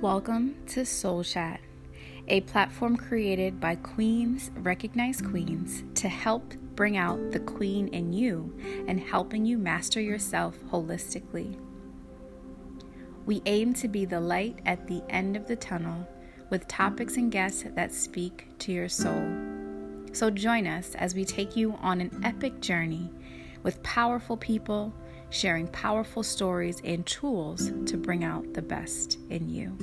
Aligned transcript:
Welcome 0.00 0.54
to 0.68 0.86
Soul 0.86 1.22
Chat, 1.22 1.60
a 2.26 2.40
platform 2.40 2.96
created 2.96 3.60
by 3.60 3.74
queens, 3.74 4.50
recognized 4.54 5.26
queens, 5.26 5.84
to 5.96 6.08
help 6.08 6.54
bring 6.74 6.96
out 6.96 7.32
the 7.32 7.40
queen 7.40 7.88
in 7.88 8.14
you 8.14 8.58
and 8.88 8.98
helping 8.98 9.44
you 9.44 9.58
master 9.58 10.00
yourself 10.00 10.58
holistically. 10.70 11.54
We 13.26 13.42
aim 13.44 13.74
to 13.74 13.88
be 13.88 14.06
the 14.06 14.22
light 14.22 14.60
at 14.64 14.88
the 14.88 15.02
end 15.10 15.36
of 15.36 15.46
the 15.46 15.56
tunnel 15.56 16.08
with 16.48 16.66
topics 16.66 17.18
and 17.18 17.30
guests 17.30 17.66
that 17.74 17.92
speak 17.92 18.48
to 18.60 18.72
your 18.72 18.88
soul. 18.88 19.22
So 20.14 20.30
join 20.30 20.66
us 20.66 20.94
as 20.94 21.14
we 21.14 21.26
take 21.26 21.56
you 21.56 21.74
on 21.74 22.00
an 22.00 22.22
epic 22.24 22.60
journey 22.62 23.10
with 23.62 23.82
powerful 23.82 24.38
people 24.38 24.94
sharing 25.30 25.68
powerful 25.68 26.22
stories 26.22 26.80
and 26.84 27.06
tools 27.06 27.70
to 27.86 27.96
bring 27.96 28.24
out 28.24 28.52
the 28.52 28.62
best 28.62 29.18
in 29.30 29.48
you. 29.48 29.76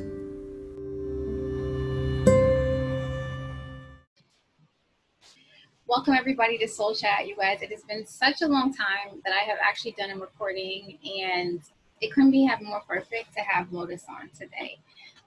Welcome, 5.88 6.16
everybody, 6.16 6.58
to 6.58 6.68
Soul 6.68 6.94
Chat, 6.94 7.28
you 7.28 7.38
guys. 7.38 7.62
It 7.62 7.72
has 7.72 7.84
been 7.84 8.06
such 8.06 8.42
a 8.42 8.48
long 8.48 8.74
time 8.74 9.22
that 9.24 9.34
I 9.34 9.44
have 9.50 9.58
actually 9.66 9.94
done 9.94 10.12
a 10.12 10.18
recording, 10.18 11.00
and 11.22 11.62
it 12.02 12.12
couldn't 12.12 12.32
be 12.32 12.50
more 12.62 12.82
perfect 12.88 13.34
to 13.36 13.42
have 13.42 13.72
Lotus 13.72 14.04
on 14.10 14.30
today. 14.38 14.80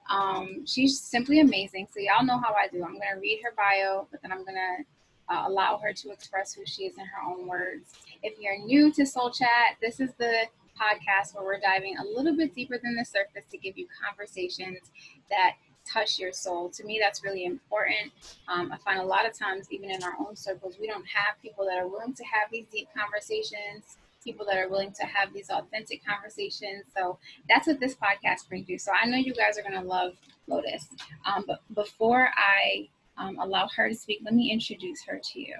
Um, 0.09 0.65
she's 0.67 0.99
simply 0.99 1.39
amazing. 1.39 1.87
So, 1.91 1.99
y'all 1.99 2.23
know 2.23 2.37
how 2.37 2.53
I 2.53 2.67
do. 2.67 2.83
I'm 2.83 2.93
going 2.93 3.01
to 3.13 3.19
read 3.19 3.41
her 3.43 3.53
bio, 3.57 4.07
but 4.11 4.21
then 4.21 4.31
I'm 4.31 4.45
going 4.45 4.55
to 4.55 5.33
uh, 5.33 5.47
allow 5.47 5.77
her 5.77 5.93
to 5.93 6.11
express 6.11 6.53
who 6.53 6.61
she 6.65 6.83
is 6.83 6.97
in 6.97 7.05
her 7.05 7.27
own 7.27 7.47
words. 7.47 7.93
If 8.23 8.39
you're 8.39 8.59
new 8.59 8.91
to 8.93 9.05
Soul 9.05 9.31
Chat, 9.31 9.77
this 9.81 9.99
is 9.99 10.11
the 10.19 10.45
podcast 10.79 11.33
where 11.33 11.43
we're 11.43 11.59
diving 11.59 11.97
a 11.97 12.03
little 12.03 12.35
bit 12.35 12.53
deeper 12.53 12.79
than 12.81 12.95
the 12.95 13.03
surface 13.03 13.49
to 13.49 13.57
give 13.57 13.77
you 13.77 13.87
conversations 14.05 14.91
that 15.31 15.55
touch 15.91 16.19
your 16.19 16.31
soul. 16.31 16.69
To 16.69 16.83
me, 16.83 16.99
that's 17.01 17.23
really 17.23 17.45
important. 17.45 18.11
Um, 18.47 18.71
I 18.71 18.77
find 18.77 18.99
a 18.99 19.03
lot 19.03 19.27
of 19.27 19.37
times, 19.37 19.67
even 19.71 19.89
in 19.89 20.03
our 20.03 20.13
own 20.19 20.35
circles, 20.35 20.77
we 20.79 20.85
don't 20.85 21.05
have 21.07 21.41
people 21.41 21.65
that 21.65 21.79
are 21.79 21.87
willing 21.87 22.13
to 22.13 22.23
have 22.23 22.51
these 22.51 22.67
deep 22.71 22.89
conversations, 22.95 23.97
people 24.23 24.45
that 24.45 24.57
are 24.57 24.69
willing 24.69 24.91
to 24.99 25.05
have 25.07 25.33
these 25.33 25.49
authentic 25.49 26.05
conversations. 26.05 26.83
So 26.95 27.17
that's 27.49 27.65
what 27.65 27.79
this 27.79 27.95
podcast 27.95 28.47
brings 28.47 28.69
you. 28.69 28.77
So 28.77 28.91
I 28.91 29.07
know 29.07 29.17
you 29.17 29.33
guys 29.33 29.57
are 29.57 29.63
going 29.63 29.81
to 29.81 29.87
love 29.87 30.13
Lotus. 30.45 30.85
Um, 31.25 31.43
but 31.47 31.61
before 31.73 32.29
I 32.37 32.87
um, 33.17 33.39
allow 33.39 33.67
her 33.75 33.89
to 33.89 33.95
speak, 33.95 34.19
let 34.23 34.35
me 34.35 34.51
introduce 34.51 35.03
her 35.05 35.19
to 35.33 35.39
you. 35.39 35.55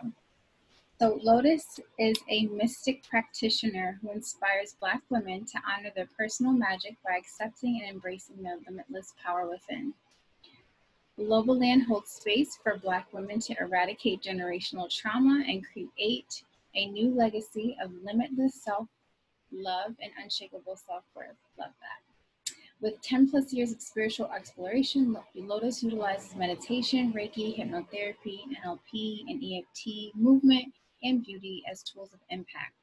So, 1.02 1.17
Lotus 1.23 1.80
is 1.97 2.16
a 2.30 2.45
mystic 2.45 3.02
practitioner 3.09 3.97
who 4.03 4.11
inspires 4.11 4.75
Black 4.80 5.02
women 5.09 5.45
to 5.45 5.59
honor 5.67 5.89
their 5.95 6.07
personal 6.16 6.53
magic 6.53 6.95
by 7.03 7.17
accepting 7.17 7.81
and 7.81 7.95
embracing 7.95 8.44
their 8.44 8.59
limitless 8.69 9.16
power 9.17 9.49
within. 9.49 9.95
LobaLand 11.17 11.88
holds 11.88 12.11
space 12.11 12.59
for 12.61 12.77
Black 12.77 13.11
women 13.13 13.39
to 13.39 13.55
eradicate 13.59 14.22
generational 14.22 14.95
trauma 14.95 15.44
and 15.47 15.66
create 15.66 16.44
a 16.75 16.85
new 16.85 17.09
legacy 17.16 17.75
of 17.83 17.91
limitless 18.03 18.61
self 18.63 18.88
love 19.52 19.95
and 20.03 20.11
unshakable 20.23 20.75
self 20.75 21.03
worth. 21.16 21.29
Love 21.57 21.73
that. 21.79 22.53
With 22.79 23.02
10 23.02 23.31
plus 23.31 23.52
years 23.52 23.72
of 23.72 23.81
spiritual 23.81 24.29
exploration, 24.31 25.17
Lotus 25.33 25.81
utilizes 25.81 26.35
meditation, 26.35 27.11
Reiki, 27.11 27.57
hypnotherapy, 27.57 28.41
NLP, 28.63 29.22
and 29.27 29.44
EFT 29.44 30.16
movement 30.16 30.72
and 31.03 31.23
beauty 31.23 31.63
as 31.69 31.83
tools 31.83 32.13
of 32.13 32.19
impact. 32.30 32.73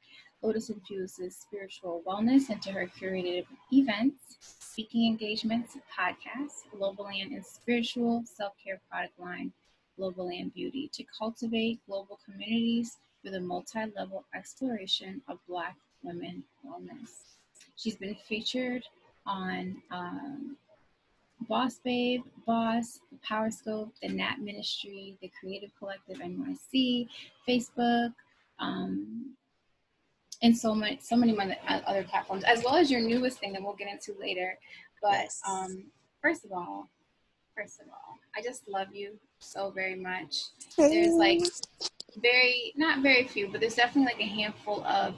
Lotus 0.41 0.69
infuses 0.69 1.35
spiritual 1.35 2.01
wellness 2.07 2.49
into 2.49 2.71
her 2.71 2.87
curated 2.87 3.45
events, 3.73 4.37
speaking 4.39 5.07
engagements, 5.07 5.75
podcasts, 5.97 6.63
LobaLand 6.77 7.35
and 7.35 7.45
spiritual 7.45 8.23
self 8.25 8.53
care 8.63 8.79
product 8.89 9.19
line, 9.19 9.51
LobaLand 9.99 10.53
Beauty, 10.53 10.89
to 10.93 11.03
cultivate 11.17 11.79
global 11.85 12.19
communities 12.23 12.97
through 13.21 13.31
the 13.31 13.41
multi 13.41 13.79
level 13.97 14.23
exploration 14.33 15.21
of 15.27 15.39
Black 15.47 15.75
women 16.03 16.43
wellness. 16.65 17.09
She's 17.75 17.97
been 17.97 18.15
featured 18.27 18.83
on 19.25 19.81
um, 19.91 20.55
Boss 21.47 21.79
Babe, 21.83 22.21
Boss, 22.45 22.99
the 23.11 23.17
Power 23.23 23.49
Scope, 23.49 23.93
the 24.01 24.09
Nat 24.09 24.37
Ministry, 24.39 25.17
the 25.21 25.31
Creative 25.39 25.71
Collective 25.77 26.17
NYC, 26.17 27.07
Facebook, 27.47 28.13
um, 28.59 29.35
and 30.41 30.55
so 30.55 30.73
many, 30.73 30.99
so 31.01 31.15
many 31.15 31.35
other 31.67 32.03
platforms, 32.03 32.43
as 32.43 32.63
well 32.63 32.75
as 32.75 32.89
your 32.89 33.01
newest 33.01 33.39
thing 33.39 33.53
that 33.53 33.61
we'll 33.61 33.75
get 33.75 33.89
into 33.89 34.19
later. 34.19 34.57
But 35.01 35.11
yes. 35.11 35.41
um, 35.47 35.85
first 36.21 36.45
of 36.45 36.51
all, 36.51 36.89
first 37.55 37.79
of 37.81 37.87
all, 37.87 38.17
I 38.37 38.41
just 38.41 38.67
love 38.67 38.87
you 38.93 39.17
so 39.39 39.71
very 39.71 39.95
much. 39.95 40.45
There's 40.77 41.13
like 41.13 41.41
very, 42.21 42.73
not 42.75 43.01
very 43.01 43.27
few, 43.27 43.49
but 43.49 43.59
there's 43.61 43.75
definitely 43.75 44.13
like 44.13 44.21
a 44.21 44.29
handful 44.29 44.83
of 44.85 45.15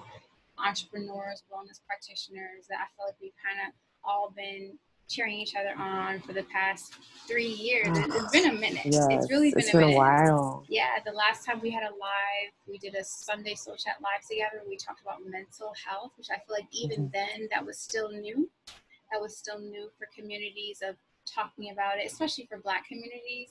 entrepreneurs, 0.58 1.44
wellness 1.52 1.80
practitioners 1.86 2.68
that 2.70 2.80
I 2.80 2.86
feel 2.96 3.08
like 3.08 3.16
we've 3.22 3.32
kind 3.44 3.68
of 3.68 3.74
all 4.03 4.34
been 4.36 4.78
cheering 5.11 5.35
each 5.35 5.55
other 5.55 5.77
on 5.77 6.19
for 6.22 6.33
the 6.33 6.44
past 6.44 6.94
three 7.27 7.47
years. 7.47 7.88
it's 7.91 8.31
been 8.31 8.49
a 8.49 8.53
minute. 8.53 8.85
Yes, 8.85 9.07
it's 9.09 9.29
really 9.29 9.51
been, 9.51 9.59
it's 9.59 9.73
a, 9.73 9.77
been 9.77 9.89
a 9.89 9.95
while. 9.95 10.63
Yeah, 10.69 10.88
the 11.05 11.11
last 11.11 11.45
time 11.45 11.59
we 11.61 11.69
had 11.69 11.83
a 11.83 11.91
live, 11.91 12.51
we 12.67 12.77
did 12.77 12.95
a 12.95 13.03
Sunday 13.03 13.55
Soul 13.55 13.75
Chat 13.75 13.95
live 14.01 14.27
together. 14.27 14.63
We 14.67 14.77
talked 14.77 15.01
about 15.01 15.19
mental 15.25 15.73
health, 15.85 16.11
which 16.17 16.27
I 16.31 16.35
feel 16.35 16.55
like 16.57 16.67
even 16.72 17.05
mm-hmm. 17.05 17.11
then 17.13 17.49
that 17.51 17.66
was 17.66 17.77
still 17.77 18.11
new. 18.11 18.49
That 19.11 19.22
was 19.22 19.38
still 19.38 19.59
new 19.59 19.89
for 19.97 20.07
communities 20.16 20.81
of 20.88 20.95
talking 21.25 21.72
about 21.72 21.97
it, 21.97 22.09
especially 22.09 22.45
for 22.45 22.57
Black 22.57 22.88
communities. 22.88 23.49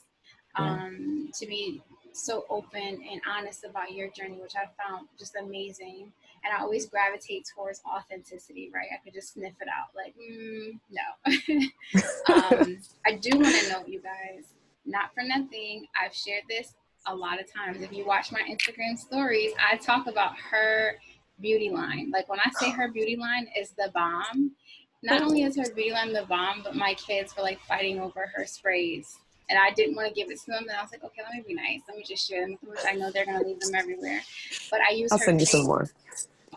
Yeah. 0.59 0.65
Um, 0.65 1.29
to 1.39 1.47
be 1.47 1.81
so 2.13 2.45
open 2.49 2.81
and 3.09 3.21
honest 3.29 3.63
about 3.63 3.93
your 3.93 4.09
journey, 4.09 4.37
which 4.41 4.55
I 4.55 4.67
found 4.83 5.07
just 5.17 5.37
amazing 5.39 6.11
and 6.43 6.53
I 6.53 6.61
always 6.61 6.87
gravitate 6.87 7.47
towards 7.53 7.81
authenticity, 7.85 8.71
right? 8.73 8.87
I 8.91 9.03
could 9.03 9.13
just 9.13 9.33
sniff 9.33 9.53
it 9.61 9.67
out, 9.67 9.89
like, 9.95 10.15
mm, 10.17 10.79
no. 10.89 12.33
um, 12.33 12.77
I 13.05 13.13
do 13.13 13.37
want 13.37 13.55
to 13.55 13.69
note, 13.69 13.87
you 13.87 14.01
guys, 14.01 14.45
not 14.85 15.13
for 15.13 15.23
nothing, 15.23 15.85
I've 16.01 16.15
shared 16.15 16.43
this 16.49 16.73
a 17.07 17.15
lot 17.15 17.39
of 17.39 17.51
times. 17.51 17.81
If 17.81 17.91
you 17.91 18.05
watch 18.05 18.31
my 18.31 18.41
Instagram 18.41 18.97
stories, 18.97 19.51
I 19.59 19.77
talk 19.77 20.07
about 20.07 20.33
her 20.37 20.95
beauty 21.39 21.69
line. 21.69 22.11
Like 22.11 22.29
when 22.29 22.39
I 22.39 22.49
say 22.59 22.71
her 22.71 22.91
beauty 22.91 23.15
line 23.15 23.47
is 23.57 23.71
the 23.71 23.91
bomb, 23.93 24.51
not 25.03 25.21
only 25.21 25.43
is 25.43 25.57
her 25.57 25.73
beauty 25.73 25.91
line 25.91 26.13
the 26.13 26.25
bomb, 26.27 26.61
but 26.63 26.75
my 26.75 26.93
kids 26.95 27.35
were 27.35 27.43
like 27.43 27.59
fighting 27.61 27.99
over 27.99 28.31
her 28.35 28.45
sprays 28.45 29.17
and 29.51 29.59
I 29.59 29.71
didn't 29.71 29.95
want 29.95 30.07
to 30.07 30.13
give 30.13 30.31
it 30.31 30.39
to 30.39 30.51
them. 30.51 30.63
And 30.63 30.71
I 30.71 30.81
was 30.81 30.91
like, 30.91 31.03
okay, 31.03 31.21
let 31.23 31.35
me 31.35 31.43
be 31.45 31.53
nice. 31.53 31.81
Let 31.87 31.97
me 31.97 32.03
just 32.07 32.27
share 32.27 32.47
them. 32.47 32.57
I 32.87 32.93
know 32.93 33.11
they're 33.11 33.25
gonna 33.25 33.43
leave 33.43 33.59
them 33.59 33.75
everywhere. 33.75 34.21
But 34.71 34.79
I 34.89 34.93
use. 34.93 35.11
I'll 35.11 35.19
send 35.19 35.39
you 35.39 35.45
some 35.45 35.65
more. 35.65 35.89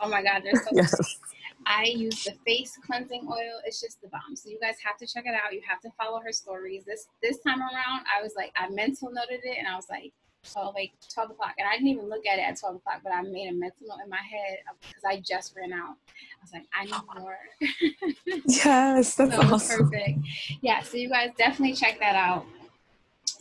Oh 0.00 0.09
my 0.09 0.22
God, 0.22 0.43
they're 0.44 0.56
so 0.56 0.71
yes. 0.72 1.19
I 1.66 1.84
use 1.84 2.25
the 2.25 2.34
face 2.44 2.78
cleansing 2.84 3.27
oil. 3.27 3.60
It's 3.65 3.81
just 3.81 4.03
the 4.03 4.09
bomb. 4.09 4.37
So 4.37 4.50
you 4.50 4.59
guys 4.60 4.77
have 4.84 4.99
to 4.99 5.06
check 5.06 5.25
it 5.27 5.34
out. 5.34 5.55
You 5.55 5.62
have 5.66 5.81
to 5.81 5.91
follow 5.99 6.21
her 6.21 6.32
stories. 6.32 6.84
This 6.84 7.06
this 7.22 7.38
time 7.38 7.60
around, 7.60 8.04
I 8.15 8.22
was 8.22 8.34
like, 8.37 8.53
I 8.56 8.69
mental 8.69 9.10
noted 9.10 9.41
it, 9.44 9.56
and 9.59 9.66
I 9.66 9.77
was 9.77 9.87
like, 9.88 10.12
12, 10.53 10.75
like 10.75 10.93
12 11.12 11.31
o'clock. 11.31 11.54
And 11.59 11.66
I 11.66 11.75
didn't 11.75 11.88
even 11.88 12.09
look 12.09 12.27
at 12.27 12.38
it 12.38 12.43
at 12.43 12.59
12 12.59 12.77
o'clock, 12.77 13.00
but 13.03 13.12
I 13.12 13.22
made 13.22 13.49
a 13.49 13.53
mental 13.53 13.87
note 13.88 13.99
in 14.04 14.10
my 14.10 14.16
head 14.16 14.59
because 14.81 15.04
I 15.04 15.21
just 15.21 15.54
ran 15.56 15.72
out. 15.72 15.97
I 16.06 16.43
was 16.43 16.53
like, 16.53 16.66
I 16.72 16.84
need 16.84 16.94
oh. 16.94 17.21
more. 17.21 17.38
yes, 18.47 19.15
that's 19.15 19.34
so 19.34 19.43
awesome. 19.43 19.91
Perfect. 19.91 20.19
Yeah, 20.60 20.83
so 20.83 20.97
you 20.97 21.09
guys 21.09 21.31
definitely 21.37 21.75
check 21.75 21.99
that 22.00 22.15
out. 22.15 22.44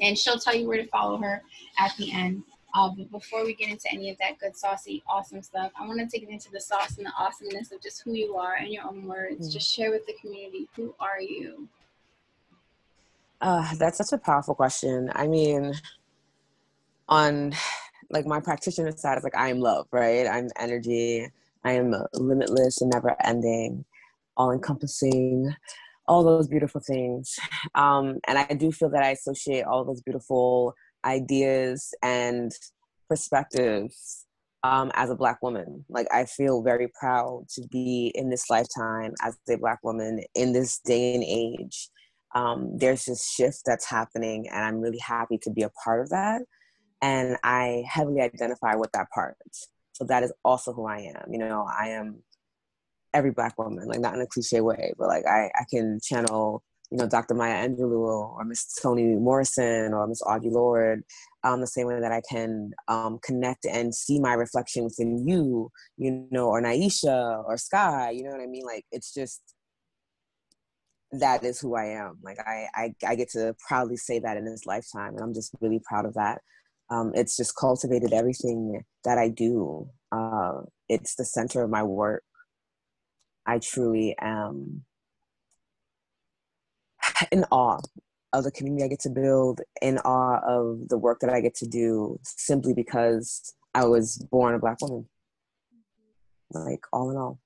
And 0.01 0.17
she'll 0.17 0.39
tell 0.39 0.55
you 0.55 0.67
where 0.67 0.77
to 0.77 0.87
follow 0.87 1.17
her 1.17 1.43
at 1.79 1.95
the 1.97 2.11
end. 2.11 2.43
Uh, 2.73 2.89
but 2.97 3.11
before 3.11 3.45
we 3.45 3.53
get 3.53 3.69
into 3.69 3.91
any 3.91 4.09
of 4.09 4.17
that 4.17 4.39
good, 4.39 4.55
saucy, 4.55 5.03
awesome 5.07 5.43
stuff, 5.43 5.71
I 5.79 5.85
want 5.85 5.99
to 5.99 6.07
take 6.07 6.27
it 6.27 6.31
into 6.31 6.51
the 6.51 6.59
sauce 6.59 6.97
and 6.97 7.05
the 7.05 7.11
awesomeness 7.17 7.71
of 7.71 7.81
just 7.81 8.01
who 8.01 8.13
you 8.13 8.35
are 8.35 8.57
in 8.57 8.73
your 8.73 8.85
own 8.85 9.05
words. 9.05 9.49
Mm. 9.49 9.53
Just 9.53 9.71
share 9.71 9.91
with 9.91 10.05
the 10.07 10.13
community 10.19 10.67
who 10.75 10.95
are 10.99 11.21
you? 11.21 11.67
Uh, 13.41 13.75
that's 13.75 13.97
such 13.97 14.11
a 14.11 14.17
powerful 14.17 14.55
question. 14.55 15.11
I 15.13 15.27
mean, 15.27 15.73
on 17.09 17.53
like 18.09 18.25
my 18.25 18.39
practitioner 18.39 18.91
side, 18.95 19.17
it's 19.17 19.23
like 19.23 19.37
I 19.37 19.49
am 19.49 19.59
love, 19.59 19.87
right? 19.91 20.25
I'm 20.25 20.49
energy. 20.57 21.29
I 21.63 21.73
am 21.73 21.93
limitless 22.13 22.81
and 22.81 22.91
never 22.91 23.15
ending, 23.23 23.85
all 24.35 24.51
encompassing, 24.51 25.55
all 26.07 26.23
those 26.23 26.47
beautiful 26.47 26.81
things. 26.81 27.39
Um, 27.75 28.19
and 28.27 28.37
I 28.37 28.45
do 28.45 28.71
feel 28.71 28.89
that 28.89 29.03
I 29.03 29.11
associate 29.11 29.65
all 29.65 29.85
those 29.85 30.01
beautiful 30.01 30.75
ideas 31.05 31.93
and 32.01 32.51
perspectives 33.09 34.25
um, 34.63 34.91
as 34.95 35.09
a 35.09 35.15
black 35.15 35.41
woman. 35.41 35.85
Like 35.89 36.07
I 36.11 36.25
feel 36.25 36.63
very 36.63 36.87
proud 36.99 37.45
to 37.55 37.67
be 37.69 38.11
in 38.15 38.29
this 38.29 38.49
lifetime 38.49 39.13
as 39.21 39.37
a 39.49 39.57
black 39.57 39.79
woman 39.83 40.21
in 40.35 40.53
this 40.53 40.79
day 40.79 41.15
and 41.15 41.23
age. 41.23 41.89
Um, 42.35 42.77
there's 42.77 43.05
this 43.05 43.29
shift 43.29 43.61
that's 43.65 43.87
happening, 43.87 44.47
and 44.49 44.63
I'm 44.63 44.79
really 44.79 44.99
happy 44.99 45.37
to 45.43 45.51
be 45.51 45.61
a 45.63 45.69
part 45.83 46.01
of 46.01 46.09
that. 46.09 46.41
And 47.01 47.37
I 47.43 47.83
heavily 47.87 48.21
identify 48.21 48.75
with 48.75 48.91
that 48.93 49.07
part. 49.13 49.35
So 49.91 50.05
that 50.05 50.23
is 50.23 50.33
also 50.43 50.73
who 50.73 50.87
I 50.87 50.99
am. 50.99 51.31
You 51.31 51.39
know, 51.39 51.67
I 51.69 51.89
am 51.89 52.23
every 53.13 53.31
black 53.31 53.57
woman, 53.59 53.87
like 53.87 53.99
not 53.99 54.15
in 54.15 54.21
a 54.21 54.27
cliche 54.27 54.61
way, 54.61 54.93
but 54.97 55.07
like 55.07 55.25
I, 55.27 55.51
I 55.53 55.65
can 55.69 55.99
channel 56.01 56.63
you 56.93 56.99
know, 56.99 57.07
Dr. 57.07 57.33
Maya 57.33 57.67
Angelou 57.67 58.07
or 58.07 58.45
Miss 58.45 58.71
Toni 58.75 59.15
Morrison 59.15 59.95
or 59.95 60.05
Miss 60.05 60.21
Audre 60.21 60.51
Lorde, 60.51 61.01
um, 61.43 61.59
the 61.59 61.65
same 61.65 61.87
way 61.87 61.99
that 61.99 62.11
I 62.11 62.21
can 62.29 62.69
um, 62.87 63.17
connect 63.23 63.65
and 63.65 63.95
see 63.95 64.19
my 64.19 64.33
reflection 64.33 64.83
within 64.83 65.27
you, 65.27 65.71
you 65.97 66.27
know, 66.29 66.49
or 66.49 66.61
Naisha 66.61 67.43
or 67.45 67.57
Sky, 67.57 68.11
you 68.11 68.23
know 68.23 68.29
what 68.29 68.41
I 68.41 68.45
mean? 68.45 68.63
Like, 68.63 68.85
it's 68.91 69.11
just, 69.11 69.41
that 71.13 71.43
is 71.43 71.59
who 71.59 71.75
I 71.75 71.85
am. 71.85 72.19
Like, 72.21 72.37
I, 72.45 72.67
I, 72.75 72.93
I 73.07 73.15
get 73.15 73.31
to 73.31 73.55
proudly 73.67 73.97
say 73.97 74.19
that 74.19 74.37
in 74.37 74.45
this 74.45 74.67
lifetime, 74.67 75.15
and 75.15 75.21
I'm 75.21 75.33
just 75.33 75.51
really 75.61 75.81
proud 75.83 76.05
of 76.05 76.13
that. 76.13 76.41
Um, 76.91 77.11
it's 77.15 77.35
just 77.35 77.55
cultivated 77.55 78.13
everything 78.13 78.83
that 79.03 79.17
I 79.17 79.29
do. 79.29 79.89
Uh, 80.11 80.61
it's 80.89 81.15
the 81.15 81.25
center 81.25 81.63
of 81.63 81.71
my 81.71 81.81
work. 81.81 82.23
I 83.47 83.57
truly 83.57 84.15
am 84.21 84.85
in 87.31 87.45
awe 87.51 87.79
of 88.33 88.43
the 88.43 88.51
community 88.51 88.83
I 88.83 88.87
get 88.87 88.99
to 89.01 89.09
build, 89.09 89.61
in 89.81 89.99
awe 89.99 90.39
of 90.45 90.89
the 90.89 90.97
work 90.97 91.19
that 91.19 91.29
I 91.29 91.39
get 91.39 91.55
to 91.55 91.67
do, 91.67 92.19
simply 92.23 92.73
because 92.73 93.53
I 93.75 93.85
was 93.85 94.17
born 94.31 94.55
a 94.55 94.59
Black 94.59 94.81
woman. 94.81 95.07
Like, 96.51 96.81
all 96.91 97.11
in 97.11 97.17
all. 97.17 97.39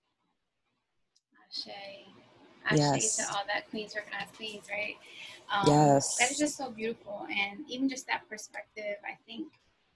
Ashe. 1.50 1.68
Ashe 2.66 2.78
yes. 2.78 3.18
to 3.18 3.24
all 3.30 3.44
that 3.48 3.70
Queens 3.70 3.96
recognize 3.96 4.28
Queens, 4.36 4.66
right? 4.70 4.96
Um, 5.54 5.64
yes. 5.68 6.18
That 6.18 6.32
is 6.32 6.38
just 6.38 6.58
so 6.58 6.70
beautiful. 6.72 7.26
And 7.30 7.60
even 7.70 7.88
just 7.88 8.08
that 8.08 8.28
perspective, 8.30 8.96
I 9.06 9.18
think 9.26 9.48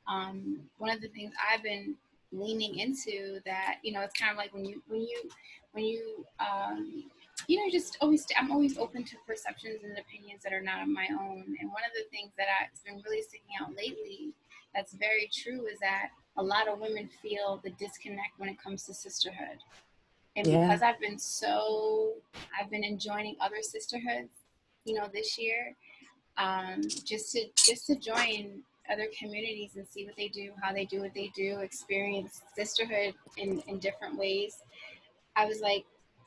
um, 0.07 0.59
one 0.77 0.89
of 0.89 1.01
the 1.01 1.09
things 1.09 1.33
I've 1.51 1.63
been 1.63 1.95
leaning 2.31 2.79
into 2.79 3.39
that, 3.45 3.77
you 3.83 3.91
know, 3.91 4.01
it's 4.01 4.17
kind 4.17 4.31
of 4.31 4.37
like 4.37 4.53
when 4.53 4.63
you, 4.63 4.81
when 4.87 5.01
you, 5.01 5.29
when 5.73 5.83
you, 5.83 6.25
um, 6.39 7.03
you 7.47 7.57
know, 7.57 7.71
just 7.71 7.97
always, 8.01 8.25
I'm 8.37 8.51
always 8.51 8.77
open 8.77 9.03
to 9.05 9.15
perceptions 9.25 9.83
and 9.83 9.97
opinions 9.97 10.43
that 10.43 10.53
are 10.53 10.61
not 10.61 10.81
of 10.81 10.87
my 10.87 11.07
own. 11.11 11.55
And 11.59 11.69
one 11.69 11.83
of 11.85 11.93
the 11.95 12.09
things 12.11 12.31
that 12.37 12.47
I, 12.47 12.69
has 12.69 12.79
been 12.85 13.01
really 13.05 13.21
sticking 13.21 13.55
out 13.61 13.75
lately 13.75 14.33
that's 14.73 14.93
very 14.93 15.29
true 15.33 15.67
is 15.67 15.79
that 15.79 16.09
a 16.37 16.43
lot 16.43 16.67
of 16.67 16.79
women 16.79 17.09
feel 17.21 17.59
the 17.63 17.71
disconnect 17.71 18.37
when 18.37 18.49
it 18.49 18.61
comes 18.61 18.85
to 18.85 18.93
sisterhood. 18.93 19.59
And 20.35 20.47
yeah. 20.47 20.65
because 20.65 20.81
I've 20.81 20.99
been 20.99 21.19
so, 21.19 22.13
I've 22.59 22.69
been 22.69 22.83
enjoying 22.83 23.35
other 23.41 23.61
sisterhoods, 23.61 24.31
you 24.85 24.93
know, 24.93 25.09
this 25.13 25.37
year, 25.37 25.75
um, 26.37 26.81
just 27.03 27.33
to 27.33 27.45
just 27.57 27.87
to 27.87 27.95
join 27.95 28.61
other 28.91 29.07
communities 29.17 29.75
and 29.75 29.87
see 29.87 30.05
what 30.05 30.15
they 30.15 30.29
do, 30.29 30.51
how 30.61 30.73
they 30.73 30.85
do 30.85 31.01
what 31.01 31.13
they 31.13 31.31
do, 31.35 31.59
experience 31.59 32.41
sisterhood 32.55 33.13
in, 33.37 33.61
in 33.67 33.79
different 33.79 34.17
ways. 34.17 34.55
I 35.35 35.45
was 35.45 35.61
like, 35.61 35.85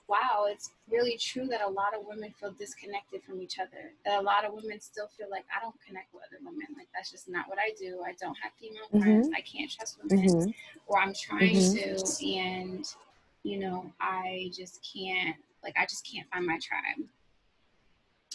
wow, 0.09 0.47
it's 0.49 0.71
really 0.91 1.17
true 1.17 1.47
that 1.47 1.61
a 1.63 1.69
lot 1.69 1.95
of 1.99 2.07
women 2.07 2.33
feel 2.39 2.53
disconnected 2.53 3.23
from 3.23 3.41
each 3.41 3.59
other. 3.59 3.93
That 4.05 4.21
a 4.21 4.23
lot 4.23 4.45
of 4.45 4.53
women 4.53 4.81
still 4.81 5.09
feel 5.17 5.29
like 5.31 5.45
I 5.55 5.63
don't 5.63 5.75
connect 5.87 6.13
with 6.13 6.23
other 6.29 6.45
women. 6.45 6.67
Like 6.77 6.89
that's 6.95 7.11
just 7.11 7.29
not 7.29 7.49
what 7.49 7.59
I 7.59 7.73
do. 7.79 8.03
I 8.05 8.13
don't 8.21 8.37
have 8.43 8.53
female 8.61 8.85
mm-hmm. 8.93 9.01
friends. 9.01 9.29
I 9.35 9.41
can't 9.41 9.71
trust 9.71 9.99
women, 10.03 10.29
mm-hmm. 10.29 10.51
or 10.87 11.01
I'm 11.01 11.15
trying 11.15 11.57
mm-hmm. 11.57 11.97
to, 11.97 12.27
and 12.27 12.85
you 13.43 13.59
know, 13.59 13.93
I 14.01 14.51
just 14.55 14.87
can't. 14.95 15.37
Like 15.63 15.75
I 15.79 15.87
just 15.87 16.07
can't 16.11 16.29
find 16.31 16.47
my 16.47 16.59
tribe. 16.59 17.09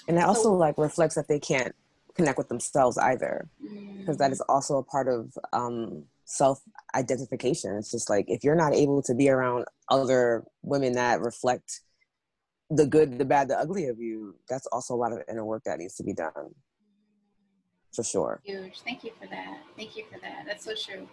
And 0.08 0.18
that 0.18 0.24
so, 0.24 0.28
also 0.30 0.54
like 0.54 0.78
reflects 0.78 1.16
that 1.16 1.28
they 1.28 1.40
can't 1.40 1.76
connect 2.16 2.38
with 2.38 2.50
themselves 2.50 2.98
either, 2.98 3.48
because 4.00 4.18
that 4.18 4.32
is 4.32 4.40
mm. 4.40 4.46
also 4.50 4.78
a 4.78 4.84
part 4.84 5.08
of 5.08 5.38
um, 5.54 6.04
self 6.30 6.62
identification. 6.96 7.76
It's 7.76 7.92
just 7.92 8.10
like 8.10 8.26
if 8.28 8.44
you're 8.44 8.56
not 8.56 8.74
able 8.74 9.02
to 9.04 9.16
be 9.16 9.30
around 9.30 9.66
other 9.90 10.44
women 10.62 10.94
that 10.94 11.22
reflect 11.22 11.82
the 12.70 12.86
good, 12.86 13.18
the 13.18 13.26
bad, 13.26 13.48
the 13.48 13.58
ugly 13.58 13.88
of 13.88 14.00
you, 14.00 14.36
that's 14.48 14.68
also 14.68 14.94
a 14.94 14.96
lot 14.96 15.12
of 15.12 15.20
inner 15.28 15.44
work 15.44 15.64
that 15.66 15.80
needs 15.80 15.96
to 15.96 16.04
be 16.04 16.14
done. 16.14 16.54
For 17.96 18.04
sure. 18.04 18.42
Huge. 18.46 18.82
Thank 18.82 19.04
you 19.04 19.12
for 19.20 19.28
that. 19.28 19.58
Thank 19.76 19.98
you 19.98 20.04
for 20.12 20.20
that. 20.20 20.44
That's 20.46 20.66
so 20.66 20.74
true. 20.76 21.08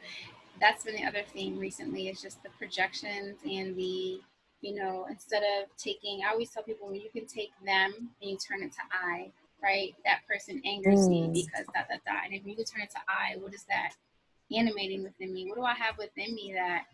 That's 0.60 0.84
been 0.84 0.96
the 0.96 1.04
other 1.04 1.22
thing 1.32 1.58
recently 1.58 2.08
is 2.08 2.20
just 2.20 2.42
the 2.42 2.50
projections 2.58 3.38
and 3.50 3.74
the, 3.74 4.20
you 4.60 4.74
know, 4.74 5.06
instead 5.10 5.42
of 5.42 5.74
taking, 5.78 6.20
I 6.26 6.32
always 6.32 6.50
tell 6.50 6.62
people 6.62 6.88
when 6.88 7.00
you 7.00 7.08
can 7.10 7.26
take 7.26 7.52
them 7.64 8.10
and 8.20 8.30
you 8.30 8.36
turn 8.36 8.62
it 8.62 8.72
to 8.72 8.78
I, 8.92 9.30
right? 9.62 9.94
That 10.04 10.20
person 10.28 10.60
angers 10.66 11.08
mm. 11.08 11.08
me 11.08 11.30
because 11.32 11.66
that, 11.74 11.86
that, 11.88 12.02
that. 12.04 12.24
And 12.26 12.34
if 12.34 12.44
you 12.44 12.54
can 12.54 12.66
turn 12.66 12.82
it 12.82 12.90
to 12.90 12.98
I, 13.08 13.38
what 13.38 13.54
is 13.54 13.64
that 13.70 13.92
animating 14.54 15.02
within 15.02 15.32
me? 15.32 15.46
What 15.48 15.56
do 15.56 15.62
I 15.64 15.74
have 15.74 15.98
within 15.98 16.34
me 16.34 16.52
that 16.54 16.84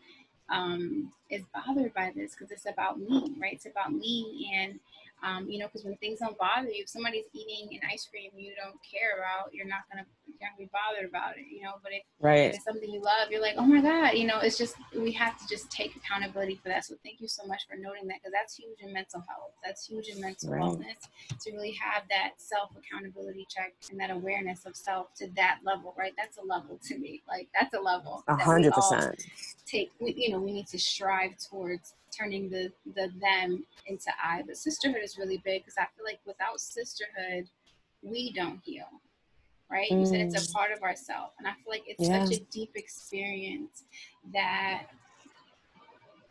um, 0.48 1.12
is 1.30 1.42
bothered 1.54 1.94
by 1.94 2.12
this? 2.14 2.34
Because 2.34 2.50
it's 2.50 2.66
about 2.66 2.98
me, 3.00 3.34
right? 3.40 3.54
It's 3.54 3.66
about 3.66 3.92
me. 3.92 4.50
And 4.54 4.80
um, 5.22 5.48
you 5.48 5.58
know, 5.58 5.66
because 5.66 5.84
when 5.84 5.96
things 5.96 6.18
don't 6.18 6.36
bother 6.36 6.68
you, 6.68 6.82
if 6.82 6.88
somebody's 6.88 7.26
eating 7.32 7.78
an 7.78 7.88
ice 7.92 8.08
cream 8.10 8.30
you 8.36 8.52
don't 8.60 8.76
care 8.82 9.18
about, 9.18 9.54
you're 9.54 9.66
not 9.66 9.86
gonna 9.90 10.04
you're 10.26 10.38
gonna 10.42 10.58
be 10.58 10.68
bothered 10.72 11.08
about 11.08 11.38
it, 11.38 11.46
you 11.48 11.62
know. 11.62 11.74
But 11.82 11.92
if, 11.92 12.02
right. 12.20 12.50
if 12.50 12.56
it's 12.56 12.64
something 12.64 12.90
you 12.90 13.00
love, 13.00 13.30
you're 13.30 13.40
like, 13.40 13.54
oh 13.56 13.66
my 13.66 13.80
god, 13.80 14.18
you 14.18 14.26
know. 14.26 14.40
It's 14.40 14.58
just 14.58 14.74
we 14.96 15.12
have 15.12 15.38
to 15.38 15.46
just 15.46 15.70
take 15.70 15.94
accountability 15.94 16.58
for 16.60 16.68
that. 16.70 16.84
So 16.84 16.96
thank 17.04 17.20
you 17.20 17.28
so 17.28 17.46
much 17.46 17.62
for 17.68 17.76
noting 17.76 18.08
that 18.08 18.18
because 18.18 18.32
that's 18.32 18.56
huge 18.56 18.80
in 18.80 18.92
mental 18.92 19.22
health. 19.28 19.52
That's 19.64 19.86
huge 19.86 20.08
in 20.08 20.20
mental 20.20 20.50
right. 20.50 20.62
wellness 20.62 21.06
to 21.40 21.52
really 21.52 21.72
have 21.78 22.02
that 22.10 22.32
self 22.38 22.70
accountability 22.74 23.46
check 23.48 23.74
and 23.90 24.00
that 24.00 24.10
awareness 24.10 24.66
of 24.66 24.74
self 24.74 25.14
to 25.18 25.28
that 25.36 25.60
level, 25.64 25.94
right? 25.96 26.12
That's 26.18 26.38
a 26.38 26.44
level 26.44 26.80
to 26.88 26.98
me. 26.98 27.22
Like 27.28 27.48
that's 27.54 27.74
a 27.74 27.80
level. 27.80 28.24
A 28.26 28.36
hundred 28.36 28.72
percent. 28.72 29.22
Take 29.66 29.92
we, 30.00 30.14
you 30.16 30.30
know 30.30 30.40
we 30.40 30.52
need 30.52 30.66
to 30.68 30.78
strive 30.78 31.32
towards 31.38 31.94
turning 32.16 32.50
the 32.50 32.70
the 32.94 33.10
them 33.20 33.64
into 33.86 34.10
I. 34.22 34.42
But 34.46 34.56
sisterhood 34.56 35.02
is 35.02 35.18
really 35.18 35.40
big 35.44 35.62
because 35.62 35.76
I 35.78 35.86
feel 35.96 36.04
like 36.04 36.20
without 36.26 36.60
sisterhood, 36.60 37.48
we 38.02 38.32
don't 38.32 38.60
heal. 38.62 38.88
Right? 39.70 39.90
Mm. 39.90 40.00
You 40.00 40.06
said 40.06 40.20
it's 40.20 40.34
a 40.34 40.50
mm. 40.50 40.52
part 40.52 40.70
of 40.72 40.82
ourself, 40.82 41.32
and 41.38 41.48
I 41.48 41.52
feel 41.52 41.70
like 41.70 41.84
it's 41.86 42.08
yeah. 42.08 42.24
such 42.24 42.36
a 42.36 42.40
deep 42.50 42.72
experience 42.74 43.84
that 44.32 44.84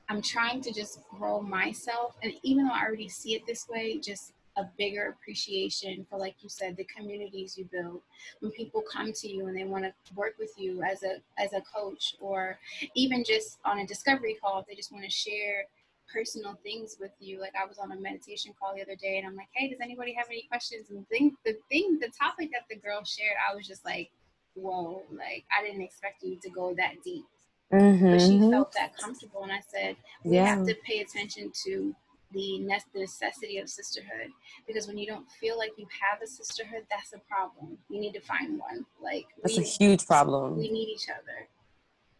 I'm 0.09 0.21
trying 0.21 0.61
to 0.61 0.73
just 0.73 0.99
grow 1.09 1.41
myself, 1.41 2.15
and 2.21 2.33
even 2.43 2.67
though 2.67 2.73
I 2.73 2.83
already 2.85 3.09
see 3.09 3.33
it 3.33 3.43
this 3.47 3.67
way, 3.67 3.97
just 3.97 4.33
a 4.57 4.63
bigger 4.77 5.15
appreciation 5.17 6.05
for 6.09 6.17
like 6.17 6.35
you 6.41 6.49
said 6.49 6.75
the 6.75 6.83
communities 6.95 7.57
you 7.57 7.67
build 7.71 8.01
when 8.41 8.51
people 8.51 8.81
come 8.91 9.13
to 9.13 9.29
you 9.29 9.47
and 9.47 9.55
they 9.55 9.63
want 9.63 9.83
to 9.83 10.13
work 10.13 10.33
with 10.37 10.51
you 10.57 10.81
as 10.83 11.03
a 11.03 11.21
as 11.41 11.53
a 11.53 11.61
coach 11.61 12.15
or 12.19 12.59
even 12.95 13.23
just 13.23 13.59
on 13.63 13.79
a 13.79 13.87
discovery 13.87 14.37
call 14.41 14.59
if 14.59 14.67
they 14.67 14.75
just 14.75 14.91
want 14.91 15.03
to 15.03 15.09
share 15.09 15.65
personal 16.11 16.59
things 16.63 16.97
with 16.99 17.11
you 17.19 17.39
like 17.39 17.53
i 17.61 17.65
was 17.65 17.77
on 17.77 17.91
a 17.93 17.95
meditation 17.95 18.53
call 18.59 18.75
the 18.75 18.81
other 18.81 18.95
day 18.95 19.17
and 19.17 19.25
i'm 19.25 19.35
like 19.35 19.47
hey 19.53 19.69
does 19.69 19.79
anybody 19.81 20.13
have 20.13 20.27
any 20.27 20.45
questions 20.49 20.89
and 20.89 20.99
the 20.99 21.05
thing 21.05 21.35
the 21.45 21.57
thing 21.69 21.97
the 22.01 22.09
topic 22.09 22.49
that 22.51 22.63
the 22.69 22.75
girl 22.75 23.03
shared 23.05 23.37
i 23.49 23.55
was 23.55 23.65
just 23.65 23.85
like 23.85 24.11
whoa 24.55 25.01
like 25.11 25.45
i 25.57 25.65
didn't 25.65 25.81
expect 25.81 26.21
you 26.23 26.37
to 26.41 26.49
go 26.49 26.73
that 26.75 26.95
deep 27.05 27.23
mm-hmm. 27.71 28.11
but 28.11 28.19
she 28.19 28.31
mm-hmm. 28.31 28.51
felt 28.51 28.73
that 28.73 28.97
comfortable 28.97 29.43
and 29.43 29.51
i 29.53 29.61
said 29.73 29.95
we 30.25 30.35
yeah. 30.35 30.45
have 30.45 30.67
to 30.67 30.75
pay 30.85 30.99
attention 30.99 31.49
to 31.63 31.95
the 32.33 32.59
necessity 32.95 33.57
of 33.57 33.69
sisterhood 33.69 34.31
because 34.67 34.87
when 34.87 34.97
you 34.97 35.07
don't 35.07 35.29
feel 35.31 35.57
like 35.57 35.71
you 35.77 35.85
have 36.01 36.21
a 36.21 36.27
sisterhood 36.27 36.83
that's 36.89 37.13
a 37.13 37.19
problem. 37.19 37.77
You 37.89 37.99
need 37.99 38.13
to 38.13 38.21
find 38.21 38.59
one 38.59 38.85
like 39.01 39.25
that's 39.41 39.57
we, 39.57 39.63
a 39.63 39.67
huge 39.67 40.05
problem. 40.05 40.57
we 40.57 40.69
need 40.69 40.89
each 40.89 41.07
other. 41.09 41.47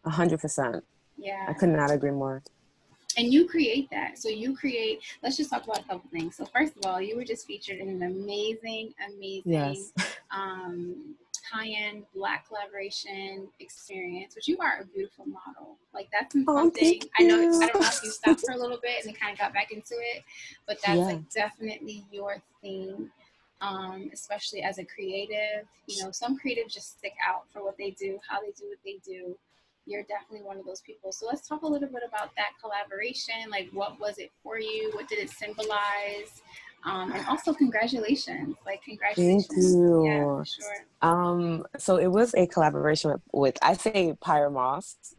A 0.04 0.10
hundred 0.10 0.40
percent. 0.40 0.84
Yeah. 1.16 1.46
I 1.48 1.52
could 1.52 1.68
not 1.68 1.90
agree 1.90 2.10
more. 2.10 2.42
And 3.16 3.32
you 3.32 3.46
create 3.46 3.90
that. 3.90 4.18
So 4.18 4.28
you 4.28 4.56
create 4.56 5.00
let's 5.22 5.36
just 5.36 5.50
talk 5.50 5.64
about 5.64 5.80
a 5.80 5.84
couple 5.84 6.10
things. 6.10 6.36
So 6.36 6.44
first 6.46 6.76
of 6.76 6.86
all 6.86 7.00
you 7.00 7.16
were 7.16 7.24
just 7.24 7.46
featured 7.46 7.78
in 7.78 7.88
an 7.88 8.02
amazing 8.02 8.92
amazing 9.06 9.42
yes. 9.44 9.92
um 10.30 11.11
high-end 11.52 12.04
black 12.14 12.48
collaboration 12.48 13.48
experience, 13.60 14.34
which 14.34 14.48
you 14.48 14.56
are 14.58 14.80
a 14.80 14.84
beautiful 14.86 15.26
model. 15.26 15.76
Like 15.92 16.08
that's 16.10 16.34
oh, 16.48 16.56
something 16.56 17.00
I 17.18 17.24
know. 17.24 17.36
I 17.60 17.66
don't 17.68 17.80
know 17.80 17.88
if 17.88 18.02
you 18.02 18.10
stopped 18.10 18.40
for 18.46 18.52
a 18.52 18.56
little 18.56 18.78
bit 18.82 19.04
and 19.04 19.08
then 19.08 19.20
kind 19.20 19.32
of 19.32 19.38
got 19.38 19.52
back 19.52 19.70
into 19.70 19.94
it, 19.94 20.24
but 20.66 20.78
that's 20.84 20.98
yeah. 20.98 21.04
like 21.04 21.30
definitely 21.30 22.04
your 22.10 22.42
thing. 22.62 23.10
Um, 23.60 24.10
especially 24.12 24.62
as 24.62 24.78
a 24.78 24.84
creative, 24.84 25.68
you 25.86 26.02
know, 26.02 26.10
some 26.10 26.36
creatives 26.36 26.72
just 26.74 26.98
stick 26.98 27.14
out 27.24 27.44
for 27.52 27.62
what 27.62 27.78
they 27.78 27.90
do, 27.90 28.18
how 28.28 28.40
they 28.40 28.50
do 28.58 28.66
what 28.66 28.78
they 28.84 28.98
do. 29.06 29.36
You're 29.86 30.02
definitely 30.02 30.44
one 30.44 30.58
of 30.58 30.66
those 30.66 30.80
people. 30.80 31.12
So 31.12 31.26
let's 31.26 31.46
talk 31.46 31.62
a 31.62 31.66
little 31.68 31.88
bit 31.88 32.02
about 32.04 32.30
that 32.36 32.54
collaboration. 32.60 33.34
Like, 33.52 33.68
what 33.72 34.00
was 34.00 34.18
it 34.18 34.32
for 34.42 34.58
you? 34.58 34.90
What 34.94 35.08
did 35.08 35.20
it 35.20 35.30
symbolize? 35.30 36.42
Um, 36.84 37.12
and 37.12 37.24
also 37.26 37.52
congratulations, 37.54 38.56
like 38.66 38.82
congratulations. 38.82 39.46
Thank 39.46 39.62
you. 39.62 40.04
Yeah, 40.04 40.42
sure. 40.42 40.86
Um, 41.00 41.64
so 41.78 41.96
it 41.96 42.08
was 42.08 42.34
a 42.34 42.46
collaboration 42.46 43.12
with, 43.12 43.20
with 43.32 43.58
I 43.62 43.74
say 43.74 44.14
Pyer 44.20 44.50
Moss. 44.50 44.96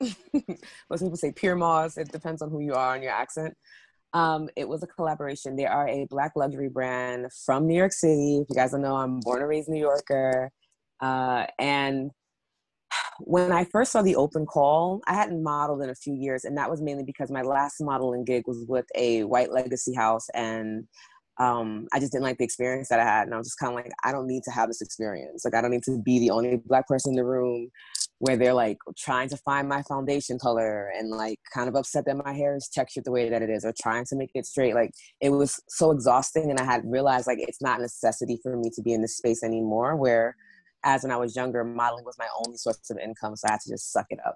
Most 0.90 1.02
people 1.02 1.16
say 1.16 1.32
Pure 1.32 1.56
Moss. 1.56 1.98
It 1.98 2.12
depends 2.12 2.42
on 2.42 2.50
who 2.50 2.60
you 2.60 2.74
are 2.74 2.96
and 2.96 3.04
your 3.04 3.14
accent. 3.14 3.56
Um, 4.14 4.50
it 4.56 4.68
was 4.68 4.84
a 4.84 4.88
collaboration. 4.88 5.56
They 5.56 5.66
are 5.66 5.88
a 5.88 6.06
black 6.10 6.34
luxury 6.36 6.70
brand 6.70 7.28
from 7.46 7.66
New 7.66 7.78
York 7.78 7.94
City. 7.94 8.40
If 8.40 8.50
you 8.50 8.56
guys 8.56 8.72
don't 8.72 8.82
know, 8.82 8.96
I'm 8.96 9.20
born 9.22 9.40
and 9.40 9.50
raised 9.50 9.70
New 9.70 9.80
Yorker. 9.80 10.52
Uh, 11.00 11.46
and 11.58 12.12
when 13.20 13.52
I 13.52 13.66
first 13.66 13.92
saw 13.92 14.02
the 14.02 14.16
open 14.16 14.46
call, 14.46 15.02
I 15.08 15.14
hadn't 15.14 15.42
modeled 15.42 15.82
in 15.82 15.90
a 15.90 15.96
few 15.96 16.14
years, 16.14 16.46
and 16.46 16.58
that 16.58 16.70
was 16.70 16.82
mainly 16.82 17.04
because 17.04 17.32
my 17.32 17.42
last 17.42 17.82
modeling 17.82 18.24
gig 18.24 18.44
was 18.48 18.66
with 18.68 18.86
a 18.96 19.24
white 19.24 19.52
legacy 19.52 19.94
house, 19.94 20.28
and 20.34 20.88
um, 21.40 21.88
I 21.92 22.00
just 22.00 22.12
didn't 22.12 22.24
like 22.24 22.38
the 22.38 22.44
experience 22.44 22.90
that 22.90 23.00
I 23.00 23.04
had. 23.04 23.24
And 23.24 23.34
I 23.34 23.38
was 23.38 23.48
just 23.48 23.60
kind 23.60 23.72
of 23.72 23.76
like, 23.76 23.92
I 24.04 24.12
don't 24.12 24.28
need 24.28 24.44
to 24.44 24.52
have 24.52 24.68
this 24.68 24.82
experience. 24.82 25.44
Like, 25.44 25.56
I 25.56 25.62
don't 25.62 25.72
need 25.72 25.84
to 25.84 26.00
be 26.04 26.20
the 26.20 26.30
only 26.30 26.58
black 26.58 26.88
person 26.88 27.12
in 27.12 27.16
the 27.16 27.26
room 27.26 27.70
where 28.20 28.38
they're 28.38 28.54
like 28.54 28.78
trying 28.98 29.28
to 29.30 29.38
find 29.38 29.68
my 29.68 29.82
foundation 29.84 30.38
color 30.40 30.92
and 30.96 31.10
like 31.10 31.40
kind 31.54 31.68
of 31.68 31.76
upset 31.76 32.06
that 32.06 32.24
my 32.24 32.34
hair 32.34 32.56
is 32.56 32.70
textured 32.72 33.04
the 33.06 33.12
way 33.12 33.30
that 33.30 33.42
it 33.42 33.50
is 33.50 33.66
or 33.66 33.74
trying 33.82 34.06
to 34.06 34.16
make 34.16 34.30
it 34.36 34.46
straight. 34.46 34.76
Like, 34.76 34.92
it 35.22 35.30
was 35.30 35.60
so 35.70 35.92
exhausting. 35.92 36.50
And 36.52 36.60
I 36.60 36.64
had 36.64 36.84
realized 36.86 37.28
like 37.28 37.40
it's 37.40 37.62
not 37.62 37.80
a 37.80 37.84
necessity 37.84 38.40
for 38.44 38.56
me 38.56 38.70
to 38.76 38.82
be 38.82 38.94
in 38.94 39.02
this 39.02 39.18
space 39.18 39.44
anymore 39.44 39.96
where 39.96 40.36
as 40.86 41.04
when 41.04 41.12
I 41.12 41.18
was 41.18 41.36
younger, 41.36 41.64
modeling 41.64 42.06
was 42.06 42.18
my 42.20 42.28
only 42.46 42.58
source 42.58 42.90
of 42.92 42.98
income. 42.98 43.36
So 43.36 43.48
I 43.48 43.54
had 43.54 43.62
to 43.62 43.70
just 43.70 43.92
suck 43.92 44.06
it 44.10 44.20
up. 44.26 44.36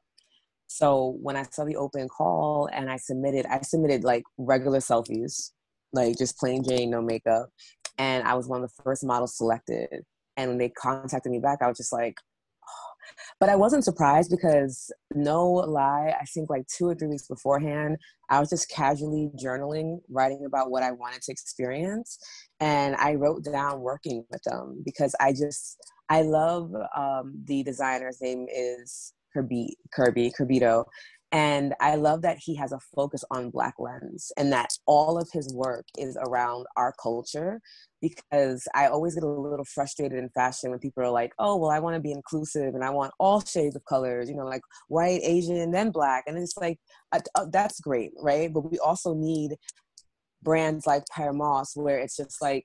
So 0.68 1.18
when 1.22 1.36
I 1.36 1.44
saw 1.44 1.64
the 1.64 1.76
open 1.76 2.08
call 2.08 2.70
and 2.74 2.90
I 2.90 2.98
submitted, 2.98 3.46
I 3.46 3.62
submitted 3.62 4.04
like 4.04 4.24
regular 4.38 4.80
selfies 4.80 5.52
like 5.94 6.18
just 6.18 6.38
plain 6.38 6.64
Jane, 6.64 6.90
no 6.90 7.02
makeup. 7.02 7.50
And 7.98 8.28
I 8.28 8.36
was 8.36 8.48
one 8.48 8.64
of 8.64 8.70
the 8.70 8.84
first 8.84 9.04
models 9.04 9.38
selected. 9.38 10.04
And 10.36 10.50
when 10.50 10.58
they 10.58 10.70
contacted 10.70 11.32
me 11.32 11.40
back, 11.40 11.60
I 11.62 11.68
was 11.68 11.78
just 11.78 11.92
like, 11.92 12.18
oh. 12.64 12.94
but 13.40 13.50
I 13.50 13.56
wasn't 13.56 13.84
surprised 13.84 14.30
because 14.30 14.92
no 15.16 15.46
lie, 15.46 16.14
I 16.20 16.26
think 16.26 16.50
like 16.50 16.68
two 16.68 16.86
or 16.86 16.96
three 16.96 17.08
weeks 17.08 17.28
beforehand, 17.28 17.98
I 18.30 18.40
was 18.40 18.50
just 18.50 18.70
casually 18.70 19.32
journaling, 19.42 20.00
writing 20.10 20.46
about 20.46 20.70
what 20.70 20.84
I 20.84 20.92
wanted 20.92 21.22
to 21.24 21.32
experience. 21.32 22.20
And 22.60 22.96
I 22.98 23.16
wrote 23.16 23.44
down 23.44 23.82
working 23.82 24.26
with 24.30 24.44
them 24.44 24.84
because 24.86 25.16
I 25.20 25.32
just, 25.32 25.78
I 26.10 26.22
love 26.22 26.72
um, 26.96 27.34
the 27.46 27.64
designer's 27.64 28.22
name 28.22 28.46
is 28.54 29.14
Kerby, 29.36 29.70
Kerby, 29.98 30.32
Kirbito. 30.40 30.86
And 31.34 31.74
I 31.82 31.96
love 31.96 32.22
that 32.22 32.38
he 32.40 32.56
has 32.56 32.72
a 32.72 32.80
focus 32.96 33.24
on 33.32 33.50
Black 33.50 33.76
lens 33.80 34.32
and 34.38 34.52
that 34.54 34.70
all 34.86 35.18
of 35.20 35.30
his 35.34 35.54
work 35.54 35.86
is 35.98 36.18
around 36.26 36.66
our 36.78 36.94
culture 37.02 37.60
because 38.02 38.66
I 38.74 38.88
always 38.88 39.16
get 39.16 39.24
a 39.24 39.28
little 39.28 39.66
frustrated 39.66 40.18
in 40.18 40.30
fashion 40.30 40.70
when 40.70 40.80
people 40.80 41.04
are 41.04 41.10
like, 41.10 41.34
oh, 41.38 41.58
well, 41.58 41.72
I 41.72 41.80
want 41.80 41.96
to 41.96 42.00
be 42.00 42.14
inclusive 42.14 42.76
and 42.76 42.84
I 42.84 42.92
want 42.92 43.12
all 43.20 43.42
shades 43.42 43.76
of 43.76 43.84
colors, 43.84 44.30
you 44.30 44.36
know, 44.36 44.46
like 44.46 44.62
white, 44.88 45.20
Asian, 45.22 45.72
then 45.72 45.92
black. 45.92 46.24
And 46.28 46.38
it's 46.38 46.56
like, 46.56 46.80
uh, 47.12 47.20
uh, 47.36 47.48
that's 47.52 47.82
great, 47.82 48.12
right? 48.22 48.52
But 48.54 48.72
we 48.72 48.80
also 48.80 49.14
need 49.14 49.56
brands 50.44 50.88
like 50.88 51.04
Moss 51.34 51.76
where 51.76 52.00
it's 52.00 52.16
just 52.16 52.42
like, 52.42 52.64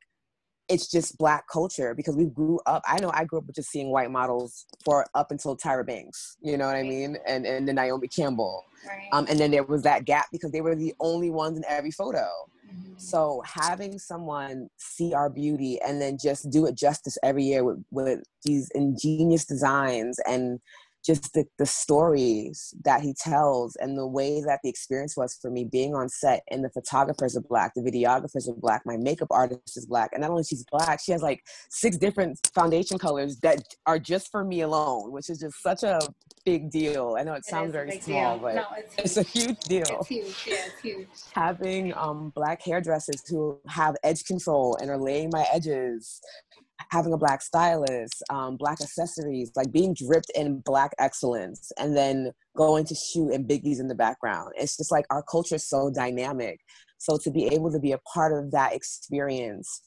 it's 0.73 0.91
just 0.91 1.19
black 1.19 1.47
culture 1.49 1.95
because 1.95 2.17
we 2.17 2.25
grew 2.25 2.59
up 2.67 2.83
i 2.89 2.99
know 2.99 3.11
i 3.15 3.25
grew 3.25 3.39
up 3.39 3.47
with 3.47 3.55
just 3.55 3.71
seeing 3.71 3.91
white 3.91 4.11
models 4.11 4.67
for 4.85 5.07
up 5.15 5.31
until 5.31 5.57
tyra 5.57 5.87
banks 5.87 6.39
you 6.41 6.57
know 6.57 6.67
what 6.67 6.77
i 6.77 6.83
mean 6.83 7.17
and 7.27 7.45
and 7.45 7.69
then 7.69 7.75
naomi 7.75 8.09
campbell 8.09 8.65
right. 8.89 9.09
um, 9.13 9.27
and 9.29 9.39
then 9.39 9.51
there 9.51 9.65
was 9.65 9.83
that 9.83 10.07
gap 10.07 10.27
because 10.33 10.51
they 10.51 10.63
were 10.63 10.75
the 10.75 10.95
only 11.01 11.31
ones 11.31 11.59
in 11.59 11.65
every 11.69 11.91
photo 11.91 12.27
mm-hmm. 12.67 12.95
so 12.97 13.43
having 13.45 13.99
someone 13.99 14.69
see 14.79 15.13
our 15.13 15.29
beauty 15.29 15.79
and 15.83 16.01
then 16.01 16.17
just 16.21 16.51
do 16.51 16.65
it 16.65 16.75
justice 16.75 17.19
every 17.23 17.45
year 17.45 17.65
with, 17.65 17.85
with 17.91 18.21
these 18.45 18.71
ingenious 18.75 19.45
designs 19.45 20.19
and 20.27 20.59
just 21.05 21.33
the, 21.35 21.45
the 21.59 21.67
stories 21.67 22.75
that 22.85 23.03
he 23.03 23.15
tells 23.15 23.77
and 23.77 23.97
the 23.99 24.07
way 24.07 24.41
that 24.41 24.61
the 24.63 24.69
experience 24.69 25.17
was 25.17 25.39
for 25.41 25.51
me 25.51 25.65
being 25.65 25.95
on 25.95 26.09
set 26.09 26.43
and 26.51 26.65
the 26.65 26.71
photographers 26.71 27.37
are 27.37 27.43
black 27.43 27.73
the 27.75 27.81
videographers 27.81 28.49
are 28.49 28.55
black 28.55 28.83
my 28.87 28.97
makeup 28.97 29.29
artist 29.31 29.77
is 29.77 29.87
black. 29.87 30.11
And 30.13 30.23
not 30.23 30.31
only 30.31 30.45
she's 30.45 30.65
black 30.71 31.01
she 31.03 31.13
has 31.13 31.23
like 31.23 31.43
six 31.71 31.97
different 31.97 32.39
foundation 32.55 32.99
colors 32.99 33.39
that 33.41 33.63
are 33.87 33.99
just 33.99 34.31
for 34.31 34.45
me 34.45 34.63
alone 34.63 35.13
which 35.13 35.29
is 35.29 35.41
just 35.41 35.63
such 35.63 35.83
a 35.83 35.99
big 36.45 36.71
deal. 36.71 37.17
I 37.19 37.23
know 37.23 37.35
it, 37.35 37.39
it 37.39 37.45
sounds 37.47 37.73
very 37.73 38.01
small 38.01 38.39
deal. 38.39 38.43
but 38.43 38.55
no, 38.55 38.67
it's, 38.77 38.95
it's, 38.99 39.17
a 39.17 39.23
huge. 39.23 39.61
deal. 39.61 39.83
It's 40.01 40.09
huge. 40.09 40.45
Yeah 40.47 40.63
it's 40.67 40.81
huge. 40.81 41.09
Having 41.33 41.95
um, 41.95 42.33
black 42.35 42.63
hairdressers 42.65 43.23
who 43.29 43.59
have 43.69 43.97
edge 44.03 44.25
control 44.25 44.77
and 44.81 44.91
are 44.91 44.99
laying 44.99 45.31
my 45.33 45.45
edges 45.53 46.21
having 46.93 47.15
a 47.15 47.17
black 47.17 47.41
stylist, 47.41 48.23
um, 48.29 48.57
black 48.59 48.79
accessories, 48.83 49.51
like 49.57 49.73
being 49.73 49.95
dripped 49.95 50.31
in 50.35 50.59
black 50.59 50.93
excellence, 50.99 51.73
and 51.79 51.97
then 51.97 52.31
going 52.55 52.85
to 52.85 52.95
shoot 52.95 53.31
and 53.33 53.49
Biggie's 53.49 53.81
in 53.81 53.89
the 53.89 53.95
background. 53.95 54.53
It's 54.57 54.77
just 54.77 54.93
like 54.93 55.07
our 55.09 55.23
culture 55.23 55.55
is 55.55 55.67
so 55.67 55.91
dynamic. 55.91 56.61
So 56.99 57.17
to 57.17 57.31
be 57.31 57.47
able 57.47 57.73
to 57.73 57.81
be 57.81 57.93
a 57.93 57.99
part 58.13 58.33
of 58.39 58.51
that 58.51 58.75
experience 58.75 59.81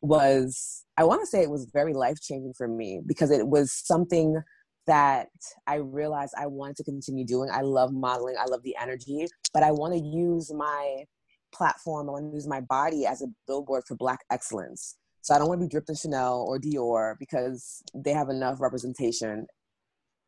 was, 0.00 0.84
I 0.96 1.02
want 1.02 1.22
to 1.22 1.26
say, 1.26 1.42
it 1.42 1.50
was 1.50 1.68
very 1.72 1.92
life 1.92 2.20
changing 2.22 2.54
for 2.56 2.68
me 2.68 3.00
because 3.04 3.32
it 3.32 3.48
was 3.48 3.72
something 3.72 4.40
that 4.86 5.26
I 5.66 5.76
realized 5.76 6.34
I 6.38 6.46
wanted 6.46 6.76
to 6.76 6.84
continue 6.84 7.26
doing. 7.26 7.50
I 7.52 7.62
love 7.62 7.92
modeling, 7.92 8.36
I 8.38 8.44
love 8.44 8.62
the 8.62 8.76
energy, 8.80 9.26
but 9.52 9.64
I 9.64 9.72
want 9.72 9.94
to 9.94 10.00
use 10.00 10.52
my 10.54 11.04
platform, 11.52 12.08
I 12.08 12.12
want 12.12 12.30
to 12.30 12.34
use 12.34 12.46
my 12.46 12.60
body 12.60 13.06
as 13.06 13.22
a 13.22 13.26
billboard 13.48 13.82
for 13.88 13.96
Black 13.96 14.20
excellence. 14.30 14.96
So 15.24 15.34
I 15.34 15.38
don't 15.38 15.48
want 15.48 15.62
to 15.62 15.66
be 15.66 15.70
dripped 15.70 15.88
in 15.88 15.94
Chanel 15.94 16.44
or 16.46 16.58
Dior 16.58 17.14
because 17.18 17.82
they 17.94 18.12
have 18.12 18.28
enough 18.28 18.60
representation. 18.60 19.46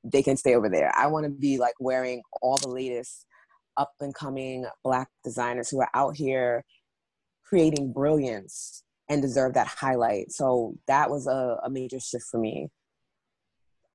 They 0.02 0.22
can 0.22 0.38
stay 0.38 0.54
over 0.54 0.70
there. 0.70 0.90
I 0.96 1.06
want 1.08 1.24
to 1.24 1.30
be 1.30 1.58
like 1.58 1.74
wearing 1.78 2.22
all 2.40 2.56
the 2.56 2.70
latest 2.70 3.26
up 3.76 3.92
and 4.00 4.14
coming 4.14 4.64
black 4.82 5.08
designers 5.22 5.68
who 5.68 5.82
are 5.82 5.90
out 5.92 6.16
here 6.16 6.64
creating 7.44 7.92
brilliance 7.92 8.84
and 9.10 9.20
deserve 9.20 9.52
that 9.52 9.66
highlight. 9.66 10.32
So 10.32 10.76
that 10.86 11.10
was 11.10 11.26
a, 11.26 11.58
a 11.62 11.68
major 11.68 12.00
shift 12.00 12.24
for 12.30 12.40
me. 12.40 12.68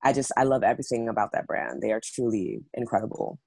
I 0.04 0.12
just 0.12 0.30
I 0.36 0.44
love 0.44 0.62
everything 0.62 1.08
about 1.08 1.32
that 1.32 1.48
brand. 1.48 1.82
They 1.82 1.90
are 1.90 2.00
truly 2.00 2.60
incredible. 2.74 3.40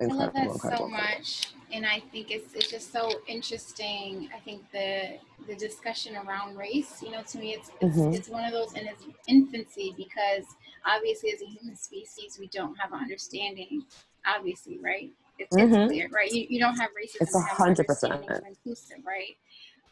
Incredible, 0.00 0.22
I 0.22 0.24
love 0.24 0.32
that 0.32 0.42
incredible, 0.54 0.78
so 0.78 0.84
incredible. 0.86 1.18
much, 1.18 1.52
and 1.72 1.86
I 1.86 2.00
think 2.10 2.30
it's 2.30 2.54
it's 2.54 2.70
just 2.70 2.92
so 2.92 3.20
interesting. 3.28 4.28
I 4.34 4.38
think 4.40 4.62
the 4.72 5.18
the 5.46 5.54
discussion 5.54 6.16
around 6.16 6.56
race, 6.56 7.02
you 7.02 7.10
know, 7.10 7.22
to 7.22 7.38
me, 7.38 7.52
it's 7.52 7.70
it's, 7.80 7.96
mm-hmm. 7.96 8.14
it's 8.14 8.28
one 8.28 8.44
of 8.44 8.52
those 8.52 8.72
in 8.72 8.86
its 8.86 9.04
infancy 9.28 9.94
because 9.96 10.46
obviously, 10.86 11.32
as 11.32 11.42
a 11.42 11.46
human 11.46 11.76
species, 11.76 12.38
we 12.40 12.46
don't 12.48 12.74
have 12.76 12.92
an 12.92 13.00
understanding. 13.00 13.84
Obviously, 14.26 14.78
right? 14.78 15.10
It's, 15.38 15.54
mm-hmm. 15.56 15.74
it's 15.74 15.92
clear, 15.92 16.08
right? 16.08 16.30
You, 16.30 16.46
you 16.48 16.60
don't 16.60 16.76
have 16.76 16.90
racism. 16.90 17.22
It's 17.22 17.38
hundred 17.38 17.86
percent 17.86 18.24
inclusive, 18.46 18.98
right? 19.06 19.36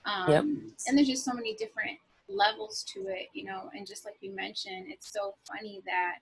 Um, 0.04 0.30
yep. 0.30 0.44
And 0.86 0.96
there's 0.96 1.08
just 1.08 1.24
so 1.24 1.32
many 1.32 1.54
different 1.54 1.98
levels 2.28 2.84
to 2.94 3.08
it, 3.08 3.28
you 3.32 3.44
know. 3.44 3.70
And 3.74 3.86
just 3.86 4.04
like 4.04 4.16
you 4.20 4.34
mentioned, 4.34 4.86
it's 4.88 5.12
so 5.12 5.34
funny 5.46 5.82
that 5.86 6.16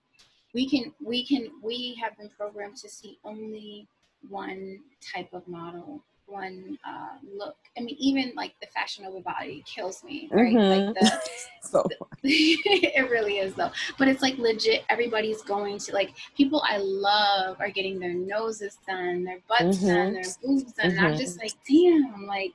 we 0.57 0.67
can 0.67 0.91
we 0.99 1.23
can 1.23 1.51
we 1.61 1.95
have 2.01 2.17
been 2.17 2.31
programmed 2.35 2.75
to 2.75 2.89
see 2.89 3.19
only 3.23 3.87
one 4.27 4.79
type 5.13 5.31
of 5.31 5.47
model 5.47 6.01
one 6.25 6.77
uh, 6.85 7.15
look 7.37 7.55
i 7.77 7.79
mean 7.79 7.95
even 7.99 8.33
like 8.35 8.53
the 8.59 8.65
fashion 8.67 9.05
over 9.05 9.19
body 9.21 9.63
kills 9.67 10.03
me 10.03 10.27
right 10.31 10.55
mm-hmm. 10.55 10.87
like 10.87 10.95
the, 10.95 11.21
so 11.61 11.85
the 11.87 11.95
it 12.23 13.07
really 13.11 13.37
is 13.37 13.53
though 13.53 13.69
but 13.99 14.07
it's 14.07 14.23
like 14.23 14.35
legit 14.39 14.83
everybody's 14.89 15.43
going 15.43 15.77
to 15.77 15.93
like 15.93 16.15
people 16.35 16.63
i 16.67 16.77
love 16.77 17.55
are 17.59 17.69
getting 17.69 17.99
their 17.99 18.15
noses 18.15 18.79
done 18.87 19.23
their 19.23 19.39
butts 19.47 19.77
mm-hmm. 19.77 19.87
done 19.89 20.13
their 20.13 20.23
boobs 20.43 20.73
done 20.73 20.87
mm-hmm. 20.87 20.97
and 20.97 20.99
i'm 20.99 21.11
mm-hmm. 21.11 21.19
just 21.19 21.37
like 21.39 21.53
damn 21.69 22.25
like 22.25 22.53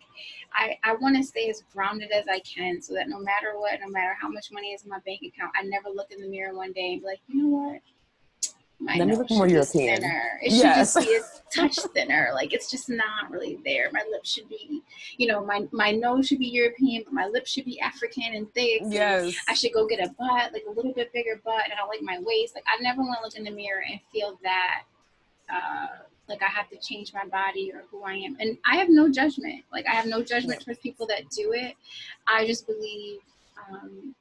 I, 0.54 0.78
I 0.84 0.94
want 0.96 1.16
to 1.16 1.22
stay 1.22 1.48
as 1.48 1.62
grounded 1.72 2.10
as 2.12 2.26
I 2.28 2.40
can 2.40 2.80
so 2.82 2.94
that 2.94 3.08
no 3.08 3.18
matter 3.18 3.58
what, 3.58 3.78
no 3.80 3.88
matter 3.88 4.14
how 4.20 4.28
much 4.28 4.52
money 4.52 4.68
is 4.68 4.82
in 4.82 4.90
my 4.90 4.98
bank 5.04 5.20
account, 5.22 5.52
I 5.58 5.62
never 5.64 5.88
look 5.88 6.10
in 6.10 6.20
the 6.20 6.28
mirror 6.28 6.54
one 6.54 6.72
day 6.72 6.92
and 6.92 7.00
be 7.00 7.06
like, 7.06 7.20
you 7.28 7.42
know 7.42 7.48
what? 7.48 7.80
My 8.82 8.96
Let 8.96 9.08
me 9.08 9.16
look 9.16 9.30
more 9.30 9.46
European. 9.46 9.96
Thinner. 9.96 10.40
It 10.42 10.52
yes. 10.52 10.92
should 10.92 11.04
just 11.04 11.08
be 11.08 11.16
a 11.16 11.20
touch 11.60 11.76
thinner. 11.94 12.30
Like 12.34 12.52
it's 12.52 12.70
just 12.70 12.88
not 12.88 13.30
really 13.30 13.58
there. 13.64 13.90
My 13.92 14.02
lips 14.10 14.32
should 14.32 14.48
be, 14.48 14.82
you 15.16 15.28
know, 15.28 15.44
my 15.44 15.68
my 15.70 15.92
nose 15.92 16.26
should 16.26 16.40
be 16.40 16.48
European, 16.48 17.04
but 17.04 17.12
my 17.12 17.26
lips 17.26 17.50
should 17.50 17.64
be 17.64 17.78
African 17.80 18.34
and 18.34 18.52
thick. 18.54 18.82
Yes. 18.86 19.24
And 19.24 19.34
I 19.48 19.54
should 19.54 19.72
go 19.72 19.86
get 19.86 20.00
a 20.00 20.08
butt, 20.18 20.52
like 20.52 20.64
a 20.68 20.72
little 20.72 20.92
bit 20.92 21.12
bigger 21.12 21.40
butt, 21.44 21.64
and 21.64 21.74
I 21.74 21.86
like 21.86 22.02
my 22.02 22.18
waist. 22.20 22.54
Like 22.54 22.64
I 22.66 22.82
never 22.82 23.02
want 23.02 23.18
to 23.20 23.24
look 23.24 23.36
in 23.36 23.44
the 23.44 23.50
mirror 23.50 23.82
and 23.88 24.00
feel 24.12 24.38
that. 24.42 24.82
Uh, 25.52 25.86
like 26.28 26.40
I 26.40 26.46
have 26.46 26.70
to 26.70 26.76
change 26.78 27.12
my 27.12 27.26
body 27.26 27.72
or 27.74 27.82
who 27.90 28.04
I 28.04 28.14
am. 28.14 28.36
And 28.40 28.56
I 28.64 28.76
have 28.76 28.88
no 28.88 29.10
judgment. 29.10 29.64
Like 29.72 29.86
I 29.86 29.90
have 29.90 30.06
no 30.06 30.22
judgment 30.22 30.62
towards 30.62 30.78
people 30.78 31.04
that 31.08 31.28
do 31.30 31.52
it. 31.52 31.74
I 32.26 32.46
just 32.46 32.64
believe 32.64 33.18
um, 33.70 34.14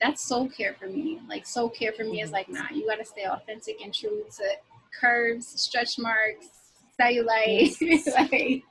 that's 0.00 0.22
soul 0.22 0.48
care 0.48 0.74
for 0.78 0.88
me. 0.88 1.20
Like 1.28 1.46
soul 1.46 1.68
care 1.68 1.92
for 1.92 2.04
me 2.04 2.22
is 2.22 2.30
like, 2.30 2.48
nah, 2.48 2.66
you 2.72 2.86
gotta 2.86 3.04
stay 3.04 3.24
authentic 3.24 3.80
and 3.82 3.92
true 3.94 4.24
to 4.36 4.44
curves, 4.98 5.60
stretch 5.60 5.98
marks, 5.98 6.48
cellulite. 7.00 7.76
like 8.14 8.62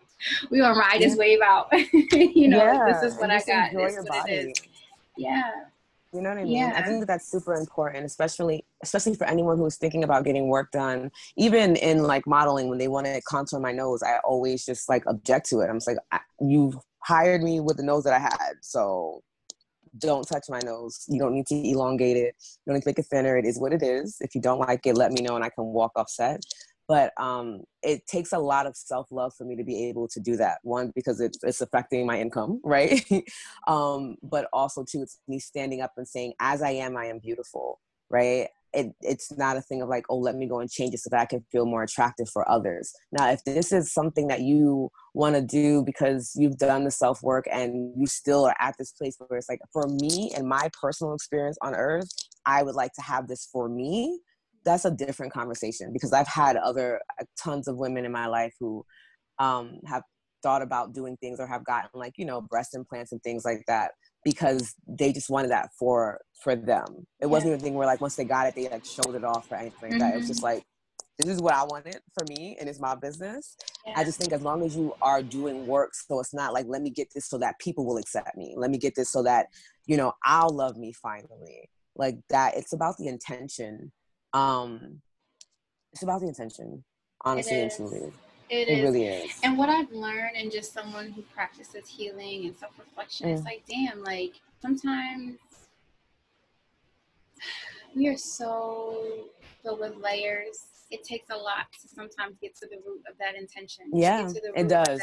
we 0.49 0.59
gonna 0.59 0.79
ride 0.79 1.01
this 1.01 1.15
wave 1.15 1.39
out. 1.43 1.67
you 2.11 2.47
know, 2.47 2.57
yeah, 2.57 2.91
this 2.91 3.13
is 3.13 3.19
what 3.19 3.31
I 3.31 3.41
got. 3.43 3.71
This 3.73 3.93
your 3.93 4.03
body. 4.03 4.53
Yeah. 5.17 5.51
You 6.13 6.21
know 6.21 6.29
what 6.29 6.37
I 6.37 6.43
mean? 6.43 6.53
Yeah. 6.53 6.73
I 6.75 6.81
think 6.81 7.01
that 7.01 7.07
that's 7.07 7.29
super 7.29 7.55
important, 7.55 8.05
especially 8.05 8.63
especially 8.83 9.15
for 9.15 9.25
anyone 9.25 9.57
who's 9.57 9.75
thinking 9.75 10.03
about 10.03 10.23
getting 10.23 10.47
work 10.47 10.71
done. 10.71 11.11
Even 11.35 11.75
in 11.75 12.03
like 12.03 12.25
modeling, 12.25 12.69
when 12.69 12.77
they 12.77 12.87
want 12.87 13.07
to 13.07 13.21
contour 13.27 13.59
my 13.59 13.71
nose, 13.71 14.01
I 14.01 14.19
always 14.19 14.65
just 14.65 14.87
like 14.87 15.03
object 15.07 15.49
to 15.49 15.59
it. 15.59 15.69
I'm 15.69 15.77
just 15.77 15.87
like, 15.87 15.97
you 16.39 16.79
hired 16.99 17.43
me 17.43 17.59
with 17.59 17.77
the 17.77 17.83
nose 17.83 18.03
that 18.05 18.13
I 18.13 18.19
had, 18.19 18.53
so 18.61 19.21
don't 19.99 20.27
touch 20.27 20.45
my 20.49 20.59
nose. 20.63 21.05
You 21.07 21.19
don't 21.19 21.33
need 21.33 21.47
to 21.47 21.55
elongate 21.55 22.17
it. 22.17 22.35
You 22.39 22.71
don't 22.71 22.75
need 22.75 22.81
to 22.81 22.89
make 22.89 22.99
it 22.99 23.05
thinner. 23.05 23.37
It 23.37 23.45
is 23.45 23.59
what 23.59 23.73
it 23.73 23.83
is. 23.83 24.17
If 24.21 24.35
you 24.35 24.41
don't 24.41 24.59
like 24.59 24.85
it, 24.85 24.95
let 24.95 25.11
me 25.11 25.21
know 25.21 25.35
and 25.35 25.43
I 25.43 25.49
can 25.49 25.65
walk 25.65 25.91
off 25.95 26.09
set. 26.09 26.41
but 26.87 27.13
um, 27.19 27.61
it 27.81 28.05
takes 28.07 28.31
a 28.33 28.39
lot 28.39 28.65
of 28.65 28.75
self-love 28.75 29.33
for 29.37 29.45
me 29.45 29.55
to 29.55 29.63
be 29.63 29.85
able 29.87 30.07
to 30.09 30.19
do 30.19 30.35
that 30.37 30.59
one 30.63 30.91
because 30.95 31.19
it's, 31.19 31.39
it's 31.43 31.61
affecting 31.61 32.05
my 32.05 32.19
income 32.19 32.61
right 32.63 33.03
um, 33.67 34.15
but 34.23 34.47
also 34.53 34.83
too 34.83 35.01
it's 35.01 35.19
me 35.27 35.39
standing 35.39 35.81
up 35.81 35.93
and 35.97 36.07
saying 36.07 36.33
as 36.39 36.61
i 36.61 36.71
am 36.71 36.97
i 36.97 37.05
am 37.05 37.19
beautiful 37.19 37.79
right 38.09 38.49
it, 38.75 38.91
it's 39.01 39.31
not 39.37 39.57
a 39.57 39.61
thing 39.61 39.81
of 39.81 39.89
like 39.89 40.05
oh 40.09 40.17
let 40.17 40.35
me 40.35 40.47
go 40.47 40.59
and 40.59 40.69
change 40.69 40.93
it 40.93 40.99
so 40.99 41.09
that 41.09 41.19
i 41.19 41.25
can 41.25 41.43
feel 41.51 41.65
more 41.65 41.83
attractive 41.83 42.29
for 42.29 42.49
others. 42.49 42.93
Now 43.11 43.29
if 43.29 43.43
this 43.43 43.71
is 43.71 43.93
something 43.93 44.27
that 44.27 44.41
you 44.41 44.89
want 45.13 45.35
to 45.35 45.41
do 45.41 45.83
because 45.83 46.33
you've 46.35 46.57
done 46.57 46.83
the 46.83 46.91
self 46.91 47.23
work 47.23 47.45
and 47.51 47.93
you 47.97 48.05
still 48.05 48.45
are 48.45 48.55
at 48.59 48.75
this 48.77 48.91
place 48.91 49.15
where 49.19 49.37
it's 49.37 49.49
like 49.49 49.59
for 49.71 49.87
me 49.87 50.31
and 50.35 50.47
my 50.47 50.69
personal 50.79 51.13
experience 51.13 51.57
on 51.61 51.73
earth 51.73 52.09
i 52.45 52.61
would 52.61 52.75
like 52.75 52.91
to 52.93 53.01
have 53.01 53.27
this 53.27 53.47
for 53.51 53.69
me 53.69 54.19
that's 54.65 54.83
a 54.83 54.91
different 54.91 55.31
conversation 55.31 55.93
because 55.93 56.11
I've 56.11 56.27
had 56.27 56.57
other 56.57 56.99
uh, 57.21 57.25
tons 57.41 57.67
of 57.67 57.77
women 57.77 58.03
in 58.03 58.11
my 58.11 58.25
life 58.25 58.53
who 58.59 58.83
um, 59.39 59.79
have 59.85 60.01
thought 60.43 60.61
about 60.61 60.93
doing 60.93 61.15
things 61.17 61.39
or 61.39 61.47
have 61.47 61.63
gotten 61.63 61.89
like 61.93 62.13
you 62.17 62.25
know 62.25 62.41
breast 62.41 62.75
implants 62.75 63.11
and 63.11 63.21
things 63.23 63.45
like 63.45 63.63
that 63.67 63.91
because 64.25 64.73
they 64.87 65.13
just 65.13 65.29
wanted 65.29 65.51
that 65.51 65.69
for 65.79 66.19
for 66.43 66.55
them. 66.55 67.07
It 67.21 67.27
wasn't 67.27 67.51
even 67.51 67.59
a 67.61 67.63
thing 67.63 67.75
where 67.75 67.87
like 67.87 68.01
once 68.01 68.15
they 68.15 68.25
got 68.25 68.47
it 68.47 68.55
they 68.55 68.67
like 68.67 68.83
showed 68.83 69.15
it 69.15 69.23
off 69.23 69.49
or 69.49 69.55
anything 69.55 69.79
like 69.81 69.91
mm-hmm. 69.91 69.99
that. 69.99 70.15
It 70.15 70.17
was 70.17 70.27
just 70.27 70.43
like 70.43 70.63
this 71.17 71.33
is 71.33 71.41
what 71.41 71.53
I 71.53 71.63
wanted 71.63 71.99
for 72.13 72.25
me 72.27 72.57
and 72.59 72.67
it's 72.67 72.81
my 72.81 72.95
business. 72.95 73.55
Yeah. 73.85 73.93
I 73.95 74.03
just 74.03 74.19
think 74.19 74.33
as 74.33 74.41
long 74.41 74.63
as 74.63 74.75
you 74.75 74.93
are 75.01 75.23
doing 75.23 75.65
work, 75.65 75.93
so 75.93 76.19
it's 76.19 76.33
not 76.33 76.51
like 76.51 76.65
let 76.67 76.81
me 76.81 76.89
get 76.89 77.07
this 77.15 77.29
so 77.29 77.37
that 77.37 77.57
people 77.59 77.85
will 77.85 77.97
accept 77.97 78.35
me. 78.35 78.53
Let 78.57 78.69
me 78.69 78.77
get 78.77 78.95
this 78.95 79.11
so 79.11 79.23
that 79.23 79.45
you 79.85 79.95
know 79.95 80.11
I'll 80.25 80.49
love 80.49 80.75
me 80.75 80.91
finally. 80.91 81.69
Like 81.95 82.17
that. 82.29 82.57
It's 82.57 82.73
about 82.73 82.97
the 82.97 83.07
intention 83.07 83.93
um 84.33 85.01
it's 85.93 86.03
about 86.03 86.19
the 86.19 86.27
intention 86.27 86.83
honestly 87.23 87.61
and 87.61 87.71
truly 87.71 88.11
it, 88.49 88.67
it 88.67 88.83
really 88.83 89.05
is 89.05 89.31
and 89.43 89.57
what 89.57 89.69
i've 89.69 89.91
learned 89.91 90.35
and 90.35 90.51
just 90.51 90.73
someone 90.73 91.11
who 91.11 91.21
practices 91.33 91.87
healing 91.87 92.45
and 92.45 92.55
self-reflection 92.57 93.27
mm. 93.27 93.33
is 93.33 93.43
like 93.43 93.63
damn 93.67 94.03
like 94.03 94.33
sometimes 94.61 95.37
we 97.95 98.07
are 98.07 98.17
so 98.17 99.25
filled 99.63 99.79
with 99.79 99.95
layers 99.97 100.65
it 100.91 101.03
takes 101.03 101.29
a 101.29 101.35
lot 101.35 101.71
to 101.81 101.87
sometimes 101.87 102.37
get 102.41 102.55
to 102.57 102.67
the 102.67 102.77
root 102.85 103.01
of 103.09 103.17
that 103.17 103.35
intention. 103.35 103.85
Yeah, 103.91 104.29
it 104.55 104.67
does. 104.67 105.01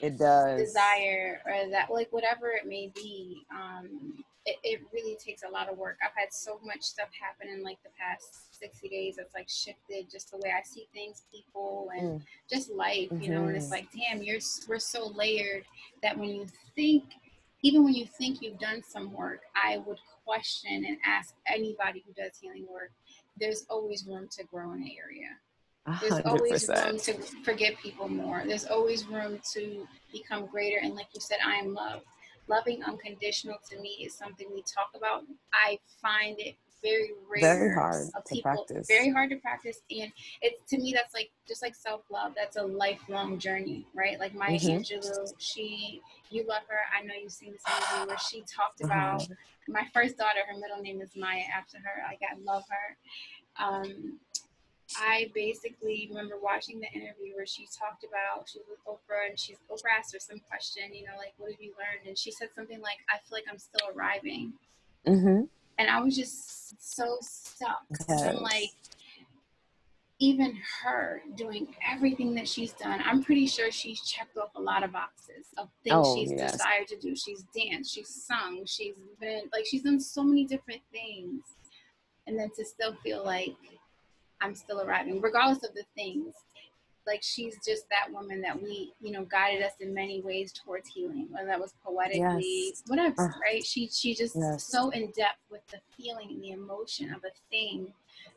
it 0.00 0.18
does. 0.18 0.60
Desire 0.60 1.42
or 1.46 1.70
that, 1.70 1.90
like 1.90 2.08
whatever 2.12 2.48
it 2.48 2.66
may 2.66 2.90
be. 2.94 3.42
Um, 3.50 4.24
it, 4.48 4.56
it 4.64 4.80
really 4.94 5.16
takes 5.16 5.42
a 5.42 5.48
lot 5.48 5.70
of 5.70 5.76
work. 5.76 5.98
I've 6.02 6.16
had 6.16 6.32
so 6.32 6.58
much 6.64 6.80
stuff 6.80 7.08
happen 7.20 7.52
in 7.52 7.62
like 7.62 7.78
the 7.82 7.90
past 7.98 8.58
60 8.58 8.88
days 8.88 9.16
that's 9.16 9.34
like 9.34 9.48
shifted 9.48 10.10
just 10.10 10.30
the 10.30 10.38
way 10.38 10.52
I 10.56 10.62
see 10.62 10.88
things, 10.94 11.24
people, 11.32 11.90
and 11.94 12.20
mm. 12.20 12.22
just 12.50 12.70
life, 12.70 13.10
mm-hmm. 13.10 13.22
you 13.22 13.30
know. 13.30 13.44
And 13.44 13.56
it's 13.56 13.66
mm-hmm. 13.66 13.74
like, 13.74 13.88
damn, 13.92 14.22
you're 14.22 14.40
we're 14.66 14.78
so 14.78 15.08
layered 15.08 15.64
that 16.02 16.16
when 16.16 16.30
you 16.30 16.46
think, 16.74 17.04
even 17.62 17.84
when 17.84 17.92
you 17.92 18.06
think 18.06 18.40
you've 18.40 18.58
done 18.58 18.82
some 18.82 19.12
work, 19.12 19.42
I 19.54 19.78
would 19.78 19.98
question 20.24 20.84
and 20.86 20.96
ask 21.04 21.34
anybody 21.46 22.02
who 22.06 22.12
does 22.14 22.38
healing 22.40 22.66
work. 22.72 22.90
There's 23.38 23.66
always 23.68 24.06
room 24.06 24.28
to 24.38 24.44
grow 24.44 24.72
in 24.72 24.80
the 24.80 24.96
area. 24.98 25.28
There's 26.00 26.22
100%. 26.22 26.26
always 26.26 26.68
room 26.68 26.98
to 26.98 27.14
forgive 27.44 27.78
people 27.82 28.08
more. 28.08 28.42
There's 28.46 28.66
always 28.66 29.06
room 29.06 29.40
to 29.54 29.86
become 30.12 30.46
greater. 30.46 30.78
And 30.82 30.94
like 30.94 31.06
you 31.14 31.20
said, 31.20 31.38
I 31.44 31.54
am 31.54 31.72
loved 31.72 32.04
loving 32.48 32.82
unconditional 32.84 33.56
to 33.70 33.80
me 33.80 34.04
is 34.04 34.14
something 34.14 34.48
we 34.52 34.62
talk 34.62 34.90
about. 34.94 35.24
I 35.52 35.78
find 36.00 36.38
it 36.40 36.56
very 36.82 37.12
rare. 37.28 37.56
Very 37.56 37.74
hard 37.74 38.06
to 38.06 38.22
people, 38.34 38.52
practice. 38.52 38.86
Very 38.88 39.10
hard 39.10 39.30
to 39.30 39.36
practice. 39.36 39.80
And 39.90 40.12
it's 40.42 40.70
to 40.70 40.78
me 40.78 40.92
that's 40.94 41.14
like 41.14 41.30
just 41.46 41.62
like 41.62 41.74
self 41.74 42.02
love, 42.10 42.32
that's 42.36 42.56
a 42.56 42.62
lifelong 42.62 43.38
journey, 43.38 43.86
right? 43.94 44.18
Like 44.18 44.34
Maya 44.34 44.58
mm-hmm. 44.58 44.78
Angelou, 44.78 45.32
she 45.38 46.00
you 46.30 46.44
love 46.46 46.62
her. 46.68 46.78
I 46.96 47.04
know 47.04 47.14
you've 47.20 47.32
seen 47.32 47.52
this 47.52 47.62
movie 47.66 48.08
where 48.08 48.18
she 48.18 48.40
talked 48.40 48.82
uh-huh. 48.82 48.92
about 48.92 49.22
mm-hmm. 49.22 49.72
my 49.72 49.86
first 49.92 50.16
daughter, 50.16 50.40
her 50.48 50.58
middle 50.58 50.82
name 50.82 51.00
is 51.00 51.10
Maya 51.16 51.42
after 51.56 51.78
her. 51.78 52.02
Like 52.06 52.20
I 52.22 52.38
love 52.40 52.64
her. 52.68 52.96
Um, 53.60 54.18
I 54.96 55.30
basically 55.34 56.06
remember 56.08 56.36
watching 56.40 56.80
the 56.80 56.86
interview 56.92 57.34
where 57.36 57.46
she 57.46 57.66
talked 57.78 58.04
about 58.04 58.48
she 58.48 58.58
was 58.58 58.68
with 58.70 58.84
Oprah 58.86 59.28
and 59.28 59.38
she's 59.38 59.58
Oprah 59.70 59.98
asked 59.98 60.14
her 60.14 60.20
some 60.20 60.40
question, 60.48 60.94
you 60.94 61.04
know, 61.04 61.16
like 61.18 61.34
what 61.36 61.50
have 61.50 61.60
you 61.60 61.72
learned? 61.72 62.06
And 62.06 62.16
she 62.16 62.30
said 62.30 62.48
something 62.54 62.80
like, 62.80 62.98
"I 63.10 63.18
feel 63.18 63.36
like 63.36 63.44
I'm 63.50 63.58
still 63.58 63.88
arriving," 63.94 64.54
mm-hmm. 65.06 65.42
and 65.78 65.90
I 65.90 66.00
was 66.00 66.16
just 66.16 66.82
so 66.82 67.18
stuck. 67.20 67.84
Yes. 68.08 68.22
I'm 68.22 68.36
like, 68.36 68.70
even 70.20 70.58
her 70.82 71.22
doing 71.36 71.68
everything 71.86 72.34
that 72.34 72.48
she's 72.48 72.72
done, 72.72 73.00
I'm 73.04 73.22
pretty 73.22 73.46
sure 73.46 73.70
she's 73.70 74.00
checked 74.00 74.36
off 74.38 74.50
a 74.56 74.60
lot 74.60 74.82
of 74.82 74.92
boxes 74.92 75.46
of 75.58 75.68
things 75.84 75.96
oh, 75.96 76.16
she's 76.16 76.32
yes. 76.32 76.52
desired 76.52 76.88
to 76.88 76.96
do. 76.96 77.14
She's 77.14 77.44
danced, 77.54 77.94
she's 77.94 78.08
sung, 78.08 78.64
she's 78.64 78.94
been 79.20 79.42
like 79.52 79.66
she's 79.66 79.82
done 79.82 80.00
so 80.00 80.22
many 80.22 80.46
different 80.46 80.80
things, 80.92 81.42
and 82.26 82.38
then 82.38 82.48
to 82.56 82.64
still 82.64 82.94
feel 83.02 83.22
like 83.22 83.54
I'm 84.40 84.54
still 84.54 84.80
arriving, 84.80 85.20
regardless 85.20 85.64
of 85.64 85.74
the 85.74 85.84
things. 85.94 86.34
Like 87.06 87.22
she's 87.22 87.56
just 87.66 87.88
that 87.88 88.12
woman 88.12 88.42
that 88.42 88.60
we, 88.62 88.92
you 89.00 89.12
know, 89.12 89.24
guided 89.24 89.62
us 89.62 89.72
in 89.80 89.94
many 89.94 90.20
ways 90.20 90.52
towards 90.52 90.88
healing, 90.88 91.26
whether 91.30 91.46
that 91.46 91.58
was 91.58 91.72
poetically, 91.82 92.68
yes. 92.68 92.82
whatever, 92.86 93.22
uh, 93.22 93.38
right? 93.40 93.64
She 93.64 93.88
she 93.88 94.14
just 94.14 94.36
yes. 94.36 94.64
so 94.64 94.90
in 94.90 95.10
depth 95.16 95.40
with 95.50 95.66
the 95.68 95.78
feeling 95.96 96.28
and 96.30 96.42
the 96.42 96.50
emotion 96.50 97.10
of 97.14 97.24
a 97.24 97.30
thing, 97.50 97.86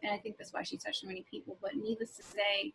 and 0.03 0.13
I 0.13 0.17
think 0.17 0.37
that's 0.37 0.53
why 0.53 0.63
she 0.63 0.77
touched 0.77 1.01
so 1.01 1.07
many 1.07 1.25
people. 1.29 1.57
But 1.61 1.75
needless 1.75 2.15
to 2.15 2.23
say, 2.23 2.73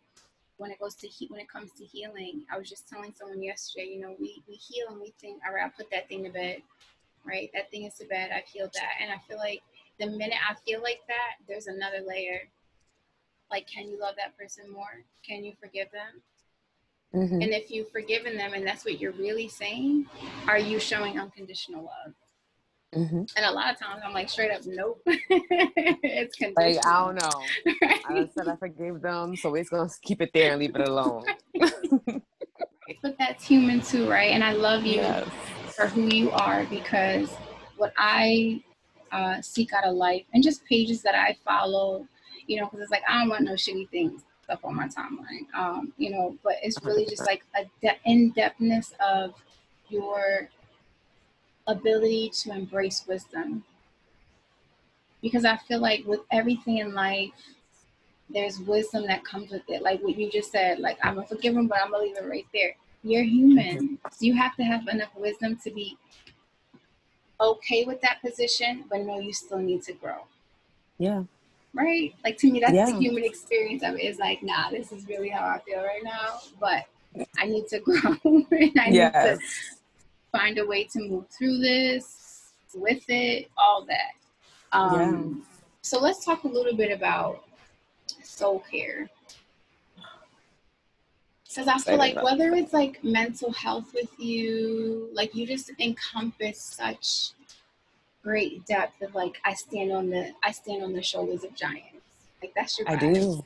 when 0.57 0.69
it 0.69 0.79
goes 0.79 0.93
to 0.95 1.07
he- 1.07 1.27
when 1.27 1.39
it 1.39 1.49
comes 1.49 1.71
to 1.73 1.83
healing, 1.83 2.43
I 2.51 2.59
was 2.59 2.69
just 2.69 2.87
telling 2.87 3.13
someone 3.17 3.41
yesterday, 3.41 3.89
you 3.93 3.99
know, 3.99 4.15
we 4.19 4.43
we 4.47 4.53
heal 4.53 4.87
and 4.89 5.01
we 5.01 5.13
think, 5.19 5.41
all 5.47 5.53
right, 5.55 5.63
I'll 5.63 5.71
put 5.71 5.89
that 5.89 6.07
thing 6.07 6.23
to 6.25 6.29
bed, 6.29 6.61
right? 7.25 7.49
That 7.55 7.71
thing 7.71 7.85
is 7.85 7.95
to 7.95 8.05
bed. 8.05 8.29
I've 8.35 8.47
healed 8.47 8.73
that, 8.75 9.01
and 9.01 9.11
I 9.11 9.17
feel 9.27 9.37
like 9.37 9.63
the 9.99 10.07
minute 10.07 10.37
I 10.47 10.53
feel 10.65 10.81
like 10.83 11.01
that, 11.07 11.37
there's 11.47 11.67
another 11.67 11.99
layer 12.05 12.41
like 13.51 13.67
can 13.67 13.89
you 13.89 13.99
love 13.99 14.15
that 14.17 14.37
person 14.37 14.71
more? 14.71 15.03
Can 15.27 15.43
you 15.43 15.53
forgive 15.59 15.91
them? 15.91 16.21
Mm-hmm. 17.15 17.41
and 17.41 17.53
if 17.53 17.71
you've 17.71 17.89
forgiven 17.89 18.35
them 18.35 18.53
and 18.53 18.67
that's 18.67 18.83
what 18.83 18.99
you're 18.99 19.13
really 19.13 19.47
saying 19.47 20.07
are 20.45 20.59
you 20.59 20.77
showing 20.77 21.17
unconditional 21.17 21.83
love? 21.83 22.13
Mm-hmm. 22.93 23.23
and 23.37 23.45
a 23.45 23.51
lot 23.51 23.71
of 23.71 23.79
times 23.79 24.01
i'm 24.05 24.13
like 24.13 24.29
straight 24.29 24.51
up 24.51 24.61
nope. 24.65 25.01
It's 25.05 26.35
conditional 26.35 26.75
like 26.75 26.85
i 26.85 27.05
don't 27.05 27.15
know. 27.15 27.75
Right? 27.81 28.01
i 28.09 28.29
said 28.35 28.49
i 28.49 28.57
forgave 28.57 29.01
them 29.01 29.37
so 29.37 29.51
we're 29.51 29.63
gonna 29.63 29.89
keep 30.01 30.21
it 30.21 30.31
there 30.33 30.51
and 30.51 30.59
leave 30.59 30.75
it 30.75 30.87
alone. 30.87 31.23
But 33.03 33.17
that's 33.17 33.43
human 33.45 33.79
too 33.81 34.09
right? 34.09 34.31
And 34.31 34.43
i 34.43 34.51
love 34.51 34.85
you 34.85 34.95
yes. 34.95 35.27
for 35.75 35.87
who 35.87 36.07
you 36.13 36.29
are 36.31 36.65
because 36.65 37.33
what 37.77 37.93
i 37.97 38.61
uh, 39.13 39.41
seek 39.41 39.71
out 39.71 39.85
of 39.85 39.95
life 39.95 40.25
and 40.33 40.43
just 40.43 40.65
pages 40.65 41.01
that 41.03 41.15
i 41.15 41.37
follow 41.45 42.05
you 42.47 42.57
know, 42.57 42.65
because 42.65 42.81
it's 42.81 42.91
like 42.91 43.03
I 43.07 43.19
don't 43.19 43.29
want 43.29 43.43
no 43.43 43.53
shitty 43.53 43.89
things 43.89 44.23
up 44.49 44.63
on 44.63 44.75
my 44.75 44.87
timeline, 44.87 45.53
um, 45.53 45.93
you 45.97 46.09
know. 46.09 46.35
But 46.43 46.55
it's 46.63 46.81
really 46.83 47.05
just 47.05 47.25
like 47.25 47.43
a 47.55 47.65
de- 47.81 47.99
in 48.05 48.33
depthness 48.33 48.93
of 48.99 49.35
your 49.89 50.49
ability 51.67 52.29
to 52.29 52.51
embrace 52.51 53.03
wisdom, 53.07 53.63
because 55.21 55.45
I 55.45 55.57
feel 55.57 55.79
like 55.79 56.05
with 56.05 56.21
everything 56.31 56.77
in 56.77 56.93
life, 56.93 57.31
there's 58.29 58.59
wisdom 58.59 59.05
that 59.07 59.25
comes 59.25 59.51
with 59.51 59.63
it. 59.67 59.81
Like 59.81 60.01
what 60.01 60.17
you 60.17 60.31
just 60.31 60.51
said, 60.51 60.79
like 60.79 60.97
I'm 61.03 61.15
gonna 61.15 61.27
forgive 61.27 61.55
him, 61.55 61.67
but 61.67 61.79
I'm 61.83 61.91
gonna 61.91 62.03
leave 62.03 62.15
right 62.23 62.47
there. 62.53 62.75
You're 63.03 63.23
human, 63.23 63.99
so 64.11 64.25
you 64.25 64.33
have 64.35 64.55
to 64.55 64.63
have 64.63 64.87
enough 64.87 65.11
wisdom 65.15 65.57
to 65.63 65.71
be 65.71 65.97
okay 67.39 67.85
with 67.85 68.01
that 68.01 68.21
position, 68.21 68.85
but 68.89 69.01
know 69.01 69.19
you 69.19 69.31
still 69.33 69.59
need 69.59 69.83
to 69.83 69.93
grow. 69.93 70.25
Yeah 70.97 71.23
right? 71.77 72.13
Like 72.23 72.37
to 72.39 72.51
me, 72.51 72.59
that's 72.59 72.73
yeah. 72.73 72.91
the 72.91 72.97
human 72.97 73.23
experience 73.23 73.83
of 73.83 73.95
it. 73.95 74.03
Is 74.03 74.17
like, 74.17 74.41
nah, 74.43 74.69
this 74.69 74.91
is 74.91 75.07
really 75.07 75.29
how 75.29 75.45
I 75.45 75.59
feel 75.59 75.79
right 75.83 76.03
now, 76.03 76.39
but 76.59 76.85
I 77.37 77.45
need 77.45 77.67
to 77.67 77.79
grow 77.85 78.15
and 78.23 78.79
I 78.79 78.89
yes. 78.89 79.13
need 79.13 79.37
to 79.37 79.39
find 80.31 80.57
a 80.57 80.65
way 80.65 80.85
to 80.85 80.99
move 80.99 81.25
through 81.29 81.59
this 81.59 82.53
with 82.75 83.03
it, 83.07 83.49
all 83.57 83.85
that. 83.85 84.13
Um, 84.71 84.93
yeah. 84.93 85.45
So 85.81 85.99
let's 85.99 86.25
talk 86.25 86.43
a 86.43 86.47
little 86.47 86.75
bit 86.75 86.91
about 86.91 87.43
soul 88.23 88.63
care. 88.69 89.09
Because 91.47 91.67
I 91.67 91.77
feel 91.79 91.97
like 91.97 92.21
whether 92.21 92.53
it's 92.53 92.73
like 92.73 93.03
mental 93.03 93.51
health 93.51 93.91
with 93.93 94.11
you, 94.19 95.09
like 95.13 95.33
you 95.33 95.47
just 95.47 95.71
encompass 95.79 96.61
such 96.61 97.31
great 98.27 98.65
depth 98.65 99.01
of 99.01 99.15
like 99.15 99.37
I 99.45 99.53
stand 99.53 99.91
on 99.91 100.09
the 100.09 100.33
I 100.43 100.51
stand 100.51 100.83
on 100.83 100.91
the 100.91 101.01
shoulders 101.01 101.45
of 101.45 101.55
giants. 101.55 102.03
Like 102.41 102.51
that's 102.55 102.77
your. 102.77 102.89
I 102.89 102.97
do. 102.97 103.45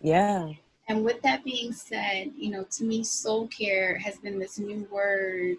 Yeah. 0.00 0.52
And 0.88 1.04
with 1.04 1.20
that 1.22 1.44
being 1.44 1.72
said, 1.72 2.32
you 2.36 2.50
know, 2.50 2.64
to 2.78 2.84
me, 2.84 3.02
soul 3.02 3.48
care 3.48 3.98
has 3.98 4.18
been 4.18 4.38
this 4.38 4.58
new 4.58 4.86
word 4.90 5.56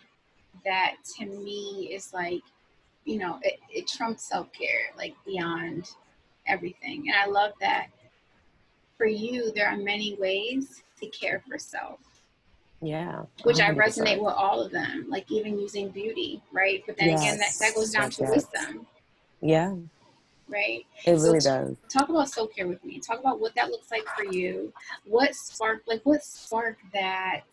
that 0.66 0.96
to 1.18 1.26
me 1.26 1.90
is 1.94 2.14
like, 2.14 2.42
you 3.06 3.18
know, 3.18 3.40
it, 3.42 3.60
it 3.70 3.88
trumps 3.88 4.28
self 4.28 4.52
care, 4.54 4.92
like 4.98 5.16
beyond 5.26 5.90
everything. 6.48 7.06
And 7.08 7.16
I 7.16 7.28
love 7.28 7.52
that 7.60 7.88
for 8.98 9.06
you, 9.06 9.52
there 9.54 9.68
are 9.68 9.78
many 9.78 10.16
ways 10.16 10.84
to 11.02 11.08
care 11.08 11.44
for 11.48 11.58
self. 11.58 12.00
Yeah. 12.82 13.24
Which 13.44 13.58
100%. 13.58 13.62
I 13.62 13.74
resonate 13.76 14.20
with 14.20 14.34
all 14.34 14.62
of 14.62 14.72
them, 14.72 15.06
like 15.08 15.30
even 15.32 15.60
using 15.60 15.90
beauty, 15.90 16.42
right? 16.52 16.84
But 16.86 16.98
then 16.98 17.10
yes. 17.10 17.22
again, 17.22 17.38
that, 17.38 17.54
that 17.60 17.76
goes 17.76 17.92
down 17.92 18.04
yes, 18.04 18.16
to 18.18 18.24
yes. 18.24 18.32
wisdom. 18.32 18.88
Yeah. 19.42 19.76
Right? 20.50 20.86
It 21.06 21.12
really 21.12 21.40
so 21.40 21.66
does. 21.66 21.76
Talk 21.90 22.10
about 22.10 22.30
self 22.30 22.54
care 22.54 22.68
with 22.68 22.84
me. 22.84 23.00
Talk 23.00 23.20
about 23.20 23.40
what 23.40 23.56
that 23.56 23.70
looks 23.70 23.90
like 23.92 24.06
for 24.18 24.26
you. 24.26 24.74
What 25.06 25.36
spark 25.36 25.84
like, 25.88 26.02
what 26.04 26.24
spark 26.24 26.78
that 26.92 27.44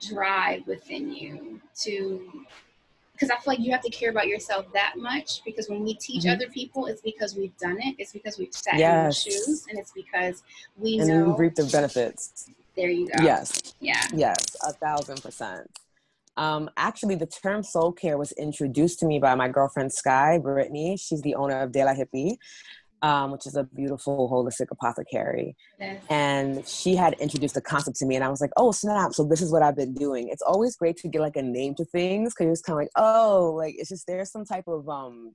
drive 0.00 0.66
within 0.66 1.12
you 1.12 1.60
to 1.82 2.46
because 3.12 3.30
I 3.30 3.36
feel 3.36 3.54
like 3.54 3.60
you 3.60 3.72
have 3.72 3.80
to 3.80 3.90
care 3.90 4.10
about 4.10 4.26
yourself 4.26 4.66
that 4.74 4.94
much 4.96 5.42
because 5.44 5.70
when 5.70 5.82
we 5.82 5.94
teach 5.94 6.24
mm-hmm. 6.24 6.34
other 6.34 6.50
people, 6.50 6.86
it's 6.86 7.00
because 7.00 7.34
we've 7.34 7.56
done 7.56 7.78
it. 7.80 7.94
It's 7.98 8.12
because 8.12 8.38
we've 8.38 8.52
sat 8.52 8.78
yes. 8.78 8.92
in 8.92 9.02
their 9.02 9.12
shoes, 9.12 9.66
and 9.70 9.78
it's 9.78 9.92
because 9.92 10.42
we 10.76 10.98
and 10.98 11.08
know 11.08 11.30
we 11.30 11.46
reap 11.46 11.54
the 11.54 11.64
benefits. 11.64 12.50
There 12.76 12.90
you 12.90 13.08
go. 13.08 13.24
Yes. 13.24 13.74
Yeah. 13.80 14.02
Yes, 14.14 14.56
a 14.66 14.72
thousand 14.72 15.22
percent. 15.22 15.70
Um, 16.36 16.68
actually, 16.76 17.14
the 17.14 17.26
term 17.26 17.62
soul 17.62 17.92
care 17.92 18.18
was 18.18 18.32
introduced 18.32 18.98
to 19.00 19.06
me 19.06 19.18
by 19.18 19.34
my 19.34 19.48
girlfriend 19.48 19.92
Sky 19.92 20.38
Brittany. 20.38 20.96
She's 20.98 21.22
the 21.22 21.34
owner 21.34 21.60
of 21.60 21.72
De 21.72 21.82
La 21.82 21.94
Hippie 21.94 22.36
um, 23.02 23.30
which 23.30 23.46
is 23.46 23.56
a 23.56 23.64
beautiful 23.64 24.28
holistic 24.30 24.70
apothecary. 24.70 25.56
Yes. 25.78 26.02
And 26.08 26.66
she 26.66 26.96
had 26.96 27.14
introduced 27.14 27.54
the 27.54 27.60
concept 27.60 27.96
to 27.98 28.06
me, 28.06 28.16
and 28.16 28.24
I 28.24 28.28
was 28.28 28.40
like, 28.40 28.52
oh, 28.56 28.72
snap. 28.72 29.12
So 29.12 29.24
this 29.24 29.42
is 29.42 29.52
what 29.52 29.62
I've 29.62 29.76
been 29.76 29.94
doing. 29.94 30.28
It's 30.28 30.42
always 30.42 30.76
great 30.76 30.96
to 30.98 31.08
get 31.08 31.20
like 31.20 31.36
a 31.36 31.42
name 31.42 31.74
to 31.76 31.84
things 31.84 32.34
because 32.34 32.50
it's 32.50 32.62
kind 32.62 32.74
of 32.74 32.82
like, 32.82 32.90
oh, 32.96 33.54
like 33.56 33.74
it's 33.78 33.90
just 33.90 34.06
there's 34.06 34.30
some 34.30 34.44
type 34.44 34.64
of, 34.66 34.88
um, 34.88 35.34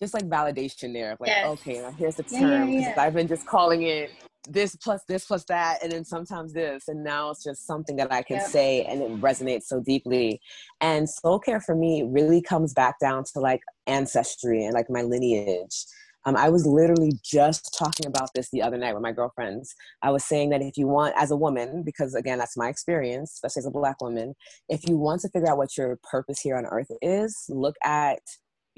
just 0.00 0.14
like 0.14 0.24
validation 0.28 0.92
there. 0.92 1.12
Of 1.12 1.20
like, 1.20 1.28
yes. 1.28 1.46
okay, 1.46 1.80
now 1.80 1.90
here's 1.90 2.14
the 2.16 2.22
term. 2.22 2.68
Yeah, 2.68 2.80
yeah, 2.80 2.92
yeah. 2.96 3.02
I've 3.02 3.14
been 3.14 3.28
just 3.28 3.46
calling 3.46 3.82
it 3.82 4.10
this 4.48 4.74
plus 4.76 5.02
this 5.08 5.24
plus 5.26 5.44
that 5.44 5.78
and 5.82 5.92
then 5.92 6.04
sometimes 6.04 6.52
this 6.52 6.88
and 6.88 7.04
now 7.04 7.30
it's 7.30 7.44
just 7.44 7.66
something 7.66 7.96
that 7.96 8.12
i 8.12 8.22
can 8.22 8.36
yep. 8.36 8.46
say 8.46 8.84
and 8.84 9.02
it 9.02 9.20
resonates 9.20 9.64
so 9.64 9.80
deeply 9.80 10.40
and 10.80 11.08
soul 11.08 11.38
care 11.38 11.60
for 11.60 11.74
me 11.74 12.02
really 12.08 12.40
comes 12.40 12.72
back 12.72 12.98
down 13.00 13.22
to 13.24 13.40
like 13.40 13.60
ancestry 13.86 14.64
and 14.64 14.74
like 14.74 14.88
my 14.88 15.02
lineage 15.02 15.84
um, 16.24 16.36
I 16.36 16.50
was 16.50 16.66
literally 16.66 17.12
just 17.24 17.74
talking 17.78 18.06
about 18.06 18.28
this 18.34 18.50
the 18.50 18.60
other 18.60 18.76
night 18.76 18.92
with 18.92 19.02
my 19.02 19.12
girlfriends. 19.12 19.74
I 20.02 20.10
was 20.10 20.24
saying 20.24 20.50
that 20.50 20.60
if 20.60 20.76
you 20.76 20.86
want, 20.86 21.14
as 21.16 21.30
a 21.30 21.36
woman, 21.36 21.82
because 21.82 22.14
again, 22.14 22.36
that's 22.36 22.56
my 22.56 22.68
experience, 22.68 23.32
especially 23.32 23.60
as 23.60 23.66
a 23.66 23.70
black 23.70 24.02
woman, 24.02 24.34
if 24.68 24.86
you 24.86 24.98
want 24.98 25.22
to 25.22 25.30
figure 25.30 25.48
out 25.48 25.56
what 25.56 25.76
your 25.78 25.98
purpose 26.02 26.40
here 26.40 26.56
on 26.56 26.66
earth 26.66 26.90
is, 27.00 27.46
look 27.48 27.76
at 27.82 28.18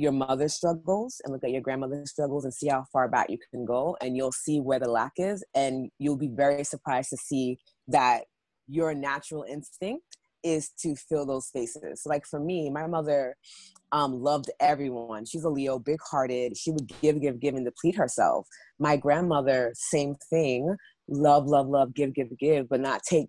your 0.01 0.13
mother's 0.13 0.55
struggles 0.55 1.21
and 1.23 1.33
look 1.33 1.45
at 1.45 1.51
your 1.51 1.61
grandmother's 1.61 2.11
struggles 2.11 2.45
and 2.45 2.55
see 2.55 2.69
how 2.69 2.85
far 2.91 3.07
back 3.07 3.29
you 3.29 3.37
can 3.53 3.67
go 3.67 3.97
and 4.01 4.17
you'll 4.17 4.33
see 4.33 4.59
where 4.59 4.79
the 4.79 4.91
lack 4.91 5.13
is 5.19 5.45
and 5.55 5.91
you'll 5.99 6.17
be 6.17 6.31
very 6.35 6.65
surprised 6.65 7.11
to 7.11 7.19
see 7.19 7.59
that 7.87 8.23
your 8.67 8.95
natural 8.95 9.45
instinct 9.47 10.17
is 10.43 10.71
to 10.81 10.97
fill 10.97 11.27
those 11.27 11.49
spaces. 11.49 12.03
Like 12.07 12.25
for 12.25 12.41
me, 12.41 12.71
my 12.71 12.87
mother 12.87 13.37
um, 13.93 14.23
loved 14.23 14.51
everyone. 14.59 15.27
She's 15.27 15.45
a 15.45 15.51
Leo, 15.51 15.79
big 15.79 15.99
hearted. 16.11 16.57
She 16.57 16.71
would 16.71 16.91
give, 17.03 17.21
give, 17.21 17.39
give, 17.39 17.55
and 17.55 17.67
deplete 17.67 17.97
herself. 17.97 18.47
My 18.79 18.97
grandmother, 18.97 19.73
same 19.75 20.15
thing. 20.31 20.77
Love, 21.09 21.47
love, 21.47 21.69
love, 21.69 21.93
give, 21.93 22.15
give, 22.15 22.29
give, 22.39 22.71
but 22.71 22.81
not 22.81 23.03
take 23.03 23.29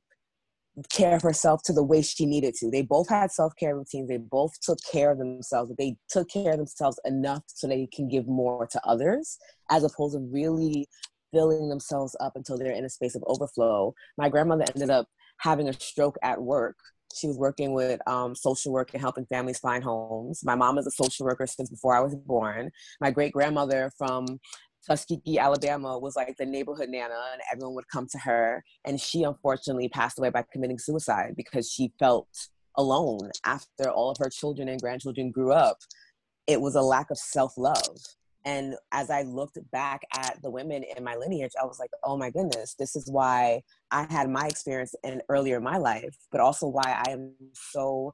care 0.91 1.15
of 1.15 1.21
herself 1.21 1.61
to 1.63 1.73
the 1.73 1.83
way 1.83 2.01
she 2.01 2.25
needed 2.25 2.53
to. 2.55 2.69
They 2.69 2.81
both 2.81 3.09
had 3.09 3.31
self 3.31 3.53
care 3.57 3.75
routines. 3.75 4.07
They 4.07 4.17
both 4.17 4.59
took 4.61 4.79
care 4.91 5.11
of 5.11 5.17
themselves. 5.17 5.71
They 5.77 5.97
took 6.09 6.29
care 6.29 6.51
of 6.51 6.57
themselves 6.57 6.99
enough 7.05 7.43
so 7.47 7.67
they 7.67 7.87
can 7.93 8.07
give 8.07 8.27
more 8.27 8.67
to 8.67 8.81
others, 8.85 9.37
as 9.69 9.83
opposed 9.83 10.15
to 10.15 10.19
really 10.19 10.87
filling 11.33 11.69
themselves 11.69 12.15
up 12.19 12.33
until 12.35 12.57
they're 12.57 12.73
in 12.73 12.85
a 12.85 12.89
space 12.89 13.15
of 13.15 13.23
overflow. 13.27 13.93
My 14.17 14.29
grandmother 14.29 14.65
ended 14.73 14.89
up 14.89 15.07
having 15.37 15.69
a 15.69 15.73
stroke 15.73 16.17
at 16.23 16.41
work 16.41 16.75
she 17.13 17.27
was 17.27 17.37
working 17.37 17.73
with 17.73 17.99
um, 18.07 18.35
social 18.35 18.71
work 18.71 18.91
and 18.93 19.01
helping 19.01 19.25
families 19.25 19.59
find 19.59 19.83
homes. 19.83 20.43
My 20.43 20.55
mom 20.55 20.77
is 20.77 20.87
a 20.87 20.91
social 20.91 21.25
worker 21.25 21.47
since 21.47 21.69
before 21.69 21.95
I 21.95 22.01
was 22.01 22.15
born. 22.15 22.71
My 22.99 23.11
great 23.11 23.33
grandmother 23.33 23.91
from 23.97 24.39
Tuskegee, 24.85 25.37
Alabama, 25.37 25.97
was 25.97 26.15
like 26.15 26.35
the 26.37 26.45
neighborhood 26.45 26.89
nana, 26.89 27.15
and 27.33 27.41
everyone 27.51 27.75
would 27.75 27.87
come 27.87 28.07
to 28.11 28.17
her. 28.19 28.63
And 28.85 28.99
she 28.99 29.23
unfortunately 29.23 29.89
passed 29.89 30.17
away 30.17 30.29
by 30.29 30.43
committing 30.51 30.79
suicide 30.79 31.33
because 31.35 31.69
she 31.69 31.93
felt 31.99 32.27
alone 32.77 33.31
after 33.45 33.89
all 33.89 34.09
of 34.11 34.17
her 34.19 34.29
children 34.29 34.67
and 34.69 34.81
grandchildren 34.81 35.31
grew 35.31 35.51
up. 35.51 35.77
It 36.47 36.61
was 36.61 36.75
a 36.75 36.81
lack 36.81 37.11
of 37.11 37.17
self 37.17 37.53
love. 37.57 37.97
And 38.43 38.75
as 38.91 39.11
I 39.11 39.21
looked 39.21 39.59
back 39.71 40.01
at 40.17 40.41
the 40.41 40.49
women 40.49 40.83
in 40.97 41.03
my 41.03 41.15
lineage, 41.15 41.51
I 41.61 41.65
was 41.65 41.77
like, 41.79 41.91
oh 42.03 42.17
my 42.17 42.31
goodness, 42.31 42.75
this 42.79 42.95
is 42.95 43.07
why 43.09 43.61
I 43.91 44.07
had 44.09 44.29
my 44.29 44.47
experience 44.47 44.95
in 45.03 45.21
earlier 45.29 45.57
in 45.57 45.63
my 45.63 45.77
life, 45.77 46.15
but 46.31 46.41
also 46.41 46.67
why 46.67 47.03
I 47.05 47.11
am 47.11 47.35
so 47.53 48.13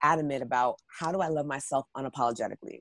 adamant 0.00 0.42
about 0.42 0.76
how 1.00 1.10
do 1.10 1.20
I 1.20 1.28
love 1.28 1.46
myself 1.46 1.86
unapologetically? 1.96 2.80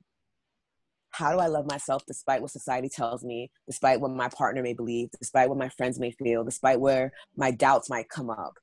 How 1.14 1.32
do 1.32 1.38
I 1.38 1.46
love 1.46 1.68
myself 1.68 2.04
despite 2.08 2.42
what 2.42 2.50
society 2.50 2.90
tells 2.90 3.24
me, 3.24 3.52
despite 3.68 4.02
what 4.02 4.10
my 4.10 4.30
partner 4.30 4.64
may 4.64 4.74
believe, 4.74 5.10
despite 5.20 5.48
what 5.48 5.60
my 5.60 5.70
friends 5.70 6.00
may 6.00 6.10
feel, 6.10 6.44
despite 6.44 6.80
where 6.80 7.14
my 7.38 7.52
doubts 7.52 7.88
might 7.88 8.10
come 8.10 8.32
up? 8.32 8.58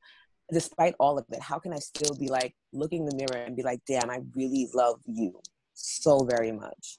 Despite 0.53 0.95
all 0.99 1.17
of 1.17 1.27
it, 1.31 1.41
how 1.41 1.61
can 1.61 1.73
I 1.73 1.79
still 1.79 2.17
be 2.17 2.27
like 2.27 2.57
looking 2.73 3.03
in 3.03 3.07
the 3.07 3.15
mirror 3.15 3.45
and 3.45 3.55
be 3.55 3.63
like, 3.63 3.81
damn, 3.87 4.11
I 4.11 4.19
really 4.35 4.69
love 4.75 5.01
you 5.07 5.41
so 5.75 6.25
very 6.25 6.51
much? 6.51 6.99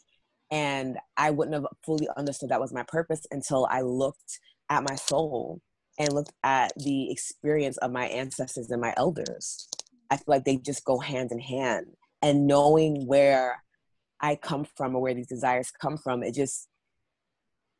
And 0.51 0.97
I 1.17 1.31
wouldn't 1.31 1.55
have 1.55 1.67
fully 1.85 2.07
understood 2.15 2.49
that 2.49 2.61
was 2.61 2.71
my 2.71 2.83
purpose 2.83 3.25
until 3.29 3.67
I 3.69 3.81
looked 3.81 4.39
at 4.69 4.87
my 4.87 4.95
soul 4.95 5.59
and 5.99 6.13
looked 6.13 6.31
at 6.45 6.71
the 6.77 7.11
experience 7.11 7.75
of 7.77 7.91
my 7.91 8.05
ancestors 8.05 8.71
and 8.71 8.79
my 8.79 8.93
elders. 8.95 9.67
I 10.09 10.15
feel 10.15 10.23
like 10.27 10.45
they 10.45 10.55
just 10.55 10.85
go 10.85 10.97
hand 10.97 11.33
in 11.33 11.39
hand. 11.39 11.87
And 12.21 12.47
knowing 12.47 13.05
where 13.05 13.61
I 14.21 14.36
come 14.36 14.65
from 14.75 14.95
or 14.95 15.01
where 15.01 15.13
these 15.13 15.27
desires 15.27 15.71
come 15.71 15.97
from, 15.97 16.23
it 16.23 16.34
just, 16.34 16.67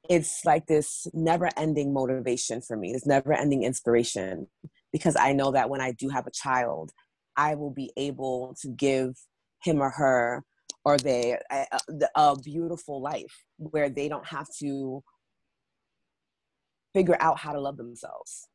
it's 0.10 0.43
like 0.45 0.65
this 0.67 1.08
never 1.13 1.49
ending 1.58 1.93
motivation 1.93 2.62
for 2.62 2.75
me, 2.75 2.93
this 2.93 3.06
never 3.06 3.34
ending 3.34 3.63
inspiration. 3.63 4.47
Because 4.91 5.15
I 5.15 5.32
know 5.32 5.51
that 5.51 5.69
when 5.69 5.80
I 5.80 5.93
do 5.93 6.10
have 6.10 6.27
a 6.27 6.32
child, 6.32 6.91
I 7.38 7.56
will 7.56 7.71
be 7.71 7.91
able 7.95 8.56
to 8.62 8.69
give 8.69 9.15
him 9.63 9.82
or 9.82 9.89
her 9.91 10.43
or 10.84 10.97
they 10.97 11.38
a, 11.51 11.65
a 12.15 12.36
beautiful 12.39 13.01
life 13.01 13.45
where 13.58 13.89
they 13.89 14.10
don't 14.10 14.25
have 14.25 14.47
to 14.60 15.04
figure 16.93 17.17
out 17.19 17.39
how 17.39 17.54
to 17.54 17.60
love 17.60 17.77
themselves 17.77 18.47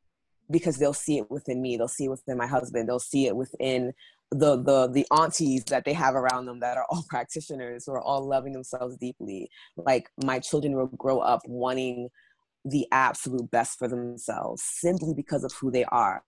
because 0.50 0.76
they'll 0.76 0.92
see 0.92 1.18
it 1.18 1.30
within 1.30 1.60
me 1.62 1.76
they'll 1.76 1.88
see 1.88 2.04
it 2.04 2.10
within 2.10 2.36
my 2.36 2.46
husband 2.46 2.88
they'll 2.88 2.98
see 2.98 3.26
it 3.26 3.36
within 3.36 3.92
the 4.32 4.56
the 4.62 4.88
the 4.88 5.06
aunties 5.12 5.64
that 5.64 5.84
they 5.84 5.92
have 5.92 6.14
around 6.14 6.46
them 6.46 6.60
that 6.60 6.76
are 6.76 6.86
all 6.90 7.04
practitioners 7.08 7.84
who 7.86 7.92
are 7.92 8.02
all 8.02 8.26
loving 8.26 8.52
themselves 8.52 8.96
deeply 8.96 9.48
like 9.76 10.08
my 10.24 10.38
children 10.38 10.74
will 10.74 10.86
grow 10.88 11.20
up 11.20 11.40
wanting 11.46 12.08
the 12.64 12.86
absolute 12.90 13.48
best 13.52 13.78
for 13.78 13.86
themselves 13.86 14.62
simply 14.64 15.14
because 15.14 15.44
of 15.44 15.52
who 15.60 15.70
they 15.70 15.84
are 15.86 16.24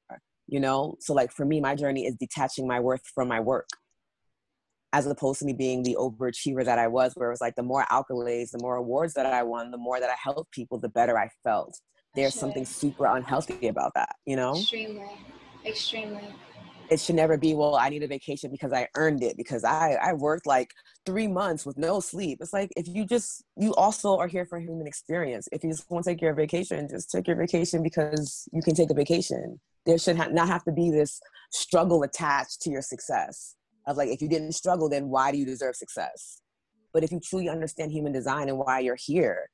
you 0.46 0.60
know 0.60 0.94
so 1.00 1.12
like 1.12 1.32
for 1.32 1.44
me 1.44 1.60
my 1.60 1.74
journey 1.74 2.06
is 2.06 2.14
detaching 2.14 2.68
my 2.68 2.78
worth 2.78 3.02
from 3.14 3.26
my 3.26 3.40
work 3.40 3.68
as 4.92 5.06
opposed 5.06 5.40
to 5.40 5.44
me 5.44 5.52
being 5.52 5.82
the 5.82 5.96
overachiever 5.98 6.64
that 6.64 6.78
I 6.78 6.86
was, 6.86 7.12
where 7.14 7.28
it 7.28 7.32
was 7.32 7.40
like 7.40 7.54
the 7.56 7.62
more 7.62 7.84
accolades, 7.90 8.50
the 8.50 8.58
more 8.58 8.76
awards 8.76 9.14
that 9.14 9.26
I 9.26 9.42
won, 9.42 9.70
the 9.70 9.76
more 9.76 10.00
that 10.00 10.08
I 10.08 10.14
helped 10.22 10.50
people, 10.50 10.78
the 10.78 10.88
better 10.88 11.18
I 11.18 11.28
felt. 11.44 11.78
There's 12.14 12.32
sure. 12.32 12.40
something 12.40 12.64
super 12.64 13.04
unhealthy 13.04 13.68
about 13.68 13.92
that, 13.94 14.16
you 14.24 14.36
know? 14.36 14.56
Extremely, 14.56 15.10
extremely. 15.64 16.34
It 16.90 17.00
should 17.00 17.16
never 17.16 17.36
be, 17.36 17.54
well, 17.54 17.76
I 17.76 17.90
need 17.90 18.02
a 18.02 18.08
vacation 18.08 18.50
because 18.50 18.72
I 18.72 18.88
earned 18.96 19.22
it, 19.22 19.36
because 19.36 19.62
I, 19.62 19.98
I 20.02 20.14
worked 20.14 20.46
like 20.46 20.72
three 21.04 21.28
months 21.28 21.66
with 21.66 21.76
no 21.76 22.00
sleep. 22.00 22.38
It's 22.40 22.52
like, 22.52 22.70
if 22.76 22.88
you 22.88 23.04
just, 23.04 23.44
you 23.56 23.74
also 23.74 24.16
are 24.16 24.26
here 24.26 24.46
for 24.46 24.58
human 24.58 24.86
experience. 24.86 25.48
If 25.52 25.62
you 25.62 25.70
just 25.70 25.90
want 25.90 26.04
to 26.04 26.10
take 26.10 26.22
your 26.22 26.34
vacation, 26.34 26.88
just 26.88 27.10
take 27.10 27.26
your 27.26 27.36
vacation 27.36 27.82
because 27.82 28.48
you 28.52 28.62
can 28.62 28.74
take 28.74 28.90
a 28.90 28.94
vacation. 28.94 29.60
There 29.84 29.98
should 29.98 30.16
ha- 30.16 30.28
not 30.30 30.48
have 30.48 30.64
to 30.64 30.72
be 30.72 30.90
this 30.90 31.20
struggle 31.50 32.02
attached 32.02 32.62
to 32.62 32.70
your 32.70 32.82
success 32.82 33.54
of 33.86 33.96
like 33.96 34.10
if 34.10 34.20
you 34.20 34.28
didn't 34.28 34.52
struggle 34.52 34.88
then 34.88 35.08
why 35.08 35.32
do 35.32 35.38
you 35.38 35.46
deserve 35.46 35.74
success 35.74 36.40
but 36.92 37.02
if 37.02 37.10
you 37.10 37.20
truly 37.20 37.48
understand 37.48 37.90
human 37.90 38.12
design 38.12 38.48
and 38.48 38.58
why 38.58 38.78
you're 38.80 38.98
here 38.98 39.48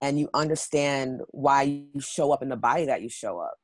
and 0.00 0.18
you 0.18 0.28
understand 0.34 1.20
why 1.30 1.62
you 1.62 2.00
show 2.00 2.32
up 2.32 2.42
in 2.42 2.48
the 2.48 2.56
body 2.56 2.86
that 2.86 3.02
you 3.02 3.08
show 3.08 3.38
up 3.38 3.54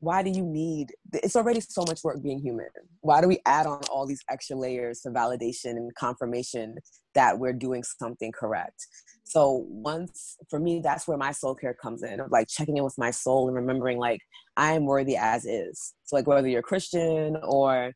why 0.00 0.22
do 0.22 0.30
you 0.30 0.44
need 0.44 0.92
it's 1.12 1.36
already 1.36 1.60
so 1.60 1.82
much 1.86 2.04
work 2.04 2.22
being 2.22 2.38
human. 2.38 2.68
Why 3.00 3.20
do 3.20 3.28
we 3.28 3.40
add 3.46 3.66
on 3.66 3.80
all 3.90 4.06
these 4.06 4.22
extra 4.30 4.56
layers 4.56 5.04
of 5.06 5.14
validation 5.14 5.70
and 5.70 5.94
confirmation 5.94 6.76
that 7.14 7.38
we're 7.38 7.52
doing 7.52 7.82
something 7.82 8.32
correct? 8.32 8.86
So 9.24 9.64
once 9.68 10.36
for 10.50 10.60
me 10.60 10.80
that's 10.80 11.08
where 11.08 11.16
my 11.16 11.32
soul 11.32 11.54
care 11.54 11.74
comes 11.74 12.02
in 12.02 12.20
of 12.20 12.30
like 12.30 12.48
checking 12.48 12.76
in 12.76 12.84
with 12.84 12.98
my 12.98 13.10
soul 13.10 13.48
and 13.48 13.56
remembering 13.56 13.98
like 13.98 14.20
i 14.56 14.72
am 14.72 14.84
worthy 14.84 15.16
as 15.16 15.44
is. 15.44 15.94
So 16.04 16.16
like 16.16 16.26
whether 16.26 16.48
you're 16.48 16.62
christian 16.62 17.36
or 17.42 17.92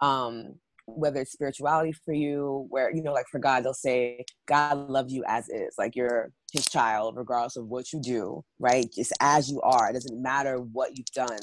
um 0.00 0.54
whether 0.96 1.20
it's 1.20 1.32
spirituality 1.32 1.92
for 1.92 2.12
you, 2.12 2.66
where, 2.68 2.94
you 2.94 3.02
know, 3.02 3.12
like 3.12 3.26
for 3.30 3.38
God, 3.38 3.64
they'll 3.64 3.74
say, 3.74 4.24
God 4.46 4.88
loves 4.88 5.12
you 5.12 5.24
as 5.26 5.48
is. 5.48 5.74
Like 5.78 5.96
you're 5.96 6.32
his 6.52 6.64
child, 6.64 7.16
regardless 7.16 7.56
of 7.56 7.66
what 7.66 7.92
you 7.92 8.00
do, 8.00 8.42
right? 8.58 8.86
Just 8.94 9.12
as 9.20 9.50
you 9.50 9.60
are. 9.62 9.90
It 9.90 9.94
doesn't 9.94 10.22
matter 10.22 10.58
what 10.58 10.96
you've 10.96 11.06
done. 11.14 11.38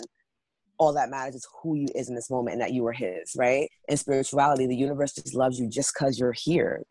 All 0.78 0.94
that 0.94 1.10
matters 1.10 1.36
is 1.36 1.48
who 1.62 1.76
you 1.76 1.88
is 1.96 2.10
in 2.10 2.16
this 2.16 2.30
moment 2.30 2.54
and 2.54 2.62
that 2.62 2.74
you 2.74 2.86
are 2.86 2.94
his, 2.94 3.34
right? 3.36 3.70
In 3.88 3.98
spirituality, 3.98 4.68
the 4.68 4.76
universe 4.76 5.14
just 5.14 5.36
loves 5.36 5.60
you 5.60 5.70
just 5.70 5.94
because 5.94 6.20
you're 6.20 6.36
here. 6.36 6.84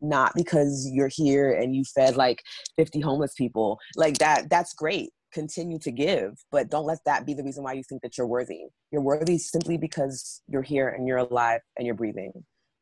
Not 0.00 0.32
because 0.36 0.88
you're 0.92 1.10
here 1.12 1.52
and 1.52 1.74
you 1.74 1.82
fed 1.84 2.16
like 2.16 2.42
50 2.76 3.00
homeless 3.00 3.34
people. 3.36 3.78
Like 3.96 4.18
that, 4.18 4.48
that's 4.48 4.72
great. 4.74 5.10
Continue 5.32 5.78
to 5.80 5.90
give, 5.90 6.32
but 6.50 6.70
don't 6.70 6.86
let 6.86 6.98
that 7.04 7.26
be 7.26 7.34
the 7.34 7.44
reason 7.44 7.62
why 7.62 7.74
you 7.74 7.82
think 7.82 8.02
that 8.02 8.16
you're 8.16 8.26
worthy. 8.26 8.62
You're 8.90 9.02
worthy 9.02 9.38
simply 9.38 9.76
because 9.76 10.42
you're 10.48 10.62
here 10.62 10.88
and 10.88 11.06
you're 11.06 11.18
alive 11.18 11.60
and 11.76 11.86
you're 11.86 11.94
breathing. 11.94 12.32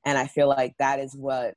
And 0.05 0.17
I 0.17 0.27
feel 0.29 0.49
like 0.49 0.75
that 0.79 1.01
is 1.01 1.15
what 1.17 1.55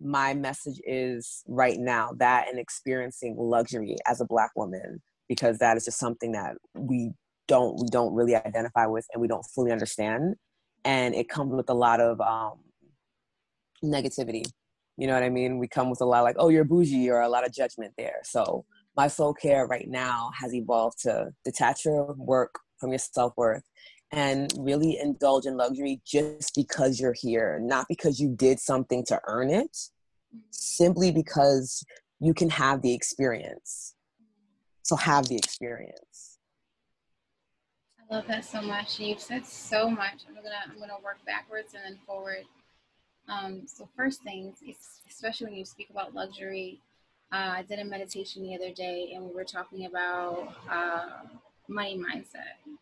my 0.00 0.34
message 0.34 0.80
is 0.86 1.42
right 1.46 1.78
now 1.78 2.10
that 2.18 2.48
and 2.48 2.58
experiencing 2.58 3.36
luxury 3.38 3.96
as 4.06 4.20
a 4.20 4.26
black 4.26 4.50
woman 4.56 5.00
because 5.28 5.58
that 5.58 5.76
is 5.76 5.84
just 5.84 5.98
something 5.98 6.32
that 6.32 6.56
we 6.74 7.10
don't 7.48 7.80
we 7.80 7.88
don't 7.88 8.14
really 8.14 8.34
identify 8.34 8.86
with 8.86 9.06
and 9.12 9.20
we 9.20 9.28
don't 9.28 9.44
fully 9.54 9.70
understand 9.70 10.34
and 10.84 11.14
it 11.14 11.28
comes 11.28 11.52
with 11.52 11.70
a 11.70 11.74
lot 11.74 12.00
of 12.00 12.20
um 12.20 12.58
negativity 13.82 14.44
you 14.96 15.06
know 15.06 15.14
what 15.14 15.22
i 15.22 15.30
mean 15.30 15.58
we 15.58 15.68
come 15.68 15.90
with 15.90 16.00
a 16.00 16.04
lot 16.04 16.22
like 16.22 16.36
oh 16.38 16.48
you're 16.48 16.64
bougie 16.64 17.10
or 17.10 17.20
a 17.20 17.28
lot 17.28 17.46
of 17.46 17.52
judgment 17.52 17.92
there 17.96 18.20
so 18.24 18.64
my 18.96 19.08
soul 19.08 19.34
care 19.34 19.66
right 19.66 19.88
now 19.88 20.30
has 20.38 20.54
evolved 20.54 21.00
to 21.00 21.30
detach 21.44 21.84
your 21.84 22.14
work 22.14 22.58
from 22.78 22.90
your 22.90 22.98
self-worth 22.98 23.64
and 24.12 24.52
really 24.58 24.98
indulge 25.00 25.46
in 25.46 25.56
luxury 25.56 26.00
just 26.06 26.54
because 26.54 27.00
you're 27.00 27.14
here, 27.18 27.58
not 27.60 27.86
because 27.88 28.20
you 28.20 28.34
did 28.36 28.60
something 28.60 29.04
to 29.06 29.20
earn 29.26 29.50
it, 29.50 29.76
simply 30.50 31.10
because 31.10 31.84
you 32.20 32.32
can 32.32 32.48
have 32.48 32.82
the 32.82 32.94
experience. 32.94 33.94
So 34.82 34.96
have 34.96 35.26
the 35.28 35.36
experience. 35.36 36.38
I 37.98 38.14
love 38.14 38.26
that 38.28 38.44
so 38.44 38.60
much. 38.60 39.00
You've 39.00 39.20
said 39.20 39.46
so 39.46 39.90
much. 39.90 40.24
I'm 40.28 40.34
gonna 40.34 40.54
I'm 40.70 40.78
gonna 40.78 41.02
work 41.02 41.18
backwards 41.26 41.74
and 41.74 41.82
then 41.84 41.98
forward. 42.06 42.44
Um, 43.28 43.62
so 43.66 43.88
first 43.96 44.22
things, 44.22 44.58
especially 45.08 45.46
when 45.46 45.56
you 45.56 45.64
speak 45.64 45.88
about 45.90 46.14
luxury, 46.14 46.80
uh, 47.34 47.54
I 47.58 47.64
did 47.68 47.80
a 47.80 47.84
meditation 47.84 48.42
the 48.42 48.54
other 48.54 48.72
day, 48.72 49.12
and 49.14 49.24
we 49.24 49.34
were 49.34 49.44
talking 49.44 49.86
about 49.86 50.54
uh, 50.70 51.26
money 51.68 51.98
mindset 51.98 52.74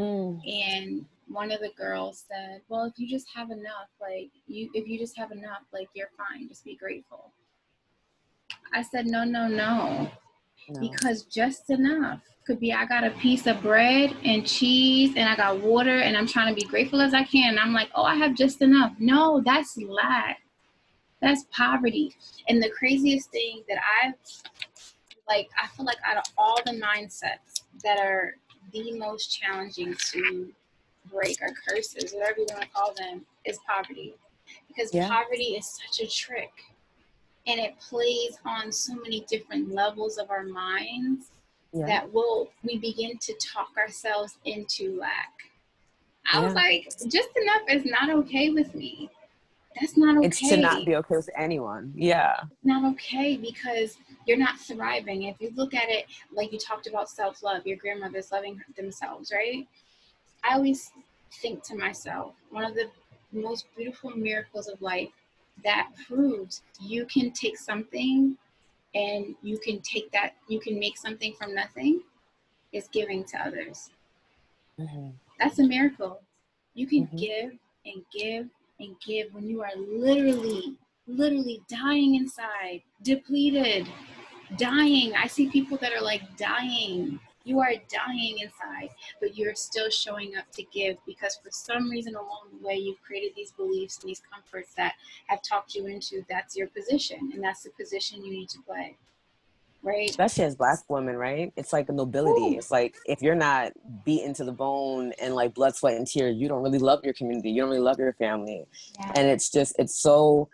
Mm. 0.00 0.40
And 0.48 1.04
one 1.28 1.52
of 1.52 1.60
the 1.60 1.70
girls 1.76 2.24
said, 2.28 2.62
"Well, 2.68 2.84
if 2.84 2.94
you 2.96 3.08
just 3.08 3.26
have 3.34 3.50
enough, 3.50 3.88
like 4.00 4.30
you, 4.46 4.70
if 4.74 4.88
you 4.88 4.98
just 4.98 5.16
have 5.16 5.30
enough, 5.30 5.62
like 5.72 5.88
you're 5.94 6.10
fine. 6.16 6.48
Just 6.48 6.64
be 6.64 6.76
grateful." 6.76 7.32
I 8.72 8.82
said, 8.82 9.06
"No, 9.06 9.24
no, 9.24 9.46
no, 9.46 10.10
no. 10.68 10.80
because 10.80 11.24
just 11.24 11.70
enough 11.70 12.20
could 12.46 12.60
be 12.60 12.72
I 12.72 12.86
got 12.86 13.04
a 13.04 13.10
piece 13.10 13.46
of 13.46 13.60
bread 13.60 14.16
and 14.24 14.46
cheese 14.46 15.12
and 15.16 15.28
I 15.28 15.36
got 15.36 15.60
water 15.60 15.98
and 15.98 16.16
I'm 16.16 16.26
trying 16.26 16.54
to 16.54 16.60
be 16.60 16.66
grateful 16.66 17.00
as 17.00 17.12
I 17.12 17.22
can. 17.22 17.50
And 17.50 17.60
I'm 17.60 17.74
like, 17.74 17.90
oh, 17.94 18.02
I 18.02 18.16
have 18.16 18.34
just 18.34 18.62
enough. 18.62 18.92
No, 18.98 19.42
that's 19.44 19.76
lack. 19.76 20.40
That's 21.20 21.44
poverty. 21.52 22.14
And 22.48 22.62
the 22.62 22.70
craziest 22.70 23.30
thing 23.30 23.62
that 23.68 23.78
I've 24.02 24.14
like, 25.28 25.48
I 25.62 25.68
feel 25.68 25.86
like 25.86 25.98
out 26.04 26.16
of 26.16 26.24
all 26.36 26.58
the 26.66 26.72
mindsets 26.72 27.62
that 27.84 27.98
are 27.98 28.34
the 28.72 28.98
most 28.98 29.28
challenging 29.28 29.94
to 30.12 30.52
break 31.10 31.40
or 31.40 31.50
curses, 31.68 32.12
whatever 32.12 32.40
you 32.40 32.46
want 32.50 32.62
to 32.62 32.68
call 32.68 32.92
them, 32.94 33.24
is 33.44 33.58
poverty. 33.66 34.14
Because 34.66 34.92
yeah. 34.92 35.08
poverty 35.08 35.56
is 35.56 35.78
such 35.86 36.04
a 36.04 36.10
trick 36.10 36.50
and 37.46 37.60
it 37.60 37.78
plays 37.78 38.38
on 38.44 38.72
so 38.72 38.94
many 38.94 39.24
different 39.28 39.72
levels 39.72 40.18
of 40.18 40.30
our 40.30 40.42
minds 40.42 41.30
yeah. 41.72 41.86
that 41.86 42.12
will 42.12 42.50
we 42.64 42.78
begin 42.78 43.16
to 43.18 43.34
talk 43.34 43.70
ourselves 43.78 44.36
into 44.44 44.98
lack. 44.98 45.32
I 46.32 46.38
yeah. 46.38 46.44
was 46.44 46.54
like, 46.54 46.88
just 47.08 47.30
enough 47.36 47.62
is 47.68 47.84
not 47.84 48.10
okay 48.10 48.50
with 48.50 48.74
me. 48.74 49.10
That's 49.80 49.96
not 49.96 50.18
okay. 50.18 50.26
It's 50.26 50.40
to 50.40 50.56
not 50.58 50.84
be 50.84 50.94
okay 50.96 51.16
with 51.16 51.30
anyone. 51.36 51.92
Yeah. 51.96 52.36
It's 52.42 52.64
not 52.64 52.84
okay 52.92 53.36
because 53.36 53.96
you're 54.26 54.36
not 54.36 54.58
thriving. 54.58 55.24
If 55.24 55.40
you 55.40 55.52
look 55.54 55.74
at 55.74 55.88
it 55.88 56.06
like 56.32 56.52
you 56.52 56.58
talked 56.58 56.86
about 56.86 57.08
self 57.08 57.42
love, 57.42 57.66
your 57.66 57.78
grandmother's 57.78 58.30
loving 58.30 58.60
themselves, 58.76 59.32
right? 59.32 59.66
I 60.44 60.54
always 60.54 60.92
think 61.40 61.62
to 61.64 61.76
myself, 61.76 62.34
one 62.50 62.64
of 62.64 62.74
the 62.74 62.90
most 63.32 63.66
beautiful 63.76 64.10
miracles 64.10 64.68
of 64.68 64.80
life 64.82 65.10
that 65.64 65.88
proves 66.06 66.62
you 66.80 67.06
can 67.06 67.30
take 67.30 67.56
something 67.56 68.36
and 68.94 69.34
you 69.42 69.58
can 69.58 69.80
take 69.80 70.10
that, 70.12 70.34
you 70.48 70.60
can 70.60 70.78
make 70.78 70.98
something 70.98 71.34
from 71.34 71.54
nothing 71.54 72.02
is 72.72 72.88
giving 72.88 73.24
to 73.24 73.38
others. 73.38 73.90
Mm-hmm. 74.78 75.10
That's 75.38 75.58
a 75.58 75.64
miracle. 75.64 76.20
You 76.74 76.86
can 76.86 77.06
mm-hmm. 77.06 77.16
give 77.16 77.52
and 77.86 78.04
give 78.12 78.48
and 78.80 78.96
give 79.06 79.32
when 79.32 79.48
you 79.48 79.62
are 79.62 79.76
literally, 79.76 80.76
literally 81.06 81.62
dying 81.68 82.16
inside, 82.16 82.82
depleted, 83.02 83.86
dying. 84.56 85.12
I 85.14 85.26
see 85.26 85.48
people 85.48 85.76
that 85.78 85.92
are 85.92 86.02
like 86.02 86.36
dying. 86.36 87.20
You 87.44 87.60
are 87.60 87.72
dying 87.88 88.38
inside, 88.40 88.90
but 89.20 89.36
you're 89.36 89.54
still 89.54 89.90
showing 89.90 90.36
up 90.36 90.50
to 90.52 90.62
give 90.64 90.96
because 91.06 91.38
for 91.42 91.50
some 91.50 91.88
reason 91.88 92.14
along 92.14 92.48
the 92.52 92.66
way 92.66 92.74
you've 92.74 93.02
created 93.02 93.32
these 93.34 93.52
beliefs 93.52 93.98
and 93.98 94.08
these 94.08 94.22
comforts 94.32 94.74
that 94.74 94.94
have 95.26 95.40
talked 95.42 95.74
you 95.74 95.86
into 95.86 96.22
that's 96.28 96.56
your 96.56 96.68
position 96.68 97.30
and 97.32 97.42
that's 97.42 97.62
the 97.62 97.70
position 97.70 98.24
you 98.24 98.30
need 98.30 98.48
to 98.50 98.58
play 98.66 98.96
right? 99.82 100.10
Especially 100.10 100.44
as 100.44 100.56
black 100.56 100.78
women, 100.88 101.16
right? 101.16 101.52
It's 101.56 101.72
like 101.72 101.88
a 101.88 101.92
nobility. 101.92 102.54
Ooh. 102.54 102.58
It's 102.58 102.70
like 102.70 102.96
if 103.06 103.22
you're 103.22 103.34
not 103.34 103.72
beaten 104.04 104.34
to 104.34 104.44
the 104.44 104.52
bone 104.52 105.12
and 105.20 105.34
like 105.34 105.54
blood, 105.54 105.76
sweat, 105.76 105.96
and 105.96 106.06
tears, 106.06 106.36
you 106.36 106.48
don't 106.48 106.62
really 106.62 106.78
love 106.78 107.00
your 107.04 107.14
community. 107.14 107.50
You 107.50 107.62
don't 107.62 107.70
really 107.70 107.82
love 107.82 107.98
your 107.98 108.12
family. 108.14 108.64
Yeah. 108.98 109.12
And 109.16 109.26
it's 109.28 109.50
just, 109.50 109.74
it's 109.78 109.96
so, 109.96 110.48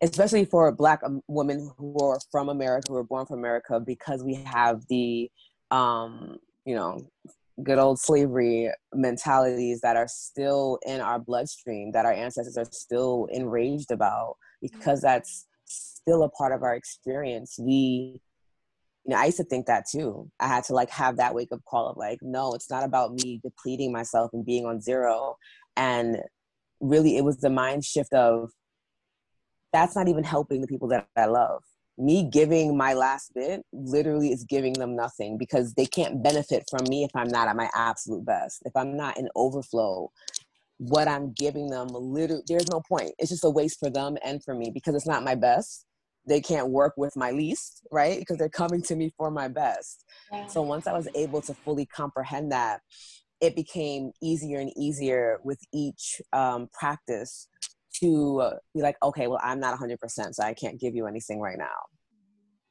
especially 0.00 0.44
for 0.44 0.70
black 0.72 1.00
um, 1.04 1.22
women 1.28 1.70
who 1.76 1.96
are 1.98 2.18
from 2.30 2.48
America, 2.48 2.92
who 2.92 2.96
are 2.96 3.04
born 3.04 3.26
from 3.26 3.38
America, 3.38 3.80
because 3.80 4.22
we 4.22 4.34
have 4.34 4.82
the, 4.88 5.30
um, 5.70 6.38
you 6.64 6.74
know, 6.74 7.10
good 7.62 7.78
old 7.78 7.98
slavery 7.98 8.70
mentalities 8.94 9.82
that 9.82 9.96
are 9.96 10.08
still 10.08 10.78
in 10.86 11.00
our 11.00 11.18
bloodstream, 11.18 11.92
that 11.92 12.06
our 12.06 12.12
ancestors 12.12 12.56
are 12.56 12.68
still 12.70 13.28
enraged 13.30 13.90
about, 13.90 14.36
because 14.62 15.02
that's 15.02 15.46
still 15.66 16.22
a 16.22 16.30
part 16.30 16.52
of 16.52 16.62
our 16.62 16.74
experience. 16.74 17.58
We 17.60 18.20
you 19.04 19.14
know, 19.14 19.20
I 19.20 19.26
used 19.26 19.38
to 19.38 19.44
think 19.44 19.66
that 19.66 19.84
too. 19.90 20.30
I 20.40 20.46
had 20.46 20.64
to 20.64 20.74
like 20.74 20.90
have 20.90 21.16
that 21.16 21.34
wake 21.34 21.52
up 21.52 21.64
call 21.64 21.88
of 21.88 21.96
like, 21.96 22.18
no, 22.22 22.52
it's 22.52 22.70
not 22.70 22.84
about 22.84 23.12
me 23.12 23.40
depleting 23.42 23.92
myself 23.92 24.30
and 24.32 24.44
being 24.44 24.66
on 24.66 24.80
zero. 24.80 25.36
And 25.76 26.18
really, 26.80 27.16
it 27.16 27.24
was 27.24 27.38
the 27.38 27.50
mind 27.50 27.84
shift 27.84 28.12
of 28.12 28.50
that's 29.72 29.96
not 29.96 30.08
even 30.08 30.24
helping 30.24 30.60
the 30.60 30.66
people 30.66 30.88
that 30.88 31.06
I 31.16 31.26
love. 31.26 31.62
Me 31.96 32.28
giving 32.30 32.76
my 32.76 32.94
last 32.94 33.32
bit 33.34 33.62
literally 33.72 34.32
is 34.32 34.44
giving 34.44 34.72
them 34.74 34.96
nothing 34.96 35.38
because 35.38 35.74
they 35.74 35.86
can't 35.86 36.22
benefit 36.22 36.64
from 36.70 36.84
me 36.88 37.04
if 37.04 37.10
I'm 37.14 37.28
not 37.28 37.48
at 37.48 37.56
my 37.56 37.68
absolute 37.74 38.24
best. 38.24 38.62
If 38.64 38.72
I'm 38.74 38.96
not 38.96 39.18
in 39.18 39.28
overflow, 39.36 40.10
what 40.78 41.08
I'm 41.08 41.32
giving 41.32 41.68
them, 41.68 41.88
literally, 41.88 42.42
there's 42.48 42.70
no 42.70 42.82
point. 42.88 43.12
It's 43.18 43.30
just 43.30 43.44
a 43.44 43.50
waste 43.50 43.78
for 43.78 43.90
them 43.90 44.16
and 44.24 44.42
for 44.42 44.54
me 44.54 44.70
because 44.72 44.94
it's 44.94 45.06
not 45.06 45.24
my 45.24 45.34
best 45.34 45.84
they 46.26 46.40
can't 46.40 46.68
work 46.68 46.94
with 46.96 47.16
my 47.16 47.30
least, 47.30 47.86
right? 47.90 48.18
Because 48.18 48.36
they're 48.36 48.48
coming 48.48 48.82
to 48.82 48.96
me 48.96 49.12
for 49.16 49.30
my 49.30 49.48
best. 49.48 50.04
Yeah. 50.32 50.46
So 50.46 50.62
once 50.62 50.86
I 50.86 50.92
was 50.92 51.08
able 51.14 51.40
to 51.42 51.54
fully 51.54 51.86
comprehend 51.86 52.52
that, 52.52 52.80
it 53.40 53.56
became 53.56 54.12
easier 54.22 54.58
and 54.60 54.72
easier 54.76 55.40
with 55.44 55.60
each 55.72 56.20
um, 56.32 56.68
practice 56.72 57.48
to 58.00 58.52
be 58.74 58.82
like, 58.82 58.96
okay, 59.02 59.26
well, 59.26 59.40
I'm 59.42 59.60
not 59.60 59.78
100%, 59.78 59.96
so 60.34 60.42
I 60.42 60.54
can't 60.54 60.78
give 60.78 60.94
you 60.94 61.06
anything 61.06 61.40
right 61.40 61.58
now. 61.58 61.66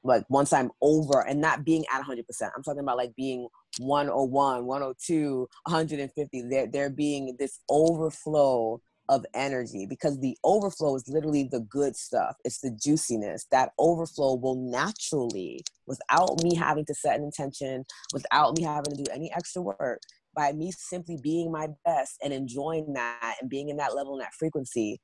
Like 0.04 0.24
once 0.30 0.54
I'm 0.54 0.72
over 0.82 1.28
and 1.28 1.42
not 1.42 1.66
being 1.66 1.84
at 1.94 2.04
100%, 2.04 2.24
I'm 2.56 2.64
talking 2.64 2.80
about 2.80 2.98
like 2.98 3.16
being 3.16 3.50
101, 3.80 4.66
102, 4.66 5.48
150. 5.66 6.42
There, 6.50 6.68
there 6.68 6.90
being 6.90 7.36
this 7.38 7.60
overflow 7.70 8.82
of 9.10 9.26
energy 9.34 9.86
because 9.90 10.20
the 10.20 10.38
overflow 10.44 10.96
is 10.96 11.10
literally 11.10 11.44
the 11.44 11.62
good 11.62 11.96
stuff. 11.96 12.38
It's 12.46 12.60
the 12.60 12.72
juiciness. 12.72 13.48
That 13.52 13.72
overflow 13.80 14.36
will 14.36 14.56
naturally, 14.56 15.64
without 15.88 16.42
me 16.44 16.56
having 16.56 16.86
to 16.86 16.94
set 16.94 17.18
an 17.18 17.24
intention, 17.24 17.86
without 18.14 18.56
me 18.58 18.64
having 18.64 18.96
to 18.96 19.04
do 19.04 19.12
any 19.12 19.34
extra 19.34 19.62
work, 19.62 20.00
by 20.36 20.54
me 20.54 20.72
simply 20.72 21.18
being 21.22 21.52
my 21.52 21.68
best 21.84 22.18
and 22.24 22.32
enjoying 22.32 22.94
that 22.94 23.36
and 23.42 23.50
being 23.50 23.70
in 23.70 23.78
that 23.78 23.96
level 23.96 24.14
and 24.14 24.22
that 24.22 24.34
frequency, 24.38 25.02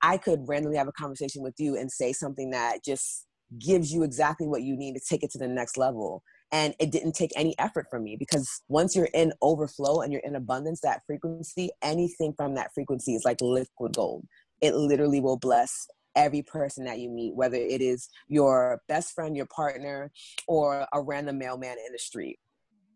I 0.00 0.18
could 0.18 0.48
randomly 0.48 0.78
have 0.78 0.88
a 0.88 0.92
conversation 0.92 1.42
with 1.42 1.54
you 1.58 1.76
and 1.76 1.90
say 1.90 2.12
something 2.12 2.50
that 2.50 2.84
just 2.84 3.26
gives 3.58 3.92
you 3.92 4.04
exactly 4.04 4.46
what 4.46 4.62
you 4.62 4.76
need 4.76 4.94
to 4.94 5.00
take 5.06 5.22
it 5.22 5.30
to 5.32 5.38
the 5.38 5.48
next 5.48 5.76
level 5.76 6.22
and 6.52 6.74
it 6.78 6.92
didn't 6.92 7.12
take 7.12 7.32
any 7.34 7.58
effort 7.58 7.86
from 7.90 8.04
me 8.04 8.16
because 8.16 8.48
once 8.68 8.94
you're 8.94 9.08
in 9.14 9.32
overflow 9.42 10.02
and 10.02 10.12
you're 10.12 10.22
in 10.22 10.36
abundance 10.36 10.80
that 10.82 11.00
frequency 11.06 11.70
anything 11.82 12.32
from 12.36 12.54
that 12.54 12.70
frequency 12.74 13.14
is 13.14 13.24
like 13.24 13.40
liquid 13.40 13.94
gold 13.94 14.24
it 14.60 14.74
literally 14.74 15.20
will 15.20 15.38
bless 15.38 15.88
every 16.14 16.42
person 16.42 16.84
that 16.84 16.98
you 16.98 17.10
meet, 17.10 17.34
whether 17.34 17.56
it 17.56 17.80
is 17.80 18.08
your 18.28 18.80
best 18.88 19.14
friend, 19.14 19.36
your 19.36 19.46
partner, 19.46 20.10
or 20.46 20.86
a 20.92 21.02
random 21.02 21.38
mailman 21.38 21.76
in 21.86 21.92
the 21.92 21.98
street. 21.98 22.38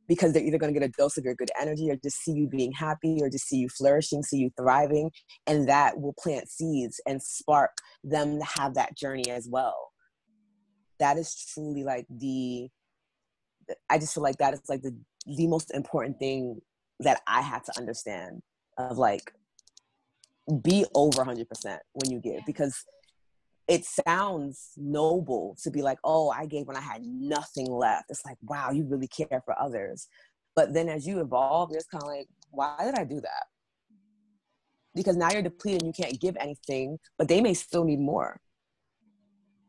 Because 0.08 0.32
they're 0.32 0.42
either 0.42 0.58
going 0.58 0.72
to 0.72 0.78
get 0.78 0.88
a 0.88 0.92
dose 0.96 1.18
of 1.18 1.24
your 1.24 1.34
good 1.34 1.50
energy 1.60 1.90
or 1.90 1.96
just 1.96 2.22
see 2.22 2.32
you 2.32 2.46
being 2.46 2.70
happy 2.70 3.18
or 3.20 3.28
just 3.28 3.48
see 3.48 3.56
you 3.56 3.68
flourishing, 3.68 4.22
see 4.22 4.36
you 4.36 4.50
thriving. 4.56 5.10
And 5.48 5.68
that 5.68 6.00
will 6.00 6.14
plant 6.16 6.48
seeds 6.48 7.00
and 7.06 7.20
spark 7.20 7.72
them 8.04 8.38
to 8.38 8.44
have 8.44 8.74
that 8.74 8.96
journey 8.96 9.28
as 9.28 9.48
well. 9.50 9.90
That 11.00 11.18
is 11.18 11.34
truly 11.52 11.82
like 11.82 12.06
the, 12.08 12.68
I 13.90 13.98
just 13.98 14.14
feel 14.14 14.22
like 14.22 14.38
that 14.38 14.54
is 14.54 14.62
like 14.68 14.82
the, 14.82 14.96
the 15.26 15.46
most 15.46 15.72
important 15.74 16.18
thing 16.18 16.60
that 17.00 17.20
I 17.26 17.40
had 17.40 17.64
to 17.64 17.72
understand 17.78 18.42
of 18.78 18.98
like 18.98 19.32
be 20.62 20.84
over 20.94 21.24
100% 21.24 21.44
when 21.92 22.10
you 22.10 22.20
give 22.20 22.44
because 22.46 22.84
it 23.68 23.84
sounds 23.84 24.70
noble 24.76 25.56
to 25.62 25.70
be 25.70 25.82
like, 25.82 25.98
oh, 26.04 26.30
I 26.30 26.46
gave 26.46 26.66
when 26.66 26.76
I 26.76 26.80
had 26.80 27.02
nothing 27.02 27.66
left. 27.66 28.10
It's 28.10 28.24
like, 28.24 28.36
wow, 28.42 28.70
you 28.70 28.84
really 28.84 29.08
care 29.08 29.42
for 29.44 29.60
others. 29.60 30.06
But 30.54 30.72
then 30.72 30.88
as 30.88 31.06
you 31.06 31.20
evolve, 31.20 31.70
it's 31.74 31.86
kind 31.86 32.02
of 32.02 32.08
like, 32.08 32.28
why 32.50 32.76
did 32.84 32.94
I 32.94 33.04
do 33.04 33.20
that? 33.20 33.44
Because 34.94 35.16
now 35.16 35.30
you're 35.30 35.42
depleted 35.42 35.82
and 35.82 35.94
you 35.94 36.04
can't 36.04 36.20
give 36.20 36.36
anything, 36.38 36.98
but 37.18 37.28
they 37.28 37.40
may 37.40 37.54
still 37.54 37.84
need 37.84 37.98
more. 37.98 38.40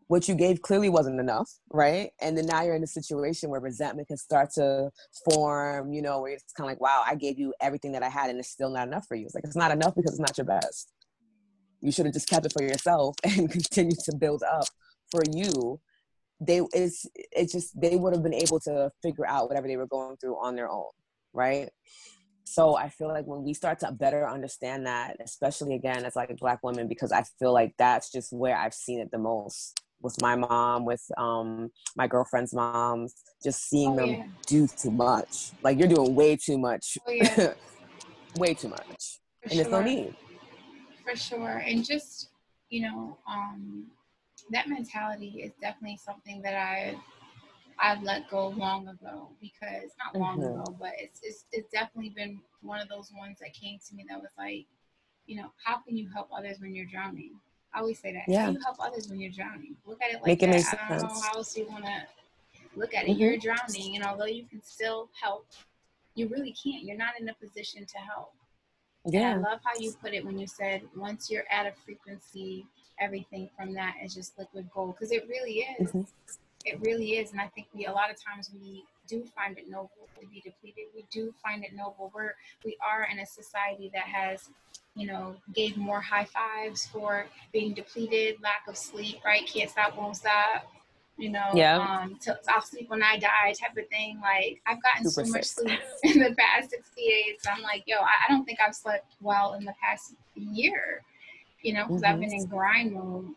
What 0.07 0.27
you 0.27 0.35
gave 0.35 0.61
clearly 0.61 0.89
wasn't 0.89 1.19
enough, 1.19 1.51
right? 1.69 2.11
And 2.21 2.37
then 2.37 2.45
now 2.45 2.63
you're 2.63 2.75
in 2.75 2.83
a 2.83 2.87
situation 2.87 3.49
where 3.49 3.59
resentment 3.59 4.07
can 4.07 4.17
start 4.17 4.51
to 4.53 4.89
form, 5.29 5.91
you 5.91 6.01
know, 6.01 6.21
where 6.21 6.33
it's 6.33 6.53
kind 6.53 6.65
of 6.65 6.71
like, 6.71 6.81
wow, 6.81 7.03
I 7.05 7.15
gave 7.15 7.37
you 7.37 7.53
everything 7.59 7.91
that 7.91 8.03
I 8.03 8.09
had 8.09 8.29
and 8.29 8.39
it's 8.39 8.49
still 8.49 8.69
not 8.69 8.87
enough 8.87 9.05
for 9.05 9.15
you. 9.15 9.25
It's 9.25 9.35
like, 9.35 9.43
it's 9.43 9.55
not 9.55 9.71
enough 9.71 9.95
because 9.95 10.11
it's 10.11 10.19
not 10.19 10.37
your 10.37 10.45
best 10.45 10.93
you 11.81 11.91
should 11.91 12.05
have 12.05 12.13
just 12.13 12.29
kept 12.29 12.45
it 12.45 12.53
for 12.53 12.63
yourself 12.63 13.15
and 13.23 13.49
continued 13.51 13.99
to 13.99 14.15
build 14.15 14.43
up 14.43 14.65
for 15.11 15.21
you 15.31 15.79
they 16.39 16.61
it's 16.73 17.05
it's 17.31 17.51
just 17.51 17.79
they 17.79 17.95
would 17.95 18.13
have 18.13 18.21
been 18.21 18.33
able 18.33 18.59
to 18.59 18.91
figure 19.01 19.25
out 19.25 19.49
whatever 19.49 19.67
they 19.67 19.77
were 19.77 19.87
going 19.87 20.15
through 20.17 20.35
on 20.35 20.55
their 20.55 20.69
own 20.69 20.89
right 21.33 21.69
so 22.43 22.75
i 22.75 22.89
feel 22.89 23.07
like 23.07 23.25
when 23.25 23.43
we 23.43 23.53
start 23.53 23.79
to 23.79 23.91
better 23.91 24.29
understand 24.29 24.85
that 24.85 25.17
especially 25.23 25.73
again 25.73 26.05
as 26.05 26.15
like 26.15 26.35
black 26.37 26.59
women 26.61 26.87
because 26.87 27.11
i 27.11 27.23
feel 27.39 27.53
like 27.53 27.73
that's 27.79 28.11
just 28.11 28.31
where 28.31 28.55
i've 28.55 28.73
seen 28.73 28.99
it 28.99 29.09
the 29.09 29.17
most 29.17 29.81
with 30.01 30.21
my 30.21 30.35
mom 30.35 30.85
with 30.85 31.03
um 31.17 31.69
my 31.95 32.07
girlfriend's 32.07 32.53
moms 32.53 33.15
just 33.43 33.69
seeing 33.69 33.91
oh, 33.91 33.95
them 33.95 34.09
yeah. 34.09 34.25
do 34.45 34.67
too 34.67 34.91
much 34.91 35.51
like 35.63 35.77
you're 35.79 35.87
doing 35.87 36.13
way 36.13 36.35
too 36.35 36.57
much 36.57 36.97
oh, 37.07 37.11
yeah. 37.11 37.53
way 38.37 38.53
too 38.53 38.67
much 38.67 39.19
For 39.41 39.49
and 39.49 39.51
sure. 39.51 39.63
there's 39.63 39.71
no 39.71 39.81
need 39.81 40.15
for 41.07 41.15
sure. 41.15 41.63
And 41.65 41.85
just, 41.85 42.29
you 42.69 42.81
know, 42.81 43.17
um, 43.29 43.85
that 44.51 44.67
mentality 44.67 45.41
is 45.43 45.51
definitely 45.61 45.99
something 46.03 46.41
that 46.41 46.55
I 46.55 46.95
I've 47.79 48.01
let 48.01 48.27
go 48.29 48.47
long 48.49 48.87
ago 48.87 49.29
because 49.39 49.91
not 50.03 50.19
long 50.19 50.39
mm-hmm. 50.39 50.61
ago, 50.61 50.75
but 50.79 50.93
it's, 50.97 51.19
it's 51.23 51.45
it's 51.51 51.69
definitely 51.71 52.09
been 52.09 52.39
one 52.61 52.79
of 52.79 52.89
those 52.89 53.11
ones 53.17 53.37
that 53.39 53.53
came 53.53 53.77
to 53.87 53.95
me 53.95 54.05
that 54.09 54.19
was 54.19 54.31
like, 54.37 54.65
you 55.27 55.37
know, 55.37 55.51
how 55.63 55.77
can 55.77 55.95
you 55.95 56.09
help 56.13 56.29
others 56.35 56.57
when 56.59 56.73
you're 56.73 56.87
drowning? 56.87 57.33
I 57.73 57.79
always 57.79 57.99
say 57.99 58.13
that. 58.13 58.23
Yeah. 58.27 58.49
You 58.49 58.59
help 58.63 58.77
others 58.79 59.07
when 59.09 59.19
you're 59.19 59.31
drowning? 59.31 59.75
Look 59.85 60.01
at 60.01 60.11
it 60.11 60.15
like 60.15 60.25
Make 60.25 60.39
that. 60.39 60.49
It 60.49 60.65
I 60.81 60.89
don't 60.89 60.99
sense. 60.99 61.01
know 61.03 61.21
how 61.21 61.37
else 61.37 61.57
you 61.57 61.67
want 61.69 61.85
to 61.85 62.01
look 62.75 62.93
at 62.93 63.03
it. 63.03 63.11
Mm-hmm. 63.11 63.19
You're 63.19 63.37
drowning, 63.37 63.95
and 63.95 64.03
although 64.03 64.25
you 64.25 64.45
can 64.45 64.61
still 64.63 65.09
help, 65.21 65.45
you 66.15 66.27
really 66.27 66.53
can't. 66.53 66.83
You're 66.83 66.97
not 66.97 67.13
in 67.19 67.29
a 67.29 67.33
position 67.33 67.85
to 67.85 67.97
help. 67.97 68.33
Yeah. 69.05 69.33
And 69.33 69.45
I 69.45 69.51
love 69.51 69.59
how 69.63 69.79
you 69.79 69.93
put 70.01 70.13
it 70.13 70.25
when 70.25 70.37
you 70.37 70.47
said 70.47 70.81
once 70.95 71.29
you're 71.29 71.45
at 71.51 71.65
a 71.65 71.73
frequency, 71.85 72.65
everything 72.99 73.49
from 73.55 73.73
that 73.73 73.95
is 74.03 74.13
just 74.13 74.37
liquid 74.37 74.69
gold 74.73 74.95
because 74.95 75.11
it 75.11 75.27
really 75.29 75.65
is. 75.79 75.89
Mm-hmm. 75.89 76.01
It 76.65 76.81
really 76.81 77.17
is, 77.17 77.31
and 77.31 77.39
I 77.39 77.47
think 77.47 77.67
we 77.73 77.85
a 77.85 77.91
lot 77.91 78.09
of 78.09 78.17
times 78.21 78.49
we 78.53 78.83
do 79.07 79.23
find 79.35 79.57
it 79.57 79.69
noble 79.69 80.09
to 80.19 80.27
be 80.27 80.41
depleted. 80.41 80.85
We 80.93 81.05
do 81.11 81.33
find 81.41 81.63
it 81.63 81.73
noble. 81.73 82.11
We're 82.13 82.33
we 82.65 82.77
are 82.85 83.07
in 83.09 83.19
a 83.19 83.25
society 83.25 83.89
that 83.93 84.03
has 84.03 84.49
you 84.97 85.05
know, 85.05 85.35
gave 85.53 85.77
more 85.77 86.01
high 86.01 86.25
fives 86.25 86.87
for 86.87 87.27
being 87.53 87.73
depleted, 87.73 88.37
lack 88.41 88.67
of 88.67 88.75
sleep, 88.75 89.17
right? 89.23 89.45
Can't 89.45 89.69
stop, 89.69 89.95
won't 89.95 90.17
stop, 90.17 90.65
you 91.17 91.29
know, 91.29 91.51
yeah. 91.53 91.77
um, 91.77 92.17
to, 92.21 92.37
I'll 92.47 92.61
sleep 92.61 92.89
when 92.89 93.03
I 93.03 93.17
die 93.17 93.53
type 93.59 93.77
of 93.77 93.87
thing. 93.89 94.19
Like 94.21 94.59
I've 94.65 94.81
gotten 94.81 95.09
Super 95.09 95.25
so 95.27 95.31
much 95.33 95.45
sleep 95.45 95.79
in 96.03 96.19
the 96.19 96.35
past 96.35 96.71
60 96.71 97.01
days. 97.01 97.39
I'm 97.47 97.61
like, 97.61 97.83
yo, 97.85 97.97
I, 97.97 98.25
I, 98.27 98.31
don't 98.33 98.43
think 98.43 98.59
I've 98.59 98.75
slept 98.75 99.15
well 99.21 99.53
in 99.53 99.65
the 99.65 99.73
past 99.81 100.15
year, 100.33 101.03
you 101.61 101.73
know, 101.73 101.85
because 101.85 102.01
mm-hmm. 102.01 102.13
I've 102.13 102.19
been 102.19 102.33
in 102.33 102.45
grind 102.47 102.93
mode 102.93 103.29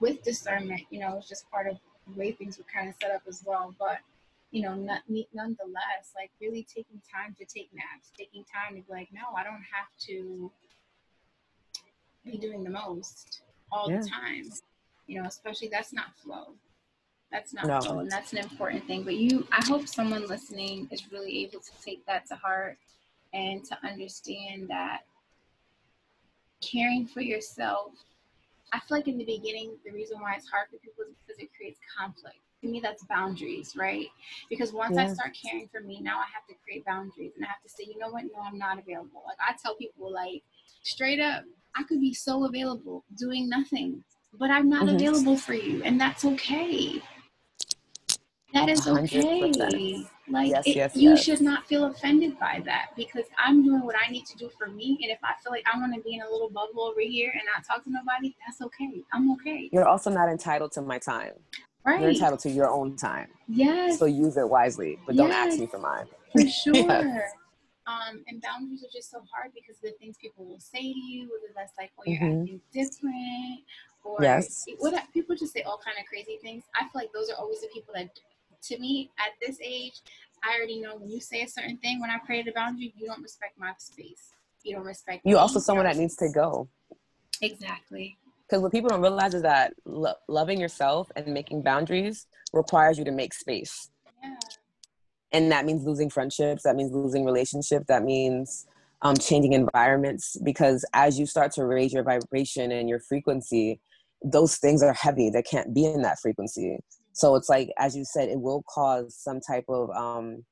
with 0.00 0.22
discernment. 0.22 0.82
You 0.88 1.00
know, 1.00 1.18
it's 1.18 1.28
just 1.28 1.50
part 1.50 1.66
of 1.66 1.76
the 2.06 2.18
way 2.18 2.32
things 2.32 2.56
were 2.56 2.64
kind 2.72 2.88
of 2.88 2.94
set 3.02 3.10
up 3.10 3.22
as 3.28 3.42
well. 3.46 3.74
But 3.78 3.98
you 4.50 4.62
know, 4.62 4.74
not, 4.74 5.00
nonetheless, 5.08 6.12
like 6.14 6.30
really 6.40 6.62
taking 6.62 7.00
time 7.10 7.34
to 7.38 7.44
take 7.46 7.70
naps, 7.74 8.12
taking 8.16 8.44
time 8.44 8.76
to 8.76 8.82
be 8.86 8.92
like, 8.92 9.08
no, 9.12 9.34
I 9.34 9.42
don't 9.42 9.64
have 9.72 9.88
to 10.08 10.50
be 12.24 12.38
doing 12.38 12.64
the 12.64 12.70
most 12.70 13.42
all 13.70 13.90
yeah. 13.90 14.00
the 14.00 14.08
time. 14.08 14.50
You 15.06 15.20
know, 15.20 15.28
especially 15.28 15.68
that's 15.68 15.92
not 15.92 16.14
flow 16.22 16.54
that's 17.32 17.54
not 17.54 17.66
no. 17.66 17.80
cool, 17.80 17.98
and 18.00 18.10
that's 18.10 18.32
an 18.32 18.38
important 18.38 18.86
thing. 18.86 19.02
But 19.02 19.16
you, 19.16 19.46
I 19.50 19.64
hope 19.64 19.88
someone 19.88 20.26
listening 20.26 20.86
is 20.92 21.10
really 21.10 21.42
able 21.42 21.60
to 21.60 21.70
take 21.82 22.04
that 22.06 22.26
to 22.26 22.36
heart 22.36 22.78
and 23.32 23.64
to 23.64 23.78
understand 23.82 24.68
that 24.68 25.00
caring 26.60 27.06
for 27.06 27.22
yourself. 27.22 27.92
I 28.74 28.80
feel 28.80 28.98
like 28.98 29.08
in 29.08 29.18
the 29.18 29.24
beginning, 29.24 29.72
the 29.84 29.92
reason 29.92 30.20
why 30.20 30.34
it's 30.34 30.48
hard 30.48 30.68
for 30.70 30.76
people 30.76 31.04
is 31.04 31.16
because 31.26 31.42
it 31.42 31.48
creates 31.56 31.80
conflict. 31.98 32.36
To 32.62 32.68
me, 32.68 32.80
that's 32.80 33.02
boundaries, 33.04 33.74
right? 33.76 34.06
Because 34.48 34.72
once 34.72 34.96
yeah. 34.96 35.04
I 35.04 35.12
start 35.12 35.32
caring 35.34 35.68
for 35.68 35.80
me, 35.80 36.00
now 36.00 36.18
I 36.18 36.26
have 36.32 36.46
to 36.48 36.54
create 36.62 36.84
boundaries 36.84 37.32
and 37.34 37.44
I 37.44 37.48
have 37.48 37.62
to 37.62 37.68
say, 37.68 37.84
you 37.88 37.98
know 37.98 38.10
what? 38.10 38.24
No, 38.24 38.40
I'm 38.44 38.58
not 38.58 38.78
available. 38.78 39.24
Like 39.26 39.38
I 39.40 39.54
tell 39.60 39.74
people, 39.74 40.12
like 40.12 40.42
straight 40.82 41.18
up, 41.18 41.44
I 41.76 41.84
could 41.84 42.00
be 42.00 42.14
so 42.14 42.44
available 42.44 43.04
doing 43.16 43.48
nothing, 43.48 44.04
but 44.38 44.50
I'm 44.50 44.68
not 44.68 44.86
mm-hmm. 44.86 44.96
available 44.96 45.36
for 45.36 45.54
you, 45.54 45.82
and 45.82 46.00
that's 46.00 46.24
okay. 46.24 47.02
That 48.52 48.68
is 48.68 48.86
okay. 48.86 49.50
100%. 49.50 50.08
Like 50.28 50.48
yes, 50.48 50.66
it, 50.66 50.76
yes, 50.76 50.96
you 50.96 51.10
yes. 51.10 51.24
should 51.24 51.40
not 51.40 51.66
feel 51.66 51.84
offended 51.84 52.38
by 52.38 52.62
that 52.64 52.90
because 52.96 53.24
I'm 53.36 53.64
doing 53.64 53.82
what 53.82 53.96
I 53.96 54.10
need 54.10 54.24
to 54.26 54.36
do 54.36 54.48
for 54.56 54.68
me. 54.68 54.98
And 55.02 55.10
if 55.10 55.18
I 55.22 55.32
feel 55.42 55.52
like 55.52 55.64
I 55.72 55.76
want 55.78 55.94
to 55.94 56.00
be 56.00 56.14
in 56.14 56.22
a 56.22 56.30
little 56.30 56.48
bubble 56.48 56.82
over 56.82 57.00
here 57.00 57.30
and 57.32 57.42
not 57.54 57.66
talk 57.66 57.84
to 57.84 57.90
nobody, 57.90 58.34
that's 58.46 58.62
okay. 58.62 59.02
I'm 59.12 59.32
okay. 59.32 59.68
You're 59.72 59.86
also 59.86 60.10
not 60.10 60.28
entitled 60.28 60.72
to 60.72 60.82
my 60.82 60.98
time. 60.98 61.32
Right. 61.84 62.00
You're 62.00 62.10
entitled 62.10 62.40
to 62.40 62.50
your 62.50 62.70
own 62.70 62.96
time. 62.96 63.28
Yes. 63.48 63.98
So 63.98 64.04
use 64.04 64.36
it 64.36 64.48
wisely, 64.48 64.98
but 65.06 65.16
don't 65.16 65.32
ask 65.32 65.58
me 65.58 65.66
for 65.66 65.78
mine. 65.78 66.06
For 66.30 66.46
sure. 66.48 66.74
yes. 66.74 67.32
Um, 67.86 68.22
and 68.28 68.40
boundaries 68.40 68.84
are 68.84 68.92
just 68.92 69.10
so 69.10 69.22
hard 69.32 69.50
because 69.54 69.76
the 69.82 69.90
things 69.98 70.16
people 70.16 70.44
will 70.44 70.60
say 70.60 70.92
to 70.92 70.98
you, 70.98 71.22
whether 71.32 71.52
that's 71.54 71.72
like, 71.76 71.90
"Oh, 71.98 72.02
you're 72.06 72.20
mm-hmm. 72.20 72.42
acting 72.42 72.60
different," 72.72 73.60
or 74.04 74.18
yes. 74.22 74.64
what 74.78 74.94
people 75.12 75.34
just 75.34 75.52
say 75.52 75.62
all 75.62 75.80
kind 75.84 75.96
of 75.98 76.06
crazy 76.06 76.38
things. 76.42 76.62
I 76.76 76.82
feel 76.82 77.02
like 77.02 77.12
those 77.12 77.28
are 77.30 77.36
always 77.36 77.60
the 77.60 77.68
people 77.74 77.92
that 77.94 78.10
to 78.62 78.78
me 78.78 79.10
at 79.18 79.32
this 79.46 79.58
age, 79.62 80.00
I 80.42 80.56
already 80.56 80.80
know 80.80 80.96
when 80.96 81.10
you 81.10 81.20
say 81.20 81.42
a 81.42 81.48
certain 81.48 81.76
thing, 81.78 82.00
when 82.00 82.10
I 82.10 82.18
create 82.18 82.48
a 82.48 82.52
boundary, 82.52 82.92
you 82.96 83.06
don't 83.06 83.22
respect 83.22 83.58
my 83.58 83.72
space. 83.78 84.32
You 84.64 84.76
don't 84.76 84.84
respect. 84.84 85.22
You 85.24 85.38
also 85.38 85.58
someone 85.58 85.86
that 85.86 85.96
needs 85.96 86.16
to 86.16 86.28
go. 86.28 86.68
Exactly. 87.40 88.16
Because 88.48 88.62
what 88.62 88.72
people 88.72 88.90
don't 88.90 89.00
realize 89.00 89.34
is 89.34 89.42
that 89.42 89.72
lo- 89.84 90.14
loving 90.28 90.60
yourself 90.60 91.10
and 91.16 91.26
making 91.28 91.62
boundaries 91.62 92.26
requires 92.52 92.98
you 92.98 93.04
to 93.04 93.10
make 93.10 93.34
space. 93.34 93.90
Yeah. 94.22 94.34
And 95.32 95.50
that 95.50 95.64
means 95.64 95.84
losing 95.84 96.10
friendships. 96.10 96.62
That 96.64 96.76
means 96.76 96.92
losing 96.92 97.24
relationships. 97.24 97.86
That 97.88 98.04
means 98.04 98.66
um, 99.00 99.16
changing 99.16 99.54
environments. 99.54 100.36
Because 100.44 100.84
as 100.92 101.18
you 101.18 101.26
start 101.26 101.52
to 101.52 101.64
raise 101.64 101.92
your 101.92 102.02
vibration 102.02 102.70
and 102.70 102.88
your 102.88 103.00
frequency, 103.00 103.80
those 104.22 104.56
things 104.56 104.82
are 104.82 104.92
heavy. 104.92 105.30
They 105.30 105.42
can't 105.42 105.74
be 105.74 105.84
in 105.84 106.02
that 106.02 106.20
frequency. 106.20 106.78
So 107.12 107.34
it's 107.34 107.48
like, 107.48 107.70
as 107.78 107.96
you 107.96 108.04
said, 108.04 108.28
it 108.28 108.40
will 108.40 108.62
cause 108.68 109.14
some 109.16 109.40
type 109.40 109.64
of, 109.68 109.90
um, 109.90 110.44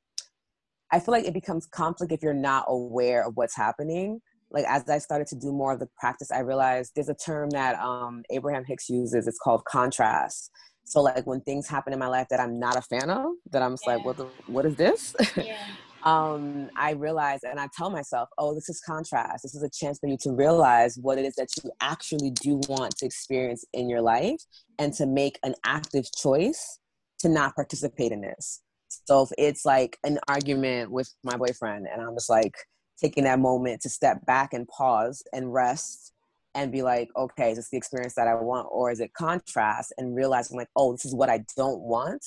I 0.90 0.98
feel 0.98 1.12
like 1.12 1.24
it 1.24 1.34
becomes 1.34 1.66
conflict 1.66 2.12
if 2.12 2.22
you're 2.22 2.34
not 2.34 2.64
aware 2.68 3.24
of 3.26 3.36
what's 3.36 3.57
happening. 3.57 4.20
Like 4.50 4.64
as 4.68 4.88
I 4.88 4.98
started 4.98 5.28
to 5.28 5.36
do 5.36 5.52
more 5.52 5.72
of 5.72 5.78
the 5.78 5.88
practice, 5.98 6.32
I 6.32 6.40
realized 6.40 6.92
there's 6.94 7.09
a 7.09 7.14
term 7.14 7.50
that 7.50 7.78
um, 7.78 8.24
Abraham 8.30 8.64
Hicks 8.64 8.90
uses. 8.90 9.28
It's 9.28 9.38
called 9.38 9.64
contrast. 9.64 10.50
So 10.91 11.01
like 11.01 11.24
when 11.24 11.41
things 11.43 11.68
happen 11.68 11.93
in 11.93 12.01
my 12.01 12.09
life 12.09 12.26
that 12.30 12.41
I'm 12.41 12.59
not 12.59 12.76
a 12.76 12.82
fan 12.82 13.11
of, 13.11 13.26
that 13.53 13.62
I'm 13.62 13.74
just 13.74 13.84
yeah. 13.86 13.95
like, 13.95 14.05
what 14.05 14.16
the, 14.16 14.26
what 14.47 14.66
is 14.66 14.74
this? 14.74 15.14
Yeah. 15.36 15.57
um, 16.03 16.68
I 16.76 16.93
realize 16.93 17.41
and 17.45 17.61
I 17.61 17.68
tell 17.76 17.91
myself, 17.91 18.28
oh, 18.38 18.55
this 18.55 18.68
is 18.68 18.80
contrast. 18.84 19.45
This 19.45 19.55
is 19.55 19.62
a 19.62 19.70
chance 19.70 20.01
for 20.01 20.09
you 20.09 20.16
to 20.22 20.32
realize 20.32 20.99
what 21.01 21.16
it 21.16 21.24
is 21.24 21.36
that 21.36 21.49
you 21.62 21.70
actually 21.80 22.30
do 22.30 22.61
want 22.68 22.97
to 22.97 23.07
experience 23.07 23.64
in 23.72 23.88
your 23.88 24.01
life 24.01 24.41
and 24.80 24.93
to 24.95 25.07
make 25.07 25.38
an 25.45 25.55
active 25.64 26.07
choice 26.12 26.80
to 27.20 27.28
not 27.28 27.55
participate 27.55 28.11
in 28.11 28.22
this. 28.22 28.61
So 28.88 29.22
if 29.22 29.30
it's 29.38 29.64
like 29.64 29.97
an 30.03 30.18
argument 30.26 30.91
with 30.91 31.14
my 31.22 31.36
boyfriend 31.36 31.86
and 31.86 32.03
I'm 32.03 32.16
just 32.16 32.28
like 32.30 32.55
taking 33.01 33.24
that 33.24 33.38
moment 33.38 33.82
to 33.82 33.88
step 33.88 34.26
back 34.26 34.53
and 34.53 34.66
pause 34.66 35.22
and 35.32 35.55
rest 35.55 36.12
and 36.55 36.72
be 36.72 36.82
like, 36.82 37.09
okay, 37.16 37.51
is 37.51 37.57
this 37.57 37.70
the 37.70 37.76
experience 37.76 38.14
that 38.14 38.28
I 38.28 38.34
want? 38.34 38.68
Or 38.70 38.90
is 38.90 39.01
it 39.01 39.12
contrast 39.14 39.92
and 39.98 40.14
realizing 40.14 40.57
like, 40.57 40.68
oh, 40.76 40.92
this 40.92 41.05
is 41.05 41.14
what 41.14 41.30
I 41.30 41.44
don't 41.57 41.80
want? 41.80 42.24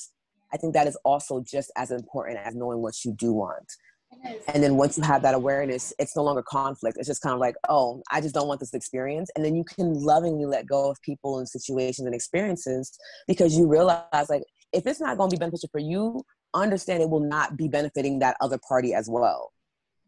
I 0.52 0.56
think 0.56 0.74
that 0.74 0.86
is 0.86 0.96
also 1.04 1.42
just 1.42 1.72
as 1.76 1.90
important 1.90 2.38
as 2.38 2.54
knowing 2.54 2.80
what 2.80 3.04
you 3.04 3.12
do 3.12 3.32
want. 3.32 3.66
And 4.52 4.62
then 4.62 4.76
once 4.76 4.96
you 4.96 5.02
have 5.02 5.22
that 5.22 5.34
awareness, 5.34 5.92
it's 5.98 6.16
no 6.16 6.22
longer 6.22 6.42
conflict. 6.42 6.96
It's 6.98 7.08
just 7.08 7.22
kind 7.22 7.34
of 7.34 7.40
like, 7.40 7.56
oh, 7.68 8.02
I 8.10 8.20
just 8.20 8.34
don't 8.34 8.46
want 8.46 8.60
this 8.60 8.72
experience. 8.72 9.30
And 9.34 9.44
then 9.44 9.56
you 9.56 9.64
can 9.64 9.92
lovingly 9.94 10.46
let 10.46 10.66
go 10.66 10.90
of 10.90 11.00
people 11.02 11.38
and 11.38 11.48
situations 11.48 12.06
and 12.06 12.14
experiences 12.14 12.96
because 13.26 13.56
you 13.58 13.66
realize, 13.66 14.28
like, 14.28 14.44
if 14.72 14.86
it's 14.86 15.00
not 15.00 15.18
going 15.18 15.30
to 15.30 15.36
be 15.36 15.40
beneficial 15.40 15.68
for 15.72 15.80
you, 15.80 16.22
understand 16.54 17.02
it 17.02 17.10
will 17.10 17.20
not 17.20 17.56
be 17.56 17.68
benefiting 17.68 18.20
that 18.20 18.36
other 18.40 18.58
party 18.68 18.94
as 18.94 19.08
well. 19.10 19.52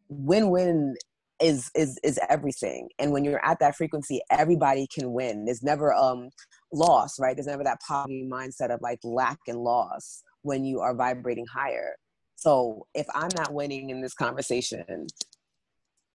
Win 0.08 0.50
win 0.50 0.94
is 1.40 1.70
is 1.74 1.98
is 2.02 2.18
everything 2.30 2.88
and 2.98 3.12
when 3.12 3.22
you're 3.24 3.44
at 3.44 3.58
that 3.58 3.76
frequency 3.76 4.20
everybody 4.30 4.86
can 4.92 5.12
win. 5.12 5.44
There's 5.44 5.62
never 5.62 5.92
um 5.92 6.30
loss 6.72 7.18
right? 7.20 7.36
There's 7.36 7.46
never 7.46 7.64
that 7.64 7.80
poverty 7.86 8.26
mindset 8.30 8.70
of 8.70 8.80
like 8.82 9.00
lack 9.04 9.38
and 9.46 9.58
loss 9.58 10.22
when 10.42 10.64
you 10.64 10.80
are 10.80 10.94
vibrating 10.94 11.46
higher. 11.46 11.96
So 12.36 12.86
if 12.94 13.06
i'm 13.14 13.30
not 13.36 13.52
winning 13.52 13.90
in 13.90 14.00
this 14.00 14.14
conversation 14.14 15.06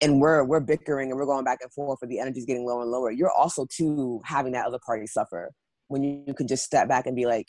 and 0.01 0.19
we're 0.19 0.43
we're 0.43 0.59
bickering 0.59 1.11
and 1.11 1.19
we're 1.19 1.25
going 1.25 1.45
back 1.45 1.59
and 1.61 1.71
forth 1.71 1.99
and 2.01 2.11
the 2.11 2.19
energy's 2.19 2.45
getting 2.45 2.65
lower 2.65 2.81
and 2.81 2.91
lower 2.91 3.11
you're 3.11 3.31
also 3.31 3.65
too 3.71 4.21
having 4.25 4.51
that 4.53 4.65
other 4.65 4.79
party 4.85 5.05
suffer. 5.07 5.51
When 5.87 6.03
you, 6.03 6.23
you 6.25 6.33
can 6.33 6.47
just 6.47 6.63
step 6.63 6.87
back 6.87 7.05
and 7.05 7.15
be 7.15 7.25
like 7.25 7.47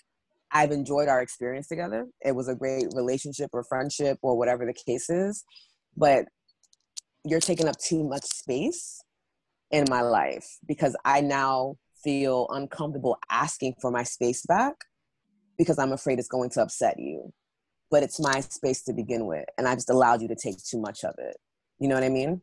i've 0.53 0.71
enjoyed 0.71 1.09
our 1.09 1.23
experience 1.23 1.69
together. 1.69 2.07
It 2.21 2.33
was 2.33 2.49
a 2.49 2.55
great 2.55 2.87
relationship 2.95 3.51
or 3.53 3.65
friendship 3.65 4.19
or 4.23 4.37
whatever 4.37 4.67
the 4.67 4.75
case 4.75 5.09
is. 5.09 5.45
But 5.97 6.27
you're 7.25 7.41
taking 7.41 7.69
up 7.69 7.77
too 7.79 8.05
much 8.05 8.25
space 8.25 9.03
in 9.71 9.85
my 9.89 10.01
life 10.03 10.59
because 10.67 10.97
I 11.05 11.21
now 11.21 11.77
feel 12.03 12.47
uncomfortable 12.51 13.19
asking 13.31 13.75
for 13.81 13.91
my 13.91 14.03
space 14.03 14.45
back 14.47 14.75
because 15.57 15.79
I'm 15.79 15.93
afraid 15.93 16.19
it's 16.19 16.29
going 16.29 16.51
to 16.51 16.63
upset 16.63 16.99
you. 16.99 17.33
But 17.91 18.03
it's 18.03 18.19
my 18.19 18.41
space 18.41 18.83
to 18.85 18.95
begin 18.95 19.27
with, 19.27 19.45
and 19.59 19.69
I 19.69 19.75
just 19.75 19.91
allowed 19.91 20.23
you 20.23 20.29
to 20.29 20.35
take 20.35 20.57
too 20.65 20.81
much 20.81 21.05
of 21.05 21.15
it. 21.19 21.37
You 21.79 21.89
know 21.89 21.95
what 21.95 22.05
I 22.05 22.09
mean? 22.09 22.41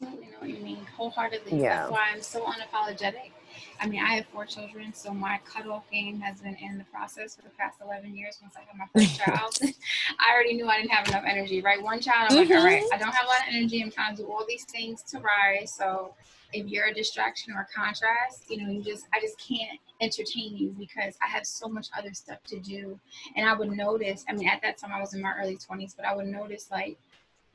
Absolutely 0.00 0.30
know 0.30 0.38
what 0.38 0.48
you 0.48 0.64
mean, 0.64 0.86
wholeheartedly. 0.96 1.60
Yeah. 1.60 1.80
That's 1.80 1.92
why 1.92 2.08
I'm 2.10 2.22
so 2.22 2.46
unapologetic 2.46 3.32
I 3.80 3.86
mean, 3.86 4.02
I 4.02 4.14
have 4.14 4.26
four 4.26 4.46
children, 4.46 4.92
so 4.92 5.12
my 5.12 5.40
cutoff 5.44 5.90
game 5.90 6.20
has 6.20 6.40
been 6.40 6.56
in 6.56 6.78
the 6.78 6.84
process 6.84 7.36
for 7.36 7.42
the 7.42 7.50
past 7.50 7.78
11 7.84 8.14
years. 8.14 8.38
Once 8.42 8.54
I 8.56 8.60
had 8.60 8.76
my 8.76 8.86
first 8.94 9.18
child, 9.20 9.74
I 10.18 10.34
already 10.34 10.54
knew 10.54 10.68
I 10.68 10.78
didn't 10.78 10.90
have 10.90 11.08
enough 11.08 11.24
energy, 11.26 11.60
right? 11.60 11.82
One 11.82 12.00
child, 12.00 12.32
I'm 12.32 12.38
mm-hmm. 12.38 12.52
like, 12.52 12.58
all 12.58 12.64
right. 12.64 12.84
I 12.92 12.98
don't 12.98 13.14
have 13.14 13.24
a 13.24 13.28
lot 13.28 13.48
of 13.48 13.54
energy. 13.54 13.82
I'm 13.82 13.90
trying 13.90 14.16
to 14.16 14.22
do 14.22 14.28
all 14.30 14.44
these 14.46 14.64
things 14.64 15.02
to 15.04 15.18
rise. 15.18 15.72
So 15.72 16.14
if 16.52 16.66
you're 16.66 16.86
a 16.86 16.94
distraction 16.94 17.52
or 17.54 17.60
a 17.60 17.66
contrast, 17.74 18.44
you 18.48 18.62
know, 18.62 18.70
you 18.70 18.82
just, 18.82 19.06
I 19.14 19.20
just 19.20 19.40
can't 19.40 19.78
entertain 20.00 20.56
you 20.56 20.74
because 20.78 21.16
I 21.22 21.28
have 21.28 21.46
so 21.46 21.68
much 21.68 21.88
other 21.96 22.12
stuff 22.12 22.38
to 22.48 22.58
do. 22.58 22.98
And 23.36 23.48
I 23.48 23.54
would 23.54 23.70
notice, 23.70 24.24
I 24.28 24.32
mean, 24.32 24.48
at 24.48 24.62
that 24.62 24.78
time 24.78 24.92
I 24.92 25.00
was 25.00 25.14
in 25.14 25.22
my 25.22 25.32
early 25.40 25.56
20s, 25.56 25.94
but 25.96 26.04
I 26.04 26.14
would 26.14 26.26
notice 26.26 26.68
like, 26.70 26.98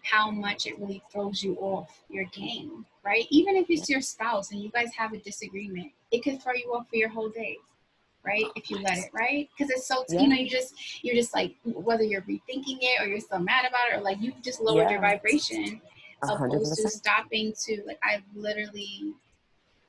how 0.06 0.30
much 0.30 0.66
it 0.66 0.80
really 0.80 1.01
throws 1.12 1.43
you 1.43 1.56
off 1.56 2.01
your 2.10 2.26
game, 2.26 2.86
right? 3.03 3.26
Even 3.30 3.56
if 3.56 3.70
it's 3.70 3.89
your 3.89 4.01
spouse 4.01 4.51
and 4.51 4.62
you 4.62 4.70
guys 4.70 4.89
have 4.95 5.14
a 5.14 5.18
disagreement, 5.18 5.91
it 6.12 6.24
could 6.24 6.41
throw 6.41 6.53
you 6.53 6.74
off 6.74 6.88
for 6.89 6.95
your 6.95 7.10
whole 7.10 7.30
day, 7.30 7.58
right? 8.24 8.45
If 8.56 8.70
you 8.70 8.78
let 8.78 8.97
it, 8.97 9.10
right? 9.14 9.49
Because 9.58 9.72
it's 9.72 9.88
so, 9.88 10.06
yeah. 10.10 10.22
you 10.22 10.28
know, 10.28 10.36
you 10.36 10.49
just, 10.49 11.03
you're 11.03 11.16
just 11.16 11.34
like, 11.34 11.56
whether 11.64 12.03
you're 12.03 12.22
rethinking 12.22 12.78
it 12.82 13.01
or 13.01 13.08
you're 13.08 13.20
still 13.20 13.39
mad 13.39 13.66
about 13.66 13.91
it 13.91 13.97
or 13.97 14.01
like 14.01 14.22
you've 14.22 14.41
just 14.41 14.62
lowered 14.62 14.84
yeah. 14.84 14.91
your 14.91 15.01
vibration 15.01 15.82
100%. 16.24 16.45
opposed 16.45 16.82
to 16.82 16.89
stopping 16.89 17.53
to, 17.66 17.82
like, 17.88 17.99
I've 18.03 18.24
literally 18.36 19.14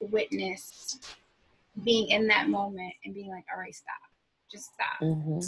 witnessed 0.00 1.16
being 1.84 2.08
in 2.08 2.26
that 2.28 2.48
moment 2.48 2.94
and 3.04 3.14
being 3.14 3.28
like, 3.28 3.44
all 3.52 3.60
right, 3.60 3.74
stop, 3.74 3.94
just 4.50 4.72
stop. 4.72 5.00
Mm-hmm 5.02 5.40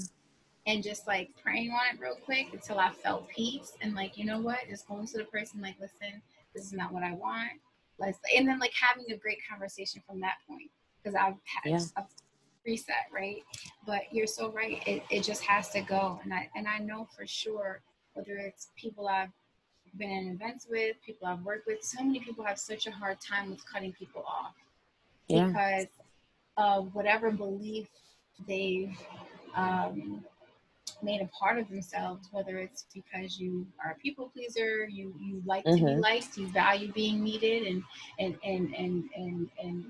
and 0.69 0.83
just 0.83 1.07
like 1.07 1.31
praying 1.43 1.71
on 1.71 1.95
it 1.95 2.01
real 2.01 2.15
quick 2.15 2.49
until 2.53 2.79
I 2.79 2.93
felt 2.93 3.29
peace 3.31 3.73
and 3.81 3.95
like, 3.95 4.19
you 4.19 4.27
know 4.27 4.39
what, 4.39 4.59
just 4.69 4.87
going 4.87 5.07
to 5.07 5.19
the 5.19 5.25
person 5.25 5.63
like, 5.63 5.77
listen, 5.81 6.21
this 6.55 6.67
is 6.67 6.75
not 6.75 6.93
what 6.93 7.03
I 7.03 7.15
want. 7.15 7.53
Let's 7.99 8.19
and 8.37 8.47
then 8.47 8.59
like 8.61 8.73
having 8.79 9.11
a 9.11 9.17
great 9.17 9.39
conversation 9.51 10.03
from 10.07 10.21
that 10.21 10.35
point 10.47 10.71
because 11.03 11.17
I've 11.17 11.35
had 11.45 11.65
yeah. 11.65 11.81
a 11.97 12.03
reset, 12.65 13.07
right? 13.13 13.43
But 13.87 14.03
you're 14.13 14.27
so 14.27 14.53
right. 14.53 14.87
It, 14.87 15.03
it 15.11 15.25
just 15.25 15.43
has 15.45 15.71
to 15.71 15.81
go, 15.81 16.21
and 16.23 16.33
I 16.33 16.49
and 16.55 16.69
I 16.69 16.79
know 16.79 17.09
for 17.17 17.27
sure 17.27 17.81
whether 18.13 18.37
it's 18.37 18.69
people 18.77 19.09
I've 19.09 19.31
been 19.97 20.11
in 20.11 20.29
events 20.29 20.69
with, 20.71 20.97
people 21.05 21.27
I've 21.27 21.43
worked 21.43 21.67
with, 21.67 21.83
so 21.83 22.05
many 22.05 22.21
people 22.21 22.45
have 22.45 22.59
such 22.59 22.87
a 22.87 22.91
hard 22.93 23.19
time 23.21 23.51
with 23.51 23.65
cutting 23.67 23.93
people 23.93 24.23
off 24.27 24.55
yeah. 25.27 25.47
because 25.47 25.87
of 26.57 26.95
whatever 26.95 27.33
belief 27.33 27.89
they've 28.47 28.97
um, 29.57 30.25
made 31.03 31.21
a 31.21 31.27
part 31.27 31.59
of 31.59 31.69
themselves, 31.69 32.29
whether 32.33 32.59
it's 32.59 32.87
because 32.95 33.39
you 33.39 33.67
are 33.85 33.93
a 33.93 33.95
people 33.97 34.31
pleaser, 34.35 34.87
you 34.87 35.15
you 35.21 35.43
like 35.45 35.65
mm-hmm. 35.65 35.77
to 35.77 35.85
be 35.85 35.91
mm-hmm. 35.93 36.01
liked, 36.01 36.37
you 36.37 36.49
value 36.49 36.93
being 36.93 37.23
needed, 37.23 37.67
and 37.67 37.83
and 38.19 38.39
and 38.45 38.75
and 38.75 39.09
and 39.17 39.51
and 39.63 39.85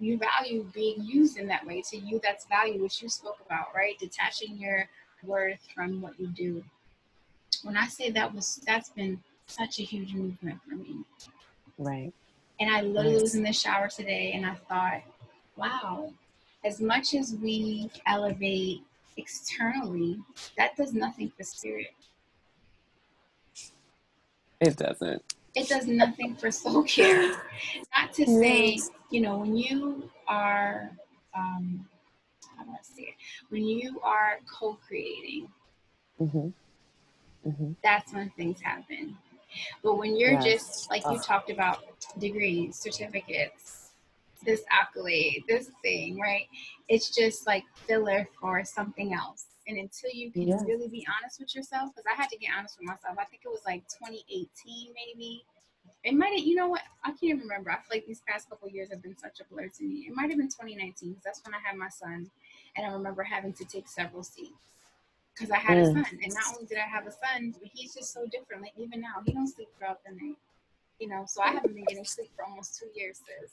you 0.00 0.18
value 0.18 0.66
being 0.72 1.02
used 1.04 1.38
in 1.38 1.46
that 1.48 1.66
way. 1.66 1.82
To 1.90 1.96
you, 1.96 2.20
that's 2.22 2.46
value, 2.46 2.82
which 2.82 3.02
you 3.02 3.08
spoke 3.08 3.38
about, 3.44 3.66
right? 3.74 3.98
Detaching 3.98 4.56
your 4.56 4.88
worth 5.24 5.60
from 5.74 6.00
what 6.00 6.18
you 6.18 6.28
do. 6.28 6.64
When 7.62 7.76
I 7.76 7.86
say 7.86 8.10
that 8.10 8.34
was 8.34 8.60
that's 8.66 8.90
been 8.90 9.22
such 9.46 9.78
a 9.78 9.82
huge 9.82 10.14
movement 10.14 10.60
for 10.68 10.76
me. 10.76 11.04
Right. 11.78 12.12
And 12.60 12.70
I 12.70 12.82
literally 12.82 13.20
was 13.20 13.34
in 13.34 13.42
the 13.42 13.52
shower 13.52 13.88
today 13.88 14.32
and 14.34 14.46
I 14.46 14.54
thought, 14.68 15.02
wow, 15.56 16.12
as 16.64 16.80
much 16.80 17.14
as 17.14 17.36
we 17.42 17.90
elevate 18.06 18.82
externally, 19.16 20.18
that 20.56 20.76
does 20.76 20.92
nothing 20.92 21.30
for 21.36 21.44
spirit. 21.44 21.94
It 24.60 24.76
doesn't. 24.76 25.22
It 25.54 25.68
does 25.68 25.86
nothing 25.86 26.34
for 26.34 26.50
soul 26.50 26.82
care. 26.82 27.32
Not 27.96 28.12
to 28.14 28.26
say, 28.26 28.78
you 29.10 29.20
know, 29.20 29.38
when 29.38 29.56
you 29.56 30.10
are, 30.26 30.90
um, 31.36 31.86
how 32.56 32.64
do 32.64 32.70
I 32.70 32.82
say 32.82 33.02
it? 33.02 33.14
When 33.50 33.64
you 33.64 34.00
are 34.02 34.38
co-creating, 34.52 35.48
mm-hmm. 36.20 36.48
Mm-hmm. 37.48 37.72
that's 37.82 38.12
when 38.12 38.30
things 38.30 38.60
happen. 38.60 39.16
But 39.82 39.98
when 39.98 40.16
you're 40.16 40.32
yes. 40.32 40.44
just 40.44 40.90
like 40.90 41.04
you 41.08 41.18
talked 41.20 41.50
about 41.50 41.84
degrees, 42.18 42.76
certificates, 42.76 43.83
this 44.44 44.62
accolade, 44.70 45.44
this 45.48 45.70
thing, 45.82 46.18
right? 46.20 46.46
It's 46.88 47.10
just 47.10 47.46
like 47.46 47.64
filler 47.86 48.28
for 48.40 48.64
something 48.64 49.14
else. 49.14 49.46
And 49.66 49.78
until 49.78 50.10
you 50.12 50.30
can 50.30 50.48
yes. 50.48 50.62
really 50.66 50.88
be 50.88 51.06
honest 51.18 51.40
with 51.40 51.54
yourself, 51.54 51.90
because 51.94 52.04
I 52.10 52.20
had 52.20 52.28
to 52.30 52.36
get 52.36 52.50
honest 52.56 52.78
with 52.78 52.86
myself. 52.86 53.16
I 53.18 53.24
think 53.24 53.42
it 53.44 53.48
was 53.48 53.62
like 53.66 53.82
2018, 53.88 54.48
maybe. 54.94 55.44
It 56.02 56.12
might 56.14 56.38
have, 56.38 56.46
you 56.46 56.54
know 56.54 56.68
what? 56.68 56.82
I 57.02 57.10
can't 57.10 57.24
even 57.24 57.38
remember. 57.40 57.70
I 57.70 57.76
feel 57.76 57.96
like 57.96 58.06
these 58.06 58.20
past 58.28 58.50
couple 58.50 58.68
years 58.68 58.90
have 58.90 59.02
been 59.02 59.16
such 59.16 59.40
a 59.40 59.44
blur 59.44 59.68
to 59.68 59.84
me. 59.84 60.06
It 60.06 60.14
might 60.14 60.28
have 60.28 60.38
been 60.38 60.48
2019 60.48 61.10
because 61.10 61.24
that's 61.24 61.42
when 61.46 61.54
I 61.54 61.58
had 61.66 61.78
my 61.78 61.88
son. 61.88 62.30
And 62.76 62.86
I 62.86 62.90
remember 62.90 63.22
having 63.22 63.54
to 63.54 63.64
take 63.64 63.88
several 63.88 64.22
seats 64.22 64.52
because 65.32 65.50
I 65.50 65.56
had 65.56 65.78
mm. 65.78 65.82
a 65.82 65.86
son. 65.86 66.18
And 66.22 66.34
not 66.34 66.54
only 66.54 66.66
did 66.66 66.78
I 66.78 66.86
have 66.86 67.06
a 67.06 67.12
son, 67.12 67.54
but 67.58 67.70
he's 67.72 67.94
just 67.94 68.12
so 68.12 68.26
different. 68.26 68.62
Like 68.62 68.74
even 68.76 69.00
now, 69.00 69.22
he 69.24 69.32
don't 69.32 69.48
sleep 69.48 69.68
throughout 69.78 70.00
the 70.04 70.12
night. 70.12 70.36
You 71.00 71.08
know, 71.08 71.24
so 71.26 71.42
I 71.42 71.48
haven't 71.48 71.74
been 71.74 71.84
getting 71.84 72.04
sleep 72.04 72.30
for 72.36 72.44
almost 72.44 72.78
two 72.78 72.86
years, 72.94 73.18
sis. 73.18 73.50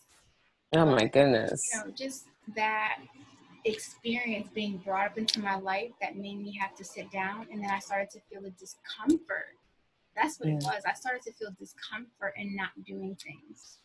Oh 0.74 0.86
my 0.86 1.05
goodness. 1.05 1.69
You 1.74 1.80
know, 1.80 1.91
just 1.91 2.28
that 2.55 2.99
experience 3.65 4.47
being 4.53 4.78
brought 4.78 5.11
up 5.11 5.17
into 5.17 5.39
my 5.39 5.55
life 5.55 5.91
that 6.01 6.15
made 6.15 6.39
me 6.41 6.57
have 6.59 6.76
to 6.76 6.84
sit 6.84 7.11
down 7.11 7.47
and 7.51 7.61
then 7.61 7.69
I 7.69 7.80
started 7.80 8.09
to 8.11 8.19
feel 8.30 8.45
a 8.45 8.49
discomfort. 8.51 9.57
That's 10.15 10.39
what 10.39 10.49
yeah. 10.49 10.55
it 10.55 10.63
was. 10.63 10.84
I 10.88 10.93
started 10.93 11.22
to 11.24 11.34
feel 11.34 11.49
discomfort 11.59 12.34
in 12.38 12.55
not 12.55 12.69
doing 12.86 13.15
things. 13.15 13.78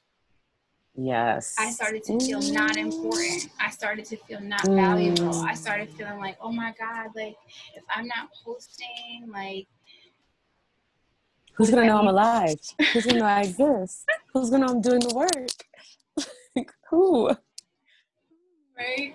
Yes. 0.96 1.54
I 1.58 1.70
started 1.70 2.04
to 2.04 2.18
feel 2.20 2.40
mm. 2.40 2.52
not 2.52 2.76
important. 2.76 3.50
I 3.60 3.70
started 3.70 4.06
to 4.06 4.16
feel 4.16 4.40
not 4.40 4.62
mm. 4.62 4.76
valuable. 4.76 5.40
I 5.42 5.54
started 5.54 5.90
feeling 5.90 6.18
like, 6.18 6.38
oh 6.40 6.52
my 6.52 6.72
God, 6.78 7.10
like 7.14 7.36
if 7.74 7.84
I'm 7.94 8.06
not 8.06 8.30
posting, 8.44 9.28
like 9.30 9.66
who's 11.54 11.70
gonna 11.70 11.86
know 11.86 11.98
I'm 11.98 12.06
alive? 12.06 12.58
Who's 12.92 13.04
gonna 13.04 13.20
know 13.20 13.26
I 13.26 13.42
exist? 13.42 14.06
Who's 14.32 14.50
gonna 14.50 14.66
know 14.66 14.72
I'm 14.72 14.80
doing 14.80 15.00
the 15.00 15.14
work? 15.14 15.50
Who? 16.90 17.30
Right. 18.76 19.14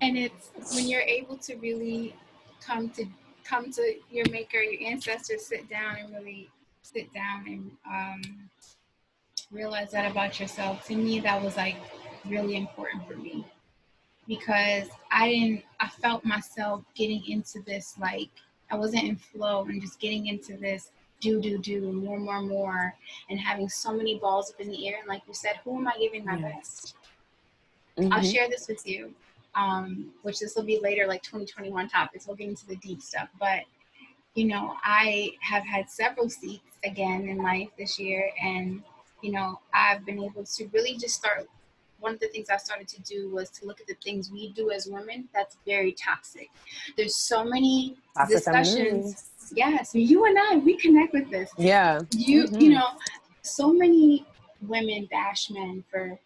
And 0.00 0.16
it's 0.16 0.50
when 0.74 0.88
you're 0.88 1.00
able 1.02 1.36
to 1.38 1.56
really 1.56 2.14
come 2.60 2.90
to 2.90 3.06
come 3.44 3.72
to 3.72 3.94
your 4.10 4.28
maker, 4.30 4.58
your 4.58 4.88
ancestors, 4.88 5.46
sit 5.46 5.68
down 5.68 5.96
and 5.96 6.14
really 6.14 6.50
sit 6.82 7.12
down 7.12 7.44
and 7.46 7.70
um, 7.86 8.22
realize 9.50 9.90
that 9.92 10.10
about 10.10 10.38
yourself. 10.38 10.86
To 10.86 10.96
me, 10.96 11.20
that 11.20 11.42
was 11.42 11.56
like 11.56 11.76
really 12.26 12.56
important 12.56 13.06
for 13.06 13.16
me 13.16 13.44
because 14.26 14.88
I 15.10 15.30
didn't. 15.30 15.64
I 15.80 15.88
felt 15.88 16.24
myself 16.24 16.82
getting 16.94 17.24
into 17.28 17.60
this 17.66 17.94
like 17.98 18.30
I 18.70 18.76
wasn't 18.76 19.04
in 19.04 19.16
flow 19.16 19.64
and 19.64 19.80
just 19.80 19.98
getting 19.98 20.26
into 20.26 20.56
this 20.56 20.90
do, 21.20 21.40
do, 21.40 21.58
do, 21.58 21.92
more, 21.92 22.18
more, 22.18 22.40
more, 22.40 22.94
and 23.30 23.38
having 23.38 23.68
so 23.68 23.92
many 23.92 24.18
balls 24.18 24.50
up 24.50 24.60
in 24.60 24.68
the 24.68 24.88
air. 24.88 24.98
And 24.98 25.08
like 25.08 25.22
you 25.26 25.34
said, 25.34 25.58
who 25.64 25.78
am 25.78 25.88
I 25.88 25.94
giving 25.98 26.24
my 26.24 26.36
best? 26.36 26.94
Mm-hmm. 27.98 28.12
I'll 28.12 28.22
share 28.22 28.48
this 28.48 28.68
with 28.68 28.86
you, 28.86 29.12
um, 29.54 30.10
which 30.22 30.38
this 30.38 30.54
will 30.54 30.62
be 30.62 30.78
later, 30.80 31.06
like 31.06 31.22
2021 31.22 31.88
topics. 31.88 32.26
We'll 32.26 32.36
get 32.36 32.48
into 32.48 32.66
the 32.66 32.76
deep 32.76 33.02
stuff. 33.02 33.28
But, 33.40 33.62
you 34.34 34.46
know, 34.46 34.74
I 34.84 35.32
have 35.40 35.64
had 35.64 35.90
several 35.90 36.28
seats 36.28 36.62
again 36.84 37.28
in 37.28 37.38
life 37.38 37.68
this 37.76 37.98
year. 37.98 38.30
And, 38.42 38.82
you 39.22 39.32
know, 39.32 39.60
I've 39.74 40.06
been 40.06 40.22
able 40.22 40.44
to 40.44 40.66
really 40.72 40.96
just 40.96 41.14
start. 41.14 41.48
One 42.00 42.14
of 42.14 42.20
the 42.20 42.28
things 42.28 42.48
I 42.48 42.58
started 42.58 42.86
to 42.86 43.02
do 43.02 43.28
was 43.30 43.50
to 43.50 43.66
look 43.66 43.80
at 43.80 43.88
the 43.88 43.96
things 44.04 44.30
we 44.30 44.52
do 44.52 44.70
as 44.70 44.86
women 44.86 45.28
that's 45.34 45.56
very 45.66 45.90
toxic. 45.90 46.48
There's 46.96 47.16
so 47.16 47.42
many 47.42 47.96
toxic 48.14 48.36
discussions 48.36 49.30
yes 49.54 49.94
you 49.94 50.24
and 50.24 50.36
i 50.38 50.56
we 50.56 50.76
connect 50.76 51.12
with 51.12 51.30
this. 51.30 51.50
Yeah. 51.56 52.00
You 52.12 52.44
mm-hmm. 52.44 52.60
you 52.60 52.70
know 52.70 52.88
so 53.42 53.72
many 53.72 54.26
women 54.66 55.08
bash 55.10 55.50
men 55.50 55.84
for 55.90 56.18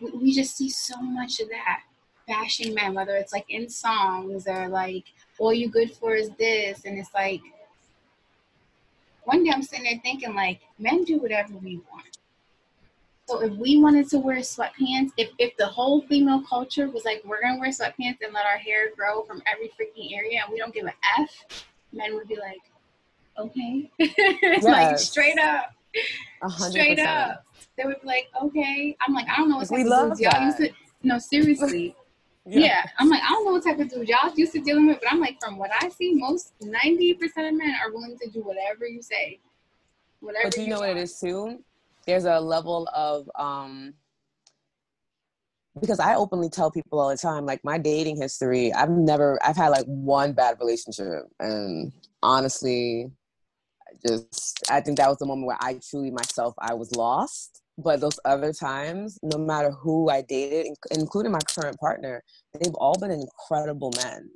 we 0.00 0.32
just 0.32 0.56
see 0.56 0.68
so 0.68 1.00
much 1.00 1.40
of 1.40 1.48
that. 1.48 1.80
Bashing 2.26 2.74
men 2.74 2.94
whether 2.94 3.16
it's 3.16 3.32
like 3.32 3.46
in 3.48 3.68
songs 3.68 4.46
or 4.46 4.68
like 4.68 5.04
all 5.38 5.52
you 5.52 5.68
good 5.70 5.92
for 5.92 6.14
is 6.14 6.30
this 6.38 6.84
and 6.84 6.98
it's 6.98 7.14
like 7.14 7.40
one 9.24 9.44
day 9.44 9.50
i'm 9.54 9.62
sitting 9.62 9.84
there 9.84 10.00
thinking 10.02 10.34
like 10.34 10.60
men 10.78 11.04
do 11.04 11.18
whatever 11.18 11.54
we 11.56 11.76
want. 11.90 12.18
So 13.28 13.42
if 13.42 13.52
we 13.58 13.76
wanted 13.76 14.08
to 14.08 14.18
wear 14.18 14.38
sweatpants, 14.38 15.10
if, 15.18 15.28
if 15.38 15.54
the 15.58 15.66
whole 15.66 16.00
female 16.00 16.42
culture 16.48 16.88
was 16.88 17.04
like, 17.04 17.20
we're 17.26 17.42
gonna 17.42 17.60
wear 17.60 17.68
sweatpants 17.68 18.22
and 18.22 18.32
let 18.32 18.46
our 18.46 18.56
hair 18.56 18.94
grow 18.96 19.22
from 19.22 19.42
every 19.52 19.68
freaking 19.68 20.16
area 20.16 20.40
and 20.42 20.50
we 20.50 20.58
don't 20.58 20.72
give 20.72 20.86
a 20.86 20.94
F, 21.20 21.64
men 21.92 22.14
would 22.14 22.26
be 22.26 22.36
like, 22.36 22.62
okay. 23.38 23.90
yes. 23.98 24.64
like 24.64 24.98
straight 24.98 25.38
up. 25.38 25.72
100%. 26.42 26.70
Straight 26.70 26.98
up. 26.98 27.44
They 27.76 27.84
would 27.84 28.00
be 28.00 28.06
like, 28.06 28.28
okay. 28.42 28.96
I'm 29.06 29.14
like, 29.14 29.26
I 29.28 29.36
don't 29.36 29.48
know 29.48 29.56
what 29.56 29.68
type 29.68 29.76
we 29.76 29.82
of 29.82 29.88
love 29.88 30.08
dudes 30.10 30.20
y'all 30.20 30.44
used 30.44 30.58
to 30.58 30.70
no, 31.02 31.18
seriously. 31.18 31.94
yeah. 32.46 32.60
yeah. 32.60 32.84
I'm 32.98 33.08
like, 33.08 33.22
I 33.22 33.28
don't 33.28 33.44
know 33.44 33.52
what 33.52 33.64
type 33.64 33.78
of 33.78 33.88
dude 33.88 34.08
y'all 34.08 34.32
used 34.34 34.52
to 34.52 34.60
dealing 34.60 34.86
with, 34.86 34.98
but 35.00 35.12
I'm 35.12 35.20
like, 35.20 35.38
from 35.40 35.58
what 35.58 35.70
I 35.80 35.88
see, 35.88 36.14
most 36.14 36.52
90% 36.62 37.12
of 37.22 37.54
men 37.54 37.74
are 37.82 37.92
willing 37.92 38.18
to 38.22 38.30
do 38.30 38.40
whatever 38.42 38.86
you 38.86 39.02
say. 39.02 39.40
Whatever 40.20 40.48
but 40.48 40.56
you, 40.56 40.62
you 40.64 40.68
know 40.70 40.80
want. 40.80 40.88
what 40.88 40.96
it 40.98 41.02
is 41.02 41.18
too? 41.18 41.62
There's 42.06 42.24
a 42.24 42.40
level 42.40 42.88
of 42.94 43.30
um 43.36 43.94
because 45.80 46.00
I 46.00 46.16
openly 46.16 46.48
tell 46.48 46.72
people 46.72 46.98
all 46.98 47.08
the 47.08 47.16
time, 47.16 47.46
like 47.46 47.62
my 47.62 47.78
dating 47.78 48.16
history, 48.16 48.72
I've 48.72 48.90
never, 48.90 49.38
I've 49.44 49.56
had 49.56 49.68
like 49.68 49.84
one 49.84 50.32
bad 50.32 50.56
relationship. 50.58 51.24
And 51.38 51.92
honestly, 52.20 53.12
just, 54.06 54.64
I 54.70 54.80
think 54.80 54.98
that 54.98 55.08
was 55.08 55.18
the 55.18 55.26
moment 55.26 55.46
where 55.46 55.58
I 55.60 55.80
truly 55.90 56.10
myself, 56.10 56.54
I 56.58 56.74
was 56.74 56.94
lost. 56.94 57.62
But 57.80 58.00
those 58.00 58.18
other 58.24 58.52
times, 58.52 59.18
no 59.22 59.38
matter 59.38 59.70
who 59.70 60.10
I 60.10 60.22
dated, 60.22 60.66
including 60.90 61.30
my 61.30 61.38
current 61.54 61.78
partner, 61.78 62.24
they've 62.52 62.74
all 62.74 62.98
been 62.98 63.12
incredible 63.12 63.92
men. 64.02 64.30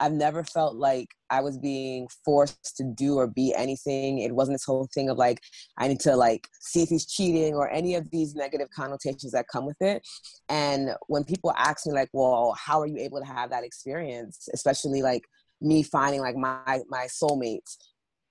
I've 0.00 0.12
never 0.12 0.42
felt 0.42 0.74
like 0.74 1.06
I 1.30 1.42
was 1.42 1.56
being 1.58 2.08
forced 2.24 2.76
to 2.78 2.82
do 2.82 3.18
or 3.18 3.28
be 3.28 3.54
anything. 3.56 4.18
It 4.18 4.34
wasn't 4.34 4.56
this 4.56 4.64
whole 4.64 4.88
thing 4.92 5.08
of 5.08 5.16
like, 5.16 5.38
I 5.78 5.86
need 5.86 6.00
to 6.00 6.16
like 6.16 6.48
see 6.60 6.82
if 6.82 6.88
he's 6.88 7.06
cheating 7.06 7.54
or 7.54 7.70
any 7.70 7.94
of 7.94 8.10
these 8.10 8.34
negative 8.34 8.66
connotations 8.74 9.30
that 9.30 9.46
come 9.46 9.64
with 9.64 9.80
it. 9.80 10.02
And 10.48 10.90
when 11.06 11.22
people 11.22 11.52
ask 11.56 11.86
me 11.86 11.92
like, 11.92 12.08
well, 12.12 12.56
how 12.58 12.80
are 12.80 12.86
you 12.88 12.96
able 12.98 13.20
to 13.20 13.26
have 13.26 13.50
that 13.50 13.62
experience? 13.62 14.48
Especially 14.52 15.02
like 15.02 15.22
me 15.60 15.84
finding 15.84 16.20
like 16.20 16.34
my, 16.34 16.80
my 16.88 17.06
soulmates 17.06 17.76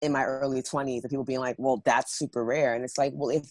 in 0.01 0.11
my 0.11 0.23
early 0.23 0.61
20s 0.61 1.01
and 1.01 1.09
people 1.09 1.23
being 1.23 1.39
like, 1.39 1.55
well, 1.57 1.81
that's 1.85 2.17
super 2.17 2.43
rare. 2.43 2.73
And 2.73 2.83
it's 2.83 2.97
like, 2.97 3.13
well, 3.15 3.29
if 3.29 3.49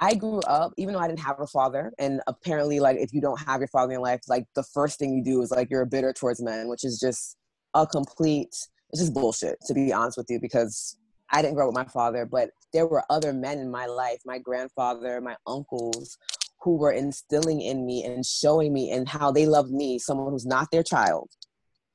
I 0.00 0.14
grew 0.14 0.40
up, 0.40 0.72
even 0.76 0.94
though 0.94 1.00
I 1.00 1.06
didn't 1.06 1.20
have 1.20 1.40
a 1.40 1.46
father, 1.46 1.92
and 1.98 2.20
apparently, 2.26 2.80
like, 2.80 2.96
if 2.98 3.12
you 3.12 3.20
don't 3.20 3.40
have 3.46 3.60
your 3.60 3.68
father 3.68 3.94
in 3.94 4.00
life, 4.00 4.22
like, 4.28 4.46
the 4.54 4.62
first 4.62 4.98
thing 4.98 5.14
you 5.14 5.22
do 5.22 5.40
is 5.42 5.50
like 5.50 5.70
you're 5.70 5.84
bitter 5.84 6.12
towards 6.12 6.42
men, 6.42 6.68
which 6.68 6.84
is 6.84 6.98
just 6.98 7.36
a 7.74 7.86
complete 7.86 8.54
it's 8.94 9.00
just 9.00 9.14
bullshit 9.14 9.58
to 9.66 9.74
be 9.74 9.92
honest 9.92 10.16
with 10.16 10.26
you 10.30 10.38
because 10.40 10.96
I 11.30 11.42
didn't 11.42 11.54
grow 11.56 11.64
up 11.64 11.74
with 11.74 11.84
my 11.84 11.90
father, 11.90 12.24
but 12.24 12.50
there 12.72 12.86
were 12.86 13.02
other 13.10 13.32
men 13.32 13.58
in 13.58 13.68
my 13.68 13.86
life, 13.86 14.18
my 14.24 14.38
grandfather, 14.38 15.20
my 15.20 15.36
uncles, 15.48 16.16
who 16.60 16.76
were 16.76 16.92
instilling 16.92 17.60
in 17.60 17.84
me 17.84 18.04
and 18.04 18.24
showing 18.24 18.72
me 18.72 18.92
and 18.92 19.08
how 19.08 19.32
they 19.32 19.46
loved 19.46 19.72
me, 19.72 19.98
someone 19.98 20.30
who's 20.30 20.46
not 20.46 20.70
their 20.70 20.84
child, 20.84 21.28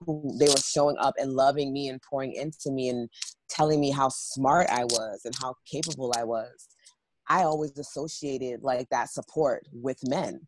who 0.05 0.35
they 0.37 0.47
were 0.47 0.57
showing 0.57 0.97
up 0.97 1.15
and 1.17 1.33
loving 1.33 1.73
me 1.73 1.89
and 1.89 2.01
pouring 2.01 2.33
into 2.33 2.71
me 2.71 2.89
and 2.89 3.09
telling 3.49 3.79
me 3.79 3.91
how 3.91 4.09
smart 4.09 4.67
I 4.69 4.85
was 4.85 5.21
and 5.25 5.35
how 5.35 5.55
capable 5.65 6.13
I 6.17 6.23
was. 6.23 6.67
I 7.27 7.43
always 7.43 7.77
associated 7.77 8.63
like 8.63 8.89
that 8.89 9.09
support 9.09 9.67
with 9.71 9.99
men 10.07 10.47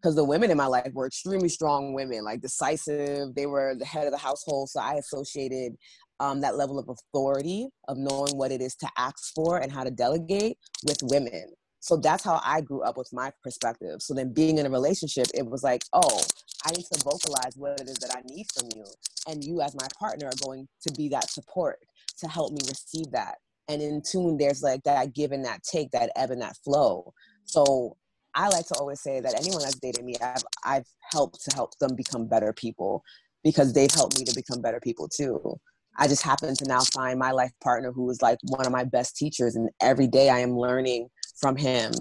because 0.00 0.14
the 0.16 0.24
women 0.24 0.50
in 0.50 0.56
my 0.56 0.66
life 0.66 0.92
were 0.94 1.06
extremely 1.06 1.48
strong 1.48 1.92
women, 1.92 2.24
like 2.24 2.40
decisive. 2.40 3.34
They 3.34 3.46
were 3.46 3.74
the 3.74 3.84
head 3.84 4.06
of 4.06 4.12
the 4.12 4.18
household. 4.18 4.70
So 4.70 4.80
I 4.80 4.94
associated 4.94 5.76
um, 6.20 6.40
that 6.40 6.56
level 6.56 6.78
of 6.78 6.88
authority 6.88 7.68
of 7.88 7.96
knowing 7.96 8.36
what 8.36 8.52
it 8.52 8.60
is 8.60 8.74
to 8.76 8.88
ask 8.96 9.34
for 9.34 9.58
and 9.58 9.70
how 9.72 9.84
to 9.84 9.90
delegate 9.90 10.58
with 10.86 10.98
women. 11.02 11.52
So 11.80 11.96
that's 11.96 12.22
how 12.22 12.40
I 12.44 12.60
grew 12.60 12.82
up 12.82 12.96
with 12.96 13.10
my 13.12 13.32
perspective. 13.42 14.02
So 14.02 14.14
then 14.14 14.32
being 14.32 14.58
in 14.58 14.66
a 14.66 14.70
relationship, 14.70 15.26
it 15.34 15.46
was 15.46 15.62
like, 15.62 15.82
oh, 15.94 16.22
I 16.66 16.72
need 16.72 16.84
to 16.92 17.00
vocalize 17.02 17.56
what 17.56 17.80
it 17.80 17.88
is 17.88 17.96
that 17.98 18.14
I 18.14 18.20
need 18.26 18.46
from 18.54 18.68
you. 18.76 18.84
And 19.26 19.42
you, 19.42 19.62
as 19.62 19.74
my 19.74 19.88
partner, 19.98 20.26
are 20.26 20.44
going 20.44 20.68
to 20.86 20.92
be 20.92 21.08
that 21.08 21.30
support 21.30 21.78
to 22.18 22.28
help 22.28 22.52
me 22.52 22.60
receive 22.68 23.10
that. 23.12 23.36
And 23.68 23.80
in 23.80 24.02
tune, 24.02 24.36
there's 24.36 24.62
like 24.62 24.82
that 24.82 25.14
give 25.14 25.32
and 25.32 25.44
that 25.44 25.62
take, 25.62 25.90
that 25.92 26.10
ebb 26.16 26.30
and 26.30 26.42
that 26.42 26.56
flow. 26.64 27.14
So 27.44 27.96
I 28.34 28.48
like 28.48 28.66
to 28.66 28.74
always 28.74 29.00
say 29.00 29.20
that 29.20 29.40
anyone 29.40 29.62
that's 29.62 29.78
dated 29.78 30.04
me, 30.04 30.16
I've 30.20 30.44
I've 30.64 30.86
helped 31.12 31.42
to 31.44 31.54
help 31.54 31.78
them 31.78 31.96
become 31.96 32.26
better 32.26 32.52
people 32.52 33.02
because 33.42 33.72
they've 33.72 33.90
helped 33.90 34.18
me 34.18 34.24
to 34.24 34.34
become 34.34 34.60
better 34.60 34.80
people 34.80 35.08
too. 35.08 35.58
I 35.98 36.08
just 36.08 36.22
happen 36.22 36.54
to 36.54 36.64
now 36.66 36.80
find 36.80 37.18
my 37.18 37.32
life 37.32 37.52
partner 37.62 37.90
who 37.92 38.08
is 38.10 38.22
like 38.22 38.38
one 38.42 38.66
of 38.66 38.72
my 38.72 38.84
best 38.84 39.16
teachers, 39.16 39.56
and 39.56 39.70
every 39.80 40.06
day 40.06 40.30
I 40.30 40.40
am 40.40 40.56
learning 40.56 41.08
from 41.40 41.56
him 41.56 41.92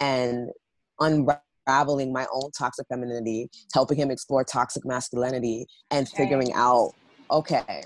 and 0.00 0.50
unraveling 1.00 2.12
my 2.12 2.26
own 2.32 2.50
toxic 2.56 2.86
femininity, 2.88 3.48
helping 3.72 3.96
him 3.96 4.10
explore 4.10 4.44
toxic 4.44 4.84
masculinity, 4.84 5.66
and 5.90 6.08
figuring 6.08 6.52
out 6.54 6.92
okay, 7.30 7.84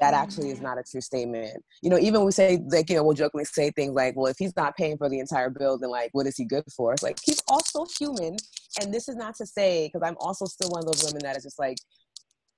that 0.00 0.14
actually 0.14 0.50
is 0.50 0.56
mm-hmm. 0.56 0.66
not 0.66 0.78
a 0.78 0.82
true 0.90 1.00
statement. 1.00 1.62
You 1.82 1.90
know, 1.90 1.98
even 1.98 2.24
we 2.24 2.32
say 2.32 2.62
like, 2.68 2.90
you 2.90 2.96
know, 2.96 3.04
we'll 3.04 3.14
jokingly 3.14 3.44
say 3.44 3.70
things 3.70 3.94
like, 3.94 4.16
well, 4.16 4.26
if 4.26 4.36
he's 4.38 4.56
not 4.56 4.76
paying 4.76 4.96
for 4.96 5.08
the 5.08 5.20
entire 5.20 5.50
bill, 5.50 5.78
then 5.78 5.90
like, 5.90 6.10
what 6.12 6.26
is 6.26 6.36
he 6.36 6.44
good 6.44 6.64
for? 6.76 6.92
It's 6.92 7.02
like 7.02 7.18
he's 7.22 7.42
also 7.48 7.86
human. 7.98 8.36
And 8.80 8.92
this 8.92 9.08
is 9.08 9.16
not 9.16 9.36
to 9.36 9.46
say, 9.46 9.88
because 9.88 10.06
I'm 10.06 10.16
also 10.20 10.46
still 10.46 10.70
one 10.70 10.80
of 10.80 10.86
those 10.86 11.04
women 11.04 11.22
that 11.22 11.36
is 11.36 11.44
just 11.44 11.58
like 11.58 11.76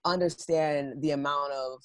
understand 0.05 1.03
the 1.03 1.11
amount 1.11 1.53
of 1.53 1.81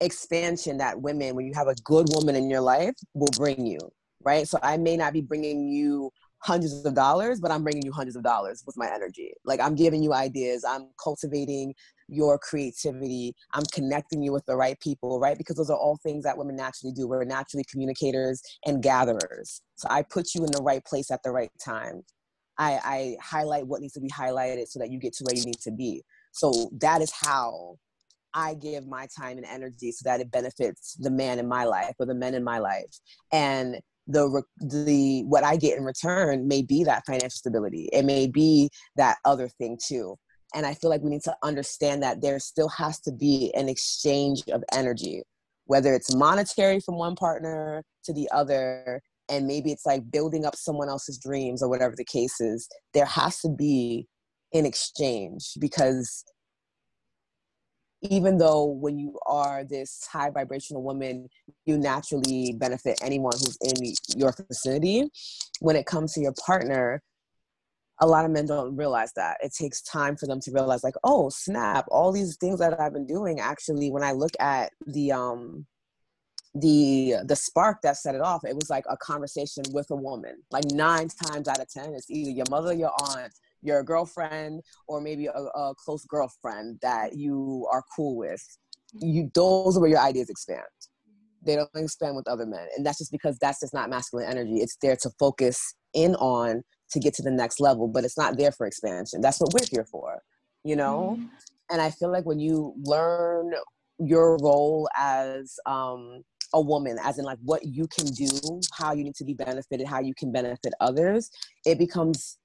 expansion 0.00 0.78
that 0.78 1.00
women, 1.00 1.36
when 1.36 1.46
you 1.46 1.52
have 1.54 1.68
a 1.68 1.74
good 1.84 2.06
woman 2.10 2.34
in 2.34 2.50
your 2.50 2.60
life, 2.60 2.94
will 3.14 3.30
bring 3.36 3.66
you. 3.66 3.78
Right. 4.24 4.46
So 4.46 4.58
I 4.62 4.76
may 4.76 4.96
not 4.96 5.12
be 5.12 5.20
bringing 5.20 5.68
you 5.68 6.10
hundreds 6.42 6.84
of 6.84 6.94
dollars, 6.94 7.40
but 7.40 7.50
I'm 7.50 7.62
bringing 7.62 7.84
you 7.84 7.92
hundreds 7.92 8.16
of 8.16 8.22
dollars 8.22 8.62
with 8.66 8.76
my 8.76 8.92
energy. 8.92 9.32
Like 9.44 9.60
I'm 9.60 9.74
giving 9.74 10.02
you 10.02 10.12
ideas, 10.12 10.64
I'm 10.64 10.88
cultivating 11.02 11.74
your 12.08 12.38
creativity, 12.38 13.34
I'm 13.54 13.64
connecting 13.72 14.22
you 14.22 14.32
with 14.32 14.44
the 14.46 14.56
right 14.56 14.78
people, 14.80 15.20
right? 15.20 15.38
Because 15.38 15.56
those 15.56 15.70
are 15.70 15.76
all 15.76 15.98
things 16.02 16.24
that 16.24 16.36
women 16.36 16.56
naturally 16.56 16.92
do. 16.92 17.06
We're 17.06 17.24
naturally 17.24 17.64
communicators 17.70 18.42
and 18.66 18.82
gatherers. 18.82 19.62
So 19.76 19.86
I 19.88 20.02
put 20.02 20.34
you 20.34 20.44
in 20.44 20.50
the 20.50 20.62
right 20.62 20.84
place 20.84 21.10
at 21.10 21.22
the 21.22 21.30
right 21.30 21.50
time. 21.64 22.02
I, 22.58 22.80
I 22.84 23.16
highlight 23.22 23.66
what 23.66 23.80
needs 23.80 23.94
to 23.94 24.00
be 24.00 24.10
highlighted 24.10 24.68
so 24.68 24.78
that 24.80 24.90
you 24.90 24.98
get 24.98 25.14
to 25.14 25.24
where 25.24 25.36
you 25.36 25.44
need 25.44 25.60
to 25.60 25.70
be. 25.70 26.02
So 26.32 26.70
that 26.80 27.02
is 27.02 27.12
how 27.12 27.76
I 28.34 28.54
give 28.54 28.86
my 28.86 29.06
time 29.16 29.36
and 29.36 29.46
energy 29.46 29.92
so 29.92 30.02
that 30.04 30.20
it 30.20 30.30
benefits 30.30 30.94
the 30.94 31.10
man 31.10 31.38
in 31.38 31.46
my 31.46 31.64
life 31.64 31.94
or 31.98 32.06
the 32.06 32.14
men 32.14 32.34
in 32.34 32.42
my 32.42 32.58
life. 32.58 32.98
And 33.32 33.80
the 34.06 34.42
the 34.60 35.22
what 35.24 35.44
I 35.44 35.56
get 35.56 35.78
in 35.78 35.84
return 35.84 36.48
may 36.48 36.62
be 36.62 36.84
that 36.84 37.04
financial 37.06 37.30
stability. 37.30 37.88
It 37.92 38.04
may 38.04 38.26
be 38.26 38.70
that 38.96 39.18
other 39.24 39.48
thing 39.48 39.78
too. 39.82 40.16
And 40.54 40.66
I 40.66 40.74
feel 40.74 40.90
like 40.90 41.02
we 41.02 41.10
need 41.10 41.22
to 41.22 41.36
understand 41.42 42.02
that 42.02 42.20
there 42.20 42.38
still 42.38 42.68
has 42.68 43.00
to 43.00 43.12
be 43.12 43.52
an 43.54 43.68
exchange 43.68 44.42
of 44.52 44.62
energy, 44.72 45.22
whether 45.64 45.94
it's 45.94 46.14
monetary 46.14 46.80
from 46.80 46.98
one 46.98 47.16
partner 47.16 47.82
to 48.04 48.12
the 48.12 48.28
other, 48.32 49.00
and 49.30 49.46
maybe 49.46 49.72
it's 49.72 49.86
like 49.86 50.10
building 50.10 50.44
up 50.44 50.56
someone 50.56 50.88
else's 50.88 51.18
dreams 51.18 51.62
or 51.62 51.68
whatever 51.68 51.94
the 51.96 52.04
case 52.04 52.40
is. 52.40 52.68
There 52.92 53.06
has 53.06 53.38
to 53.40 53.48
be 53.48 54.06
an 54.52 54.66
exchange 54.66 55.54
because 55.58 56.24
even 58.02 58.38
though 58.38 58.64
when 58.64 58.98
you 58.98 59.18
are 59.26 59.64
this 59.64 60.06
high 60.10 60.30
vibrational 60.30 60.82
woman, 60.82 61.28
you 61.66 61.78
naturally 61.78 62.54
benefit 62.58 63.00
anyone 63.02 63.32
who's 63.32 63.58
in 63.62 63.94
your 64.18 64.34
vicinity. 64.48 65.08
When 65.60 65.76
it 65.76 65.86
comes 65.86 66.12
to 66.14 66.20
your 66.20 66.34
partner, 66.44 67.02
a 68.00 68.06
lot 68.06 68.24
of 68.24 68.32
men 68.32 68.46
don't 68.46 68.76
realize 68.76 69.12
that. 69.14 69.36
It 69.42 69.52
takes 69.56 69.82
time 69.82 70.16
for 70.16 70.26
them 70.26 70.40
to 70.40 70.50
realize, 70.50 70.82
like, 70.82 70.96
oh, 71.04 71.28
snap, 71.28 71.84
all 71.88 72.10
these 72.10 72.36
things 72.36 72.58
that 72.58 72.80
I've 72.80 72.92
been 72.92 73.06
doing 73.06 73.38
actually, 73.38 73.90
when 73.92 74.02
I 74.02 74.12
look 74.12 74.32
at 74.40 74.72
the 74.86 75.12
um 75.12 75.66
the 76.54 77.14
the 77.24 77.36
spark 77.36 77.80
that 77.82 77.96
set 77.96 78.14
it 78.14 78.20
off 78.20 78.44
it 78.44 78.54
was 78.54 78.68
like 78.68 78.84
a 78.90 78.96
conversation 78.98 79.64
with 79.72 79.90
a 79.90 79.96
woman 79.96 80.36
like 80.50 80.64
nine 80.70 81.08
times 81.08 81.48
out 81.48 81.58
of 81.58 81.66
ten 81.66 81.94
it's 81.94 82.10
either 82.10 82.30
your 82.30 82.44
mother 82.50 82.74
your 82.74 82.92
aunt 83.08 83.32
your 83.62 83.82
girlfriend 83.82 84.62
or 84.88 85.00
maybe 85.00 85.26
a, 85.26 85.32
a 85.32 85.74
close 85.76 86.04
girlfriend 86.06 86.78
that 86.82 87.16
you 87.16 87.66
are 87.72 87.82
cool 87.96 88.16
with 88.16 88.42
you 88.94 89.30
those 89.34 89.76
are 89.76 89.80
where 89.80 89.88
your 89.88 90.00
ideas 90.00 90.28
expand. 90.28 90.62
They 91.44 91.56
don't 91.56 91.70
expand 91.74 92.14
with 92.14 92.28
other 92.28 92.46
men 92.46 92.66
and 92.76 92.84
that's 92.84 92.98
just 92.98 93.12
because 93.12 93.38
that's 93.40 93.60
just 93.60 93.74
not 93.74 93.90
masculine 93.90 94.30
energy. 94.30 94.56
It's 94.56 94.76
there 94.82 94.96
to 94.96 95.10
focus 95.18 95.74
in 95.94 96.14
on 96.16 96.62
to 96.90 97.00
get 97.00 97.14
to 97.14 97.22
the 97.22 97.30
next 97.30 97.60
level 97.60 97.88
but 97.88 98.04
it's 98.04 98.18
not 98.18 98.36
there 98.36 98.52
for 98.52 98.66
expansion. 98.66 99.20
That's 99.20 99.40
what 99.40 99.52
we're 99.52 99.66
here 99.70 99.86
for 99.90 100.20
you 100.64 100.76
know? 100.76 101.16
Mm-hmm. 101.18 101.26
and 101.70 101.82
i 101.82 101.90
feel 101.90 102.10
like 102.10 102.24
when 102.24 102.38
you 102.38 102.74
learn 102.84 103.52
your 103.98 104.36
role 104.38 104.88
as 104.96 105.58
um 105.66 106.22
a 106.54 106.60
woman 106.60 106.98
as 107.02 107.18
in 107.18 107.24
like 107.24 107.38
what 107.42 107.64
you 107.64 107.86
can 107.88 108.06
do 108.06 108.60
how 108.74 108.92
you 108.92 109.04
need 109.04 109.14
to 109.14 109.24
be 109.24 109.34
benefited 109.34 109.86
how 109.86 110.00
you 110.00 110.14
can 110.14 110.30
benefit 110.30 110.72
others 110.80 111.30
it 111.64 111.78
becomes 111.78 112.38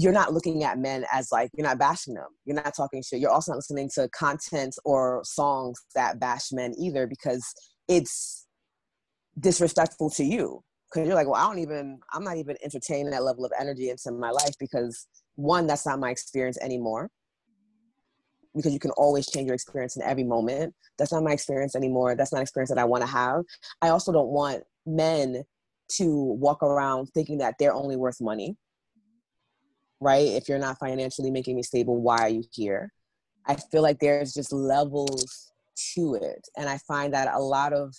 you're 0.00 0.12
not 0.12 0.32
looking 0.32 0.64
at 0.64 0.78
men 0.78 1.04
as 1.12 1.28
like 1.30 1.50
you're 1.54 1.66
not 1.66 1.78
bashing 1.78 2.14
them 2.14 2.28
you're 2.44 2.56
not 2.56 2.74
talking 2.74 3.02
shit 3.02 3.20
you're 3.20 3.30
also 3.30 3.52
not 3.52 3.56
listening 3.56 3.88
to 3.92 4.08
content 4.08 4.74
or 4.84 5.20
songs 5.24 5.80
that 5.94 6.18
bash 6.18 6.52
men 6.52 6.72
either 6.78 7.06
because 7.06 7.44
it's 7.88 8.46
disrespectful 9.38 10.08
to 10.10 10.24
you 10.24 10.62
because 10.88 11.06
you're 11.06 11.16
like 11.16 11.26
well 11.26 11.36
i 11.36 11.46
don't 11.46 11.58
even 11.58 11.98
i'm 12.12 12.24
not 12.24 12.36
even 12.36 12.56
entertaining 12.64 13.10
that 13.10 13.22
level 13.22 13.44
of 13.44 13.52
energy 13.58 13.90
into 13.90 14.10
my 14.12 14.30
life 14.30 14.54
because 14.58 15.06
one 15.36 15.66
that's 15.66 15.86
not 15.86 16.00
my 16.00 16.10
experience 16.10 16.58
anymore 16.60 17.10
because 18.54 18.72
you 18.72 18.80
can 18.80 18.90
always 18.92 19.28
change 19.28 19.46
your 19.46 19.54
experience 19.54 19.96
in 19.96 20.02
every 20.02 20.24
moment. 20.24 20.74
That's 20.98 21.12
not 21.12 21.22
my 21.22 21.32
experience 21.32 21.76
anymore. 21.76 22.16
That's 22.16 22.32
not 22.32 22.42
experience 22.42 22.70
that 22.70 22.78
I 22.78 22.84
want 22.84 23.02
to 23.02 23.06
have. 23.06 23.42
I 23.80 23.90
also 23.90 24.12
don't 24.12 24.30
want 24.30 24.64
men 24.86 25.44
to 25.92 26.14
walk 26.14 26.62
around 26.62 27.06
thinking 27.14 27.38
that 27.38 27.54
they're 27.58 27.74
only 27.74 27.96
worth 27.96 28.20
money. 28.20 28.56
Right? 30.00 30.28
If 30.28 30.48
you're 30.48 30.58
not 30.58 30.78
financially 30.78 31.30
making 31.30 31.56
me 31.56 31.62
stable, 31.62 32.00
why 32.00 32.18
are 32.18 32.28
you 32.28 32.44
here? 32.52 32.92
I 33.46 33.56
feel 33.56 33.82
like 33.82 33.98
there's 33.98 34.32
just 34.32 34.52
levels 34.52 35.52
to 35.94 36.14
it. 36.14 36.46
And 36.56 36.68
I 36.68 36.78
find 36.78 37.14
that 37.14 37.32
a 37.32 37.38
lot 37.38 37.72
of 37.72 37.94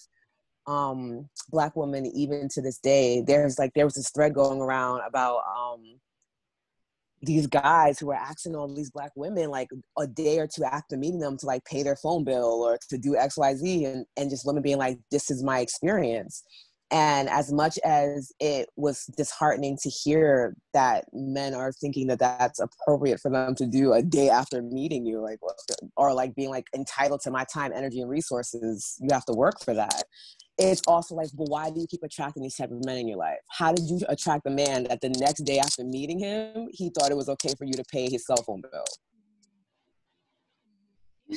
um 0.67 1.27
black 1.49 1.75
women 1.75 2.05
even 2.05 2.47
to 2.47 2.61
this 2.61 2.77
day 2.77 3.23
there's 3.25 3.57
like 3.57 3.73
there 3.73 3.85
was 3.85 3.95
this 3.95 4.11
thread 4.11 4.31
going 4.31 4.61
around 4.61 5.01
about 5.07 5.41
um 5.57 5.99
these 7.23 7.47
guys 7.47 7.99
who 7.99 8.07
were 8.07 8.15
asking 8.15 8.55
all 8.55 8.73
these 8.73 8.91
black 8.91 9.11
women 9.15 9.49
like 9.49 9.69
a 9.97 10.05
day 10.05 10.39
or 10.39 10.47
two 10.47 10.63
after 10.63 10.97
meeting 10.97 11.19
them 11.19 11.37
to 11.37 11.45
like 11.45 11.63
pay 11.65 11.81
their 11.81 11.95
phone 11.95 12.23
bill 12.23 12.63
or 12.63 12.77
to 12.89 12.97
do 12.97 13.13
xyz 13.13 13.85
and, 13.85 14.05
and 14.17 14.29
just 14.29 14.45
women 14.45 14.61
being 14.61 14.77
like 14.77 14.99
this 15.09 15.31
is 15.31 15.43
my 15.43 15.59
experience 15.59 16.43
and 16.91 17.29
as 17.29 17.51
much 17.51 17.79
as 17.79 18.31
it 18.39 18.69
was 18.75 19.05
disheartening 19.17 19.77
to 19.81 19.89
hear 19.89 20.55
that 20.73 21.05
men 21.13 21.53
are 21.53 21.71
thinking 21.71 22.07
that 22.07 22.19
that's 22.19 22.59
appropriate 22.59 23.19
for 23.19 23.31
them 23.31 23.55
to 23.55 23.65
do 23.65 23.93
a 23.93 24.01
day 24.01 24.29
after 24.29 24.61
meeting 24.61 25.05
you 25.05 25.21
like 25.21 25.39
or 25.95 26.13
like 26.13 26.35
being 26.35 26.49
like 26.49 26.67
entitled 26.75 27.21
to 27.21 27.31
my 27.31 27.45
time 27.45 27.71
energy 27.73 28.01
and 28.01 28.09
resources 28.09 28.97
you 28.99 29.09
have 29.11 29.25
to 29.25 29.33
work 29.33 29.61
for 29.63 29.73
that 29.73 30.03
it's 30.57 30.81
also 30.85 31.15
like, 31.15 31.29
well, 31.35 31.47
why 31.47 31.69
do 31.69 31.79
you 31.79 31.87
keep 31.87 32.03
attracting 32.03 32.43
these 32.43 32.55
type 32.55 32.71
of 32.71 32.85
men 32.85 32.97
in 32.97 33.07
your 33.07 33.17
life? 33.17 33.39
How 33.49 33.73
did 33.73 33.89
you 33.89 33.99
attract 34.09 34.45
a 34.45 34.51
man 34.51 34.83
that 34.83 35.01
the 35.01 35.09
next 35.09 35.41
day 35.41 35.59
after 35.59 35.83
meeting 35.83 36.19
him, 36.19 36.67
he 36.71 36.89
thought 36.89 37.09
it 37.09 37.17
was 37.17 37.29
okay 37.29 37.53
for 37.57 37.65
you 37.65 37.73
to 37.73 37.83
pay 37.91 38.09
his 38.09 38.25
cell 38.25 38.43
phone 38.45 38.61
bill? 38.61 38.83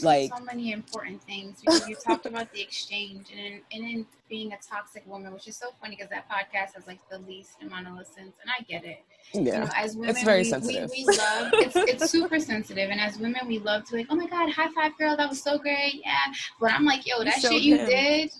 Like 0.02 0.32
so 0.36 0.42
many 0.42 0.72
important 0.72 1.22
things 1.22 1.60
because 1.60 1.88
you 1.88 1.94
talked 1.94 2.26
about 2.32 2.52
the 2.52 2.60
exchange 2.60 3.26
and 3.30 3.40
in, 3.40 3.60
and 3.72 3.84
in 3.84 4.06
being 4.28 4.52
a 4.52 4.58
toxic 4.68 5.06
woman, 5.06 5.32
which 5.32 5.46
is 5.46 5.56
so 5.56 5.68
funny 5.80 5.94
because 5.96 6.10
that 6.10 6.28
podcast 6.28 6.74
has 6.74 6.86
like 6.86 6.98
the 7.10 7.18
least 7.18 7.62
amount 7.62 7.86
of 7.86 7.94
listens, 7.94 8.34
and 8.42 8.50
I 8.50 8.62
get 8.64 8.84
it. 8.84 9.04
Yeah, 9.32 9.40
you 9.40 9.52
know, 9.60 9.70
as 9.76 9.96
women, 9.96 10.10
it's 10.10 10.24
very 10.24 10.40
we, 10.40 10.44
sensitive. 10.44 10.90
We, 10.90 11.04
we 11.06 11.16
love 11.16 11.50
it's, 11.54 11.76
it's 11.76 12.10
super 12.10 12.40
sensitive, 12.40 12.90
and 12.90 13.00
as 13.00 13.18
women, 13.18 13.46
we 13.46 13.58
love 13.58 13.84
to 13.90 13.96
like, 13.96 14.06
oh 14.10 14.16
my 14.16 14.26
god, 14.26 14.50
high 14.50 14.70
five, 14.72 14.96
girl, 14.98 15.16
that 15.16 15.28
was 15.28 15.42
so 15.42 15.58
great, 15.58 16.02
yeah. 16.04 16.32
But 16.60 16.72
I'm 16.72 16.84
like, 16.84 17.06
yo, 17.06 17.22
that 17.22 17.40
shit 17.40 17.62
you 17.62 17.76
did 17.78 18.30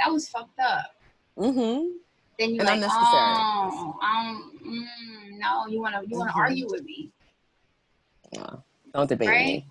that 0.00 0.12
was 0.12 0.28
fucked 0.28 0.58
up. 0.58 0.96
Mm-hmm. 1.38 1.88
Then 2.38 2.54
you're 2.54 2.66
and 2.66 2.80
like, 2.80 2.90
oh, 2.92 3.98
um, 4.02 4.52
mm, 4.64 5.38
no, 5.38 5.66
you 5.66 5.80
wanna 5.80 6.02
you 6.06 6.18
wanna 6.18 6.30
mm-hmm. 6.30 6.40
argue 6.40 6.66
with 6.68 6.84
me. 6.84 7.10
Yeah. 8.32 8.56
Don't 8.92 9.08
debate 9.08 9.28
right? 9.28 9.46
me. 9.46 9.66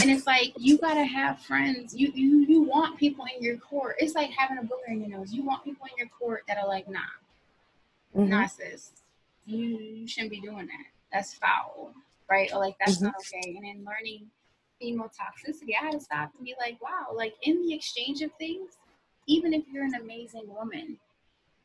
and 0.00 0.10
it's 0.10 0.26
like 0.26 0.52
you 0.58 0.78
gotta 0.78 1.04
have 1.04 1.40
friends. 1.40 1.94
You 1.94 2.12
you 2.14 2.40
you 2.46 2.62
want 2.62 2.98
people 2.98 3.24
in 3.34 3.42
your 3.42 3.56
court. 3.56 3.96
It's 3.98 4.14
like 4.14 4.30
having 4.30 4.58
a 4.58 4.62
booger 4.62 4.88
in 4.88 5.00
your 5.00 5.18
nose. 5.18 5.32
You 5.32 5.44
want 5.44 5.64
people 5.64 5.86
in 5.90 5.96
your 5.96 6.08
court 6.08 6.42
that 6.48 6.58
are 6.58 6.68
like, 6.68 6.88
nah, 6.88 7.00
mm-hmm. 8.14 8.28
nah, 8.28 8.46
sis, 8.46 8.90
you, 9.46 9.58
you 9.58 10.08
shouldn't 10.08 10.30
be 10.30 10.40
doing 10.40 10.66
that. 10.66 10.86
That's 11.12 11.34
foul, 11.34 11.92
right? 12.30 12.50
Or 12.52 12.58
like 12.60 12.76
that's 12.78 12.96
mm-hmm. 12.96 13.06
not 13.06 13.14
okay. 13.20 13.56
And 13.56 13.64
then 13.64 13.86
learning 13.86 14.26
female 14.78 15.10
toxicity, 15.10 15.70
I 15.80 15.86
had 15.86 15.92
to 15.92 16.00
stop 16.00 16.30
and 16.36 16.44
be 16.44 16.54
like, 16.60 16.80
wow, 16.82 17.06
like 17.14 17.34
in 17.42 17.62
the 17.62 17.74
exchange 17.74 18.22
of 18.22 18.30
things, 18.38 18.76
even 19.26 19.52
if 19.52 19.64
you're 19.72 19.84
an 19.84 19.94
amazing 19.94 20.46
woman, 20.46 20.98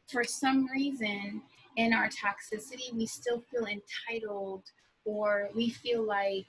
for 0.08 0.24
some 0.24 0.68
reason 0.72 1.42
in 1.78 1.94
our 1.94 2.10
toxicity, 2.10 2.94
we 2.94 3.06
still 3.06 3.44
feel 3.52 3.66
entitled 3.66 4.64
or 5.06 5.50
we 5.56 5.70
feel 5.70 6.04
like, 6.04 6.48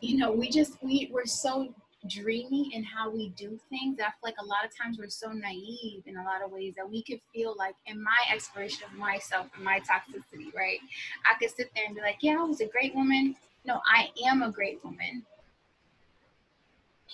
you 0.00 0.16
know, 0.16 0.30
we 0.32 0.48
just, 0.50 0.82
we, 0.82 1.08
we're 1.12 1.26
so 1.26 1.74
dreamy 2.06 2.70
in 2.74 2.84
how 2.84 3.10
we 3.10 3.30
do 3.30 3.58
things. 3.68 3.98
I 4.00 4.04
feel 4.04 4.12
like 4.22 4.36
a 4.40 4.44
lot 4.44 4.64
of 4.64 4.76
times 4.76 4.98
we're 4.98 5.08
so 5.08 5.32
naive 5.32 6.02
in 6.06 6.16
a 6.16 6.24
lot 6.24 6.42
of 6.44 6.50
ways 6.52 6.74
that 6.76 6.88
we 6.88 7.02
could 7.02 7.20
feel 7.34 7.54
like, 7.58 7.74
in 7.86 8.02
my 8.02 8.16
exploration 8.32 8.84
of 8.90 8.96
myself 8.98 9.46
and 9.54 9.64
my 9.64 9.80
toxicity, 9.80 10.54
right? 10.54 10.78
I 11.26 11.38
could 11.38 11.50
sit 11.50 11.70
there 11.74 11.84
and 11.86 11.94
be 11.94 12.00
like, 12.00 12.18
yeah, 12.20 12.36
I 12.38 12.44
was 12.44 12.60
a 12.60 12.66
great 12.66 12.94
woman. 12.94 13.34
No, 13.64 13.80
I 13.86 14.08
am 14.26 14.42
a 14.42 14.50
great 14.50 14.82
woman. 14.84 15.24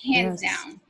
Hands 0.05 0.43
yes. 0.43 0.65
down. 0.65 0.81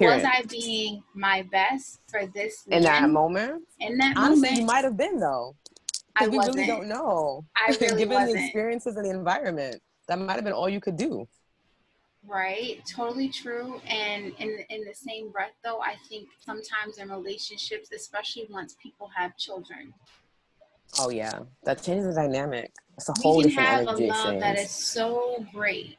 Was 0.00 0.24
I 0.24 0.42
being 0.48 1.02
my 1.14 1.42
best 1.52 2.00
for 2.08 2.26
this 2.26 2.64
in 2.68 2.82
that 2.82 3.10
moment? 3.10 3.64
In 3.78 3.98
that 3.98 4.16
Honestly, 4.16 4.48
moment, 4.48 4.60
you 4.60 4.66
might 4.66 4.84
have 4.84 4.96
been 4.96 5.18
though. 5.18 5.54
I 6.16 6.28
we 6.28 6.38
wasn't. 6.38 6.56
really 6.56 6.66
don't 6.66 6.88
know. 6.88 7.44
I 7.56 7.76
really 7.80 7.98
Given 7.98 8.14
wasn't. 8.14 8.38
the 8.38 8.44
experiences 8.44 8.96
and 8.96 9.04
the 9.04 9.10
environment, 9.10 9.82
that 10.12 10.18
might 10.18 10.34
have 10.34 10.44
been 10.44 10.52
all 10.52 10.68
you 10.68 10.80
could 10.80 10.96
do. 10.96 11.26
Right, 12.26 12.82
totally 12.86 13.30
true. 13.30 13.80
And 13.88 14.32
in 14.38 14.58
in 14.68 14.84
the 14.84 14.94
same 14.94 15.30
breath, 15.30 15.54
though, 15.64 15.80
I 15.80 15.94
think 16.08 16.28
sometimes 16.38 16.98
in 16.98 17.08
relationships, 17.08 17.90
especially 17.92 18.46
once 18.50 18.76
people 18.80 19.10
have 19.16 19.36
children. 19.36 19.92
Oh 21.00 21.08
yeah, 21.08 21.40
that 21.64 21.82
changes 21.82 22.14
the 22.14 22.20
dynamic. 22.20 22.70
It's 22.96 23.08
a 23.08 23.14
whole 23.20 23.40
different. 23.40 23.88
We 23.98 24.06
can 24.06 24.10
have 24.10 24.26
a 24.26 24.30
love 24.30 24.40
that 24.40 24.58
is 24.58 24.70
so 24.70 25.44
great 25.52 25.96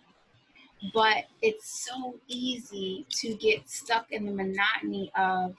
but 0.93 1.24
it's 1.41 1.86
so 1.86 2.16
easy 2.28 3.05
to 3.09 3.36
get 3.36 3.70
stuck 3.70 4.11
in 4.11 4.26
the 4.26 4.34
monotony 4.34 5.09
of 5.18 5.55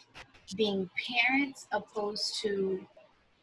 being 0.54 0.90
parents 1.08 1.66
opposed 1.72 2.42
to 2.42 2.78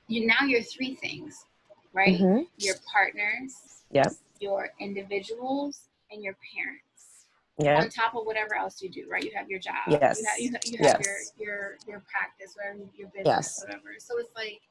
you 0.07 0.27
now 0.27 0.45
you're 0.45 0.61
three 0.61 0.93
things 0.93 1.45
right 1.91 2.19
mm-hmm. 2.19 2.43
your 2.57 2.75
partners 2.93 3.83
yes 3.91 4.19
your 4.41 4.69
individuals 4.79 5.89
and 6.11 6.23
your 6.23 6.35
parents 6.55 7.25
yeah. 7.57 7.79
on 7.79 7.89
top 7.89 8.15
of 8.15 8.25
whatever 8.25 8.55
else 8.55 8.81
you 8.81 8.89
do 8.89 9.05
right 9.09 9.23
you 9.23 9.31
have 9.35 9.49
your 9.49 9.59
job 9.59 9.75
yes. 9.87 10.19
you 10.19 10.25
have, 10.27 10.39
you 10.39 10.51
have, 10.51 10.61
you 10.65 10.77
have 10.77 11.01
yes. 11.01 11.31
your 11.37 11.47
your 11.47 11.77
your 11.87 12.03
practice 12.11 12.55
whatever 12.55 12.79
your 12.95 13.07
business 13.09 13.25
yes. 13.25 13.63
whatever 13.63 13.95
so 13.99 14.17
it's 14.17 14.35
like 14.35 14.61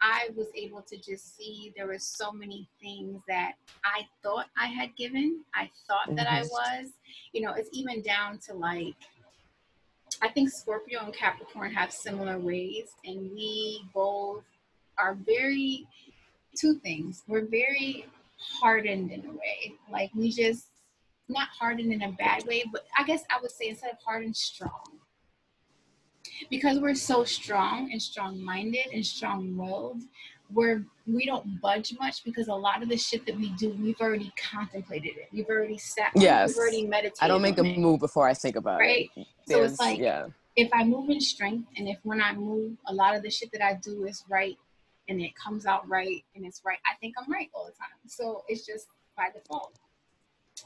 I 0.00 0.30
was 0.34 0.46
able 0.54 0.82
to 0.82 0.96
just 0.96 1.36
see 1.36 1.72
there 1.76 1.86
were 1.86 1.98
so 1.98 2.32
many 2.32 2.66
things 2.80 3.20
that 3.28 3.52
I 3.84 4.06
thought 4.22 4.46
I 4.58 4.66
had 4.66 4.96
given. 4.96 5.42
I 5.54 5.70
thought 5.86 6.06
mm-hmm. 6.06 6.16
that 6.16 6.26
I 6.26 6.40
mm-hmm. 6.40 6.48
was. 6.48 6.92
You 7.32 7.42
know, 7.42 7.52
it's 7.52 7.68
even 7.72 8.00
down 8.00 8.38
to 8.46 8.54
like, 8.54 8.94
I 10.22 10.28
think 10.28 10.50
Scorpio 10.50 11.04
and 11.04 11.12
Capricorn 11.12 11.72
have 11.72 11.92
similar 11.92 12.38
ways, 12.38 12.88
and 13.04 13.30
we 13.32 13.84
both 13.92 14.44
are 14.98 15.14
very, 15.14 15.86
two 16.56 16.78
things. 16.82 17.22
We're 17.28 17.46
very 17.46 18.06
hardened 18.40 19.12
in 19.12 19.24
a 19.26 19.32
way. 19.32 19.74
Like, 19.90 20.10
we 20.14 20.30
just, 20.30 20.66
not 21.28 21.48
hardened 21.48 21.92
in 21.92 22.02
a 22.02 22.12
bad 22.12 22.44
way, 22.46 22.64
but 22.72 22.86
I 22.96 23.04
guess 23.04 23.22
I 23.30 23.40
would 23.40 23.50
say 23.50 23.68
instead 23.68 23.92
of 23.92 23.98
hardened, 24.04 24.36
strong. 24.36 24.98
Because 26.48 26.78
we're 26.78 26.94
so 26.94 27.24
strong 27.24 27.92
and 27.92 28.00
strong-minded 28.00 28.86
and 28.92 29.04
strong-willed 29.04 30.02
we're 30.52 30.84
we 31.06 31.26
don't 31.26 31.60
budge 31.60 31.94
much 31.98 32.24
because 32.24 32.48
a 32.48 32.54
lot 32.54 32.82
of 32.82 32.88
the 32.88 32.96
shit 32.96 33.24
that 33.26 33.36
we 33.36 33.50
do 33.50 33.70
we've 33.80 34.00
already 34.00 34.32
contemplated 34.36 35.12
it. 35.16 35.28
We've 35.32 35.48
already 35.48 35.78
sat 35.78 36.12
yes 36.14 36.50
we've 36.50 36.58
already 36.58 36.86
meditated 36.86 37.18
i 37.20 37.28
don't 37.28 37.42
make 37.42 37.58
a 37.58 37.64
it, 37.64 37.78
move 37.78 38.00
before 38.00 38.28
i 38.28 38.34
think 38.34 38.56
about 38.56 38.80
right? 38.80 39.10
it. 39.16 39.20
Right? 39.20 39.26
So 39.48 39.62
it's 39.62 39.78
like 39.78 39.98
yeah. 39.98 40.26
if 40.56 40.68
i 40.72 40.84
move 40.84 41.10
in 41.10 41.20
strength 41.20 41.68
and 41.76 41.88
if 41.88 41.98
when 42.02 42.20
i 42.20 42.32
move 42.34 42.76
a 42.86 42.94
lot 42.94 43.14
of 43.14 43.22
the 43.22 43.30
shit 43.30 43.52
that 43.52 43.64
i 43.64 43.78
do 43.82 44.04
is 44.04 44.24
right 44.28 44.56
and 45.10 45.20
it 45.20 45.32
comes 45.36 45.66
out 45.66 45.86
right 45.86 46.24
and 46.34 46.46
it's 46.46 46.62
right 46.64 46.78
i 46.90 46.94
think 47.00 47.14
i'm 47.18 47.30
right 47.30 47.50
all 47.52 47.66
the 47.66 47.72
time 47.72 47.90
so 48.06 48.42
it's 48.48 48.64
just 48.64 48.86
by 49.16 49.28
default 49.34 49.74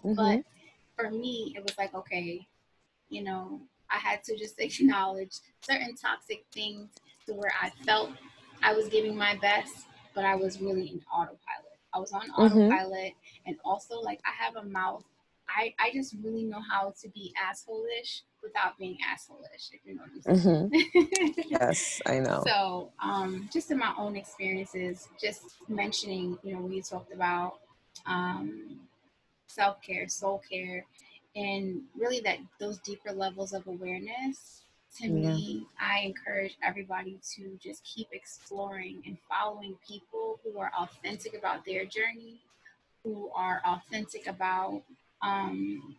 mm-hmm. 0.04 0.14
but 0.14 0.44
for 0.96 1.10
me 1.10 1.52
it 1.56 1.62
was 1.62 1.76
like 1.76 1.92
okay 1.94 2.46
you 3.08 3.22
know 3.22 3.60
I 3.90 3.98
had 3.98 4.24
to 4.24 4.36
just 4.36 4.58
acknowledge 4.60 5.38
certain 5.60 5.94
toxic 5.94 6.44
things 6.52 6.90
to 7.26 7.34
where 7.34 7.52
I 7.60 7.70
felt 7.84 8.10
I 8.62 8.74
was 8.74 8.88
giving 8.88 9.16
my 9.16 9.36
best, 9.36 9.86
but 10.14 10.24
I 10.24 10.34
was 10.34 10.60
really 10.60 10.88
in 10.88 11.00
autopilot. 11.12 11.78
I 11.92 11.98
was 11.98 12.12
on 12.12 12.22
mm-hmm. 12.22 12.40
autopilot, 12.40 13.12
and 13.46 13.56
also 13.64 14.00
like 14.00 14.20
I 14.24 14.44
have 14.44 14.56
a 14.56 14.64
mouth. 14.64 15.04
I 15.48 15.74
I 15.78 15.90
just 15.92 16.14
really 16.22 16.44
know 16.44 16.60
how 16.60 16.92
to 17.02 17.08
be 17.10 17.32
assholeish 17.38 18.22
without 18.44 18.78
being 18.78 18.98
assholeish. 19.10 19.70
If 19.72 19.80
you 19.84 19.94
know 19.96 20.02
what 20.02 20.28
I'm 20.28 20.38
saying. 20.38 20.70
Mm-hmm. 20.70 21.40
yes, 21.48 22.00
I 22.06 22.20
know. 22.20 22.42
So, 22.46 22.92
um, 23.02 23.48
just 23.52 23.70
in 23.70 23.78
my 23.78 23.92
own 23.98 24.16
experiences, 24.16 25.08
just 25.20 25.42
mentioning, 25.68 26.38
you 26.42 26.54
know, 26.54 26.60
we 26.60 26.82
talked 26.82 27.12
about 27.12 27.60
um, 28.06 28.80
self 29.46 29.80
care, 29.82 30.08
soul 30.08 30.42
care, 30.50 30.84
and 31.34 31.82
really 31.96 32.20
that 32.20 32.38
those 32.60 32.78
deeper 32.78 33.12
levels 33.12 33.52
of 33.52 33.66
awareness 33.66 34.62
to 34.96 35.08
yeah. 35.08 35.30
me 35.30 35.66
i 35.80 36.00
encourage 36.00 36.56
everybody 36.62 37.18
to 37.34 37.58
just 37.60 37.82
keep 37.84 38.06
exploring 38.12 39.02
and 39.06 39.18
following 39.28 39.74
people 39.86 40.38
who 40.44 40.58
are 40.58 40.70
authentic 40.78 41.36
about 41.36 41.64
their 41.64 41.84
journey 41.84 42.40
who 43.02 43.30
are 43.34 43.60
authentic 43.66 44.26
about 44.26 44.82
um, 45.22 45.96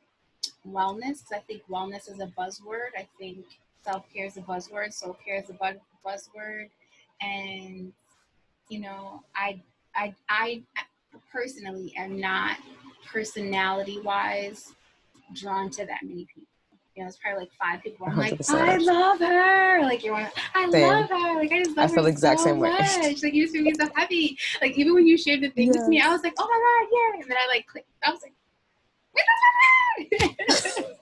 wellness 0.69 1.23
i 1.33 1.39
think 1.39 1.61
wellness 1.69 2.11
is 2.11 2.19
a 2.19 2.27
buzzword 2.37 2.89
i 2.97 3.07
think 3.19 3.37
self-care 3.83 4.25
is 4.25 4.37
a 4.37 4.41
buzzword 4.41 4.93
soul-care 4.93 5.37
is 5.37 5.49
a 5.49 5.53
bu- 5.53 5.79
buzzword 6.05 6.69
and 7.21 7.91
you 8.69 8.79
know 8.79 9.21
i 9.35 9.59
i 9.95 10.13
i 10.29 10.61
personally 11.31 11.93
am 11.97 12.19
not 12.19 12.57
personality 13.11 13.99
wise 14.01 14.73
drawn 15.33 15.69
to 15.71 15.85
that 15.85 16.03
many 16.03 16.25
people. 16.25 16.43
You 16.95 17.03
know, 17.03 17.09
it's 17.09 17.17
probably 17.17 17.41
like 17.41 17.51
five 17.59 17.83
people. 17.83 18.07
I'm 18.07 18.13
100%. 18.17 18.53
like, 18.53 18.69
I 18.69 18.77
love 18.77 19.19
her. 19.19 19.81
Like 19.81 20.03
you're 20.03 20.13
one. 20.13 20.27
I 20.53 20.69
Same. 20.69 20.87
love 20.87 21.09
her. 21.09 21.35
Like 21.35 21.51
I 21.51 21.63
just 21.63 21.75
love 21.75 21.91
I 21.91 21.93
feel 21.93 22.03
her 22.03 22.09
exact 22.09 22.39
so 22.39 22.45
same 22.45 22.59
much. 22.59 22.79
way. 22.79 23.15
Like 23.23 23.33
you 23.33 23.43
just 23.43 23.53
made 23.53 23.63
me 23.63 23.73
so 23.73 23.87
happy. 23.95 24.37
Like 24.61 24.77
even 24.77 24.93
when 24.93 25.05
you 25.05 25.17
shared 25.17 25.41
the 25.41 25.49
thing 25.49 25.67
yes. 25.67 25.77
with 25.77 25.87
me, 25.89 25.99
I 26.01 26.09
was 26.09 26.23
like, 26.23 26.33
oh 26.37 26.47
my 26.47 26.59
god, 26.87 26.89
yeah. 26.93 27.21
And 27.21 27.31
then 27.31 27.37
I 27.37 27.47
like 27.53 27.67
clicked. 27.67 27.89
I 28.03 28.11
was 28.11 28.21
like, 28.21 28.33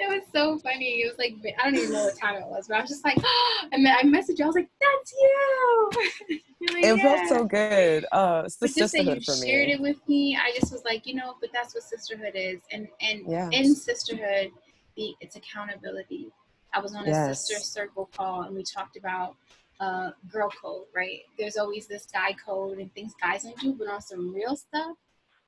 it 0.00 0.08
was 0.08 0.22
so 0.32 0.58
funny. 0.58 1.02
It 1.02 1.08
was 1.08 1.18
like 1.18 1.34
I 1.60 1.64
don't 1.64 1.76
even 1.76 1.92
know 1.92 2.04
what 2.04 2.18
time 2.18 2.36
it 2.36 2.46
was, 2.46 2.68
but 2.68 2.78
I 2.78 2.80
was 2.80 2.90
just 2.90 3.04
like, 3.04 3.18
and 3.72 3.84
then 3.84 3.94
I 3.96 4.02
messaged 4.02 4.38
you. 4.38 4.44
I 4.44 4.48
was 4.48 4.56
like, 4.56 4.70
"That's 4.80 5.12
you." 5.12 5.90
like, 6.72 6.84
it 6.84 6.96
yeah. 6.96 7.02
felt 7.02 7.28
so 7.28 7.44
good. 7.44 8.06
Uh, 8.12 8.42
it's 8.46 8.56
the 8.56 8.66
but 8.66 8.76
just 8.76 8.92
that 8.94 9.04
you 9.04 9.20
shared 9.20 9.68
me. 9.68 9.74
it 9.74 9.80
with 9.80 10.08
me, 10.08 10.36
I 10.36 10.52
just 10.58 10.72
was 10.72 10.82
like, 10.84 11.06
you 11.06 11.14
know, 11.14 11.34
but 11.40 11.50
that's 11.52 11.74
what 11.74 11.84
sisterhood 11.84 12.32
is, 12.34 12.60
and 12.72 12.88
and 13.00 13.22
yes. 13.28 13.50
in 13.52 13.74
sisterhood, 13.74 14.50
the 14.96 15.14
it's 15.20 15.36
accountability. 15.36 16.28
I 16.72 16.80
was 16.80 16.94
on 16.94 17.04
a 17.04 17.08
yes. 17.08 17.46
sister 17.46 17.62
circle 17.62 18.08
call, 18.16 18.42
and 18.42 18.54
we 18.54 18.62
talked 18.62 18.96
about 18.96 19.36
uh, 19.80 20.10
girl 20.30 20.50
code. 20.50 20.84
Right? 20.94 21.20
There's 21.38 21.56
always 21.56 21.86
this 21.86 22.06
guy 22.06 22.34
code 22.44 22.78
and 22.78 22.92
things 22.94 23.12
guys 23.20 23.42
don't 23.42 23.58
do, 23.58 23.74
but 23.74 23.88
on 23.88 24.00
some 24.00 24.32
real 24.34 24.56
stuff, 24.56 24.96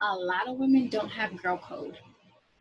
a 0.03 0.15
lot 0.15 0.47
of 0.47 0.57
women 0.57 0.89
don't 0.89 1.09
have 1.09 1.35
girl 1.41 1.57
code 1.57 1.97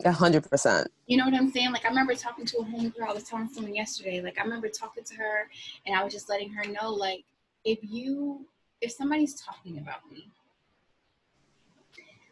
a 0.05 0.13
hundred 0.13 0.49
percent. 0.49 0.89
You 1.07 1.17
know 1.17 1.25
what 1.25 1.35
I'm 1.35 1.51
saying? 1.51 1.73
Like 1.73 1.85
I 1.85 1.89
remember 1.89 2.15
talking 2.15 2.45
to 2.47 2.59
a 2.59 2.65
homegirl. 2.65 3.09
I 3.09 3.13
was 3.13 3.25
telling 3.25 3.49
someone 3.49 3.75
yesterday. 3.75 4.21
Like 4.21 4.39
I 4.39 4.43
remember 4.43 4.69
talking 4.69 5.05
to 5.05 5.15
her, 5.17 5.49
and 5.87 5.97
I 5.97 6.03
was 6.03 6.13
just 6.13 6.29
letting 6.29 6.51
her 6.51 6.65
know, 6.65 6.91
like, 6.91 7.25
if 7.65 7.79
you, 7.83 8.47
if 8.81 8.93
somebody's 8.93 9.41
talking 9.41 9.79
about 9.79 10.01
me, 10.11 10.29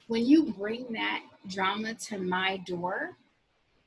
when 0.08 0.26
you 0.26 0.52
bring 0.52 0.92
that 0.92 1.22
drama 1.46 1.94
to 1.94 2.18
my 2.18 2.56
door, 2.58 3.16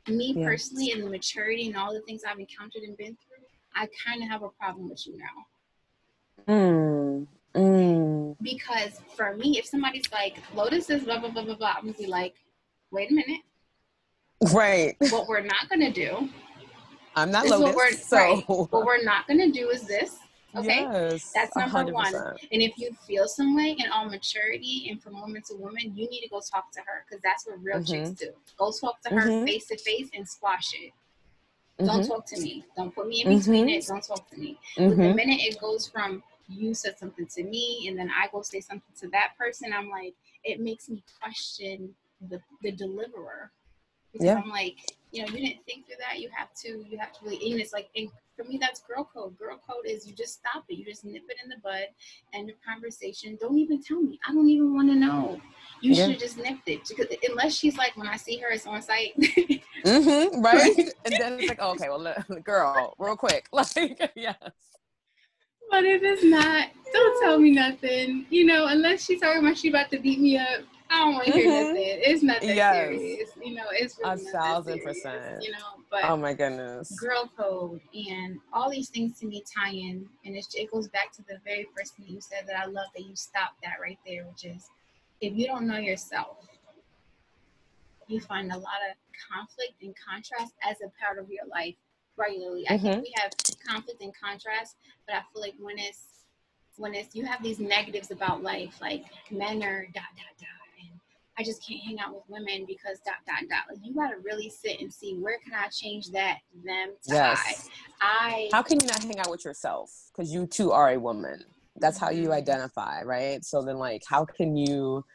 me 0.07 0.33
yes. 0.35 0.45
personally, 0.45 0.91
and 0.91 1.03
the 1.03 1.09
maturity 1.09 1.67
and 1.67 1.75
all 1.75 1.93
the 1.93 2.01
things 2.01 2.21
I've 2.27 2.39
encountered 2.39 2.83
and 2.83 2.95
been 2.97 3.17
through, 3.17 3.45
I 3.75 3.89
kind 4.05 4.23
of 4.23 4.29
have 4.29 4.43
a 4.43 4.49
problem 4.49 4.89
with 4.89 5.05
you 5.07 5.17
now. 5.17 6.53
Mm. 6.53 7.27
Mm. 7.55 7.92
Because 8.41 9.01
for 9.15 9.35
me, 9.35 9.57
if 9.57 9.65
somebody's 9.65 10.11
like, 10.11 10.37
Lotus 10.55 10.89
is 10.89 11.03
blah, 11.03 11.19
blah, 11.19 11.29
blah, 11.29 11.43
blah, 11.43 11.55
blah, 11.55 11.73
I'm 11.77 11.85
gonna 11.85 11.93
be 11.93 12.07
like, 12.07 12.35
wait 12.91 13.11
a 13.11 13.13
minute 13.13 13.41
Right. 14.51 14.95
What 14.99 15.27
we're 15.27 15.41
not 15.41 15.69
going 15.69 15.81
to 15.81 15.91
do. 15.91 16.29
I'm 17.15 17.31
not 17.31 17.45
Lotus, 17.45 17.59
what 17.59 17.75
we're, 17.75 17.91
so. 17.91 18.17
Right, 18.17 18.43
what 18.47 18.85
we're 18.85 19.03
not 19.03 19.27
going 19.27 19.39
to 19.39 19.51
do 19.51 19.69
is 19.69 19.83
this. 19.83 20.17
Okay. 20.55 20.81
Yes, 20.81 21.31
That's 21.33 21.55
number 21.55 21.91
100%. 21.91 21.93
one. 21.93 22.13
And 22.13 22.61
if 22.61 22.77
you 22.77 22.95
feel 23.07 23.27
some 23.27 23.55
way 23.55 23.75
in 23.77 23.91
all 23.91 24.07
maturity 24.07 24.87
and 24.89 25.01
from 25.01 25.19
woman 25.19 25.41
to 25.49 25.55
woman, 25.55 25.93
you 25.95 26.07
need 26.09 26.21
to 26.21 26.29
go 26.29 26.41
talk 26.41 26.71
to 26.73 26.79
her 26.81 27.05
because 27.07 27.21
that's 27.23 27.47
what 27.47 27.63
real 27.63 27.77
mm-hmm. 27.77 28.05
chicks 28.05 28.09
do. 28.11 28.29
Go 28.57 28.71
talk 28.71 29.01
to 29.01 29.15
her 29.15 29.45
face 29.45 29.67
to 29.67 29.77
face 29.77 30.09
and 30.15 30.27
squash 30.27 30.73
it. 30.75 30.91
Mm-hmm. 31.79 31.85
Don't 31.87 32.07
talk 32.07 32.25
to 32.27 32.39
me. 32.39 32.63
Don't 32.77 32.93
put 32.93 33.07
me 33.07 33.23
in 33.23 33.37
between 33.37 33.65
mm-hmm. 33.65 33.69
it. 33.69 33.87
Don't 33.87 34.03
talk 34.03 34.29
to 34.29 34.37
me. 34.37 34.59
But 34.77 34.89
the 34.89 34.95
mm-hmm. 34.95 35.15
minute 35.15 35.39
it 35.41 35.59
goes 35.59 35.87
from 35.87 36.21
you 36.47 36.73
said 36.73 36.97
something 36.97 37.25
to 37.27 37.43
me 37.43 37.85
and 37.87 37.97
then 37.97 38.09
I 38.09 38.27
go 38.31 38.41
say 38.41 38.59
something 38.59 38.93
to 38.99 39.07
that 39.09 39.33
person, 39.37 39.73
I'm 39.73 39.89
like, 39.89 40.13
it 40.43 40.59
makes 40.59 40.89
me 40.89 41.03
question 41.21 41.93
the, 42.29 42.39
the 42.61 42.71
deliverer 42.71 43.51
because 44.11 44.27
yeah. 44.27 44.35
I'm 44.35 44.49
like, 44.49 44.77
you 45.11 45.21
know, 45.21 45.27
you 45.31 45.47
didn't 45.47 45.65
think 45.65 45.85
through 45.85 45.95
that. 45.99 46.19
You 46.19 46.29
have 46.35 46.53
to, 46.63 46.85
you 46.89 46.97
have 46.97 47.11
to 47.13 47.19
really, 47.23 47.51
and 47.51 47.59
it's 47.59 47.73
like, 47.73 47.89
and 47.95 48.09
for 48.35 48.43
me, 48.45 48.57
that's 48.59 48.81
girl 48.81 49.09
code. 49.11 49.37
Girl 49.37 49.59
code 49.67 49.85
is 49.85 50.07
you 50.07 50.13
just 50.13 50.33
stop 50.33 50.65
it. 50.69 50.75
You 50.75 50.85
just 50.85 51.05
nip 51.05 51.23
it 51.29 51.37
in 51.43 51.49
the 51.49 51.57
bud. 51.63 51.85
End 52.33 52.49
of 52.49 52.55
conversation. 52.67 53.37
Don't 53.39 53.57
even 53.57 53.81
tell 53.81 54.01
me. 54.01 54.19
I 54.27 54.33
don't 54.33 54.49
even 54.49 54.73
want 54.73 54.89
to 54.89 54.95
know. 54.95 55.39
You 55.81 55.93
yeah. 55.93 56.03
should 56.03 56.11
have 56.13 56.19
just 56.19 56.37
nipped 56.37 56.67
it. 56.67 56.81
Because 56.87 57.07
unless 57.27 57.55
she's 57.55 57.77
like, 57.77 57.95
when 57.95 58.07
I 58.07 58.17
see 58.17 58.37
her, 58.37 58.49
it's 58.49 58.65
on 58.65 58.81
sight. 58.81 59.13
mm-hmm, 59.19 60.41
right. 60.41 60.77
and 61.05 61.15
then 61.19 61.39
it's 61.39 61.49
like, 61.49 61.59
oh, 61.61 61.71
okay, 61.71 61.89
well, 61.89 62.15
girl, 62.43 62.95
real 62.97 63.15
quick. 63.15 63.47
Like, 63.53 64.11
yes. 64.15 64.35
But 65.69 65.85
if 65.85 66.03
it's 66.03 66.23
not, 66.23 66.69
don't 66.91 67.23
tell 67.23 67.39
me 67.39 67.51
nothing. 67.51 68.25
You 68.29 68.45
know, 68.45 68.67
unless 68.67 69.05
she's 69.05 69.21
talking 69.21 69.43
about 69.43 69.57
she 69.57 69.69
about 69.69 69.89
to 69.91 69.99
beat 69.99 70.19
me 70.19 70.37
up 70.37 70.61
I 70.93 70.99
don't 70.99 71.13
want 71.13 71.25
to 71.25 71.31
hear 71.31 71.47
mm-hmm. 71.47 71.67
nothing. 71.69 71.83
It's 71.85 72.23
nothing 72.23 72.55
yes. 72.55 72.75
serious. 72.75 73.29
You 73.43 73.55
know, 73.55 73.63
it's 73.71 73.97
really 73.97 74.13
a 74.13 74.31
thousand 74.31 74.79
serious, 74.79 75.01
percent. 75.01 75.43
You 75.43 75.51
know, 75.51 75.57
but 75.89 76.03
oh 76.03 76.17
my 76.17 76.33
goodness, 76.33 76.91
girl 76.99 77.31
code 77.35 77.81
and 77.93 78.39
all 78.53 78.69
these 78.69 78.89
things 78.89 79.19
to 79.19 79.25
me 79.25 79.43
tie 79.55 79.71
in, 79.71 80.07
and 80.23 80.35
it, 80.35 80.45
it 80.53 80.71
goes 80.71 80.87
back 80.89 81.11
to 81.13 81.23
the 81.23 81.39
very 81.43 81.67
first 81.75 81.95
thing 81.95 82.05
you 82.07 82.21
said 82.21 82.45
that 82.47 82.59
I 82.59 82.65
love 82.65 82.87
that 82.95 83.05
you 83.05 83.15
stopped 83.15 83.61
that 83.63 83.81
right 83.81 83.97
there, 84.05 84.25
which 84.25 84.45
is 84.45 84.69
if 85.19 85.35
you 85.35 85.47
don't 85.47 85.65
know 85.65 85.77
yourself, 85.77 86.37
you 88.07 88.19
find 88.19 88.51
a 88.51 88.57
lot 88.57 88.81
of 88.89 88.95
conflict 89.31 89.81
and 89.81 89.95
contrast 89.95 90.53
as 90.63 90.77
a 90.85 90.91
part 91.03 91.17
of 91.17 91.27
your 91.31 91.45
life 91.47 91.75
regularly. 92.17 92.65
Mm-hmm. 92.65 92.73
I 92.73 92.77
think 92.77 92.93
mm-hmm. 92.93 93.01
we 93.01 93.13
have 93.17 93.31
conflict 93.67 94.01
and 94.01 94.13
contrast, 94.15 94.77
but 95.07 95.15
I 95.15 95.21
feel 95.31 95.41
like 95.41 95.55
when 95.59 95.77
it's 95.77 96.13
when 96.77 96.93
it's 96.93 97.15
you 97.15 97.25
have 97.25 97.43
these 97.43 97.59
negatives 97.59 98.11
about 98.11 98.41
life, 98.41 98.79
like 98.81 99.05
men 99.31 99.63
are 99.63 99.85
dot 99.93 100.03
dot 100.15 100.33
dot 100.39 100.49
and 100.81 100.99
I 101.37 101.43
just 101.43 101.65
can't 101.65 101.81
hang 101.81 101.99
out 101.99 102.13
with 102.13 102.23
women 102.27 102.65
because 102.67 102.99
dot 103.05 103.17
dot 103.27 103.47
dot. 103.49 103.63
Like 103.69 103.79
you 103.83 103.93
gotta 103.93 104.17
really 104.23 104.49
sit 104.49 104.79
and 104.81 104.91
see 104.91 105.15
where 105.17 105.39
can 105.43 105.53
I 105.53 105.67
change 105.67 106.11
that 106.11 106.39
them 106.63 106.89
tie. 107.07 107.15
Yes. 107.15 107.69
I 108.01 108.49
how 108.51 108.63
can 108.63 108.79
you 108.79 108.87
not 108.87 109.03
hang 109.03 109.19
out 109.19 109.29
with 109.29 109.45
yourself? 109.45 109.91
Because 110.15 110.33
you 110.33 110.47
too 110.47 110.71
are 110.71 110.91
a 110.91 110.97
woman. 110.99 111.43
That's 111.77 111.97
how 111.97 112.09
you 112.09 112.23
mm-hmm. 112.23 112.33
identify, 112.33 113.03
right? 113.03 113.43
So 113.43 113.61
then 113.61 113.77
like 113.77 114.03
how 114.07 114.25
can 114.25 114.55
you 114.55 115.05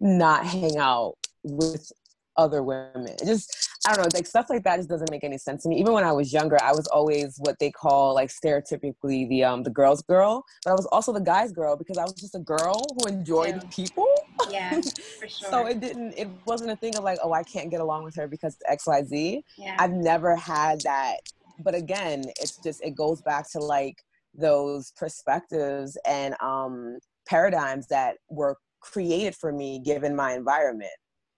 not 0.00 0.44
hang 0.44 0.78
out 0.78 1.16
with 1.42 1.90
other 2.36 2.62
women. 2.62 3.06
It 3.06 3.24
just 3.24 3.70
I 3.86 3.94
don't 3.94 4.04
know, 4.04 4.08
like 4.14 4.26
stuff 4.26 4.46
like 4.48 4.62
that 4.62 4.76
just 4.76 4.88
doesn't 4.88 5.10
make 5.10 5.24
any 5.24 5.38
sense 5.38 5.64
to 5.64 5.68
me. 5.68 5.80
Even 5.80 5.92
when 5.92 6.04
I 6.04 6.12
was 6.12 6.32
younger, 6.32 6.56
I 6.62 6.72
was 6.72 6.86
always 6.86 7.36
what 7.38 7.58
they 7.58 7.70
call 7.70 8.14
like 8.14 8.30
stereotypically 8.30 9.28
the 9.28 9.44
um 9.44 9.62
the 9.62 9.70
girl's 9.70 10.02
girl, 10.02 10.44
but 10.64 10.70
I 10.70 10.74
was 10.74 10.86
also 10.86 11.12
the 11.12 11.20
guy's 11.20 11.52
girl 11.52 11.76
because 11.76 11.98
I 11.98 12.04
was 12.04 12.14
just 12.14 12.34
a 12.34 12.40
girl 12.40 12.84
who 12.96 13.08
enjoyed 13.08 13.56
yeah. 13.56 13.70
people. 13.70 14.06
Yeah, 14.50 14.80
for 14.80 14.80
sure. 15.28 15.50
so 15.50 15.66
it 15.66 15.80
didn't 15.80 16.14
it 16.16 16.28
wasn't 16.46 16.70
a 16.70 16.76
thing 16.76 16.96
of 16.96 17.04
like, 17.04 17.18
oh, 17.22 17.32
I 17.32 17.42
can't 17.42 17.70
get 17.70 17.80
along 17.80 18.04
with 18.04 18.14
her 18.16 18.28
because 18.28 18.56
XYZ. 18.70 19.42
Yeah. 19.58 19.76
I've 19.78 19.92
never 19.92 20.36
had 20.36 20.80
that. 20.82 21.16
But 21.58 21.74
again, 21.74 22.24
it's 22.40 22.58
just 22.58 22.82
it 22.82 22.94
goes 22.94 23.20
back 23.20 23.50
to 23.52 23.58
like 23.58 23.96
those 24.34 24.92
perspectives 24.96 25.98
and 26.06 26.34
um 26.40 26.98
paradigms 27.26 27.86
that 27.88 28.16
were 28.28 28.56
created 28.80 29.34
for 29.34 29.52
me 29.52 29.78
given 29.78 30.16
my 30.16 30.32
environment 30.32 30.90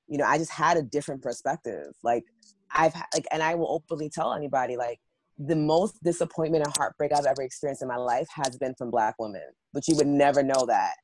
you 0.09 0.19
know, 0.19 0.25
I 0.25 0.39
just 0.39 0.51
had 0.51 0.77
a 0.77 0.83
different 0.83 1.23
perspective. 1.23 1.93
Like 2.03 2.25
I've 2.71 2.95
like, 3.15 3.27
and 3.33 3.43
I 3.43 3.55
will 3.55 3.71
openly 3.71 4.11
tell 4.11 4.35
anybody 4.35 4.77
like 4.77 4.99
the 5.39 5.57
most 5.57 6.03
disappointment 6.05 6.65
and 6.65 6.77
heartbreak 6.77 7.13
I've 7.13 7.27
ever 7.27 7.43
experienced 7.43 7.83
in 7.83 7.89
my 7.89 7.97
life 7.97 8.29
has 8.31 8.57
been 8.57 8.75
from 8.77 8.91
Black 8.91 9.17
women. 9.19 9.43
But 9.73 9.89
you 9.89 9.97
would 9.97 10.07
never 10.07 10.43
know 10.43 10.67
that. 10.67 10.95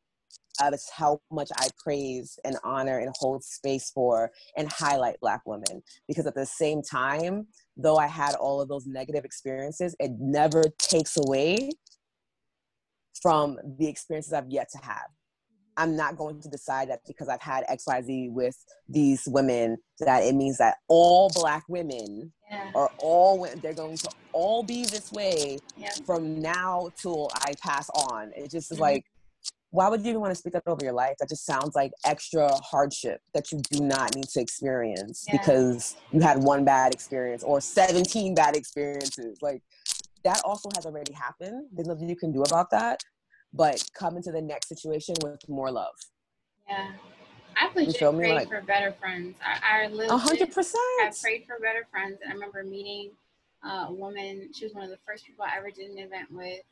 Uh, 0.60 0.70
that's 0.70 0.90
how 0.90 1.20
much 1.32 1.48
I 1.56 1.68
praise 1.82 2.38
and 2.44 2.56
honor 2.64 2.98
and 2.98 3.14
hold 3.18 3.42
space 3.42 3.90
for 3.90 4.30
and 4.56 4.70
highlight 4.70 5.18
Black 5.20 5.40
women. 5.46 5.82
Because 6.06 6.26
at 6.26 6.34
the 6.34 6.44
same 6.44 6.82
time, 6.82 7.46
though 7.76 7.96
I 7.96 8.06
had 8.06 8.34
all 8.34 8.60
of 8.60 8.68
those 8.68 8.86
negative 8.86 9.24
experiences, 9.24 9.96
it 9.98 10.12
never 10.18 10.64
takes 10.78 11.16
away 11.16 11.70
from 13.22 13.58
the 13.78 13.88
experiences 13.88 14.32
I've 14.32 14.50
yet 14.50 14.68
to 14.72 14.78
have. 14.84 15.08
I'm 15.80 15.96
not 15.96 16.16
going 16.16 16.42
to 16.42 16.48
decide 16.48 16.90
that 16.90 17.00
because 17.06 17.28
I've 17.28 17.40
had 17.40 17.64
XYZ 17.66 18.32
with 18.32 18.54
these 18.86 19.22
women 19.26 19.78
that 20.00 20.22
it 20.24 20.34
means 20.34 20.58
that 20.58 20.76
all 20.88 21.30
black 21.34 21.64
women 21.68 22.32
yeah. 22.50 22.70
are 22.74 22.90
all 22.98 23.48
they're 23.62 23.72
going 23.72 23.96
to 23.96 24.10
all 24.32 24.62
be 24.62 24.84
this 24.84 25.10
way 25.10 25.58
yeah. 25.78 25.88
from 26.04 26.42
now 26.42 26.90
till 27.00 27.30
I 27.34 27.54
pass 27.62 27.88
on. 27.90 28.30
It 28.36 28.50
just 28.50 28.70
is 28.70 28.76
mm-hmm. 28.76 28.82
like 28.82 29.04
why 29.70 29.88
would 29.88 30.02
you 30.02 30.10
even 30.10 30.20
want 30.20 30.32
to 30.32 30.34
speak 30.34 30.52
that 30.52 30.64
over 30.66 30.84
your 30.84 30.92
life? 30.92 31.14
That 31.18 31.28
just 31.28 31.46
sounds 31.46 31.74
like 31.74 31.92
extra 32.04 32.52
hardship 32.56 33.22
that 33.32 33.50
you 33.50 33.62
do 33.70 33.80
not 33.82 34.14
need 34.14 34.28
to 34.30 34.40
experience 34.40 35.24
yeah. 35.28 35.38
because 35.38 35.96
you 36.12 36.20
had 36.20 36.42
one 36.42 36.64
bad 36.64 36.92
experience 36.92 37.42
or 37.42 37.60
17 37.60 38.34
bad 38.34 38.54
experiences. 38.54 39.38
Like 39.40 39.62
that 40.24 40.42
also 40.44 40.68
has 40.74 40.84
already 40.84 41.12
happened. 41.14 41.68
There's 41.72 41.88
nothing 41.88 42.08
you 42.08 42.16
can 42.16 42.32
do 42.32 42.42
about 42.42 42.70
that, 42.72 43.02
but 43.52 43.82
come 43.94 44.16
into 44.16 44.30
the 44.32 44.40
next 44.40 44.68
situation 44.68 45.14
with 45.22 45.48
more 45.48 45.70
love. 45.70 45.94
Yeah. 46.68 46.92
I've 47.60 47.74
legit 47.74 47.98
prayed 47.98 48.34
like, 48.34 48.48
for 48.48 48.62
better 48.62 48.92
friends. 48.92 49.36
I, 49.44 49.84
I 49.84 49.86
legit, 49.88 50.10
100%. 50.10 50.74
I 50.74 51.12
prayed 51.20 51.44
for 51.46 51.58
better 51.60 51.86
friends. 51.90 52.18
And 52.22 52.30
I 52.30 52.34
remember 52.34 52.62
meeting 52.62 53.10
a 53.64 53.92
woman. 53.92 54.50
She 54.52 54.64
was 54.64 54.74
one 54.74 54.84
of 54.84 54.90
the 54.90 54.98
first 55.06 55.26
people 55.26 55.44
I 55.44 55.56
ever 55.58 55.70
did 55.70 55.90
an 55.90 55.98
event 55.98 56.30
with. 56.30 56.62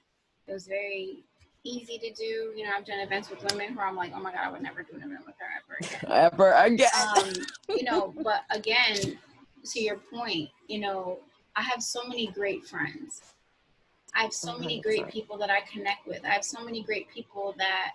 It 0.46 0.52
was 0.52 0.66
very 0.66 1.24
easy 1.64 1.98
to 1.98 2.12
do. 2.12 2.52
You 2.56 2.64
know, 2.64 2.70
I've 2.76 2.86
done 2.86 3.00
events 3.00 3.28
with 3.28 3.42
women 3.50 3.74
where 3.74 3.86
I'm 3.86 3.96
like, 3.96 4.12
oh 4.14 4.20
my 4.20 4.32
God, 4.32 4.40
I 4.44 4.50
would 4.50 4.62
never 4.62 4.82
do 4.82 4.96
an 4.96 5.02
event 5.02 5.26
with 5.26 5.34
her 5.38 5.46
ever 5.58 5.78
again. 5.80 6.32
Ever 6.32 6.52
again. 6.52 6.88
Um, 7.18 7.76
you 7.76 7.84
know, 7.84 8.14
but 8.22 8.42
again, 8.50 9.18
to 9.64 9.80
your 9.80 9.96
point, 9.96 10.48
you 10.68 10.80
know, 10.80 11.18
I 11.56 11.62
have 11.62 11.82
so 11.82 12.06
many 12.06 12.28
great 12.28 12.64
friends. 12.66 13.20
I 14.14 14.22
have 14.22 14.32
so 14.32 14.58
many 14.58 14.80
great 14.80 15.08
people 15.08 15.38
that 15.38 15.50
I 15.50 15.60
connect 15.72 16.06
with. 16.06 16.24
I 16.24 16.28
have 16.30 16.44
so 16.44 16.64
many 16.64 16.82
great 16.82 17.08
people 17.10 17.54
that 17.58 17.92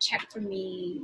check 0.00 0.30
for 0.30 0.40
me, 0.40 1.02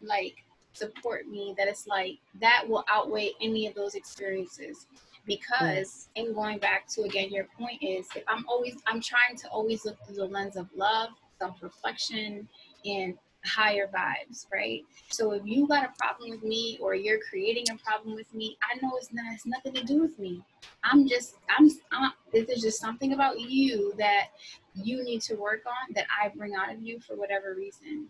like 0.00 0.36
support 0.72 1.26
me, 1.26 1.54
that 1.58 1.68
it's 1.68 1.86
like 1.86 2.18
that 2.40 2.64
will 2.66 2.84
outweigh 2.90 3.32
any 3.40 3.66
of 3.66 3.74
those 3.74 3.94
experiences. 3.94 4.86
Mm. 4.92 4.98
Because 5.26 6.08
and 6.16 6.34
going 6.34 6.58
back 6.58 6.86
to 6.88 7.02
again 7.02 7.30
your 7.30 7.46
point 7.58 7.82
is 7.82 8.06
if 8.16 8.22
i'm 8.28 8.46
always 8.48 8.76
i'm 8.86 8.98
trying 8.98 9.36
to 9.36 9.46
always 9.48 9.84
look 9.84 9.98
through 10.06 10.16
the 10.16 10.24
lens 10.24 10.56
of 10.56 10.66
love 10.74 11.10
self 11.38 11.62
reflection, 11.62 12.48
and 12.84 13.14
higher 13.48 13.88
vibes, 13.88 14.46
right? 14.52 14.84
So 15.08 15.32
if 15.32 15.42
you 15.44 15.66
got 15.66 15.84
a 15.84 15.92
problem 15.98 16.30
with 16.30 16.42
me 16.42 16.78
or 16.80 16.94
you're 16.94 17.20
creating 17.28 17.64
a 17.72 17.76
problem 17.76 18.14
with 18.14 18.32
me, 18.34 18.56
I 18.62 18.78
know 18.80 18.96
it's 18.96 19.12
not 19.12 19.24
it's 19.32 19.46
nothing 19.46 19.74
to 19.74 19.82
do 19.82 20.00
with 20.00 20.18
me. 20.18 20.42
I'm 20.84 21.08
just 21.08 21.36
I'm, 21.56 21.70
I'm 21.92 22.12
there's 22.32 22.62
just 22.62 22.80
something 22.80 23.12
about 23.12 23.40
you 23.40 23.92
that 23.98 24.28
you 24.74 25.02
need 25.02 25.22
to 25.22 25.34
work 25.34 25.62
on 25.66 25.94
that 25.94 26.06
I 26.22 26.28
bring 26.28 26.54
out 26.54 26.72
of 26.72 26.82
you 26.82 27.00
for 27.00 27.16
whatever 27.16 27.54
reason. 27.54 28.08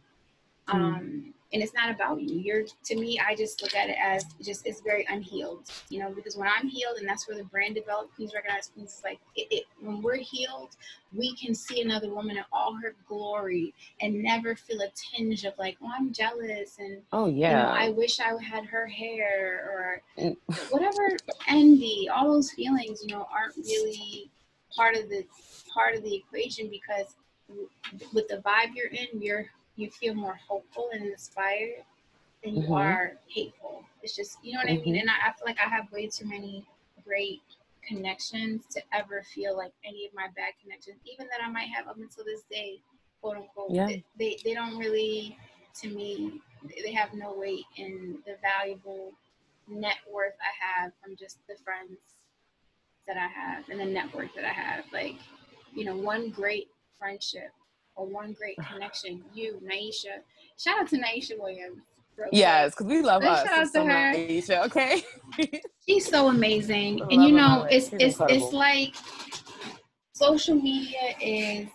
Mm. 0.68 0.74
Um 0.74 1.34
and 1.52 1.62
it's 1.62 1.74
not 1.74 1.90
about 1.90 2.20
you. 2.20 2.38
You're 2.38 2.64
to 2.84 2.96
me 2.96 3.20
i 3.26 3.34
just 3.34 3.62
look 3.62 3.74
at 3.74 3.88
it 3.88 3.96
as 4.02 4.24
just 4.42 4.66
it's 4.66 4.80
very 4.80 5.06
unhealed 5.08 5.70
you 5.88 6.00
know 6.00 6.10
because 6.10 6.36
when 6.36 6.48
i'm 6.48 6.68
healed 6.68 6.96
and 6.98 7.08
that's 7.08 7.28
where 7.28 7.36
the 7.36 7.44
brand 7.44 7.74
developed 7.74 8.14
queens 8.14 8.32
recognize 8.34 8.70
queens 8.74 8.94
is 8.94 9.00
like 9.04 9.18
it, 9.36 9.46
it, 9.50 9.64
when 9.80 10.02
we're 10.02 10.16
healed 10.16 10.70
we 11.14 11.34
can 11.36 11.54
see 11.54 11.80
another 11.80 12.12
woman 12.12 12.36
in 12.36 12.44
all 12.52 12.74
her 12.74 12.94
glory 13.06 13.74
and 14.00 14.22
never 14.22 14.54
feel 14.54 14.80
a 14.80 14.88
tinge 14.94 15.44
of 15.44 15.52
like 15.58 15.76
oh 15.82 15.90
i'm 15.96 16.12
jealous 16.12 16.76
and 16.78 17.02
oh 17.12 17.26
yeah 17.26 17.50
you 17.50 17.56
know, 17.56 17.70
i 17.70 17.88
wish 17.90 18.20
i 18.20 18.32
had 18.42 18.64
her 18.64 18.86
hair 18.86 20.02
or 20.18 20.36
whatever 20.70 21.16
envy 21.48 22.08
all 22.08 22.32
those 22.32 22.50
feelings 22.52 23.02
you 23.02 23.12
know 23.12 23.26
aren't 23.32 23.56
really 23.56 24.30
part 24.74 24.96
of 24.96 25.08
the 25.08 25.24
part 25.72 25.94
of 25.94 26.02
the 26.02 26.14
equation 26.14 26.68
because 26.70 27.14
with 28.12 28.28
the 28.28 28.36
vibe 28.38 28.74
you're 28.74 28.88
in 28.88 29.20
you're 29.20 29.46
you 29.78 29.88
feel 29.90 30.14
more 30.14 30.38
hopeful 30.46 30.90
and 30.92 31.06
inspired 31.06 31.84
than 32.42 32.56
you 32.56 32.62
mm-hmm. 32.62 32.72
are 32.72 33.12
hateful. 33.28 33.84
It's 34.02 34.14
just, 34.14 34.38
you 34.42 34.52
know 34.52 34.58
what 34.58 34.66
mm-hmm. 34.66 34.82
I 34.82 34.84
mean? 34.84 34.94
Mm-hmm. 34.94 35.00
And 35.02 35.10
I, 35.10 35.28
I 35.28 35.32
feel 35.32 35.46
like 35.46 35.58
I 35.64 35.68
have 35.68 35.90
way 35.92 36.08
too 36.08 36.26
many 36.26 36.66
great 37.04 37.42
connections 37.86 38.64
to 38.70 38.82
ever 38.92 39.22
feel 39.34 39.56
like 39.56 39.72
any 39.84 40.04
of 40.04 40.12
my 40.14 40.26
bad 40.36 40.52
connections, 40.60 40.96
even 41.10 41.26
that 41.30 41.40
I 41.42 41.50
might 41.50 41.68
have 41.68 41.86
up 41.86 41.96
until 41.96 42.24
this 42.24 42.42
day, 42.50 42.80
quote 43.22 43.36
unquote, 43.36 43.70
yeah. 43.70 43.86
they, 43.86 44.04
they, 44.18 44.36
they 44.44 44.54
don't 44.54 44.76
really, 44.76 45.38
to 45.80 45.88
me, 45.88 46.40
they 46.84 46.92
have 46.92 47.14
no 47.14 47.32
weight 47.36 47.64
in 47.76 48.18
the 48.26 48.34
valuable 48.42 49.12
net 49.68 49.98
worth 50.12 50.34
I 50.40 50.82
have 50.82 50.92
from 51.00 51.14
just 51.16 51.38
the 51.46 51.54
friends 51.64 51.98
that 53.06 53.16
I 53.16 53.28
have 53.28 53.68
and 53.68 53.78
the 53.78 53.84
network 53.84 54.34
that 54.34 54.44
I 54.44 54.52
have. 54.52 54.84
Like, 54.92 55.16
you 55.72 55.84
know, 55.84 55.96
one 55.96 56.30
great 56.30 56.68
friendship 56.98 57.52
or 57.98 58.06
one 58.06 58.32
great 58.32 58.56
connection. 58.70 59.22
You, 59.34 59.60
Naisha. 59.62 60.22
Shout 60.56 60.80
out 60.80 60.88
to 60.88 60.96
Naisha 60.96 61.38
Williams. 61.38 61.82
Yes, 62.32 62.72
because 62.72 62.86
we 62.86 63.02
love 63.02 63.22
us. 63.22 63.46
Shout 63.46 63.58
out 63.58 63.72
to 63.72 63.84
her. 63.84 64.14
Naisha, 64.14 64.64
okay. 64.66 65.02
She's 65.86 66.06
so 66.06 66.28
amazing, 66.28 67.00
and 67.10 67.22
you 67.24 67.32
know, 67.32 67.66
it's 67.70 67.90
it's 67.92 68.18
incredible. 68.18 68.46
it's 68.46 68.52
like 68.52 68.94
social 70.12 70.56
media 70.56 71.14
is, 71.22 71.68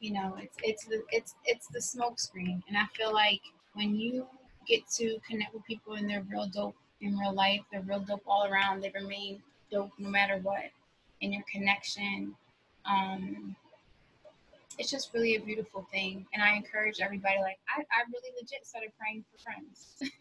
you 0.00 0.12
know, 0.12 0.36
it's 0.38 0.56
it's 0.62 0.84
the 0.84 1.02
it's 1.10 1.34
it's 1.44 1.66
the 1.68 1.78
smokescreen, 1.78 2.62
and 2.68 2.76
I 2.76 2.86
feel 2.96 3.12
like 3.12 3.40
when 3.74 3.94
you 3.94 4.26
get 4.66 4.88
to 4.96 5.18
connect 5.28 5.54
with 5.54 5.64
people 5.64 5.94
and 5.94 6.08
they're 6.08 6.24
real 6.30 6.48
dope 6.48 6.76
in 7.00 7.16
real 7.18 7.34
life, 7.34 7.60
they're 7.70 7.82
real 7.82 8.00
dope 8.00 8.22
all 8.26 8.46
around. 8.46 8.82
They 8.82 8.92
remain 8.94 9.42
dope 9.70 9.90
no 9.98 10.08
matter 10.08 10.38
what, 10.42 10.64
in 11.20 11.32
your 11.32 11.44
connection. 11.52 12.34
Um, 12.86 13.56
it's 14.78 14.90
just 14.90 15.12
really 15.14 15.36
a 15.36 15.40
beautiful 15.40 15.86
thing. 15.92 16.26
And 16.34 16.42
I 16.42 16.54
encourage 16.54 17.00
everybody, 17.00 17.36
like, 17.40 17.58
I, 17.68 17.80
I 17.80 18.04
really 18.12 18.30
legit 18.40 18.66
started 18.66 18.90
praying 18.98 19.24
for 19.30 19.42
friends. 19.42 20.12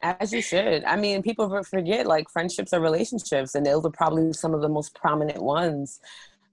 As 0.00 0.32
you 0.32 0.42
should. 0.42 0.84
I 0.84 0.96
mean, 0.96 1.22
people 1.22 1.62
forget 1.64 2.06
like 2.06 2.30
friendships 2.30 2.72
are 2.72 2.80
relationships, 2.80 3.54
and 3.54 3.66
those 3.66 3.84
are 3.84 3.90
probably 3.90 4.32
some 4.32 4.54
of 4.54 4.60
the 4.60 4.68
most 4.68 4.94
prominent 4.94 5.42
ones 5.42 5.98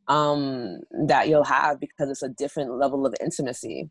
um, 0.08 0.80
that 1.08 1.28
you'll 1.30 1.44
have 1.44 1.80
because 1.80 2.10
it's 2.10 2.24
a 2.24 2.30
different 2.30 2.72
level 2.72 3.06
of 3.06 3.14
intimacy. 3.22 3.90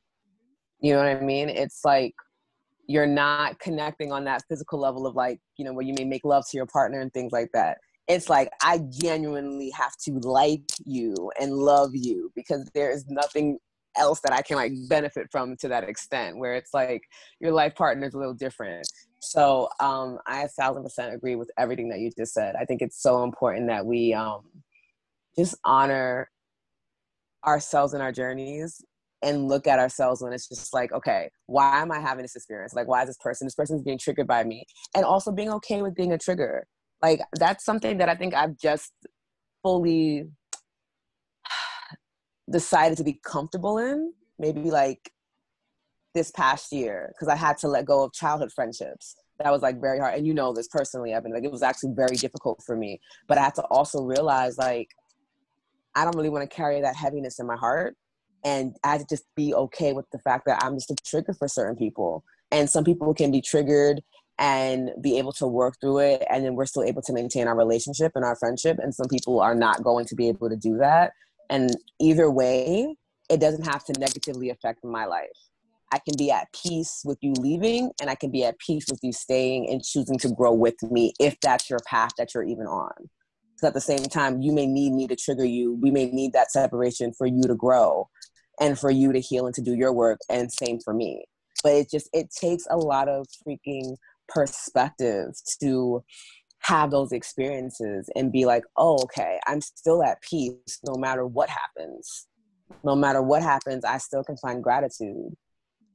You 0.80 0.94
know 0.94 0.98
what 0.98 1.06
I 1.06 1.20
mean? 1.20 1.48
It's 1.48 1.84
like 1.84 2.14
you're 2.86 3.06
not 3.06 3.60
connecting 3.60 4.10
on 4.10 4.24
that 4.24 4.42
physical 4.48 4.80
level 4.80 5.06
of 5.06 5.14
like, 5.14 5.40
you 5.56 5.64
know, 5.64 5.72
where 5.72 5.86
you 5.86 5.94
may 5.96 6.04
make 6.04 6.24
love 6.24 6.44
to 6.50 6.56
your 6.56 6.66
partner 6.66 7.00
and 7.00 7.12
things 7.12 7.32
like 7.32 7.50
that 7.54 7.78
it's 8.08 8.28
like 8.28 8.50
I 8.62 8.78
genuinely 8.90 9.70
have 9.70 9.96
to 10.04 10.12
like 10.20 10.70
you 10.84 11.14
and 11.40 11.52
love 11.52 11.90
you 11.94 12.30
because 12.34 12.68
there 12.74 12.90
is 12.90 13.06
nothing 13.08 13.58
else 13.96 14.20
that 14.20 14.32
I 14.32 14.42
can 14.42 14.56
like 14.56 14.72
benefit 14.88 15.28
from 15.30 15.56
to 15.58 15.68
that 15.68 15.84
extent 15.84 16.36
where 16.36 16.54
it's 16.54 16.74
like 16.74 17.02
your 17.40 17.52
life 17.52 17.74
partner 17.74 18.06
is 18.06 18.14
a 18.14 18.18
little 18.18 18.34
different. 18.34 18.86
So 19.20 19.68
um, 19.80 20.18
I 20.26 20.42
a 20.42 20.48
thousand 20.48 20.82
percent 20.82 21.14
agree 21.14 21.36
with 21.36 21.50
everything 21.56 21.88
that 21.90 22.00
you 22.00 22.10
just 22.16 22.34
said. 22.34 22.56
I 22.56 22.64
think 22.64 22.82
it's 22.82 23.00
so 23.00 23.22
important 23.24 23.68
that 23.68 23.86
we 23.86 24.12
um, 24.12 24.42
just 25.38 25.56
honor 25.64 26.28
ourselves 27.46 27.94
and 27.94 28.02
our 28.02 28.12
journeys 28.12 28.82
and 29.22 29.48
look 29.48 29.66
at 29.66 29.78
ourselves 29.78 30.20
when 30.20 30.34
it's 30.34 30.48
just 30.48 30.74
like, 30.74 30.92
okay, 30.92 31.30
why 31.46 31.80
am 31.80 31.90
I 31.90 31.98
having 31.98 32.22
this 32.22 32.36
experience? 32.36 32.74
Like, 32.74 32.88
why 32.88 33.02
is 33.02 33.08
this 33.08 33.16
person, 33.16 33.46
this 33.46 33.54
person 33.54 33.76
is 33.76 33.82
being 33.82 33.98
triggered 33.98 34.26
by 34.26 34.44
me? 34.44 34.66
And 34.94 35.04
also 35.04 35.32
being 35.32 35.50
okay 35.50 35.80
with 35.80 35.94
being 35.94 36.12
a 36.12 36.18
trigger 36.18 36.66
like 37.04 37.20
that's 37.34 37.64
something 37.64 37.98
that 37.98 38.08
i 38.08 38.14
think 38.14 38.32
i've 38.34 38.56
just 38.58 38.92
fully 39.62 40.24
decided 42.50 42.96
to 42.96 43.04
be 43.04 43.20
comfortable 43.22 43.76
in 43.78 44.12
maybe 44.38 44.70
like 44.70 45.10
this 46.14 46.30
past 46.30 46.72
year 46.72 47.12
because 47.12 47.28
i 47.28 47.36
had 47.36 47.58
to 47.58 47.68
let 47.68 47.84
go 47.84 48.04
of 48.04 48.12
childhood 48.12 48.52
friendships. 48.52 49.16
That 49.40 49.50
was 49.50 49.62
like 49.62 49.80
very 49.80 49.98
hard. 49.98 50.14
And 50.14 50.26
you 50.28 50.32
know 50.32 50.52
this 50.52 50.68
personally 50.68 51.12
evan 51.12 51.32
like 51.32 51.44
it 51.44 51.50
was 51.50 51.64
actually 51.70 51.92
very 51.94 52.16
difficult 52.16 52.62
for 52.64 52.76
me. 52.76 53.00
But 53.28 53.36
i 53.38 53.42
had 53.42 53.56
to 53.56 53.64
also 53.64 54.02
realize 54.02 54.56
like 54.56 54.88
i 55.96 56.04
don't 56.04 56.16
really 56.16 56.34
want 56.34 56.48
to 56.48 56.56
carry 56.56 56.80
that 56.80 56.96
heaviness 56.96 57.40
in 57.40 57.46
my 57.46 57.56
heart. 57.56 57.96
And 58.44 58.76
i 58.84 58.92
had 58.92 59.00
to 59.00 59.06
just 59.14 59.26
be 59.34 59.52
okay 59.64 59.92
with 59.92 60.06
the 60.12 60.20
fact 60.20 60.44
that 60.46 60.62
i'm 60.64 60.76
just 60.76 60.90
a 60.90 60.96
trigger 61.10 61.34
for 61.34 61.48
certain 61.48 61.76
people. 61.76 62.24
And 62.52 62.70
some 62.70 62.84
people 62.84 63.12
can 63.20 63.32
be 63.32 63.42
triggered 63.52 64.00
and 64.38 64.90
be 65.00 65.18
able 65.18 65.32
to 65.32 65.46
work 65.46 65.76
through 65.80 65.98
it 65.98 66.24
and 66.30 66.44
then 66.44 66.54
we're 66.54 66.66
still 66.66 66.82
able 66.82 67.02
to 67.02 67.12
maintain 67.12 67.46
our 67.46 67.56
relationship 67.56 68.12
and 68.14 68.24
our 68.24 68.34
friendship 68.36 68.78
and 68.82 68.94
some 68.94 69.06
people 69.08 69.40
are 69.40 69.54
not 69.54 69.82
going 69.84 70.04
to 70.06 70.14
be 70.14 70.28
able 70.28 70.48
to 70.48 70.56
do 70.56 70.76
that. 70.78 71.12
And 71.50 71.70
either 72.00 72.30
way 72.30 72.96
it 73.30 73.40
doesn't 73.40 73.66
have 73.66 73.84
to 73.84 73.98
negatively 73.98 74.50
affect 74.50 74.84
my 74.84 75.06
life. 75.06 75.28
I 75.92 75.98
can 75.98 76.14
be 76.18 76.30
at 76.30 76.48
peace 76.52 77.02
with 77.04 77.18
you 77.20 77.32
leaving 77.38 77.92
and 78.00 78.10
i 78.10 78.16
can 78.16 78.30
be 78.30 78.44
at 78.44 78.58
peace 78.58 78.86
with 78.90 79.00
you 79.02 79.12
staying 79.12 79.68
and 79.70 79.82
choosing 79.82 80.18
to 80.18 80.30
grow 80.30 80.52
with 80.52 80.82
me 80.82 81.12
if 81.20 81.38
that's 81.40 81.70
your 81.70 81.78
path 81.86 82.10
that 82.18 82.34
you're 82.34 82.44
even 82.44 82.66
on. 82.66 82.92
So 83.56 83.68
at 83.68 83.74
the 83.74 83.80
same 83.80 84.04
time 84.04 84.42
you 84.42 84.52
may 84.52 84.66
need 84.66 84.92
me 84.92 85.06
to 85.06 85.16
trigger 85.16 85.44
you. 85.44 85.78
We 85.80 85.90
may 85.90 86.06
need 86.06 86.32
that 86.32 86.50
separation 86.50 87.12
for 87.16 87.26
you 87.26 87.42
to 87.42 87.54
grow 87.54 88.08
and 88.60 88.78
for 88.78 88.90
you 88.90 89.12
to 89.12 89.20
heal 89.20 89.46
and 89.46 89.54
to 89.54 89.62
do 89.62 89.74
your 89.74 89.92
work 89.92 90.18
and 90.28 90.52
same 90.52 90.80
for 90.80 90.92
me. 90.92 91.24
But 91.62 91.72
it 91.72 91.90
just 91.90 92.08
it 92.12 92.30
takes 92.30 92.66
a 92.68 92.76
lot 92.76 93.08
of 93.08 93.26
freaking 93.46 93.96
perspective 94.28 95.34
to 95.60 96.02
have 96.60 96.90
those 96.90 97.12
experiences 97.12 98.08
and 98.16 98.32
be 98.32 98.46
like, 98.46 98.64
oh, 98.76 98.98
okay, 99.04 99.38
I'm 99.46 99.60
still 99.60 100.02
at 100.02 100.20
peace 100.22 100.80
no 100.86 100.98
matter 100.98 101.26
what 101.26 101.50
happens. 101.50 102.26
No 102.82 102.96
matter 102.96 103.22
what 103.22 103.42
happens, 103.42 103.84
I 103.84 103.98
still 103.98 104.24
can 104.24 104.36
find 104.38 104.62
gratitude. 104.62 105.34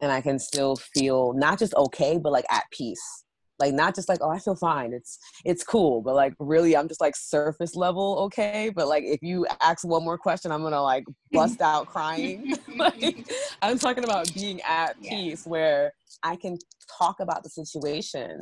and 0.02 0.12
I 0.12 0.22
can 0.22 0.40
still 0.40 0.76
feel 0.76 1.34
not 1.34 1.60
just 1.60 1.74
okay, 1.76 2.18
but 2.18 2.32
like 2.32 2.46
at 2.50 2.64
peace. 2.72 3.26
Like 3.60 3.74
not 3.74 3.96
just 3.96 4.08
like, 4.08 4.20
oh, 4.22 4.30
I 4.30 4.40
feel 4.40 4.56
fine. 4.56 4.94
It's 4.94 5.20
it's 5.46 5.64
cool. 5.64 6.02
But 6.02 6.16
like 6.16 6.34
really 6.40 6.76
I'm 6.76 6.88
just 6.88 7.02
like 7.02 7.16
surface 7.16 7.76
level 7.76 8.20
okay. 8.26 8.72
But 8.74 8.88
like 8.88 9.04
if 9.04 9.22
you 9.22 9.46
ask 9.62 9.86
one 9.86 10.04
more 10.04 10.18
question, 10.18 10.52
I'm 10.52 10.64
gonna 10.64 10.82
like 10.82 11.06
bust 11.32 11.62
out 11.62 11.88
crying. 11.88 12.56
like 12.78 13.28
I'm 13.62 13.78
talking 13.78 14.04
about 14.04 14.34
being 14.34 14.62
at 14.62 14.96
yeah. 15.02 15.10
peace 15.10 15.46
where 15.46 15.94
I 16.24 16.36
can 16.36 16.58
talk 16.98 17.20
about 17.20 17.44
the 17.44 17.50
situation 17.50 18.42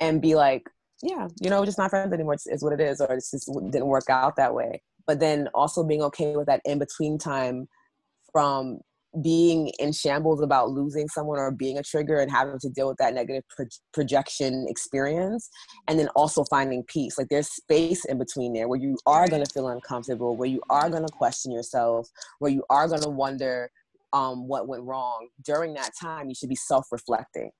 and 0.00 0.20
be 0.20 0.34
like, 0.34 0.68
yeah, 1.02 1.28
you 1.40 1.50
know, 1.50 1.60
we're 1.60 1.66
just 1.66 1.78
not 1.78 1.90
friends 1.90 2.12
anymore. 2.12 2.34
It's, 2.34 2.46
it's 2.46 2.62
what 2.62 2.72
it 2.72 2.80
is, 2.80 3.00
or 3.00 3.12
it 3.12 3.16
just 3.30 3.50
didn't 3.70 3.86
work 3.86 4.08
out 4.08 4.36
that 4.36 4.54
way. 4.54 4.82
But 5.06 5.20
then 5.20 5.48
also 5.54 5.84
being 5.84 6.02
okay 6.02 6.36
with 6.36 6.46
that 6.46 6.60
in 6.64 6.78
between 6.78 7.18
time 7.18 7.68
from 8.32 8.80
being 9.22 9.68
in 9.78 9.92
shambles 9.92 10.42
about 10.42 10.70
losing 10.70 11.08
someone 11.08 11.38
or 11.38 11.50
being 11.50 11.78
a 11.78 11.82
trigger 11.82 12.18
and 12.18 12.30
having 12.30 12.58
to 12.58 12.68
deal 12.68 12.88
with 12.88 12.96
that 12.98 13.14
negative 13.14 13.44
pro- 13.54 13.66
projection 13.92 14.66
experience 14.68 15.48
and 15.88 15.98
then 15.98 16.08
also 16.08 16.44
finding 16.44 16.82
peace. 16.84 17.18
Like 17.18 17.28
there's 17.28 17.48
space 17.48 18.04
in 18.04 18.18
between 18.18 18.52
there 18.52 18.68
where 18.68 18.78
you 18.78 18.96
are 19.06 19.28
going 19.28 19.44
to 19.44 19.50
feel 19.52 19.68
uncomfortable 19.68 20.36
where 20.36 20.48
you 20.48 20.60
are 20.70 20.90
going 20.90 21.06
to 21.06 21.12
question 21.12 21.52
yourself 21.52 22.08
where 22.38 22.50
you 22.50 22.64
are 22.70 22.88
going 22.88 23.02
to 23.02 23.08
wonder 23.08 23.70
um, 24.12 24.48
what 24.48 24.68
went 24.68 24.82
wrong. 24.82 25.28
During 25.44 25.74
that 25.74 25.90
time 26.00 26.28
you 26.28 26.34
should 26.34 26.48
be 26.48 26.56
self-reflecting. 26.56 27.50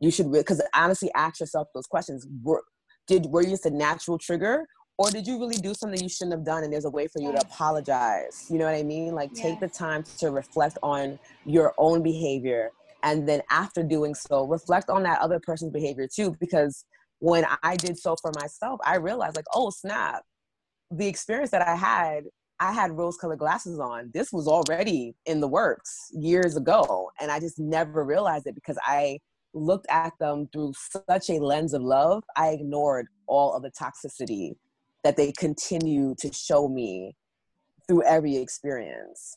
You 0.00 0.10
should 0.10 0.30
because 0.30 0.62
honestly 0.74 1.10
ask 1.14 1.40
yourself 1.40 1.68
those 1.74 1.86
questions. 1.86 2.26
Were, 2.42 2.62
did 3.06 3.26
were 3.26 3.42
you 3.42 3.50
just 3.50 3.66
a 3.66 3.70
natural 3.70 4.18
trigger 4.18 4.66
or 4.96 5.10
did 5.10 5.26
you 5.26 5.38
really 5.38 5.56
do 5.56 5.74
something 5.74 6.00
you 6.00 6.08
shouldn't 6.08 6.32
have 6.32 6.44
done 6.44 6.62
and 6.62 6.72
there's 6.72 6.84
a 6.84 6.90
way 6.90 7.08
for 7.08 7.20
you 7.20 7.32
to 7.32 7.40
apologize? 7.40 8.46
You 8.48 8.58
know 8.58 8.66
what 8.66 8.74
i 8.74 8.82
mean? 8.82 9.14
Like 9.14 9.32
take 9.34 9.60
the 9.60 9.68
time 9.68 10.04
to 10.18 10.30
reflect 10.30 10.78
on 10.82 11.18
your 11.44 11.74
own 11.78 12.02
behavior 12.02 12.70
and 13.04 13.28
then 13.28 13.42
after 13.50 13.82
doing 13.82 14.14
so 14.14 14.46
reflect 14.46 14.90
on 14.90 15.02
that 15.04 15.20
other 15.20 15.38
person's 15.38 15.70
behavior 15.70 16.08
too 16.12 16.34
because 16.40 16.84
when 17.20 17.44
i 17.62 17.76
did 17.76 17.96
so 17.98 18.16
for 18.20 18.32
myself 18.40 18.80
i 18.84 18.96
realized 18.96 19.36
like 19.36 19.44
oh 19.54 19.70
snap. 19.70 20.22
The 20.90 21.06
experience 21.06 21.50
that 21.50 21.62
i 21.62 21.76
had 21.76 22.24
i 22.60 22.72
had 22.72 22.92
rose 22.92 23.16
colored 23.16 23.38
glasses 23.38 23.78
on. 23.78 24.10
This 24.14 24.32
was 24.32 24.48
already 24.48 25.14
in 25.26 25.40
the 25.40 25.48
works 25.48 26.08
years 26.12 26.56
ago 26.56 27.10
and 27.20 27.30
i 27.30 27.38
just 27.38 27.58
never 27.58 28.04
realized 28.04 28.46
it 28.46 28.54
because 28.54 28.78
i 28.86 29.18
looked 29.56 29.86
at 29.88 30.12
them 30.18 30.48
through 30.52 30.72
such 31.08 31.30
a 31.30 31.34
lens 31.34 31.74
of 31.74 31.82
love. 31.82 32.24
I 32.36 32.48
ignored 32.48 33.06
all 33.28 33.54
of 33.54 33.62
the 33.62 33.70
toxicity 33.70 34.56
that 35.04 35.16
they 35.16 35.32
continue 35.32 36.14
to 36.18 36.32
show 36.32 36.68
me 36.68 37.14
through 37.86 38.02
every 38.04 38.36
experience. 38.36 39.36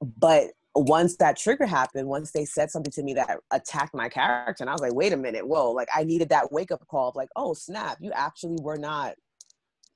But 0.00 0.48
once 0.74 1.16
that 1.16 1.38
trigger 1.38 1.64
happened, 1.64 2.08
once 2.08 2.32
they 2.32 2.44
said 2.44 2.70
something 2.70 2.92
to 2.92 3.02
me 3.02 3.14
that 3.14 3.38
attacked 3.50 3.94
my 3.94 4.08
character, 4.08 4.62
and 4.62 4.68
I 4.68 4.74
was 4.74 4.82
like, 4.82 4.94
wait 4.94 5.12
a 5.12 5.16
minute, 5.16 5.46
whoa, 5.46 5.70
like 5.70 5.88
I 5.94 6.04
needed 6.04 6.28
that 6.30 6.52
wake 6.52 6.70
up 6.70 6.86
call 6.88 7.08
of 7.08 7.16
like, 7.16 7.30
oh 7.36 7.54
snap, 7.54 7.96
you 8.00 8.12
actually 8.12 8.58
were 8.60 8.76
not 8.76 9.14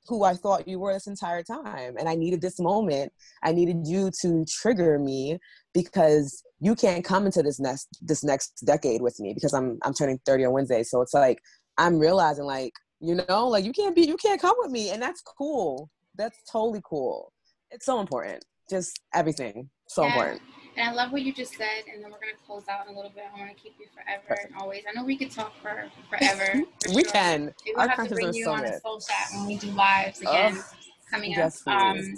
who 0.07 0.25
I 0.25 0.35
thought 0.35 0.67
you 0.67 0.79
were 0.79 0.93
this 0.93 1.07
entire 1.07 1.43
time. 1.43 1.97
And 1.99 2.09
I 2.09 2.15
needed 2.15 2.41
this 2.41 2.59
moment. 2.59 3.13
I 3.43 3.53
needed 3.53 3.87
you 3.87 4.11
to 4.23 4.45
trigger 4.47 4.99
me 4.99 5.39
because 5.75 6.43
you 6.61 6.75
can't 6.75 7.05
come 7.05 7.27
into 7.27 7.43
this 7.43 7.61
next 7.61 7.89
this 8.01 8.25
next 8.25 8.65
decade 8.67 9.03
with 9.03 9.21
me 9.21 9.35
because 9.35 9.53
I'm 9.53 9.79
I'm 9.83 9.95
turning 9.95 10.19
30 10.27 10.47
on 10.47 10.53
Wednesday. 10.53 10.83
So 10.83 11.01
it's 11.03 11.15
like 11.15 11.39
I'm 11.79 11.99
realizing 11.99 12.45
like 12.45 12.73
you 13.01 13.21
know, 13.29 13.49
like 13.49 13.65
you 13.65 13.73
can't 13.73 13.95
be, 13.95 14.03
you 14.03 14.17
can't 14.17 14.41
come 14.41 14.57
with 14.59 14.71
me, 14.71 14.91
and 14.91 15.03
that's 15.03 15.23
cool. 15.23 15.91
That's 16.17 16.39
totally 16.51 16.83
cool. 16.85 17.33
It's 17.71 17.87
so 17.87 18.01
important. 18.01 18.45
Just 18.69 19.01
everything, 19.15 19.71
so 19.89 20.03
yeah. 20.03 20.09
important. 20.09 20.43
And 20.77 20.89
I 20.89 20.93
love 20.93 21.11
what 21.11 21.23
you 21.23 21.33
just 21.33 21.55
said. 21.55 21.85
And 21.93 22.03
then 22.03 22.11
we're 22.11 22.21
gonna 22.21 22.33
close 22.47 22.69
out 22.69 22.87
in 22.87 22.95
a 22.95 22.97
little 22.97 23.11
bit. 23.11 23.25
I 23.35 23.39
want 23.39 23.57
to 23.57 23.61
keep 23.61 23.75
you 23.79 23.87
forever 23.93 24.23
Perfect. 24.29 24.53
and 24.53 24.61
always. 24.61 24.85
I 24.89 24.93
know 24.93 25.05
we 25.05 25.17
could 25.17 25.31
talk 25.31 25.53
for 25.61 25.91
forever. 26.09 26.63
For 26.85 26.95
we 26.95 27.03
sure. 27.03 27.13
can. 27.13 27.55
We 27.65 27.75
will 27.75 27.89
have 27.89 28.09
to 28.09 28.15
bring 28.15 28.33
you 28.33 28.45
so 28.45 28.53
on 28.53 28.63
good. 28.63 28.75
a 28.75 28.81
soul 28.81 29.01
chat 29.01 29.29
when 29.35 29.47
we 29.47 29.57
do 29.57 29.71
lives 29.73 30.21
again 30.21 30.57
oh, 30.57 30.65
coming 31.11 31.33
yes, 31.33 31.63
up. 31.67 31.75
Um, 31.75 32.15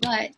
but 0.00 0.30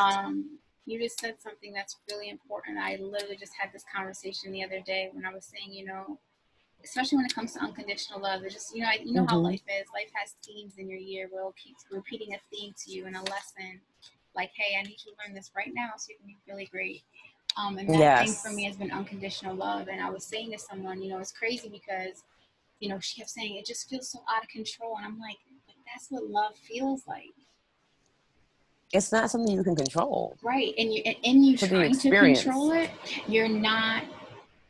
um, 0.00 0.58
you 0.86 1.00
just 1.00 1.18
said 1.18 1.36
something 1.40 1.72
that's 1.72 1.96
really 2.10 2.28
important. 2.28 2.78
I 2.78 2.96
literally 3.00 3.36
just 3.36 3.52
had 3.58 3.72
this 3.72 3.84
conversation 3.94 4.52
the 4.52 4.62
other 4.62 4.80
day 4.80 5.10
when 5.12 5.24
I 5.24 5.32
was 5.32 5.46
saying, 5.46 5.72
you 5.72 5.86
know, 5.86 6.18
especially 6.84 7.16
when 7.16 7.26
it 7.26 7.34
comes 7.34 7.54
to 7.54 7.60
unconditional 7.60 8.20
love. 8.20 8.42
It's 8.44 8.54
just 8.54 8.74
you 8.74 8.82
know 8.82 8.90
you 9.02 9.14
know 9.14 9.22
mm-hmm. 9.22 9.30
how 9.30 9.38
life 9.38 9.62
is. 9.68 9.86
Life 9.92 10.10
has 10.14 10.34
themes 10.46 10.74
in 10.78 10.88
your 10.88 10.98
year. 10.98 11.28
We'll 11.32 11.54
keep 11.62 11.76
repeating 11.90 12.34
a 12.34 12.38
theme 12.54 12.74
to 12.84 12.90
you 12.92 13.06
and 13.06 13.16
a 13.16 13.22
lesson. 13.22 13.80
Like, 14.36 14.50
hey, 14.54 14.76
I 14.78 14.82
need 14.82 14.96
you 15.04 15.12
to 15.12 15.18
learn 15.24 15.34
this 15.34 15.50
right 15.56 15.70
now 15.74 15.92
so 15.96 16.10
you 16.10 16.16
can 16.18 16.26
be 16.26 16.36
really 16.48 16.66
great. 16.66 17.02
Um, 17.56 17.78
and 17.78 17.88
that 17.88 17.98
yes. 17.98 18.24
thing 18.24 18.50
for 18.50 18.56
me 18.56 18.64
has 18.64 18.76
been 18.76 18.90
unconditional 18.90 19.54
love. 19.54 19.86
And 19.88 20.00
I 20.00 20.10
was 20.10 20.24
saying 20.24 20.50
to 20.52 20.58
someone, 20.58 21.00
you 21.00 21.10
know, 21.10 21.18
it's 21.18 21.30
crazy 21.30 21.68
because, 21.68 22.24
you 22.80 22.88
know, 22.88 22.98
she 22.98 23.20
kept 23.20 23.30
saying 23.30 23.54
it 23.54 23.64
just 23.64 23.88
feels 23.88 24.10
so 24.10 24.20
out 24.28 24.42
of 24.42 24.48
control, 24.48 24.96
and 24.96 25.06
I'm 25.06 25.20
like, 25.20 25.36
but 25.66 25.76
that's 25.86 26.08
what 26.10 26.24
love 26.24 26.56
feels 26.56 27.06
like. 27.06 27.32
It's 28.92 29.10
not 29.10 29.30
something 29.30 29.52
you 29.52 29.64
can 29.64 29.74
control, 29.74 30.36
right? 30.42 30.72
And 30.78 30.92
you 30.92 31.02
and, 31.04 31.16
and 31.24 31.46
you 31.46 31.56
trying 31.56 31.96
to 31.96 32.10
control 32.10 32.72
it, 32.72 32.90
you're 33.26 33.48
not 33.48 34.04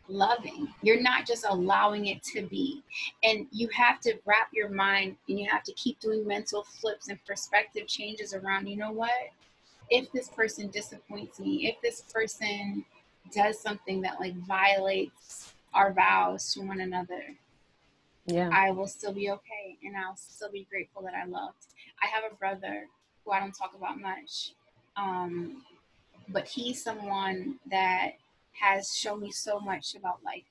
loving. 0.09 0.69
You're 0.83 1.01
not 1.01 1.27
just 1.27 1.45
allowing 1.49 2.07
it 2.07 2.23
to 2.35 2.43
be. 2.43 2.83
And 3.23 3.47
you 3.51 3.69
have 3.75 4.01
to 4.01 4.15
wrap 4.25 4.49
your 4.53 4.69
mind 4.69 5.17
and 5.29 5.39
you 5.39 5.49
have 5.51 5.63
to 5.65 5.73
keep 5.75 6.01
doing 6.01 6.27
mental 6.27 6.63
flips 6.63 7.09
and 7.09 7.23
perspective 7.25 7.87
changes 7.87 8.35
around, 8.35 8.69
you 8.69 8.77
know 8.77 8.93
what? 8.93 9.11
If 9.91 10.11
this 10.13 10.29
person 10.29 10.69
disappoints 10.69 11.39
me, 11.39 11.69
if 11.69 11.81
this 11.83 12.03
person 12.03 12.85
does 13.33 13.59
something 13.61 14.01
that 14.03 14.21
like 14.21 14.35
violates 14.47 15.53
our 15.73 15.93
vows 15.93 16.53
to 16.55 16.61
one 16.61 16.81
another, 16.81 17.23
yeah. 18.27 18.49
I 18.53 18.71
will 18.71 18.87
still 18.87 19.13
be 19.13 19.31
okay 19.31 19.77
and 19.83 19.97
I'll 19.97 20.17
still 20.17 20.51
be 20.51 20.67
grateful 20.71 21.03
that 21.03 21.15
I 21.15 21.27
loved. 21.27 21.67
I 22.03 22.07
have 22.07 22.25
a 22.31 22.35
brother 22.35 22.87
who 23.25 23.33
I 23.33 23.41
don't 23.41 23.53
talk 23.53 23.75
about 23.77 24.01
much. 24.01 24.53
Um, 24.97 25.63
but 26.29 26.49
he's 26.49 26.83
someone 26.83 27.57
that 27.71 28.13
has 28.61 28.95
shown 28.97 29.21
me 29.21 29.31
so 29.31 29.61
much 29.61 29.95
about 29.95 30.23
life. 30.25 30.43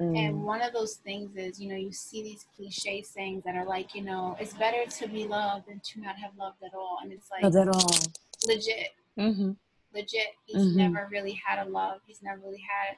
Mm. 0.00 0.16
And 0.16 0.42
one 0.44 0.62
of 0.62 0.72
those 0.72 0.94
things 0.94 1.36
is, 1.36 1.60
you 1.60 1.68
know, 1.68 1.76
you 1.76 1.92
see 1.92 2.22
these 2.22 2.46
cliche 2.54 3.02
sayings 3.02 3.42
that 3.44 3.56
are 3.56 3.66
like, 3.66 3.94
you 3.94 4.02
know, 4.02 4.36
it's 4.38 4.54
better 4.54 4.88
to 4.88 5.08
be 5.08 5.26
loved 5.26 5.68
than 5.68 5.80
to 5.80 6.00
not 6.00 6.16
have 6.16 6.30
loved 6.38 6.62
at 6.64 6.74
all. 6.74 6.98
And 7.02 7.12
it's 7.12 7.28
like, 7.30 7.42
not 7.42 7.56
at 7.56 7.68
all. 7.68 7.90
Legit. 8.46 8.90
Mm-hmm. 9.18 9.52
Legit. 9.92 10.28
He's 10.44 10.62
mm-hmm. 10.62 10.76
never 10.76 11.08
really 11.10 11.40
had 11.44 11.66
a 11.66 11.68
love. 11.68 12.00
He's 12.06 12.22
never 12.22 12.40
really 12.44 12.62
had, 12.62 12.96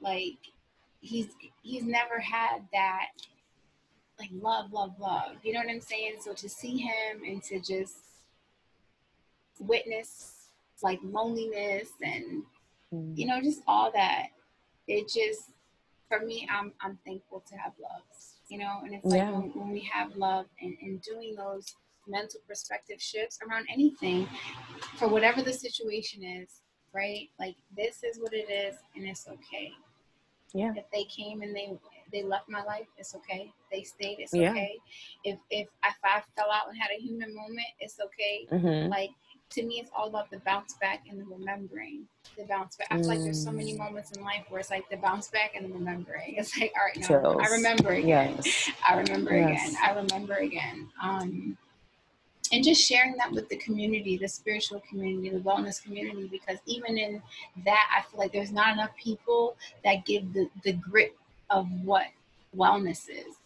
like, 0.00 0.38
he's 1.00 1.28
he's 1.62 1.84
never 1.84 2.18
had 2.18 2.62
that, 2.72 3.10
like, 4.18 4.30
love, 4.32 4.72
love, 4.72 4.94
love. 4.98 5.36
You 5.44 5.52
know 5.52 5.60
what 5.60 5.70
I'm 5.70 5.80
saying? 5.80 6.14
So 6.20 6.32
to 6.32 6.48
see 6.48 6.78
him 6.78 7.22
and 7.24 7.42
to 7.44 7.60
just 7.60 7.94
witness, 9.60 10.48
like, 10.82 10.98
loneliness 11.04 11.90
and 12.02 12.42
mm. 12.92 13.16
you 13.16 13.26
know, 13.26 13.40
just 13.40 13.62
all 13.66 13.90
that. 13.92 14.28
It 14.86 15.08
just, 15.08 15.50
for 16.08 16.20
me, 16.20 16.48
I'm 16.50 16.72
I'm 16.80 16.98
thankful 17.06 17.44
to 17.48 17.56
have 17.56 17.72
love, 17.80 18.02
you 18.48 18.58
know, 18.58 18.80
and 18.84 18.94
it's 18.94 19.04
like 19.04 19.18
yeah. 19.18 19.30
when, 19.30 19.50
when, 19.54 19.70
we 19.70 19.88
have 19.92 20.16
love 20.16 20.46
and, 20.60 20.76
and 20.82 21.00
doing 21.02 21.34
those 21.36 21.76
mental 22.08 22.40
perspective 22.48 23.00
shifts 23.00 23.38
around 23.48 23.66
anything, 23.72 24.28
for 24.96 25.08
whatever 25.08 25.42
the 25.42 25.52
situation 25.52 26.24
is, 26.24 26.62
right? 26.92 27.28
Like 27.38 27.56
this 27.76 28.02
is 28.02 28.18
what 28.18 28.32
it 28.32 28.50
is, 28.50 28.76
and 28.96 29.06
it's 29.06 29.28
okay. 29.28 29.72
Yeah. 30.52 30.72
If 30.76 30.90
they 30.92 31.04
came 31.04 31.42
and 31.42 31.54
they 31.54 31.72
they 32.12 32.22
left 32.22 32.48
my 32.48 32.62
life, 32.64 32.86
it's 32.98 33.14
okay. 33.14 33.52
They 33.70 33.82
stayed, 33.84 34.18
it's 34.18 34.34
yeah. 34.34 34.50
okay. 34.50 34.76
If 35.24 35.38
if 35.50 35.68
if 35.84 35.96
I 36.02 36.22
fell 36.36 36.50
out 36.50 36.68
and 36.68 36.76
had 36.76 36.90
a 36.96 37.00
human 37.00 37.34
moment, 37.34 37.66
it's 37.78 37.98
okay. 38.00 38.46
Mm-hmm. 38.50 38.90
Like 38.90 39.10
to 39.50 39.62
me, 39.64 39.80
it's 39.80 39.90
all 39.96 40.08
about 40.08 40.30
the 40.30 40.38
bounce 40.38 40.74
back 40.74 41.04
and 41.10 41.20
the 41.20 41.24
remembering. 41.24 42.06
The 42.38 42.44
bounce 42.44 42.76
back. 42.76 42.88
I 42.90 42.96
feel 42.96 43.04
mm. 43.04 43.08
like 43.08 43.18
there's 43.20 43.42
so 43.42 43.50
many 43.50 43.74
mm. 43.74 43.78
moments 43.78 44.12
in 44.12 44.22
life 44.22 44.44
where 44.48 44.60
it's 44.60 44.70
like 44.70 44.88
the 44.90 44.96
bounce 44.96 45.28
back 45.28 45.54
and 45.56 45.66
the 45.66 45.74
remembering. 45.74 46.34
It's 46.38 46.56
like, 46.58 46.72
all 46.76 46.86
right, 46.86 46.96
no, 46.96 47.06
Chills. 47.06 47.42
I 47.44 47.54
remember 47.54 47.90
again. 47.90 48.36
Yes. 48.36 48.70
I 48.88 48.96
remember 48.98 49.36
yes. 49.36 49.70
again. 49.70 49.82
I 49.84 49.94
remember 49.94 50.34
again. 50.34 50.88
Um, 51.02 51.56
and 52.52 52.64
just 52.64 52.82
sharing 52.82 53.16
that 53.16 53.30
with 53.30 53.48
the 53.48 53.56
community, 53.56 54.16
the 54.16 54.28
spiritual 54.28 54.82
community, 54.88 55.30
the 55.30 55.40
wellness 55.40 55.82
community, 55.82 56.28
because 56.28 56.58
even 56.66 56.98
in 56.98 57.22
that, 57.64 57.90
I 57.96 58.02
feel 58.10 58.18
like 58.18 58.32
there's 58.32 58.52
not 58.52 58.72
enough 58.72 58.90
people 58.96 59.56
that 59.84 60.04
give 60.04 60.32
the, 60.32 60.48
the 60.64 60.72
grit 60.72 61.16
of 61.50 61.68
what 61.84 62.06
wellness 62.56 63.08
is, 63.08 63.36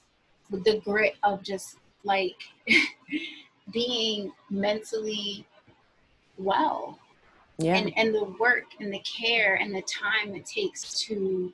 the 0.51 0.81
grit 0.85 1.17
of 1.23 1.43
just 1.43 1.77
like 2.03 2.37
being 3.73 4.33
mentally 4.51 5.47
well 6.39 6.99
yeah. 7.59 7.77
and 7.77 7.93
and 7.97 8.15
the 8.15 8.25
work 8.41 8.65
and 8.81 8.93
the 8.93 9.01
care 9.01 9.57
and 9.57 9.75
the 9.75 9.83
time 9.83 10.35
it 10.35 10.47
takes 10.47 10.99
to 11.05 11.53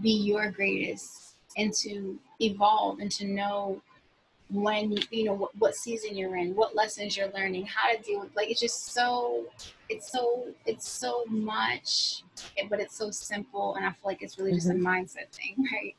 be 0.00 0.10
your 0.10 0.50
greatest 0.50 1.36
and 1.56 1.72
to 1.72 2.18
evolve 2.40 2.98
and 2.98 3.10
to 3.12 3.26
know 3.26 3.80
when 4.50 4.96
you 5.10 5.24
know 5.24 5.32
what, 5.32 5.56
what, 5.56 5.74
season 5.74 6.16
you're 6.16 6.36
in 6.36 6.54
what 6.54 6.76
lessons 6.76 7.16
you're 7.16 7.30
learning 7.32 7.66
how 7.66 7.90
to 7.90 8.00
deal 8.02 8.20
with 8.20 8.34
like 8.36 8.50
it's 8.50 8.60
just 8.60 8.92
so 8.92 9.46
it's 9.88 10.12
so 10.12 10.46
it's 10.66 10.88
so 10.88 11.24
much 11.28 12.22
but 12.68 12.78
it's 12.78 12.96
so 12.96 13.10
simple 13.10 13.74
and 13.74 13.86
i 13.86 13.88
feel 13.88 13.98
like 14.04 14.22
it's 14.22 14.38
really 14.38 14.52
just 14.52 14.68
mm-hmm. 14.68 14.86
a 14.86 14.88
mindset 14.88 15.28
thing 15.32 15.56
right 15.72 15.96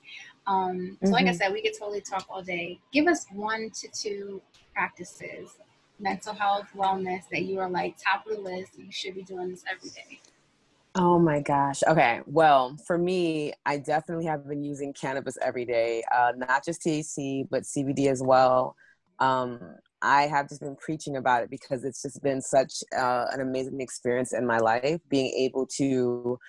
um 0.48 0.98
so 1.02 1.06
mm-hmm. 1.06 1.14
like 1.14 1.26
i 1.26 1.30
mm-hmm. 1.30 1.38
said 1.38 1.52
we 1.52 1.62
could 1.62 1.78
totally 1.78 2.02
talk 2.02 2.26
all 2.30 2.44
day 2.44 2.80
give 2.94 3.08
us 3.08 3.26
one 3.34 3.70
to 3.72 3.88
two 3.92 4.42
practices 4.74 5.58
mental 6.00 6.34
health 6.34 6.68
wellness 6.76 7.24
that 7.32 7.44
you 7.44 7.60
are 7.60 7.70
like 7.70 7.96
top 8.04 8.26
of 8.28 8.36
the 8.36 8.42
list 8.42 8.78
you 8.78 8.92
should 8.92 9.16
be 9.16 9.24
doing 9.24 9.50
this 9.50 9.64
every 9.72 9.90
day 9.90 10.20
Oh 10.98 11.20
my 11.20 11.42
gosh. 11.42 11.84
Okay. 11.86 12.22
Well, 12.26 12.78
for 12.88 12.98
me, 12.98 13.52
I 13.66 13.78
definitely 13.78 14.26
have 14.28 14.48
been 14.48 14.64
using 14.64 14.94
cannabis 14.94 15.38
every 15.42 15.66
day, 15.66 16.04
uh, 16.10 16.32
not 16.38 16.64
just 16.64 16.82
THC, 16.82 17.50
but 17.52 17.64
CBD 17.64 18.08
as 18.08 18.24
well. 18.24 18.78
Um, 19.20 19.60
I 20.02 20.24
have 20.24 20.48
just 20.48 20.62
been 20.62 20.78
preaching 20.78 21.18
about 21.18 21.44
it 21.44 21.50
because 21.50 21.84
it's 21.84 22.02
just 22.02 22.24
been 22.24 22.42
such 22.42 22.82
uh, 22.98 23.26
an 23.34 23.42
amazing 23.42 23.82
experience 23.82 24.32
in 24.32 24.46
my 24.46 24.60
life, 24.60 25.02
being 25.10 25.34
able 25.38 25.68
to 25.78 26.40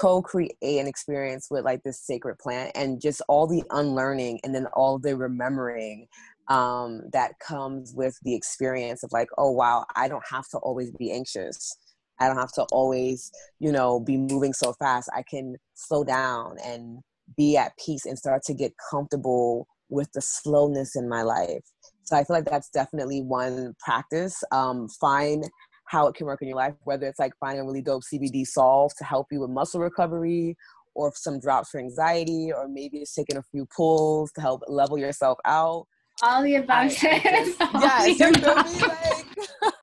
co-create 0.00 0.56
an 0.62 0.88
experience 0.88 1.46
with 1.48 1.64
like 1.64 1.82
this 1.84 2.00
sacred 2.00 2.36
plant 2.38 2.72
and 2.74 3.00
just 3.00 3.22
all 3.28 3.46
the 3.46 3.62
unlearning 3.70 4.40
and 4.42 4.52
then 4.52 4.66
all 4.72 4.98
the 4.98 5.16
remembering 5.16 6.08
um, 6.48 7.02
that 7.12 7.38
comes 7.38 7.94
with 7.94 8.18
the 8.22 8.34
experience 8.34 9.02
of 9.02 9.12
like, 9.12 9.28
oh 9.38 9.50
wow, 9.50 9.84
I 9.96 10.08
don't 10.08 10.26
have 10.30 10.48
to 10.50 10.58
always 10.58 10.90
be 10.92 11.12
anxious 11.12 11.76
I 12.22 12.28
don't 12.28 12.38
have 12.38 12.52
to 12.52 12.62
always, 12.70 13.32
you 13.58 13.72
know, 13.72 13.98
be 13.98 14.16
moving 14.16 14.52
so 14.52 14.72
fast. 14.74 15.08
I 15.14 15.24
can 15.28 15.56
slow 15.74 16.04
down 16.04 16.56
and 16.64 17.00
be 17.36 17.56
at 17.56 17.72
peace 17.84 18.06
and 18.06 18.16
start 18.16 18.42
to 18.44 18.54
get 18.54 18.72
comfortable 18.90 19.66
with 19.88 20.10
the 20.12 20.22
slowness 20.22 20.94
in 20.94 21.08
my 21.08 21.22
life. 21.22 21.64
So 22.04 22.16
I 22.16 22.24
feel 22.24 22.36
like 22.36 22.44
that's 22.44 22.70
definitely 22.70 23.22
one 23.22 23.74
practice. 23.80 24.42
Um, 24.52 24.88
find 25.00 25.44
how 25.86 26.06
it 26.06 26.14
can 26.14 26.26
work 26.26 26.40
in 26.42 26.48
your 26.48 26.56
life, 26.56 26.74
whether 26.84 27.06
it's 27.06 27.18
like 27.18 27.32
finding 27.40 27.60
a 27.60 27.66
really 27.66 27.82
dope 27.82 28.02
CBD 28.02 28.46
solve 28.46 28.92
to 28.98 29.04
help 29.04 29.26
you 29.30 29.40
with 29.40 29.50
muscle 29.50 29.80
recovery 29.80 30.56
or 30.94 31.12
some 31.14 31.40
drops 31.40 31.70
for 31.70 31.80
anxiety, 31.80 32.52
or 32.54 32.68
maybe 32.68 32.98
it's 32.98 33.14
taking 33.14 33.36
a 33.36 33.42
few 33.50 33.66
pulls 33.74 34.30
to 34.32 34.40
help 34.40 34.62
level 34.68 34.96
yourself 34.96 35.38
out. 35.44 35.86
All 36.22 36.42
the 36.42 36.56
above. 36.56 36.92
Yes, 37.02 38.06
you 38.06 38.14
feel 38.14 38.30
me? 38.30 38.80
Like, 38.80 39.26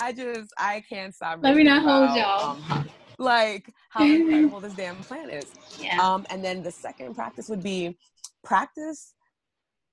I 0.00 0.12
just 0.12 0.52
I 0.58 0.82
can't 0.88 1.14
stop. 1.14 1.38
Let 1.40 1.54
me 1.54 1.62
not 1.62 1.82
hold 1.82 2.16
y'all. 2.16 2.58
Um, 2.70 2.88
like 3.18 3.72
how 3.90 4.04
incredible 4.04 4.60
this 4.60 4.74
damn 4.74 4.96
plant 4.96 5.32
is. 5.32 5.46
Yeah. 5.78 6.02
Um, 6.02 6.26
and 6.30 6.44
then 6.44 6.62
the 6.62 6.72
second 6.72 7.14
practice 7.14 7.48
would 7.48 7.62
be 7.62 7.96
practice 8.42 9.14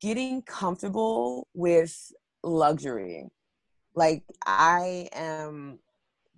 getting 0.02 0.42
comfortable 0.42 1.48
with 1.54 1.96
luxury. 2.44 3.28
Like 3.96 4.24
I 4.46 5.10
am 5.14 5.80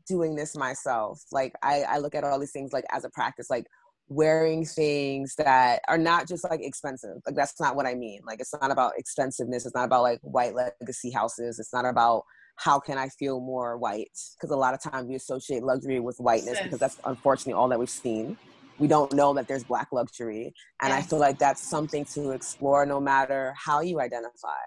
doing 0.08 0.36
this 0.36 0.58
myself. 0.58 1.24
Like 1.32 1.54
I, 1.64 1.84
I 1.84 1.98
look 2.00 2.16
at 2.16 2.26
all 2.26 2.40
these 2.40 2.52
things 2.52 2.74
like 2.74 2.86
as 2.92 3.06
a 3.06 3.10
practice, 3.10 3.50
like 3.50 3.68
wearing 4.12 4.66
things 4.66 5.36
that 5.38 5.82
are 5.88 5.98
not 5.98 6.28
just 6.28 6.44
like 6.50 6.60
expensive. 6.62 7.16
Like 7.26 7.36
that's 7.36 7.60
not 7.62 7.78
what 7.78 7.86
I 7.86 7.96
mean. 7.96 8.20
Like 8.28 8.42
it's 8.42 8.54
not 8.62 8.70
about 8.70 8.92
expensiveness. 8.98 9.66
It's 9.66 9.74
not 9.74 9.86
about 9.86 10.02
like 10.02 10.20
white 10.22 10.54
legacy 10.54 11.12
houses. 11.12 11.60
It's 11.60 11.72
not 11.72 11.86
about 11.86 12.24
how 12.58 12.78
can 12.78 12.98
I 12.98 13.08
feel 13.08 13.40
more 13.40 13.78
white? 13.78 14.12
Because 14.36 14.52
a 14.52 14.58
lot 14.58 14.74
of 14.74 14.82
times 14.82 15.08
we 15.08 15.16
associate 15.16 15.64
luxury 15.64 16.02
with 16.02 16.18
whiteness 16.18 16.60
because 16.62 16.78
that's 16.80 17.00
unfortunately 17.06 17.54
all 17.54 17.70
that 17.70 17.80
we've 17.80 17.90
seen. 17.90 18.38
We 18.80 18.88
don't 18.88 19.14
know 19.14 19.34
that 19.34 19.48
there's 19.48 19.64
black 19.64 19.88
luxury. 19.94 20.54
And. 20.82 20.92
I 20.92 21.02
feel 21.02 21.20
like 21.20 21.40
that's 21.40 21.62
something 21.62 22.04
to 22.14 22.32
explore 22.32 22.86
no 22.86 23.00
matter 23.00 23.54
how 23.56 23.80
you 23.80 24.02
identify. 24.02 24.60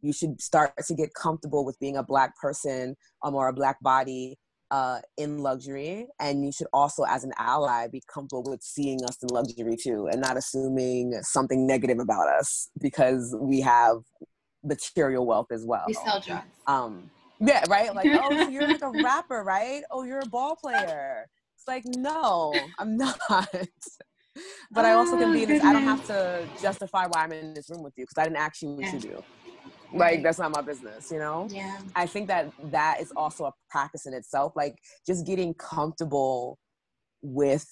You 0.00 0.12
should 0.12 0.40
start 0.40 0.74
to 0.86 0.94
get 0.94 1.12
comfortable 1.14 1.64
with 1.64 1.76
being 1.80 1.96
a 1.96 2.04
black 2.04 2.36
person 2.36 2.94
um, 3.24 3.34
or 3.34 3.48
a 3.48 3.52
black 3.52 3.82
body 3.82 4.38
uh, 4.70 5.00
in 5.16 5.38
luxury. 5.38 6.06
And 6.20 6.44
you 6.44 6.52
should 6.52 6.66
also, 6.72 7.04
as 7.04 7.24
an 7.24 7.32
ally, 7.38 7.88
be 7.88 8.02
comfortable 8.12 8.50
with 8.50 8.62
seeing 8.62 9.02
us 9.04 9.16
in 9.22 9.28
luxury 9.28 9.76
too 9.76 10.08
and 10.10 10.20
not 10.20 10.36
assuming 10.36 11.18
something 11.22 11.66
negative 11.66 11.98
about 11.98 12.28
us 12.28 12.68
because 12.80 13.34
we 13.38 13.60
have 13.60 13.98
material 14.64 15.26
wealth 15.26 15.52
as 15.52 15.64
well. 15.64 15.84
We 15.86 15.94
sell 15.94 16.20
drugs. 16.20 16.46
Um, 16.66 17.10
yeah, 17.40 17.64
right. 17.68 17.94
Like, 17.94 18.08
oh, 18.10 18.30
so 18.30 18.48
you're 18.48 18.66
like 18.66 18.82
a 18.82 18.90
rapper, 19.02 19.42
right? 19.44 19.82
Oh, 19.90 20.04
you're 20.04 20.20
a 20.20 20.28
ball 20.28 20.56
player. 20.56 21.26
It's 21.56 21.68
like, 21.68 21.84
no, 21.96 22.54
I'm 22.78 22.96
not. 22.96 23.18
but 24.70 24.84
I 24.84 24.92
also 24.92 25.18
can 25.18 25.32
be 25.32 25.44
this. 25.44 25.62
I 25.62 25.72
don't 25.72 25.84
have 25.84 26.06
to 26.06 26.46
justify 26.60 27.06
why 27.06 27.24
I'm 27.24 27.32
in 27.32 27.54
this 27.54 27.70
room 27.70 27.82
with 27.82 27.94
you 27.96 28.04
because 28.04 28.18
I 28.18 28.24
didn't 28.24 28.38
ask 28.38 28.62
you 28.62 28.70
what 28.70 28.84
yeah. 28.84 28.92
you 28.94 29.00
do. 29.00 29.24
Like 29.92 30.22
that's 30.22 30.38
not 30.38 30.52
my 30.52 30.62
business, 30.62 31.10
you 31.10 31.18
know. 31.18 31.48
Yeah. 31.50 31.78
I 31.94 32.06
think 32.06 32.28
that 32.28 32.52
that 32.64 33.00
is 33.00 33.12
also 33.16 33.44
a 33.46 33.52
practice 33.70 34.06
in 34.06 34.14
itself. 34.14 34.52
Like 34.56 34.76
just 35.06 35.26
getting 35.26 35.54
comfortable 35.54 36.58
with 37.22 37.66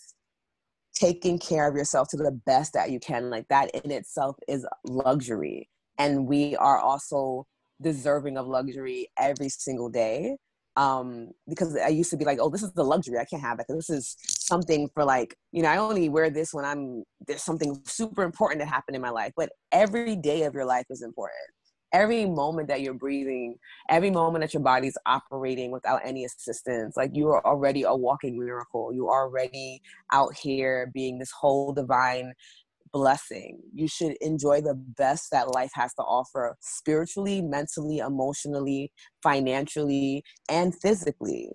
taking 0.94 1.38
care 1.38 1.68
of 1.68 1.74
yourself 1.74 2.08
to 2.08 2.16
the 2.16 2.32
best 2.46 2.72
that 2.74 2.90
you 2.90 3.00
can. 3.00 3.30
Like 3.30 3.48
that 3.48 3.70
in 3.74 3.90
itself 3.90 4.36
is 4.48 4.66
luxury, 4.84 5.68
and 5.98 6.26
we 6.26 6.56
are 6.56 6.78
also 6.78 7.46
deserving 7.82 8.38
of 8.38 8.46
luxury 8.46 9.08
every 9.18 9.48
single 9.48 9.88
day 9.88 10.36
um 10.76 11.28
because 11.48 11.76
i 11.76 11.88
used 11.88 12.10
to 12.10 12.16
be 12.16 12.24
like 12.24 12.38
oh 12.40 12.48
this 12.48 12.62
is 12.62 12.72
the 12.72 12.82
luxury 12.82 13.18
i 13.18 13.24
can't 13.24 13.42
have 13.42 13.58
that 13.58 13.66
this 13.68 13.90
is 13.90 14.16
something 14.26 14.88
for 14.92 15.04
like 15.04 15.36
you 15.52 15.62
know 15.62 15.68
i 15.68 15.76
only 15.76 16.08
wear 16.08 16.30
this 16.30 16.52
when 16.52 16.64
i'm 16.64 17.04
there's 17.26 17.42
something 17.42 17.80
super 17.84 18.22
important 18.22 18.58
that 18.58 18.66
happened 18.66 18.96
in 18.96 19.02
my 19.02 19.10
life 19.10 19.32
but 19.36 19.50
every 19.70 20.16
day 20.16 20.42
of 20.42 20.54
your 20.54 20.64
life 20.64 20.84
is 20.90 21.02
important 21.02 21.32
every 21.94 22.26
moment 22.26 22.68
that 22.68 22.82
you're 22.82 22.92
breathing 22.92 23.56
every 23.88 24.10
moment 24.10 24.42
that 24.42 24.52
your 24.52 24.62
body's 24.62 24.98
operating 25.06 25.70
without 25.70 26.00
any 26.04 26.24
assistance 26.24 26.96
like 26.96 27.10
you 27.14 27.28
are 27.28 27.44
already 27.46 27.84
a 27.84 27.94
walking 27.94 28.38
miracle 28.38 28.92
you 28.92 29.08
are 29.08 29.22
already 29.22 29.80
out 30.12 30.34
here 30.36 30.90
being 30.92 31.18
this 31.18 31.32
whole 31.40 31.72
divine 31.72 32.34
blessing. 32.94 33.58
You 33.74 33.88
should 33.88 34.16
enjoy 34.20 34.60
the 34.62 34.74
best 34.74 35.32
that 35.32 35.52
life 35.52 35.72
has 35.74 35.92
to 35.94 36.02
offer 36.02 36.56
spiritually, 36.60 37.42
mentally, 37.42 37.98
emotionally, 37.98 38.92
financially, 39.22 40.22
and 40.48 40.72
physically. 40.74 41.50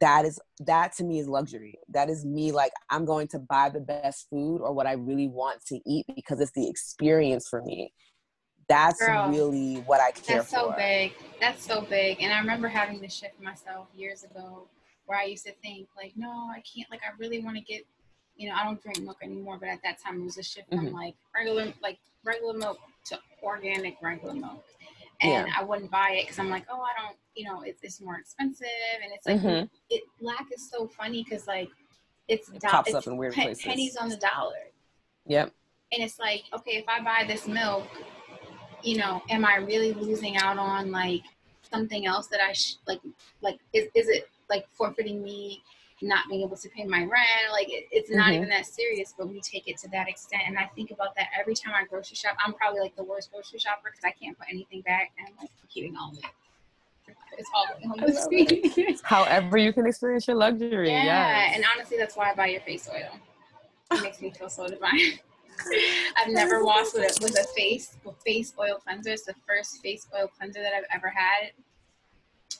That 0.00 0.24
is 0.24 0.38
that 0.60 0.92
to 0.96 1.04
me 1.04 1.20
is 1.20 1.28
luxury. 1.28 1.78
That 1.88 2.10
is 2.10 2.24
me 2.24 2.52
like 2.52 2.72
I'm 2.90 3.04
going 3.04 3.28
to 3.28 3.38
buy 3.38 3.70
the 3.70 3.80
best 3.80 4.26
food 4.30 4.58
or 4.58 4.72
what 4.72 4.86
I 4.86 4.92
really 4.92 5.28
want 5.28 5.64
to 5.66 5.80
eat 5.86 6.06
because 6.14 6.40
it's 6.40 6.52
the 6.52 6.68
experience 6.68 7.48
for 7.48 7.62
me. 7.62 7.92
That's 8.68 9.00
Girl, 9.00 9.30
really 9.30 9.76
what 9.86 10.00
I 10.00 10.10
care 10.10 10.22
for. 10.22 10.32
that's 10.42 10.50
so 10.50 10.74
big. 10.76 11.14
That's 11.40 11.64
so 11.64 11.80
big. 11.80 12.20
And 12.20 12.32
I 12.32 12.38
remember 12.38 12.68
having 12.68 13.00
this 13.00 13.14
shift 13.14 13.40
myself 13.40 13.88
years 13.94 14.24
ago 14.24 14.68
where 15.06 15.18
I 15.18 15.24
used 15.24 15.46
to 15.46 15.52
think 15.62 15.88
like, 15.96 16.12
no, 16.16 16.50
I 16.50 16.62
can't 16.62 16.90
like 16.90 17.00
I 17.02 17.16
really 17.18 17.40
want 17.40 17.56
to 17.56 17.62
get 17.62 17.84
you 18.38 18.48
know, 18.48 18.54
I 18.54 18.64
don't 18.64 18.80
drink 18.80 19.02
milk 19.02 19.18
anymore, 19.22 19.58
but 19.58 19.68
at 19.68 19.82
that 19.82 19.98
time 20.00 20.20
it 20.20 20.24
was 20.24 20.38
a 20.38 20.42
shift 20.42 20.70
mm-hmm. 20.70 20.86
from 20.86 20.94
like 20.94 21.16
regular, 21.34 21.72
like 21.82 21.98
regular 22.24 22.54
milk 22.54 22.78
to 23.06 23.18
organic 23.42 23.96
regular 24.00 24.32
milk. 24.32 24.64
And 25.20 25.48
yeah. 25.48 25.52
I 25.58 25.64
wouldn't 25.64 25.90
buy 25.90 26.12
it 26.12 26.22
because 26.22 26.38
I'm 26.38 26.48
like, 26.48 26.64
oh, 26.70 26.80
I 26.80 27.02
don't, 27.02 27.16
you 27.34 27.44
know, 27.44 27.62
it's, 27.62 27.82
it's 27.82 28.00
more 28.00 28.16
expensive. 28.16 28.68
And 29.02 29.12
it's 29.12 29.26
like, 29.26 29.40
mm-hmm. 29.40 29.66
it 29.90 30.04
black 30.20 30.46
is 30.54 30.70
so 30.70 30.86
funny 30.86 31.24
because 31.24 31.48
like 31.48 31.68
it's, 32.28 32.48
it 32.48 32.60
do- 32.60 32.68
pops 32.68 32.90
it's 32.90 32.96
up 32.96 33.06
in 33.08 33.16
weird 33.16 33.34
places. 33.34 33.64
pennies 33.64 33.96
on 33.96 34.08
the 34.08 34.16
dollar. 34.16 34.70
Yep. 35.26 35.52
And 35.92 36.02
it's 36.02 36.20
like, 36.20 36.44
okay, 36.54 36.76
if 36.76 36.84
I 36.86 37.00
buy 37.00 37.24
this 37.26 37.48
milk, 37.48 37.88
you 38.82 38.98
know, 38.98 39.22
am 39.30 39.44
I 39.44 39.56
really 39.56 39.92
losing 39.92 40.36
out 40.36 40.58
on 40.58 40.90
like 40.90 41.22
something 41.62 42.06
else 42.06 42.28
that 42.28 42.40
I 42.40 42.52
sh- 42.52 42.76
like, 42.86 43.00
like, 43.42 43.58
is, 43.72 43.88
is 43.94 44.08
it 44.08 44.28
like 44.48 44.66
forfeiting 44.72 45.22
me 45.22 45.62
not 46.02 46.28
being 46.28 46.42
able 46.42 46.56
to 46.56 46.68
pay 46.68 46.84
my 46.84 47.00
rent. 47.00 47.52
Like 47.52 47.68
it, 47.68 47.86
it's 47.90 48.10
not 48.10 48.26
mm-hmm. 48.26 48.34
even 48.34 48.48
that 48.50 48.66
serious, 48.66 49.14
but 49.16 49.28
we 49.28 49.40
take 49.40 49.68
it 49.68 49.78
to 49.78 49.88
that 49.90 50.08
extent. 50.08 50.42
And 50.46 50.58
I 50.58 50.66
think 50.74 50.90
about 50.90 51.14
that 51.16 51.26
every 51.38 51.54
time 51.54 51.74
I 51.74 51.84
grocery 51.84 52.16
shop. 52.16 52.36
I'm 52.44 52.54
probably 52.54 52.80
like 52.80 52.96
the 52.96 53.04
worst 53.04 53.32
grocery 53.32 53.58
shopper 53.58 53.90
because 53.90 54.04
I 54.04 54.12
can't 54.22 54.38
put 54.38 54.46
anything 54.50 54.82
back 54.82 55.12
and 55.18 55.28
I'm 55.28 55.34
like 55.40 55.50
keeping 55.68 55.96
all 55.96 56.12
of 56.12 56.18
it. 56.18 56.24
It's 57.36 57.48
all 57.54 57.66
going 57.72 57.88
home 57.88 58.84
with 58.84 59.00
However, 59.04 59.58
you 59.58 59.72
can 59.72 59.86
experience 59.86 60.26
your 60.26 60.36
luxury. 60.36 60.90
Yeah, 60.90 61.04
yes. 61.04 61.52
and 61.56 61.64
honestly, 61.74 61.96
that's 61.96 62.16
why 62.16 62.30
I 62.30 62.34
buy 62.34 62.46
your 62.48 62.60
face 62.62 62.88
oil. 62.92 63.18
It 63.92 64.02
makes 64.02 64.20
me 64.20 64.30
feel 64.30 64.48
so 64.48 64.66
divine. 64.68 65.20
I've 66.16 66.32
never 66.32 66.64
washed 66.64 66.94
with 66.94 67.18
a, 67.18 67.22
with 67.22 67.38
a 67.38 67.44
face 67.54 67.96
face 68.24 68.52
oil 68.58 68.78
cleanser. 68.84 69.10
It's 69.10 69.24
the 69.24 69.34
first 69.46 69.80
face 69.82 70.06
oil 70.16 70.28
cleanser 70.28 70.62
that 70.62 70.72
I've 70.74 70.84
ever 70.92 71.08
had 71.08 71.52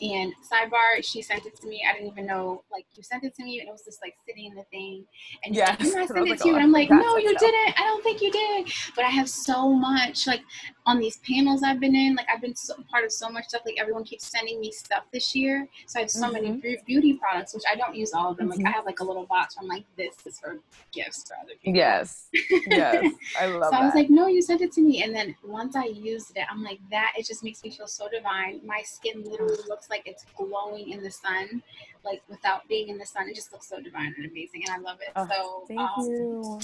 and 0.01 0.33
sidebar, 0.51 1.03
she 1.03 1.23
sent 1.23 1.45
it 1.47 1.57
to 1.61 1.67
me. 1.67 1.83
I 1.89 1.93
didn't 1.93 2.09
even 2.09 2.27
know, 2.27 2.63
like, 2.71 2.87
you 2.95 3.03
sent 3.03 3.25
it 3.25 3.35
to 3.37 3.45
me, 3.45 3.59
and 3.61 3.69
it 3.69 3.73
was 3.73 3.83
just 3.85 4.01
like 4.03 4.15
sitting 4.27 4.47
in 4.47 4.55
the 4.55 4.63
thing. 4.65 5.05
And 5.45 5.55
yeah, 5.55 5.77
I 5.79 5.85
sent 5.85 6.11
it 6.11 6.39
to 6.41 6.49
you, 6.49 6.55
and 6.55 6.63
I'm 6.63 6.73
like, 6.73 6.91
no, 6.91 7.17
you 7.17 7.37
didn't. 7.37 7.81
I 7.81 7.83
don't 7.83 8.03
think 8.03 8.23
you 8.23 8.31
did. 8.31 8.71
But 8.95 9.05
I 9.05 9.09
have 9.09 9.29
so 9.29 9.73
much, 9.73 10.27
like, 10.27 10.43
on 10.87 10.99
these 10.99 11.19
panels 11.19 11.63
I've 11.63 11.81
been 11.81 11.95
in. 11.95 12.15
Like, 12.15 12.27
I've 12.33 12.41
been 12.41 12.55
so, 12.55 12.75
part 12.91 13.05
of 13.05 13.13
so 13.13 13.29
much 13.29 13.47
stuff. 13.47 13.63
Like, 13.67 13.77
everyone 13.79 14.05
keeps 14.05 14.27
sending 14.31 14.61
me 14.61 14.71
stuff 14.71 15.05
this 15.13 15.35
year, 15.35 15.69
so 15.87 15.99
I 15.99 16.03
have 16.03 16.11
so 16.11 16.31
mm-hmm. 16.31 16.61
many 16.61 16.79
beauty 16.87 17.15
products, 17.15 17.55
which 17.55 17.65
I 17.71 17.77
don't 17.77 17.95
use 17.95 18.13
all 18.13 18.31
of 18.31 18.37
them. 18.37 18.51
Mm-hmm. 18.51 18.63
Like, 18.63 18.73
I 18.73 18.77
have 18.77 18.87
like 18.87 19.01
a 19.01 19.05
little 19.05 19.27
box. 19.27 19.57
Where 19.57 19.63
I'm 19.63 19.69
like, 19.69 19.85
this 19.97 20.15
is 20.27 20.39
for 20.39 20.59
gifts 20.93 21.25
for 21.27 21.35
other 21.43 21.55
people. 21.63 21.79
Yes, 21.79 22.29
yes, 22.69 23.13
I 23.39 23.47
love. 23.47 23.63
It. 23.63 23.65
So 23.65 23.71
that. 23.71 23.81
I 23.81 23.85
was 23.85 23.95
like, 23.95 24.11
no, 24.11 24.29
you 24.29 24.43
sent 24.43 24.61
it 24.61 24.73
to 24.73 24.81
me, 24.81 25.03
and 25.03 25.15
then 25.15 25.35
once 25.45 25.77
I 25.77 25.87
used 25.87 26.37
it, 26.37 26.45
I'm 26.51 26.63
like, 26.63 26.79
that. 26.91 27.13
It 27.19 27.27
just 27.27 27.43
makes 27.43 27.63
me 27.65 27.71
feel 27.71 27.87
so 27.87 28.09
divine. 28.09 28.61
My 28.65 28.83
skin 28.85 29.25
literally 29.25 29.57
looks 29.69 29.88
like 29.91 30.03
it's 30.07 30.25
glowing 30.37 30.91
in 30.91 31.03
the 31.03 31.11
sun, 31.11 31.63
like 32.05 32.23
without 32.29 32.67
being 32.69 32.89
in 32.89 32.99
the 32.99 33.07
sun. 33.07 33.29
It 33.29 33.35
just 33.35 33.53
looks 33.53 33.69
so 33.69 33.81
divine 33.81 34.15
and 34.17 34.27
amazing, 34.27 34.65
and 34.67 34.71
I 34.71 34.79
love 34.79 34.99
it. 35.01 35.09
Oh, 35.17 35.27
so 35.29 35.65
thank 35.69 35.81
um, 35.81 36.07
you. 36.07 36.61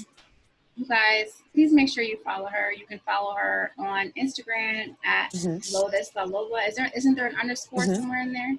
You 0.76 0.86
guys, 0.86 1.42
please 1.52 1.72
make 1.72 1.88
sure 1.88 2.02
you 2.02 2.18
follow 2.24 2.46
her. 2.46 2.72
You 2.72 2.84
can 2.84 2.98
follow 3.06 3.34
her 3.34 3.70
on 3.78 4.12
Instagram 4.18 4.96
at 5.04 5.32
mm-hmm. 5.32 5.74
Lotus. 5.74 6.10
Is 6.68 6.74
there 6.74 6.90
isn't 6.96 7.14
there 7.14 7.26
an 7.26 7.36
underscore 7.40 7.82
mm-hmm. 7.82 7.94
somewhere 7.94 8.22
in 8.22 8.32
there? 8.32 8.56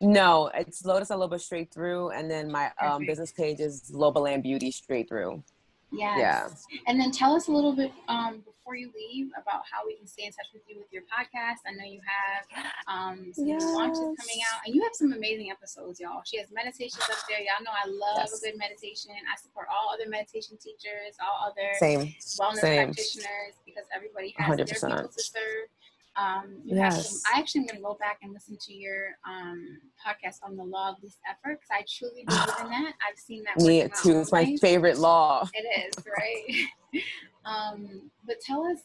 No, 0.00 0.50
it's 0.54 0.84
Lotus 0.84 1.10
LaLoba 1.10 1.40
straight 1.40 1.72
through, 1.72 2.10
and 2.10 2.30
then 2.30 2.50
my 2.50 2.70
um, 2.80 3.04
business 3.04 3.32
page 3.32 3.58
is 3.58 3.90
LobaLand 3.92 4.42
Beauty 4.42 4.70
straight 4.70 5.08
through. 5.08 5.42
Yes. 5.90 6.66
Yeah. 6.70 6.78
And 6.86 7.00
then 7.00 7.10
tell 7.10 7.34
us 7.34 7.48
a 7.48 7.52
little 7.52 7.72
bit 7.72 7.92
um, 8.06 8.44
before 8.68 8.76
you 8.76 8.92
leave 8.92 9.32
about 9.32 9.64
how 9.64 9.80
we 9.86 9.96
can 9.96 10.06
stay 10.06 10.24
in 10.24 10.32
touch 10.32 10.52
with 10.52 10.60
you 10.68 10.76
with 10.76 10.92
your 10.92 11.02
podcast. 11.08 11.64
I 11.64 11.72
know 11.72 11.88
you 11.88 12.00
have 12.04 12.44
um, 12.84 13.32
some 13.32 13.46
yes. 13.46 13.64
launches 13.64 14.12
coming 14.20 14.40
out, 14.52 14.60
and 14.66 14.74
you 14.74 14.82
have 14.82 14.92
some 14.92 15.12
amazing 15.14 15.50
episodes, 15.50 16.00
y'all. 16.00 16.20
She 16.24 16.36
has 16.36 16.52
meditations 16.52 17.00
up 17.08 17.16
there. 17.28 17.40
Y'all 17.40 17.64
know 17.64 17.72
I 17.72 17.88
love 17.88 18.28
yes. 18.28 18.36
a 18.36 18.44
good 18.44 18.58
meditation. 18.58 19.12
I 19.24 19.40
support 19.40 19.68
all 19.72 19.88
other 19.88 20.04
meditation 20.08 20.58
teachers, 20.60 21.16
all 21.16 21.48
other 21.48 21.72
Same. 21.80 22.12
wellness 22.36 22.60
Same. 22.60 22.92
practitioners 22.92 23.56
because 23.64 23.88
everybody 23.94 24.34
has 24.36 24.52
100%. 24.52 24.56
their 24.56 24.66
people 24.68 25.08
to 25.08 25.22
serve. 25.22 25.72
Um, 26.18 26.62
yes. 26.64 27.22
Some, 27.22 27.32
I 27.34 27.38
actually 27.38 27.60
am 27.60 27.66
going 27.66 27.76
to 27.76 27.82
go 27.82 27.96
back 28.00 28.18
and 28.22 28.32
listen 28.32 28.56
to 28.60 28.74
your 28.74 29.10
um, 29.26 29.78
podcast 30.04 30.36
on 30.42 30.56
the 30.56 30.64
law 30.64 30.90
of 30.90 30.96
least 31.02 31.18
effort 31.28 31.60
because 31.60 31.70
I 31.70 31.84
truly 31.88 32.24
believe 32.24 32.48
in 32.64 32.70
that. 32.70 32.94
I've 33.08 33.18
seen 33.18 33.44
that. 33.44 33.62
Me 33.64 33.88
too. 34.02 34.20
It's 34.20 34.32
my 34.32 34.56
favorite 34.56 34.98
law. 34.98 35.48
It 35.54 35.94
is 35.96 36.04
right. 36.06 37.02
um, 37.44 38.10
but 38.26 38.40
tell 38.40 38.64
us, 38.64 38.78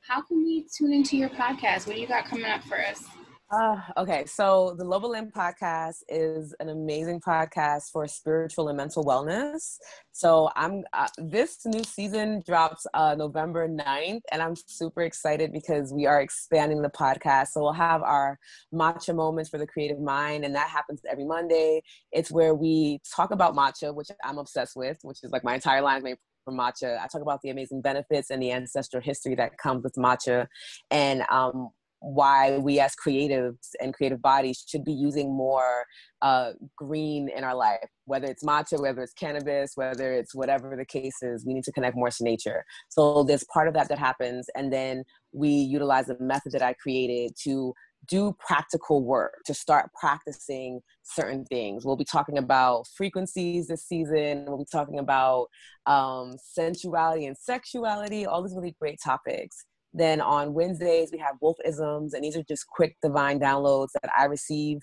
how 0.00 0.20
can 0.22 0.38
we 0.38 0.66
tune 0.76 0.92
into 0.92 1.16
your 1.16 1.30
podcast? 1.30 1.86
What 1.86 1.96
do 1.96 2.00
you 2.00 2.06
got 2.06 2.26
coming 2.26 2.44
up 2.44 2.62
for 2.64 2.78
us? 2.78 3.04
Uh, 3.48 3.76
okay, 3.96 4.24
so 4.26 4.74
the 4.76 4.84
LobaLand 4.84 5.30
podcast 5.30 5.98
is 6.08 6.52
an 6.58 6.68
amazing 6.68 7.20
podcast 7.20 7.92
for 7.92 8.08
spiritual 8.08 8.66
and 8.66 8.76
mental 8.76 9.04
wellness. 9.04 9.78
So 10.10 10.50
I'm 10.56 10.82
uh, 10.92 11.06
this 11.16 11.64
new 11.64 11.84
season 11.84 12.42
drops 12.44 12.88
uh, 12.92 13.14
November 13.16 13.68
9th, 13.68 14.22
and 14.32 14.42
I'm 14.42 14.56
super 14.56 15.02
excited 15.02 15.52
because 15.52 15.92
we 15.92 16.06
are 16.06 16.20
expanding 16.20 16.82
the 16.82 16.88
podcast. 16.88 17.48
So 17.48 17.62
we'll 17.62 17.72
have 17.72 18.02
our 18.02 18.36
matcha 18.74 19.14
moments 19.14 19.48
for 19.48 19.58
the 19.58 19.66
creative 19.66 20.00
mind, 20.00 20.44
and 20.44 20.52
that 20.56 20.68
happens 20.68 21.02
every 21.08 21.24
Monday. 21.24 21.82
It's 22.10 22.32
where 22.32 22.52
we 22.52 22.98
talk 23.14 23.30
about 23.30 23.54
matcha, 23.54 23.94
which 23.94 24.08
I'm 24.24 24.38
obsessed 24.38 24.74
with, 24.74 24.98
which 25.02 25.18
is 25.22 25.30
like 25.30 25.44
my 25.44 25.54
entire 25.54 25.82
line 25.82 26.02
from 26.44 26.58
matcha. 26.58 26.98
I 26.98 27.06
talk 27.06 27.22
about 27.22 27.42
the 27.42 27.50
amazing 27.50 27.80
benefits 27.80 28.30
and 28.30 28.42
the 28.42 28.50
ancestral 28.50 29.02
history 29.02 29.36
that 29.36 29.56
comes 29.56 29.84
with 29.84 29.94
matcha, 29.94 30.48
and 30.90 31.22
um, 31.30 31.70
why 32.00 32.58
we 32.58 32.78
as 32.78 32.94
creatives 32.94 33.70
and 33.80 33.94
creative 33.94 34.20
bodies 34.20 34.64
should 34.68 34.84
be 34.84 34.92
using 34.92 35.34
more 35.34 35.84
uh, 36.22 36.52
green 36.76 37.28
in 37.34 37.44
our 37.44 37.54
life 37.54 37.88
whether 38.04 38.26
it's 38.26 38.44
matcha 38.44 38.80
whether 38.80 39.02
it's 39.02 39.12
cannabis 39.12 39.72
whether 39.74 40.12
it's 40.12 40.34
whatever 40.34 40.76
the 40.76 40.84
case 40.84 41.22
is 41.22 41.44
we 41.44 41.54
need 41.54 41.64
to 41.64 41.72
connect 41.72 41.96
more 41.96 42.10
to 42.10 42.24
nature 42.24 42.64
so 42.88 43.22
there's 43.24 43.44
part 43.52 43.68
of 43.68 43.74
that 43.74 43.88
that 43.88 43.98
happens 43.98 44.46
and 44.54 44.72
then 44.72 45.02
we 45.32 45.48
utilize 45.48 46.08
a 46.08 46.16
method 46.20 46.52
that 46.52 46.62
i 46.62 46.72
created 46.74 47.32
to 47.40 47.72
do 48.08 48.36
practical 48.38 49.02
work 49.02 49.34
to 49.46 49.54
start 49.54 49.90
practicing 49.98 50.80
certain 51.02 51.44
things. 51.44 51.84
We'll 51.84 51.96
be 51.96 52.04
talking 52.04 52.38
about 52.38 52.86
frequencies 52.96 53.68
this 53.68 53.84
season. 53.84 54.44
We'll 54.46 54.58
be 54.58 54.66
talking 54.70 54.98
about 54.98 55.48
um, 55.86 56.34
sensuality 56.58 57.26
and 57.26 57.36
sexuality, 57.36 58.26
all 58.26 58.42
these 58.42 58.54
really 58.54 58.76
great 58.80 58.98
topics. 59.02 59.64
Then 59.96 60.20
on 60.20 60.52
Wednesdays, 60.52 61.10
we 61.10 61.18
have 61.18 61.36
Wolfisms, 61.42 62.12
and 62.12 62.22
these 62.22 62.36
are 62.36 62.42
just 62.42 62.66
quick 62.66 62.96
divine 63.02 63.40
downloads 63.40 63.88
that 63.94 64.10
I 64.16 64.24
receive 64.24 64.78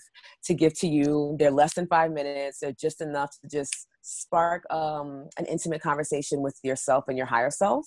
to 0.46 0.54
give 0.54 0.76
to 0.80 0.88
you. 0.88 1.36
They're 1.38 1.52
less 1.52 1.74
than 1.74 1.86
five 1.86 2.10
minutes, 2.10 2.58
they're 2.60 2.72
just 2.72 3.00
enough 3.00 3.30
to 3.42 3.48
just 3.48 3.86
spark 4.02 4.64
um, 4.70 5.28
an 5.38 5.46
intimate 5.46 5.80
conversation 5.80 6.42
with 6.42 6.58
yourself 6.62 7.04
and 7.06 7.16
your 7.16 7.26
higher 7.26 7.50
self. 7.50 7.86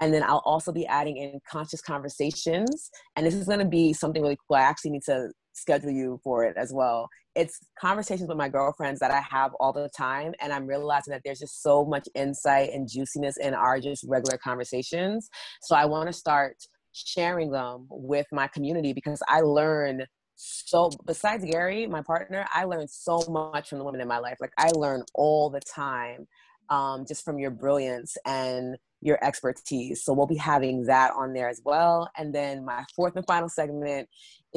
And 0.00 0.14
then 0.14 0.22
I'll 0.22 0.42
also 0.44 0.72
be 0.72 0.86
adding 0.86 1.16
in 1.16 1.40
conscious 1.50 1.82
conversations. 1.82 2.90
And 3.16 3.26
this 3.26 3.34
is 3.34 3.46
going 3.46 3.58
to 3.58 3.64
be 3.64 3.92
something 3.92 4.22
really 4.22 4.38
cool. 4.48 4.56
I 4.56 4.62
actually 4.62 4.92
need 4.92 5.02
to 5.06 5.30
schedule 5.60 5.90
you 5.90 6.20
for 6.22 6.44
it 6.44 6.56
as 6.56 6.72
well. 6.72 7.08
It's 7.34 7.58
conversations 7.80 8.28
with 8.28 8.38
my 8.38 8.48
girlfriends 8.48 9.00
that 9.00 9.10
I 9.10 9.20
have 9.20 9.52
all 9.60 9.72
the 9.72 9.88
time, 9.96 10.32
and 10.40 10.52
I'm 10.52 10.66
realizing 10.66 11.12
that 11.12 11.22
there's 11.24 11.38
just 11.38 11.62
so 11.62 11.84
much 11.84 12.08
insight 12.14 12.70
and 12.72 12.88
juiciness 12.88 13.36
in 13.36 13.54
our 13.54 13.80
just 13.80 14.04
regular 14.08 14.38
conversations. 14.38 15.28
So 15.62 15.76
I 15.76 15.84
want 15.84 16.08
to 16.08 16.12
start 16.12 16.56
sharing 16.92 17.50
them 17.50 17.86
with 17.90 18.26
my 18.32 18.48
community 18.48 18.92
because 18.92 19.22
I 19.28 19.40
learn 19.40 20.04
so 20.40 20.90
besides 21.04 21.44
Gary, 21.44 21.88
my 21.88 22.00
partner, 22.00 22.46
I 22.54 22.62
learned 22.62 22.90
so 22.90 23.20
much 23.28 23.68
from 23.68 23.78
the 23.78 23.84
women 23.84 24.00
in 24.00 24.06
my 24.06 24.18
life. 24.18 24.36
Like 24.40 24.52
I 24.56 24.68
learn 24.68 25.02
all 25.14 25.50
the 25.50 25.60
time 25.60 26.28
um, 26.70 27.04
just 27.06 27.24
from 27.24 27.38
your 27.38 27.50
brilliance 27.50 28.16
and 28.24 28.76
your 29.00 29.22
expertise. 29.24 30.04
So 30.04 30.12
we'll 30.12 30.26
be 30.26 30.36
having 30.36 30.84
that 30.84 31.12
on 31.16 31.32
there 31.32 31.48
as 31.48 31.60
well. 31.64 32.10
And 32.16 32.34
then 32.34 32.64
my 32.64 32.84
fourth 32.94 33.16
and 33.16 33.26
final 33.26 33.48
segment 33.48 34.08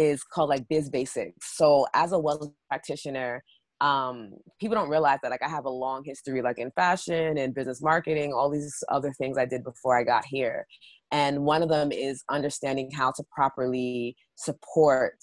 is 0.02 0.24
called 0.24 0.50
like 0.50 0.68
Biz 0.68 0.90
Basics. 0.90 1.58
So 1.58 1.86
as 1.94 2.12
a 2.12 2.16
wellness 2.16 2.54
practitioner, 2.70 3.44
um, 3.82 4.34
people 4.60 4.76
don't 4.76 4.90
realize 4.90 5.20
that 5.24 5.32
like 5.32 5.44
I 5.44 5.50
have 5.50 5.66
a 5.66 5.70
long 5.70 6.04
history 6.06 6.42
like 6.42 6.60
in 6.60 6.72
fashion 6.72 7.38
and 7.38 7.54
business 7.54 7.82
marketing, 7.82 8.32
all 8.32 8.50
these 8.50 8.84
other 8.90 9.12
things 9.14 9.38
I 9.38 9.46
did 9.46 9.64
before 9.64 9.98
I 9.98 10.04
got 10.04 10.26
here. 10.26 10.66
And 11.12 11.44
one 11.44 11.62
of 11.62 11.70
them 11.70 11.92
is 11.92 12.24
understanding 12.30 12.90
how 12.92 13.12
to 13.12 13.24
properly 13.36 14.16
support 14.36 15.18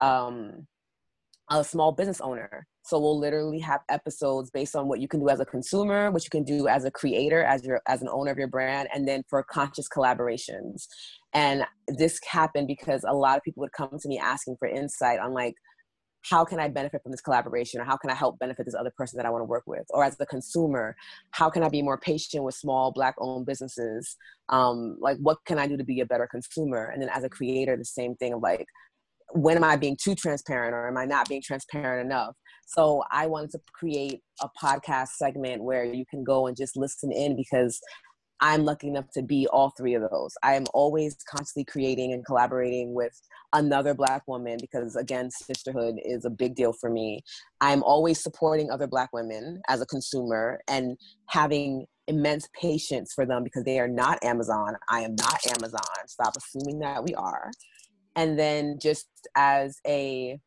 um, 0.00 0.66
a 1.50 1.62
small 1.62 1.92
business 1.92 2.20
owner. 2.20 2.66
So 2.84 3.00
we'll 3.00 3.18
literally 3.18 3.58
have 3.58 3.80
episodes 3.88 4.50
based 4.50 4.76
on 4.76 4.86
what 4.86 5.00
you 5.00 5.08
can 5.08 5.18
do 5.18 5.28
as 5.28 5.40
a 5.40 5.44
consumer, 5.44 6.10
what 6.12 6.22
you 6.22 6.30
can 6.30 6.44
do 6.44 6.68
as 6.68 6.84
a 6.84 6.90
creator, 6.90 7.42
as 7.42 7.64
your 7.64 7.80
as 7.88 8.00
an 8.00 8.08
owner 8.08 8.30
of 8.30 8.38
your 8.38 8.46
brand, 8.46 8.88
and 8.94 9.06
then 9.08 9.24
for 9.28 9.42
conscious 9.42 9.88
collaborations. 9.88 10.86
And 11.36 11.64
this 11.86 12.18
happened 12.26 12.66
because 12.66 13.04
a 13.06 13.12
lot 13.12 13.36
of 13.36 13.42
people 13.42 13.60
would 13.60 13.72
come 13.72 13.90
to 14.00 14.08
me 14.08 14.18
asking 14.18 14.56
for 14.58 14.66
insight 14.66 15.20
on 15.20 15.34
like 15.34 15.54
how 16.28 16.44
can 16.44 16.58
I 16.58 16.66
benefit 16.68 17.02
from 17.02 17.12
this 17.12 17.20
collaboration 17.20 17.78
or 17.78 17.84
how 17.84 17.98
can 17.98 18.10
I 18.10 18.14
help 18.14 18.38
benefit 18.38 18.64
this 18.64 18.74
other 18.74 18.90
person 18.96 19.18
that 19.18 19.26
I 19.26 19.30
want 19.30 19.42
to 19.42 19.46
work 19.46 19.64
with? 19.66 19.84
Or 19.90 20.02
as 20.02 20.16
a 20.18 20.26
consumer, 20.26 20.96
how 21.32 21.50
can 21.50 21.62
I 21.62 21.68
be 21.68 21.82
more 21.82 21.98
patient 21.98 22.42
with 22.42 22.54
small 22.54 22.90
black 22.90 23.14
owned 23.18 23.44
businesses? 23.44 24.16
Um, 24.48 24.96
like 24.98 25.18
what 25.18 25.38
can 25.44 25.58
I 25.58 25.68
do 25.68 25.76
to 25.76 25.84
be 25.84 26.00
a 26.00 26.06
better 26.06 26.26
consumer? 26.28 26.86
And 26.86 27.02
then 27.02 27.10
as 27.10 27.22
a 27.22 27.28
creator, 27.28 27.76
the 27.76 27.84
same 27.84 28.16
thing 28.16 28.32
of 28.32 28.40
like, 28.40 28.66
when 29.32 29.58
am 29.58 29.64
I 29.64 29.76
being 29.76 29.96
too 30.02 30.14
transparent 30.14 30.72
or 30.72 30.88
am 30.88 30.96
I 30.96 31.04
not 31.04 31.28
being 31.28 31.42
transparent 31.42 32.06
enough? 32.06 32.34
So 32.66 33.04
I 33.12 33.26
wanted 33.26 33.50
to 33.50 33.60
create 33.72 34.22
a 34.40 34.48
podcast 34.60 35.08
segment 35.18 35.62
where 35.62 35.84
you 35.84 36.04
can 36.10 36.24
go 36.24 36.46
and 36.46 36.56
just 36.56 36.76
listen 36.76 37.12
in 37.12 37.36
because 37.36 37.78
I'm 38.40 38.64
lucky 38.64 38.88
enough 38.88 39.10
to 39.12 39.22
be 39.22 39.46
all 39.48 39.70
three 39.70 39.94
of 39.94 40.02
those. 40.10 40.34
I 40.42 40.54
am 40.54 40.64
always 40.74 41.16
constantly 41.28 41.64
creating 41.64 42.12
and 42.12 42.24
collaborating 42.24 42.94
with 42.94 43.18
another 43.52 43.94
Black 43.94 44.22
woman 44.28 44.58
because, 44.60 44.96
again, 44.96 45.30
sisterhood 45.30 45.96
is 46.04 46.24
a 46.24 46.30
big 46.30 46.54
deal 46.54 46.72
for 46.72 46.90
me. 46.90 47.22
I'm 47.60 47.82
always 47.82 48.22
supporting 48.22 48.70
other 48.70 48.86
Black 48.86 49.10
women 49.12 49.62
as 49.68 49.80
a 49.80 49.86
consumer 49.86 50.60
and 50.68 50.96
having 51.28 51.86
immense 52.08 52.48
patience 52.60 53.12
for 53.14 53.26
them 53.26 53.42
because 53.42 53.64
they 53.64 53.80
are 53.80 53.88
not 53.88 54.22
Amazon. 54.22 54.76
I 54.90 55.00
am 55.00 55.16
not 55.16 55.40
Amazon. 55.56 55.80
Stop 56.06 56.34
assuming 56.36 56.78
that 56.80 57.04
we 57.04 57.14
are. 57.14 57.50
And 58.14 58.38
then 58.38 58.78
just 58.80 59.08
as 59.34 59.78
a 59.86 60.38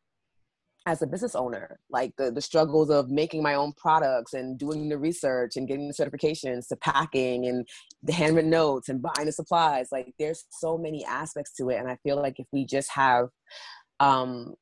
as 0.86 1.02
a 1.02 1.06
business 1.06 1.34
owner 1.34 1.78
like 1.90 2.12
the, 2.16 2.30
the 2.30 2.40
struggles 2.40 2.90
of 2.90 3.10
making 3.10 3.42
my 3.42 3.54
own 3.54 3.72
products 3.76 4.32
and 4.32 4.58
doing 4.58 4.88
the 4.88 4.96
research 4.96 5.56
and 5.56 5.68
getting 5.68 5.88
the 5.88 5.94
certifications 5.94 6.68
to 6.68 6.76
packing 6.76 7.46
and 7.46 7.68
the 8.02 8.12
handwritten 8.12 8.50
notes 8.50 8.88
and 8.88 9.02
buying 9.02 9.26
the 9.26 9.32
supplies 9.32 9.88
like 9.92 10.12
there's 10.18 10.44
so 10.50 10.78
many 10.78 11.04
aspects 11.04 11.52
to 11.52 11.68
it. 11.68 11.76
And 11.76 11.88
i 11.88 11.96
feel 12.02 12.16
like 12.16 12.38
if 12.38 12.46
we 12.52 12.64
just 12.64 12.90
have 12.92 13.28
um, 14.00 14.54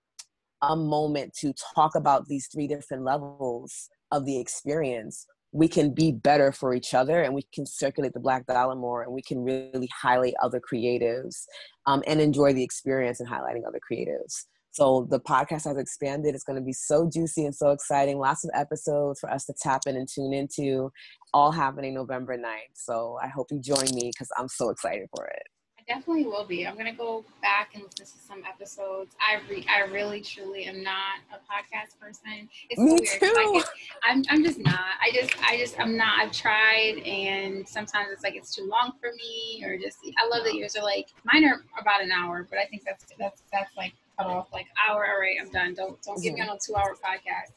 a 0.63 0.75
moment 0.75 1.33
to 1.41 1.55
talk 1.75 1.95
about 1.95 2.27
these 2.27 2.49
three 2.53 2.67
different 2.67 3.05
levels 3.05 3.89
of 4.11 4.25
the 4.25 4.41
experience 4.41 5.27
we 5.53 5.69
can 5.69 5.95
be 5.95 6.13
better 6.13 6.53
for 6.53 6.75
each 6.75 6.93
other 6.93 7.23
and 7.23 7.33
we 7.33 7.43
can 7.55 7.65
circulate 7.65 8.13
the 8.13 8.21
black 8.21 8.45
dollar 8.47 8.75
more 8.75 9.03
and 9.03 9.13
we 9.13 9.23
can 9.23 9.43
really 9.43 9.89
highlight 9.99 10.35
other 10.43 10.61
creatives 10.61 11.45
um, 11.87 12.03
and 12.07 12.21
enjoy 12.21 12.53
the 12.53 12.63
experience 12.63 13.21
in 13.21 13.27
highlighting 13.27 13.67
other 13.67 13.81
creatives 13.91 14.45
So 14.71 15.07
the 15.11 15.21
podcast 15.21 15.65
has 15.65 15.77
expanded. 15.77 16.35
It's 16.35 16.45
going 16.45 16.59
to 16.59 16.65
be 16.65 16.73
so 16.73 17.09
juicy 17.13 17.45
and 17.45 17.55
so 17.55 17.71
exciting. 17.71 18.19
Lots 18.19 18.45
of 18.45 18.51
episodes 18.55 19.21
for 19.21 19.31
us 19.31 19.45
to 19.47 19.55
tap 19.61 19.83
in 19.87 19.97
and 19.97 20.09
tune 20.09 20.33
into, 20.33 20.91
all 21.33 21.51
happening 21.51 21.95
November 21.95 22.37
9th. 22.37 22.75
So 22.75 23.19
I 23.23 23.29
hope 23.29 23.49
you 23.51 23.61
join 23.61 23.87
me 23.95 24.11
because 24.13 24.29
I'm 24.39 24.49
so 24.49 24.71
excited 24.71 25.09
for 25.15 25.27
it 25.27 25.43
I 25.79 25.95
definitely 25.95 26.25
will 26.25 26.45
be. 26.45 26.67
I'm 26.67 26.77
gonna 26.77 26.93
go 26.93 27.25
back 27.41 27.71
and 27.75 27.85
listen 27.99 28.19
to 28.19 28.25
some 28.27 28.43
episodes. 28.45 29.15
I 29.21 29.41
re- 29.49 29.65
I 29.71 29.91
really 29.91 30.21
truly 30.21 30.65
am 30.65 30.83
not 30.83 31.21
a 31.33 31.37
podcast 31.37 31.99
person. 32.01 32.49
It's 32.69 32.81
Me 32.81 32.93
weird. 32.93 33.21
too. 33.21 33.55
Like 33.55 33.65
I'm 34.05 34.23
I'm 34.29 34.45
just 34.45 34.59
not. 34.59 34.81
I 35.01 35.11
just 35.15 35.33
I 35.43 35.57
just 35.57 35.79
I'm 35.81 35.97
not. 35.97 36.21
I've 36.21 36.33
tried 36.33 36.99
and 37.07 37.67
sometimes 37.67 38.09
it's 38.13 38.23
like 38.23 38.35
it's 38.35 38.55
too 38.55 38.67
long 38.67 38.93
for 39.01 39.13
me 39.15 39.65
or 39.65 39.79
just 39.79 39.99
I 40.19 40.29
love 40.29 40.45
that 40.45 40.55
yours 40.55 40.77
are 40.77 40.83
like 40.83 41.09
mine 41.25 41.45
are 41.45 41.63
about 41.81 42.03
an 42.03 42.11
hour, 42.11 42.47
but 42.49 42.59
I 42.59 42.67
think 42.67 42.83
that's 42.85 43.05
that's 43.19 43.43
that's 43.53 43.75
like 43.77 43.93
cut 44.19 44.27
off 44.27 44.49
like 44.53 44.67
hour. 44.89 45.07
All 45.07 45.21
right, 45.21 45.37
I'm 45.41 45.51
done. 45.51 45.75
Don't 45.75 46.01
don't 46.03 46.23
get 46.23 46.35
me 46.35 46.41
on 46.41 46.49
a 46.49 46.59
two 46.65 46.75
hour 46.77 46.95
podcast. 46.95 47.53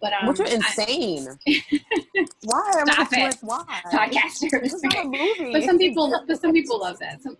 But 0.00 0.12
um, 0.14 0.26
which 0.28 0.40
are 0.40 0.46
insane. 0.46 1.28
I, 1.46 1.62
why? 2.42 2.72
I'm 2.74 2.86
Stop 2.88 3.12
like, 3.12 3.34
it. 3.34 3.38
why? 3.40 3.80
podcasters. 3.92 4.64
Is 4.64 4.82
not 4.82 5.04
a 5.04 5.04
movie. 5.08 5.52
But 5.52 5.62
some 5.62 5.78
people, 5.78 6.24
but 6.26 6.40
some 6.40 6.52
people 6.52 6.80
love 6.80 6.98
that. 6.98 7.22
Some, 7.22 7.36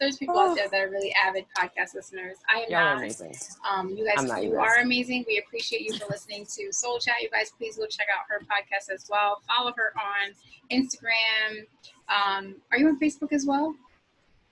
there's 0.00 0.16
people 0.16 0.38
out 0.38 0.56
there 0.56 0.68
that 0.68 0.80
are 0.80 0.88
really 0.90 1.14
avid 1.26 1.44
podcast 1.56 1.94
listeners. 1.94 2.38
I 2.54 2.60
am 2.60 2.70
Y'all 2.70 2.84
not. 2.84 2.98
amazing. 2.98 3.34
Um, 3.70 3.90
you 3.90 4.06
guys, 4.06 4.26
you 4.42 4.50
you 4.50 4.56
are 4.58 4.78
amazing. 4.78 5.26
We 5.28 5.42
appreciate 5.46 5.82
you 5.82 5.94
for 5.98 6.06
listening 6.10 6.46
to 6.56 6.72
Soul 6.72 6.98
Chat. 6.98 7.16
You 7.20 7.28
guys, 7.30 7.52
please 7.56 7.76
go 7.76 7.86
check 7.86 8.06
out 8.14 8.24
her 8.28 8.40
podcast 8.40 8.92
as 8.92 9.06
well. 9.10 9.42
Follow 9.46 9.72
her 9.76 9.92
on 9.98 10.32
Instagram. 10.72 11.66
Um, 12.08 12.56
are 12.72 12.78
you 12.78 12.88
on 12.88 12.98
Facebook 12.98 13.32
as 13.32 13.44
well? 13.46 13.74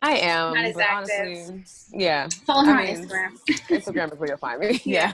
I 0.05 0.17
am. 0.19 0.53
Not 0.53 0.65
as 0.67 0.77
active. 0.77 1.49
honestly, 1.49 1.65
yeah. 1.99 2.29
Follow 2.45 2.65
her 2.67 2.73
I 2.73 2.81
on 2.81 2.85
mean, 2.85 3.09
Instagram. 3.09 3.31
Instagram 3.71 4.13
is 4.13 4.19
where 4.19 4.29
you'll 4.29 4.39
find 4.39 4.61
me. 4.61 4.81
Yeah. 4.85 5.13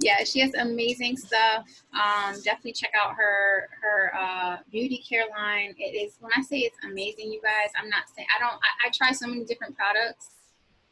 yeah, 0.00 0.22
she 0.24 0.40
has 0.40 0.52
amazing 0.54 1.16
stuff. 1.16 1.64
Um, 1.94 2.34
definitely 2.44 2.74
check 2.74 2.92
out 3.02 3.14
her 3.16 3.68
her 3.80 4.12
uh, 4.14 4.56
beauty 4.70 5.02
care 5.08 5.24
line. 5.30 5.74
It 5.78 5.96
is 5.96 6.16
when 6.20 6.30
I 6.36 6.42
say 6.42 6.58
it's 6.58 6.76
amazing, 6.84 7.32
you 7.32 7.40
guys. 7.40 7.70
I'm 7.80 7.88
not 7.88 8.04
saying 8.14 8.28
I 8.36 8.38
don't. 8.38 8.52
I, 8.52 8.88
I 8.88 8.90
try 8.92 9.12
so 9.12 9.26
many 9.26 9.44
different 9.44 9.76
products, 9.76 10.28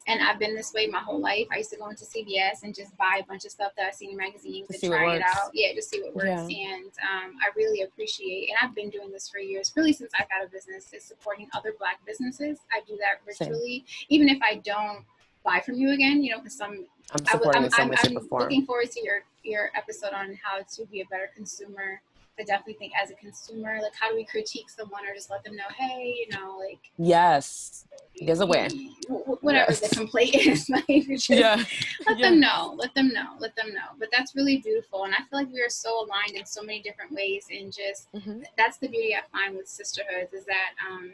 and 0.07 0.21
I've 0.21 0.39
been 0.39 0.55
this 0.55 0.73
way 0.73 0.87
my 0.87 0.99
whole 0.99 1.19
life. 1.19 1.47
I 1.51 1.57
used 1.57 1.69
to 1.71 1.77
go 1.77 1.89
into 1.89 2.05
CVS 2.05 2.63
and 2.63 2.73
just 2.73 2.95
buy 2.97 3.19
a 3.21 3.25
bunch 3.25 3.45
of 3.45 3.51
stuff 3.51 3.71
that 3.77 3.87
I 3.87 3.91
see 3.91 4.09
in 4.09 4.17
magazines 4.17 4.67
To 4.67 4.89
what 4.89 4.97
try 4.97 5.15
it 5.15 5.21
out. 5.21 5.51
Yeah, 5.53 5.73
just 5.75 5.89
see 5.89 6.01
what 6.01 6.15
works. 6.15 6.51
Yeah. 6.51 6.73
And 6.73 6.85
um, 6.85 7.35
I 7.41 7.51
really 7.55 7.83
appreciate. 7.83 8.49
And 8.49 8.57
I've 8.61 8.75
been 8.75 8.89
doing 8.89 9.11
this 9.11 9.29
for 9.29 9.39
years, 9.39 9.71
really 9.75 9.93
since 9.93 10.11
I 10.15 10.23
got 10.23 10.45
a 10.45 10.49
business. 10.49 10.91
Is 10.93 11.03
supporting 11.03 11.47
other 11.53 11.73
Black 11.77 12.03
businesses. 12.05 12.59
I 12.71 12.81
do 12.87 12.97
that 12.97 13.35
Same. 13.35 13.49
virtually, 13.49 13.85
even 14.09 14.27
if 14.29 14.39
I 14.41 14.55
don't 14.55 15.05
buy 15.43 15.59
from 15.59 15.75
you 15.75 15.91
again. 15.91 16.23
You 16.23 16.31
know, 16.31 16.37
because 16.39 16.57
some 16.57 16.87
I'm 17.13 17.25
supporting 17.25 17.69
I'm, 17.77 17.93
I'm 18.03 18.17
looking 18.31 18.65
forward 18.65 18.91
to 18.91 19.03
your 19.03 19.23
your 19.43 19.69
episode 19.75 20.13
on 20.13 20.37
how 20.43 20.61
to 20.75 20.85
be 20.87 21.01
a 21.01 21.05
better 21.05 21.29
consumer. 21.35 22.01
I 22.41 22.43
definitely 22.43 22.73
think 22.73 22.93
as 23.01 23.11
a 23.11 23.13
consumer, 23.15 23.77
like 23.81 23.93
how 23.99 24.09
do 24.09 24.15
we 24.15 24.25
critique 24.25 24.69
someone 24.69 25.05
or 25.07 25.13
just 25.13 25.29
let 25.29 25.43
them 25.43 25.55
know, 25.55 25.63
hey, 25.77 26.25
you 26.27 26.35
know, 26.35 26.57
like 26.57 26.79
Yes. 26.97 27.85
There's 28.19 28.39
a 28.39 28.45
way. 28.45 28.67
wh- 29.09 29.23
wh- 29.29 29.43
Whatever 29.43 29.71
Yes. 29.71 29.79
the 29.89 29.95
complaint 29.95 30.35
is, 30.35 30.69
like 30.75 30.85
just 30.87 31.29
Yeah. 31.29 31.63
let 32.07 32.17
Yeah. 32.17 32.29
them 32.29 32.39
know, 32.39 32.73
let 32.77 32.93
them 32.95 33.09
know, 33.09 33.35
let 33.39 33.55
them 33.55 33.73
know. 33.73 33.89
But 33.99 34.09
that's 34.11 34.35
really 34.35 34.57
beautiful, 34.57 35.05
and 35.05 35.13
I 35.13 35.19
feel 35.19 35.39
like 35.39 35.51
we 35.51 35.61
are 35.61 35.69
so 35.69 36.03
aligned 36.03 36.31
in 36.35 36.45
so 36.45 36.61
many 36.63 36.81
different 36.81 37.11
ways, 37.11 37.45
and 37.51 37.71
just 37.71 38.11
Mhm. 38.13 38.43
that's 38.57 38.77
the 38.77 38.87
beauty 38.89 39.15
I 39.15 39.21
find 39.31 39.55
with 39.55 39.67
sisterhoods 39.67 40.33
is 40.33 40.45
that 40.45 40.71
um, 40.89 41.13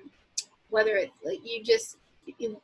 whether 0.69 0.95
it's 0.97 1.13
like 1.23 1.39
you 1.45 1.63
just 1.63 1.97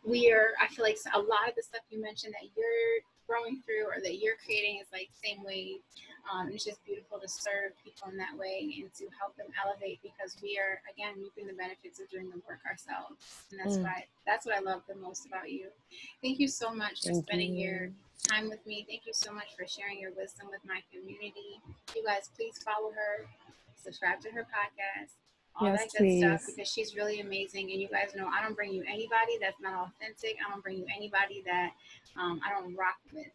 we 0.05 0.31
are 0.31 0.51
I 0.61 0.67
feel 0.67 0.83
like 0.85 0.97
a 1.13 1.19
lot 1.19 1.47
of 1.49 1.55
the 1.55 1.63
stuff 1.63 1.81
you 1.89 2.01
mentioned 2.01 2.33
that 2.33 2.49
you're 2.55 3.01
growing 3.27 3.61
through 3.65 3.85
or 3.85 4.01
that 4.03 4.17
you're 4.21 4.35
creating 4.45 4.79
is 4.81 4.87
like 4.91 5.09
same 5.23 5.41
way 5.43 5.79
um, 6.31 6.47
and 6.47 6.55
it's 6.55 6.63
just 6.65 6.83
beautiful 6.85 7.19
to 7.19 7.27
serve 7.27 7.75
people 7.83 8.09
in 8.09 8.17
that 8.17 8.37
way 8.37 8.75
and 8.79 8.93
to 8.95 9.05
help 9.19 9.35
them 9.35 9.47
elevate 9.63 9.99
because 10.01 10.37
we 10.41 10.57
are 10.57 10.79
again 10.91 11.15
reaping 11.19 11.47
the 11.47 11.53
benefits 11.57 11.99
of 11.99 12.09
doing 12.09 12.29
the 12.29 12.39
work 12.47 12.59
ourselves. 12.67 13.19
And 13.51 13.59
that's 13.59 13.77
Mm. 13.77 13.83
why 13.83 14.05
that's 14.25 14.45
what 14.45 14.55
I 14.55 14.59
love 14.59 14.83
the 14.87 14.95
most 14.95 15.25
about 15.25 15.51
you. 15.51 15.69
Thank 16.21 16.39
you 16.39 16.47
so 16.47 16.73
much 16.73 17.01
for 17.01 17.11
Thank 17.11 17.25
spending 17.27 17.55
you. 17.55 17.67
your 17.69 17.91
time 18.29 18.49
with 18.49 18.65
me. 18.65 18.85
Thank 18.87 19.05
you 19.05 19.13
so 19.13 19.33
much 19.33 19.55
for 19.57 19.67
sharing 19.67 19.99
your 19.99 20.11
wisdom 20.13 20.47
with 20.49 20.63
my 20.65 20.81
community. 20.91 21.59
You 21.95 22.03
guys 22.05 22.29
please 22.35 22.57
follow 22.63 22.91
her 22.91 23.27
subscribe 23.75 24.21
to 24.21 24.31
her 24.31 24.43
podcast 24.43 25.11
all 25.55 25.67
Yes, 25.67 25.91
that 25.93 25.99
good 25.99 26.17
stuff 26.17 26.41
because 26.47 26.71
she's 26.71 26.95
really 26.95 27.19
amazing. 27.19 27.69
And 27.71 27.79
you 27.81 27.87
guys 27.89 28.15
know 28.15 28.27
i 28.27 28.41
don't 28.41 28.55
bring 28.55 28.73
you 28.73 28.83
anybody 28.87 29.37
that's 29.41 29.59
not 29.61 29.73
authentic. 29.91 30.37
I 30.45 30.49
don't 30.49 30.63
bring 30.63 30.77
you 30.77 30.85
anybody 30.95 31.43
that 31.45 31.71
um, 32.17 32.39
i 32.45 32.49
don't 32.49 32.75
rock 32.75 32.95
with 33.13 33.27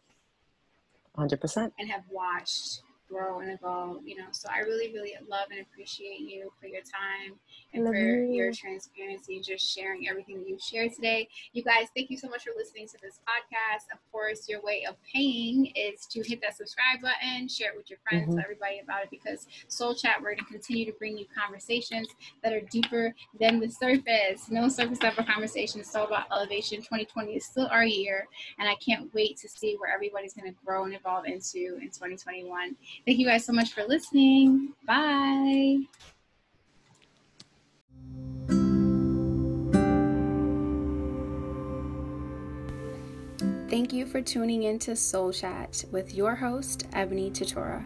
100%. 1.19 1.71
and 1.77 1.89
have 1.91 2.03
watched 2.09 2.81
grow 3.09 3.39
and 3.39 3.51
evolve 3.51 3.97
you 4.05 4.15
know 4.15 4.25
so 4.31 4.47
i 4.53 4.59
really 4.59 4.93
really 4.93 5.13
love 5.27 5.47
and 5.51 5.59
appreciate 5.61 6.19
you 6.19 6.51
for 6.61 6.67
your 6.67 6.81
time 6.81 7.33
and 7.73 7.83
Love 7.83 7.93
for 7.93 7.99
you. 7.99 8.33
your 8.33 8.53
transparency 8.53 9.35
and 9.35 9.43
just 9.43 9.65
sharing 9.75 10.07
everything 10.07 10.37
that 10.39 10.47
you've 10.47 10.61
shared 10.61 10.93
today 10.93 11.27
you 11.53 11.63
guys 11.63 11.87
thank 11.95 12.09
you 12.09 12.17
so 12.17 12.29
much 12.29 12.43
for 12.43 12.51
listening 12.55 12.87
to 12.87 12.97
this 13.01 13.19
podcast 13.27 13.91
of 13.91 13.99
course 14.11 14.47
your 14.47 14.61
way 14.61 14.85
of 14.87 14.95
paying 15.13 15.65
is 15.75 16.05
to 16.05 16.21
hit 16.21 16.39
that 16.41 16.55
subscribe 16.55 17.01
button 17.01 17.47
share 17.47 17.71
it 17.71 17.77
with 17.77 17.89
your 17.89 17.99
friends 18.07 18.27
Mhm. 18.29 18.35
tell 18.35 18.43
everybody 18.43 18.79
about 18.79 19.03
it 19.03 19.09
because 19.09 19.47
soul 19.67 19.95
chat 19.95 20.17
we're 20.21 20.35
going 20.35 20.37
to 20.45 20.45
continue 20.45 20.85
to 20.85 20.93
bring 20.99 21.17
you 21.17 21.25
conversations 21.35 22.07
that 22.43 22.53
are 22.53 22.61
deeper 22.71 23.13
than 23.39 23.59
the 23.59 23.69
surface 23.69 24.49
no 24.51 24.67
surface 24.69 25.01
level 25.01 25.23
conversations 25.23 25.87
it's 25.87 25.95
all 25.95 26.05
about 26.05 26.25
elevation 26.31 26.77
2020 26.77 27.33
is 27.35 27.45
still 27.45 27.67
our 27.71 27.85
year 27.85 28.27
and 28.59 28.67
I 28.69 28.75
can't 28.75 29.11
wait 29.13 29.37
to 29.37 29.49
see 29.49 29.75
where 29.79 29.91
everybody's 29.93 30.33
going 30.33 30.51
to 30.53 30.57
grow 30.65 30.83
and 30.83 30.93
evolve 30.93 31.25
into 31.25 31.77
in 31.81 31.89
2021. 31.89 32.75
Thank 33.05 33.17
you 33.19 33.25
guys 33.25 33.45
so 33.45 33.53
much 33.53 33.73
for 33.73 33.83
listening. 33.87 34.73
Bye. 34.85 35.79
Thank 43.69 43.93
you 43.93 44.07
for 44.07 44.21
tuning 44.21 44.63
in 44.63 44.79
to 44.79 44.95
Soul 44.95 45.31
Chat 45.31 45.85
with 45.91 46.15
your 46.15 46.35
host, 46.35 46.87
Ebony 46.93 47.29
Tutora. 47.29 47.85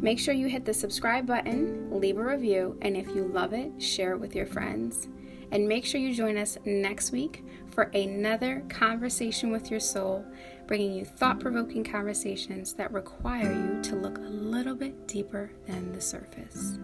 Make 0.00 0.20
sure 0.20 0.32
you 0.32 0.46
hit 0.46 0.64
the 0.64 0.72
subscribe 0.72 1.26
button, 1.26 1.90
leave 1.90 2.18
a 2.18 2.24
review, 2.24 2.78
and 2.82 2.96
if 2.96 3.08
you 3.08 3.24
love 3.24 3.52
it, 3.52 3.82
share 3.82 4.12
it 4.12 4.20
with 4.20 4.36
your 4.36 4.46
friends. 4.46 5.08
And 5.50 5.68
make 5.68 5.84
sure 5.84 6.00
you 6.00 6.14
join 6.14 6.36
us 6.36 6.56
next 6.64 7.10
week 7.10 7.44
for 7.66 7.84
another 7.94 8.62
conversation 8.68 9.50
with 9.50 9.72
your 9.72 9.80
soul, 9.80 10.24
bringing 10.68 10.92
you 10.92 11.04
thought 11.06 11.40
provoking 11.40 11.82
conversations 11.82 12.74
that 12.74 12.92
require 12.92 13.50
you 13.50 13.80
to 13.82 13.96
look 13.96 14.18
a 14.18 14.20
little 14.20 14.74
bit 14.74 15.08
deeper 15.08 15.50
than 15.66 15.90
the 15.92 16.00
surface. 16.00 16.78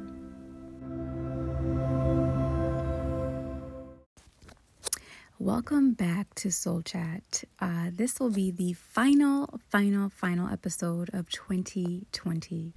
Welcome 5.39 5.93
back 5.93 6.35
to 6.37 6.51
Soul 6.51 6.81
Chat. 6.81 7.45
Uh, 7.61 7.91
this 7.93 8.19
will 8.19 8.31
be 8.31 8.51
the 8.51 8.73
final, 8.73 9.61
final, 9.69 10.09
final 10.09 10.49
episode 10.49 11.11
of 11.13 11.29
2020. 11.29 12.73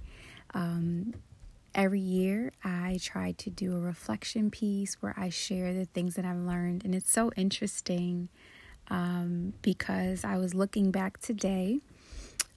Um, 0.52 1.14
every 1.74 2.00
year, 2.00 2.52
I 2.62 2.98
try 3.00 3.32
to 3.32 3.48
do 3.48 3.74
a 3.74 3.80
reflection 3.80 4.50
piece 4.50 4.96
where 5.00 5.14
I 5.16 5.30
share 5.30 5.72
the 5.72 5.86
things 5.86 6.16
that 6.16 6.26
I've 6.26 6.36
learned, 6.36 6.84
and 6.84 6.94
it's 6.94 7.10
so 7.10 7.32
interesting 7.34 8.28
um, 8.88 9.54
because 9.62 10.24
I 10.24 10.36
was 10.36 10.54
looking 10.54 10.90
back 10.90 11.20
today 11.20 11.80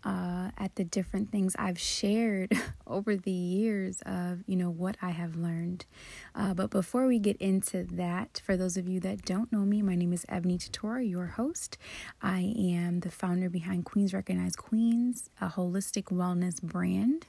uh, 0.03 0.49
at 0.57 0.75
the 0.75 0.83
different 0.83 1.31
things 1.31 1.55
I've 1.59 1.79
shared 1.79 2.51
over 2.87 3.15
the 3.15 3.31
years 3.31 4.01
of, 4.05 4.43
you 4.47 4.55
know, 4.55 4.69
what 4.69 4.97
I 5.01 5.11
have 5.11 5.35
learned. 5.35 5.85
Uh, 6.33 6.53
but 6.53 6.69
before 6.69 7.07
we 7.07 7.19
get 7.19 7.37
into 7.37 7.83
that, 7.83 8.41
for 8.43 8.57
those 8.57 8.77
of 8.77 8.87
you 8.87 8.99
that 9.01 9.25
don't 9.25 9.51
know 9.51 9.59
me, 9.59 9.81
my 9.81 9.95
name 9.95 10.13
is 10.13 10.25
Ebony 10.27 10.57
Tutora, 10.57 11.07
your 11.07 11.27
host. 11.27 11.77
I 12.21 12.53
am 12.57 13.01
the 13.01 13.11
founder 13.11 13.49
behind 13.49 13.85
Queens 13.85 14.13
Recognize 14.13 14.55
Queens, 14.55 15.29
a 15.39 15.49
holistic 15.49 16.05
wellness 16.05 16.61
brand. 16.61 17.27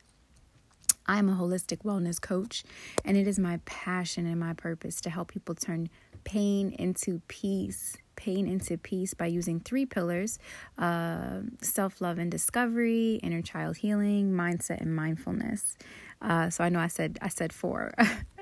I'm 1.07 1.29
a 1.29 1.35
holistic 1.35 1.79
wellness 1.79 2.21
coach, 2.21 2.63
and 3.05 3.17
it 3.17 3.27
is 3.27 3.39
my 3.39 3.59
passion 3.65 4.25
and 4.25 4.39
my 4.39 4.53
purpose 4.53 5.01
to 5.03 5.11
help 5.11 5.33
people 5.33 5.55
turn 5.55 5.91
pain 6.25 6.71
into 6.79 7.21
peace. 7.27 7.97
Pain 8.23 8.47
into 8.47 8.79
peace 8.79 9.15
by 9.15 9.27
using 9.27 9.59
three 9.59 9.85
pillars 9.85 10.39
uh, 10.79 11.41
self 11.61 12.01
love 12.01 12.19
and 12.19 12.31
discovery, 12.31 13.19
inner 13.21 13.43
child 13.43 13.79
healing, 13.79 14.31
mindset, 14.31 14.81
and 14.81 14.95
mindfulness. 14.95 15.77
Uh, 16.21 16.49
so 16.49 16.63
I 16.63 16.69
know 16.69 16.79
I 16.79 16.87
said 16.87 17.19
I 17.21 17.27
said 17.27 17.53
four. 17.53 17.93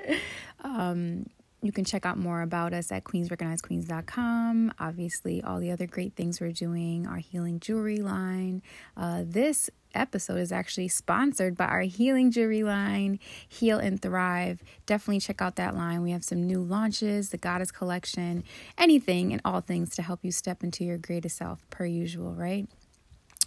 um, 0.61 1.25
you 1.63 1.73
can 1.73 1.85
check 1.85 2.07
out 2.07 2.17
more 2.17 2.43
about 2.43 2.73
us 2.73 2.91
at 2.91 3.05
queensrecognizequeens.com. 3.05 4.75
Obviously, 4.79 5.43
all 5.43 5.61
the 5.61 5.71
other 5.71 5.87
great 5.87 6.15
things 6.15 6.41
we're 6.41 6.53
doing, 6.53 7.07
our 7.07 7.19
healing 7.19 7.61
jewelry 7.61 7.99
line. 7.99 8.63
Uh, 8.97 9.25
this 9.27 9.69
episode 9.95 10.39
is 10.39 10.53
actually 10.53 10.89
sponsored 10.89 11.57
by 11.57 11.67
our 11.67 11.83
healing 11.83 12.31
jewelry 12.31 12.63
line, 12.63 13.19
Heal 13.49 13.79
and 13.79 14.01
Thrive. 14.01 14.63
Definitely 14.87 15.21
check 15.21 15.43
out 15.43 15.57
that 15.57 15.75
line. 15.75 16.03
We 16.03 16.13
have 16.13 16.25
some 16.25 16.47
new 16.47 16.63
launches, 16.63 17.31
the 17.31 17.39
Goddess 17.39 17.71
Collection, 17.71 18.45
anything 18.79 19.33
and 19.33 19.43
all 19.45 19.61
things 19.61 19.95
to 19.97 20.03
help 20.03 20.21
you 20.23 20.33
step 20.33 20.63
into 20.63 20.85
your 20.85 20.99
greatest 20.99 21.37
self, 21.37 21.69
per 21.71 21.85
usual, 21.85 22.35
right? 22.35 22.69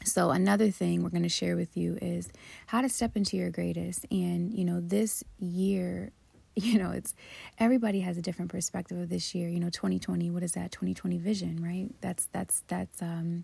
So, 0.05 0.31
another 0.31 0.69
thing 0.69 1.01
we're 1.01 1.09
going 1.09 1.23
to 1.23 1.29
share 1.29 1.55
with 1.55 1.77
you 1.77 1.97
is 2.01 2.29
how 2.67 2.81
to 2.81 2.89
step 2.89 3.15
into 3.15 3.37
your 3.37 3.49
greatest. 3.49 4.05
And, 4.11 4.53
you 4.53 4.65
know, 4.65 4.81
this 4.81 5.23
year, 5.39 6.11
you 6.55 6.77
know, 6.77 6.91
it's 6.91 7.15
everybody 7.57 8.01
has 8.01 8.17
a 8.17 8.21
different 8.21 8.51
perspective 8.51 8.97
of 8.97 9.09
this 9.09 9.33
year. 9.33 9.49
You 9.49 9.59
know, 9.59 9.69
2020, 9.69 10.29
what 10.29 10.43
is 10.43 10.53
that? 10.53 10.71
2020 10.71 11.17
vision, 11.17 11.63
right? 11.63 11.89
That's, 12.01 12.27
that's, 12.27 12.63
that's, 12.67 13.01
um, 13.01 13.43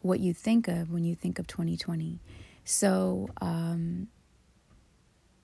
what 0.00 0.18
you 0.18 0.34
think 0.34 0.66
of 0.66 0.90
when 0.90 1.04
you 1.04 1.14
think 1.14 1.38
of 1.38 1.46
2020. 1.46 2.18
So, 2.64 3.28
um, 3.40 4.08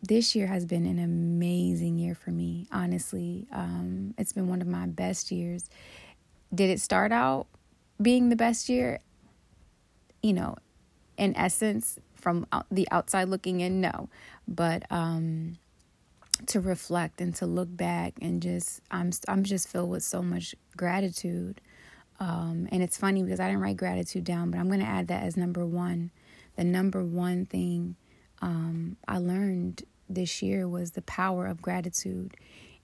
this 0.02 0.36
year 0.36 0.47
has 0.47 0.64
been 0.64 0.86
an 0.86 0.98
amazing 0.98 1.98
year 1.98 2.14
for 2.14 2.30
me, 2.30 2.66
honestly. 2.70 3.48
Um, 3.52 4.14
it's 4.16 4.32
been 4.32 4.48
one 4.48 4.60
of 4.62 4.68
my 4.68 4.86
best 4.86 5.32
years. 5.32 5.68
Did 6.55 6.70
it 6.70 6.80
start 6.80 7.10
out 7.10 7.47
being 8.01 8.28
the 8.28 8.36
best 8.36 8.68
year? 8.68 9.01
You 10.22 10.35
know, 10.35 10.56
in 11.16 11.36
essence, 11.36 11.98
from 12.14 12.47
the 12.70 12.86
outside 12.90 13.28
looking 13.28 13.60
in, 13.60 13.80
no. 13.80 14.09
But 14.47 14.85
um, 14.90 15.59
to 16.47 16.60
reflect 16.60 17.20
and 17.20 17.35
to 17.36 17.47
look 17.47 17.69
back 17.77 18.15
and 18.20 18.43
just, 18.43 18.81
I'm 18.90 19.10
I'm 19.27 19.44
just 19.44 19.69
filled 19.69 19.90
with 19.90 20.02
so 20.02 20.23
much 20.23 20.55
gratitude. 20.77 21.60
Um, 22.20 22.69
and 22.73 22.82
it's 22.82 22.97
funny 22.97 23.23
because 23.23 23.40
I 23.40 23.47
didn't 23.47 23.62
write 23.62 23.77
gratitude 23.77 24.24
down, 24.24 24.51
but 24.51 24.59
I'm 24.59 24.69
going 24.69 24.81
to 24.81 24.86
add 24.86 25.09
that 25.09 25.23
as 25.23 25.36
number 25.36 25.65
one. 25.65 26.10
The 26.56 26.65
number 26.65 27.05
one 27.05 27.47
thing 27.47 27.97
um, 28.43 28.97
I 29.06 29.19
learned 29.19 29.85
this 30.09 30.43
year 30.43 30.69
was 30.69 30.93
the 30.93 31.02
power 31.02 31.47
of 31.47 31.62
gratitude. 31.62 32.36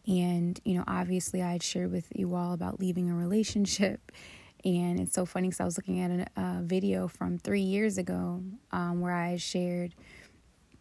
And, 0.07 0.61
you 0.65 0.75
know, 0.75 0.85
obviously 0.87 1.43
I 1.43 1.53
had 1.53 1.63
shared 1.63 1.91
with 1.91 2.13
you 2.15 2.35
all 2.35 2.53
about 2.53 2.79
leaving 2.79 3.11
a 3.11 3.15
relationship. 3.15 4.13
And 4.65 5.01
it's 5.01 5.15
so 5.15 5.27
funny 5.27 5.49
because 5.49 5.61
I 5.61 5.65
was 5.65 5.77
looking 5.77 6.01
at 6.01 6.11
a, 6.11 6.41
a 6.41 6.63
video 6.63 7.09
from 7.09 7.39
three 7.39 7.61
years 7.61 7.99
ago 7.99 8.43
um, 8.71 9.01
where 9.01 9.15
I 9.15 9.37
shared 9.37 9.95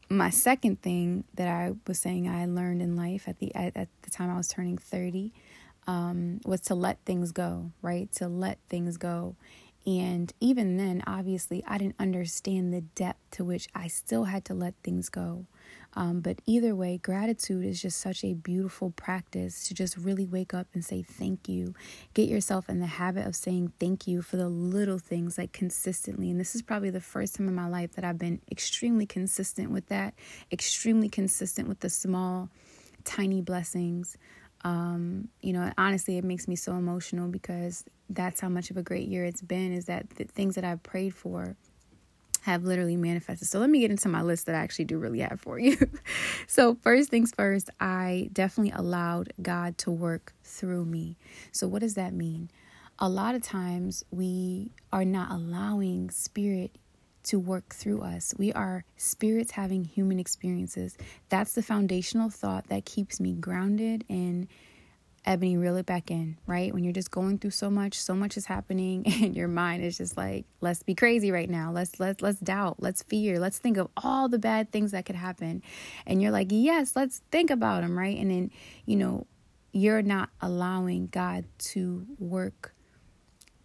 my 0.09 0.29
second 0.29 0.81
thing 0.81 1.23
that 1.35 1.47
I 1.47 1.73
was 1.87 1.99
saying 1.99 2.27
I 2.27 2.45
learned 2.45 2.81
in 2.81 2.95
life 2.95 3.27
at 3.27 3.39
the 3.39 3.53
at, 3.55 3.75
at 3.75 3.89
the 4.01 4.11
time 4.11 4.29
I 4.29 4.37
was 4.37 4.47
turning 4.47 4.77
30 4.77 5.31
um, 5.87 6.39
was 6.45 6.61
to 6.61 6.75
let 6.75 6.99
things 7.05 7.31
go, 7.31 7.71
right? 7.81 8.11
To 8.13 8.27
let 8.27 8.59
things 8.69 8.97
go. 8.97 9.35
And 9.85 10.31
even 10.39 10.77
then, 10.77 11.03
obviously, 11.05 11.63
I 11.67 11.77
didn't 11.77 11.95
understand 11.99 12.73
the 12.73 12.81
depth 12.81 13.19
to 13.31 13.43
which 13.43 13.67
I 13.75 13.87
still 13.87 14.25
had 14.25 14.45
to 14.45 14.53
let 14.53 14.75
things 14.83 15.09
go. 15.09 15.45
Um, 15.95 16.21
but 16.21 16.39
either 16.45 16.75
way, 16.75 16.97
gratitude 16.97 17.65
is 17.65 17.81
just 17.81 17.99
such 17.99 18.23
a 18.23 18.33
beautiful 18.33 18.91
practice 18.91 19.67
to 19.67 19.73
just 19.73 19.95
really 19.97 20.25
wake 20.25 20.53
up 20.53 20.67
and 20.73 20.83
say 20.83 21.03
thank 21.03 21.47
you. 21.47 21.75
Get 22.13 22.29
yourself 22.29 22.67
in 22.69 22.79
the 22.79 22.87
habit 22.87 23.27
of 23.27 23.35
saying 23.35 23.73
thank 23.79 24.07
you 24.07 24.21
for 24.21 24.37
the 24.37 24.49
little 24.49 24.97
things 24.97 25.37
like 25.37 25.51
consistently. 25.51 26.31
And 26.31 26.39
this 26.39 26.55
is 26.55 26.61
probably 26.61 26.89
the 26.89 27.01
first 27.01 27.35
time 27.35 27.47
in 27.47 27.55
my 27.55 27.67
life 27.67 27.93
that 27.93 28.03
I've 28.03 28.17
been 28.17 28.41
extremely 28.51 29.05
consistent 29.05 29.69
with 29.71 29.87
that, 29.87 30.15
extremely 30.51 31.09
consistent 31.09 31.67
with 31.67 31.81
the 31.81 31.89
small, 31.89 32.49
tiny 33.03 33.41
blessings. 33.41 34.17
Um, 34.63 35.27
you 35.41 35.53
know, 35.53 35.71
honestly, 35.77 36.17
it 36.17 36.23
makes 36.23 36.47
me 36.47 36.55
so 36.55 36.73
emotional 36.73 37.27
because 37.27 37.83
that's 38.09 38.39
how 38.39 38.49
much 38.49 38.71
of 38.71 38.77
a 38.77 38.83
great 38.83 39.07
year 39.07 39.25
it's 39.25 39.41
been. 39.41 39.73
Is 39.73 39.85
that 39.85 40.09
the 40.11 40.23
things 40.23 40.55
that 40.55 40.63
I've 40.63 40.81
prayed 40.81 41.13
for 41.13 41.55
have 42.43 42.65
literally 42.65 42.97
manifested. 42.97 43.47
So 43.47 43.57
let 43.59 43.69
me 43.69 43.79
get 43.79 43.89
into 43.89 44.09
my 44.09 44.21
list 44.21 44.47
that 44.47 44.55
I 44.55 44.59
actually 44.59 44.83
do 44.85 44.97
really 44.97 45.19
have 45.19 45.39
for 45.39 45.57
you. 45.57 45.77
so, 46.47 46.75
first 46.83 47.09
things 47.09 47.31
first, 47.33 47.69
I 47.79 48.29
definitely 48.33 48.73
allowed 48.75 49.31
God 49.41 49.77
to 49.79 49.91
work 49.91 50.33
through 50.43 50.83
me. 50.83 51.15
So, 51.53 51.67
what 51.67 51.79
does 51.79 51.93
that 51.95 52.13
mean? 52.13 52.51
A 52.99 53.07
lot 53.07 53.33
of 53.33 53.43
times 53.43 54.03
we 54.11 54.71
are 54.91 55.05
not 55.05 55.31
allowing 55.31 56.09
spirit 56.09 56.75
to 57.23 57.39
work 57.39 57.73
through 57.73 58.01
us. 58.01 58.33
We 58.37 58.51
are 58.51 58.83
spirits 58.97 59.51
having 59.51 59.85
human 59.85 60.19
experiences. 60.19 60.97
That's 61.29 61.53
the 61.53 61.63
foundational 61.63 62.29
thought 62.29 62.67
that 62.67 62.83
keeps 62.83 63.21
me 63.21 63.33
grounded 63.33 64.03
and 64.09 64.49
Ebony, 65.25 65.55
reel 65.55 65.77
it 65.77 65.85
back 65.85 66.11
in, 66.11 66.37
right? 66.45 66.73
When 66.73 66.83
you're 66.83 66.93
just 66.93 67.11
going 67.11 67.37
through 67.37 67.51
so 67.51 67.69
much, 67.69 67.99
so 67.99 68.13
much 68.13 68.35
is 68.35 68.45
happening, 68.45 69.03
and 69.23 69.35
your 69.35 69.47
mind 69.47 69.83
is 69.83 69.97
just 69.97 70.17
like, 70.17 70.45
let's 70.59 70.83
be 70.83 70.95
crazy 70.95 71.31
right 71.31 71.49
now. 71.49 71.71
Let's 71.71 71.99
let's 71.99 72.21
let's 72.21 72.39
doubt, 72.39 72.77
let's 72.79 73.03
fear, 73.03 73.39
let's 73.39 73.57
think 73.57 73.77
of 73.77 73.87
all 73.97 74.27
the 74.27 74.39
bad 74.39 74.71
things 74.71 74.91
that 74.91 75.05
could 75.05 75.15
happen, 75.15 75.63
and 76.05 76.21
you're 76.21 76.31
like, 76.31 76.47
yes, 76.49 76.95
let's 76.95 77.21
think 77.31 77.49
about 77.49 77.81
them, 77.81 77.97
right? 77.97 78.17
And 78.17 78.29
then 78.29 78.51
you 78.85 78.97
know, 78.97 79.27
you're 79.71 80.01
not 80.01 80.29
allowing 80.41 81.07
God 81.07 81.45
to 81.57 82.05
work 82.19 82.73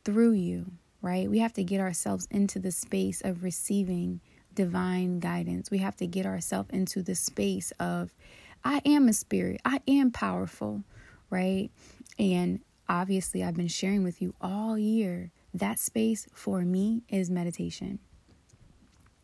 through 0.05 0.33
you, 0.33 0.73
right? 1.03 1.29
We 1.29 1.41
have 1.41 1.53
to 1.55 1.65
get 1.65 1.81
ourselves 1.81 2.27
into 2.31 2.59
the 2.59 2.73
space 2.73 3.21
of 3.21 3.43
receiving 3.43 4.21
divine 4.55 5.21
guidance. 5.21 5.71
We 5.71 5.79
have 5.79 5.97
to 5.97 6.07
get 6.07 6.27
ourselves 6.27 6.71
into 6.73 7.03
the 7.03 7.15
space 7.15 7.73
of, 7.79 8.15
I 8.65 8.81
am 8.85 9.07
a 9.07 9.13
spirit, 9.13 9.61
I 9.65 9.81
am 9.87 10.11
powerful 10.11 10.83
right? 11.31 11.71
And 12.19 12.61
obviously, 12.89 13.45
I've 13.45 13.57
been 13.57 13.69
sharing 13.69 14.05
with 14.05 14.21
you 14.21 14.35
all 14.41 14.79
year 14.79 15.31
that 15.55 15.79
space 15.79 16.27
for 16.33 16.61
me 16.61 17.03
is 17.09 17.31
meditation. 17.31 17.99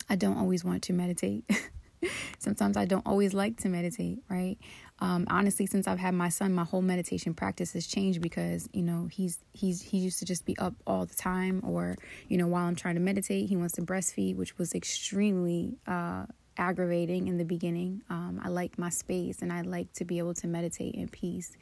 I 0.09 0.17
don't 0.17 0.37
always 0.37 0.65
want 0.65 0.83
to 0.85 0.93
meditate. 0.93 1.45
Sometimes 2.39 2.77
I 2.77 2.85
don't 2.85 3.07
always 3.07 3.33
like 3.33 3.57
to 3.59 3.69
meditate, 3.69 4.19
right? 4.29 4.59
Um, 4.99 5.27
honestly, 5.31 5.67
since 5.67 5.89
I've 5.89 5.99
had 5.99 6.15
my 6.15 6.29
son, 6.29 6.55
my 6.55 6.65
whole 6.65 6.83
meditation 6.83 7.35
practice 7.35 7.73
has 7.73 7.87
changed 7.87 8.21
because 8.21 8.69
you 8.73 8.83
know 8.83 9.09
he's 9.11 9.39
he's 9.53 9.81
he 9.81 9.99
used 9.99 10.19
to 10.19 10.25
just 10.25 10.45
be 10.45 10.57
up 10.59 10.75
all 10.87 11.07
the 11.07 11.15
time, 11.15 11.63
or 11.65 11.97
you 12.29 12.37
know 12.37 12.47
while 12.47 12.67
I'm 12.67 12.77
trying 12.77 12.95
to 12.95 13.01
meditate, 13.01 13.49
he 13.49 13.57
wants 13.57 13.75
to 13.75 13.83
breastfeed, 13.83 14.37
which 14.37 14.59
was 14.59 14.75
extremely 14.75 15.79
uh, 15.87 16.27
aggravating 16.57 17.29
in 17.29 17.39
the 17.39 17.45
beginning. 17.45 18.03
Um, 18.11 18.41
I 18.43 18.49
like 18.49 18.79
my 18.79 18.91
space 18.91 19.43
and 19.43 19.53
I 19.53 19.63
like 19.63 19.93
to 19.95 20.05
be 20.05 20.19
able 20.19 20.35
to 20.35 20.47
meditate 20.47 20.95
in 20.95 21.09
peace. 21.09 21.57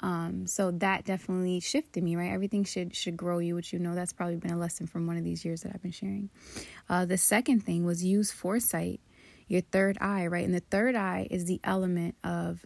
Um, 0.00 0.46
so 0.46 0.70
that 0.70 1.04
definitely 1.04 1.60
shifted 1.60 2.02
me, 2.02 2.16
right? 2.16 2.30
Everything 2.30 2.64
should 2.64 2.94
should 2.94 3.16
grow 3.16 3.38
you, 3.38 3.54
which 3.54 3.72
you 3.72 3.78
know 3.78 3.94
that's 3.94 4.12
probably 4.12 4.36
been 4.36 4.50
a 4.50 4.58
lesson 4.58 4.86
from 4.86 5.06
one 5.06 5.16
of 5.16 5.24
these 5.24 5.44
years 5.44 5.62
that 5.62 5.72
I've 5.74 5.82
been 5.82 5.92
sharing. 5.92 6.30
Uh, 6.88 7.04
the 7.04 7.16
second 7.16 7.60
thing 7.60 7.84
was 7.84 8.04
use 8.04 8.30
foresight, 8.30 9.00
your 9.46 9.60
third 9.60 9.96
eye, 10.00 10.26
right? 10.26 10.44
And 10.44 10.54
the 10.54 10.60
third 10.60 10.94
eye 10.94 11.28
is 11.30 11.46
the 11.46 11.60
element 11.64 12.16
of 12.24 12.64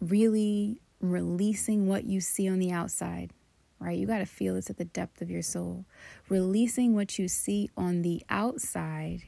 really 0.00 0.80
releasing 1.00 1.86
what 1.88 2.04
you 2.04 2.20
see 2.20 2.48
on 2.48 2.58
the 2.58 2.72
outside, 2.72 3.32
right? 3.78 3.98
You 3.98 4.06
got 4.06 4.18
to 4.18 4.26
feel 4.26 4.56
it's 4.56 4.70
at 4.70 4.76
the 4.76 4.84
depth 4.84 5.22
of 5.22 5.30
your 5.30 5.42
soul. 5.42 5.86
Releasing 6.28 6.94
what 6.94 7.18
you 7.18 7.28
see 7.28 7.70
on 7.76 8.02
the 8.02 8.22
outside 8.28 9.22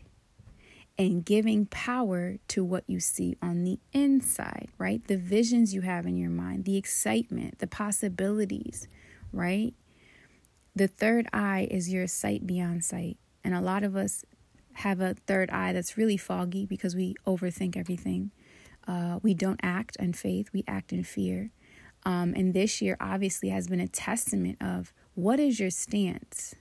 and 0.98 1.24
giving 1.24 1.66
power 1.66 2.38
to 2.48 2.64
what 2.64 2.84
you 2.86 3.00
see 3.00 3.36
on 3.42 3.64
the 3.64 3.78
inside, 3.92 4.68
right? 4.78 5.06
The 5.06 5.16
visions 5.16 5.74
you 5.74 5.82
have 5.82 6.06
in 6.06 6.16
your 6.16 6.30
mind, 6.30 6.64
the 6.64 6.76
excitement, 6.76 7.58
the 7.58 7.66
possibilities, 7.66 8.88
right? 9.32 9.74
The 10.74 10.88
third 10.88 11.26
eye 11.32 11.68
is 11.70 11.92
your 11.92 12.06
sight 12.06 12.46
beyond 12.46 12.84
sight. 12.84 13.18
And 13.44 13.54
a 13.54 13.60
lot 13.60 13.82
of 13.82 13.94
us 13.94 14.24
have 14.74 15.00
a 15.00 15.14
third 15.14 15.50
eye 15.50 15.72
that's 15.72 15.96
really 15.96 16.16
foggy 16.16 16.66
because 16.66 16.94
we 16.94 17.14
overthink 17.26 17.76
everything. 17.76 18.30
Uh, 18.86 19.18
we 19.22 19.34
don't 19.34 19.60
act 19.62 19.96
in 19.96 20.12
faith, 20.12 20.50
we 20.52 20.64
act 20.66 20.92
in 20.92 21.02
fear. 21.02 21.50
Um, 22.04 22.34
and 22.36 22.54
this 22.54 22.80
year 22.80 22.96
obviously 23.00 23.48
has 23.48 23.66
been 23.68 23.80
a 23.80 23.88
testament 23.88 24.58
of 24.60 24.92
what 25.14 25.40
is 25.40 25.58
your 25.58 25.70
stance? 25.70 26.54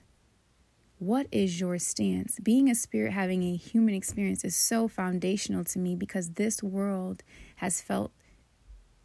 What 0.98 1.26
is 1.30 1.60
your 1.60 1.78
stance? 1.78 2.38
Being 2.42 2.70
a 2.70 2.74
spirit 2.74 3.12
having 3.12 3.42
a 3.42 3.56
human 3.56 3.94
experience 3.94 4.44
is 4.44 4.56
so 4.56 4.88
foundational 4.88 5.62
to 5.64 5.78
me 5.78 5.94
because 5.94 6.30
this 6.30 6.62
world 6.62 7.22
has 7.56 7.82
felt 7.82 8.12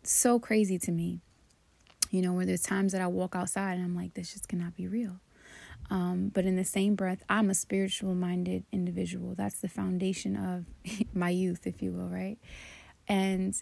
so 0.04 0.40
crazy 0.40 0.80
to 0.80 0.92
me. 0.92 1.20
You 2.10 2.22
know, 2.22 2.34
where 2.34 2.46
there's 2.46 2.64
times 2.64 2.94
that 2.94 3.02
I 3.02 3.08
walk 3.08 3.36
outside 3.36 3.74
and 3.74 3.84
I'm 3.84 3.96
like, 3.96 4.14
this 4.14 4.34
just 4.34 4.48
cannot 4.48 4.76
be 4.76 4.88
real. 4.88 5.20
Um, 5.90 6.32
but 6.34 6.46
in 6.46 6.56
the 6.56 6.64
same 6.64 6.96
breath, 6.96 7.24
I'm 7.30 7.50
a 7.50 7.54
spiritual 7.54 8.16
minded 8.16 8.64
individual. 8.72 9.36
That's 9.36 9.60
the 9.60 9.68
foundation 9.68 10.38
of 10.38 10.66
my 11.14 11.30
youth, 11.30 11.68
if 11.68 11.82
you 11.82 11.92
will, 11.92 12.08
right? 12.08 12.38
And 13.08 13.62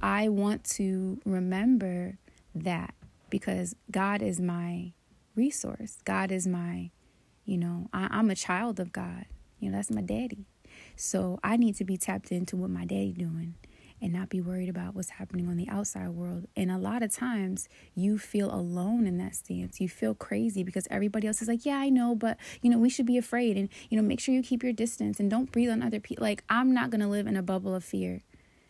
I 0.00 0.28
want 0.28 0.64
to 0.64 1.20
remember 1.26 2.18
that 2.54 2.94
because 3.28 3.76
God 3.90 4.22
is 4.22 4.40
my 4.40 4.92
resource, 5.34 5.98
God 6.04 6.32
is 6.32 6.46
my 6.46 6.90
you 7.46 7.56
know, 7.56 7.88
I, 7.92 8.08
I'm 8.10 8.28
a 8.28 8.34
child 8.34 8.78
of 8.78 8.92
God. 8.92 9.24
You 9.58 9.70
know, 9.70 9.76
that's 9.76 9.90
my 9.90 10.02
daddy. 10.02 10.44
So 10.96 11.38
I 11.42 11.56
need 11.56 11.76
to 11.76 11.84
be 11.84 11.96
tapped 11.96 12.30
into 12.30 12.56
what 12.56 12.70
my 12.70 12.84
daddy 12.84 13.12
doing 13.12 13.54
and 14.02 14.12
not 14.12 14.28
be 14.28 14.42
worried 14.42 14.68
about 14.68 14.94
what's 14.94 15.10
happening 15.10 15.48
on 15.48 15.56
the 15.56 15.68
outside 15.68 16.08
world. 16.10 16.46
And 16.54 16.70
a 16.70 16.76
lot 16.76 17.02
of 17.02 17.10
times 17.10 17.68
you 17.94 18.18
feel 18.18 18.52
alone 18.52 19.06
in 19.06 19.16
that 19.18 19.34
stance. 19.34 19.80
You 19.80 19.88
feel 19.88 20.14
crazy 20.14 20.62
because 20.62 20.86
everybody 20.90 21.26
else 21.26 21.40
is 21.40 21.48
like, 21.48 21.64
yeah, 21.64 21.78
I 21.78 21.88
know, 21.88 22.14
but 22.14 22.36
you 22.60 22.68
know, 22.68 22.78
we 22.78 22.90
should 22.90 23.06
be 23.06 23.16
afraid 23.16 23.56
and 23.56 23.70
you 23.88 23.96
know, 23.96 24.06
make 24.06 24.20
sure 24.20 24.34
you 24.34 24.42
keep 24.42 24.62
your 24.62 24.74
distance 24.74 25.18
and 25.18 25.30
don't 25.30 25.50
breathe 25.50 25.70
on 25.70 25.82
other 25.82 26.00
people. 26.00 26.22
Like 26.24 26.44
I'm 26.50 26.74
not 26.74 26.90
going 26.90 27.00
to 27.00 27.08
live 27.08 27.26
in 27.26 27.36
a 27.36 27.42
bubble 27.42 27.74
of 27.74 27.84
fear. 27.84 28.22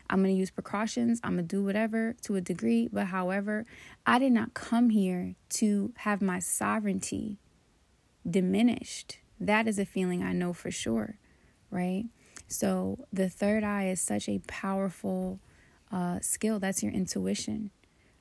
I'm 0.08 0.22
going 0.22 0.32
to 0.32 0.38
use 0.38 0.52
precautions. 0.52 1.20
I'm 1.24 1.34
going 1.34 1.48
to 1.48 1.56
do 1.56 1.64
whatever 1.64 2.14
to 2.22 2.36
a 2.36 2.40
degree, 2.40 2.88
but 2.92 3.06
however, 3.06 3.66
I 4.06 4.20
did 4.20 4.30
not 4.30 4.54
come 4.54 4.90
here 4.90 5.34
to 5.54 5.92
have 5.96 6.22
my 6.22 6.38
sovereignty 6.38 7.38
diminished 8.28 9.18
That 9.38 9.68
is 9.68 9.78
a 9.78 9.84
feeling 9.84 10.22
I 10.22 10.32
know 10.32 10.52
for 10.52 10.70
sure, 10.70 11.18
right? 11.70 12.06
So 12.48 13.06
the 13.12 13.28
third 13.28 13.64
eye 13.64 13.88
is 13.88 14.00
such 14.00 14.28
a 14.28 14.40
powerful 14.46 15.40
uh, 15.92 16.20
skill. 16.20 16.58
That's 16.58 16.82
your 16.82 16.92
intuition, 16.92 17.70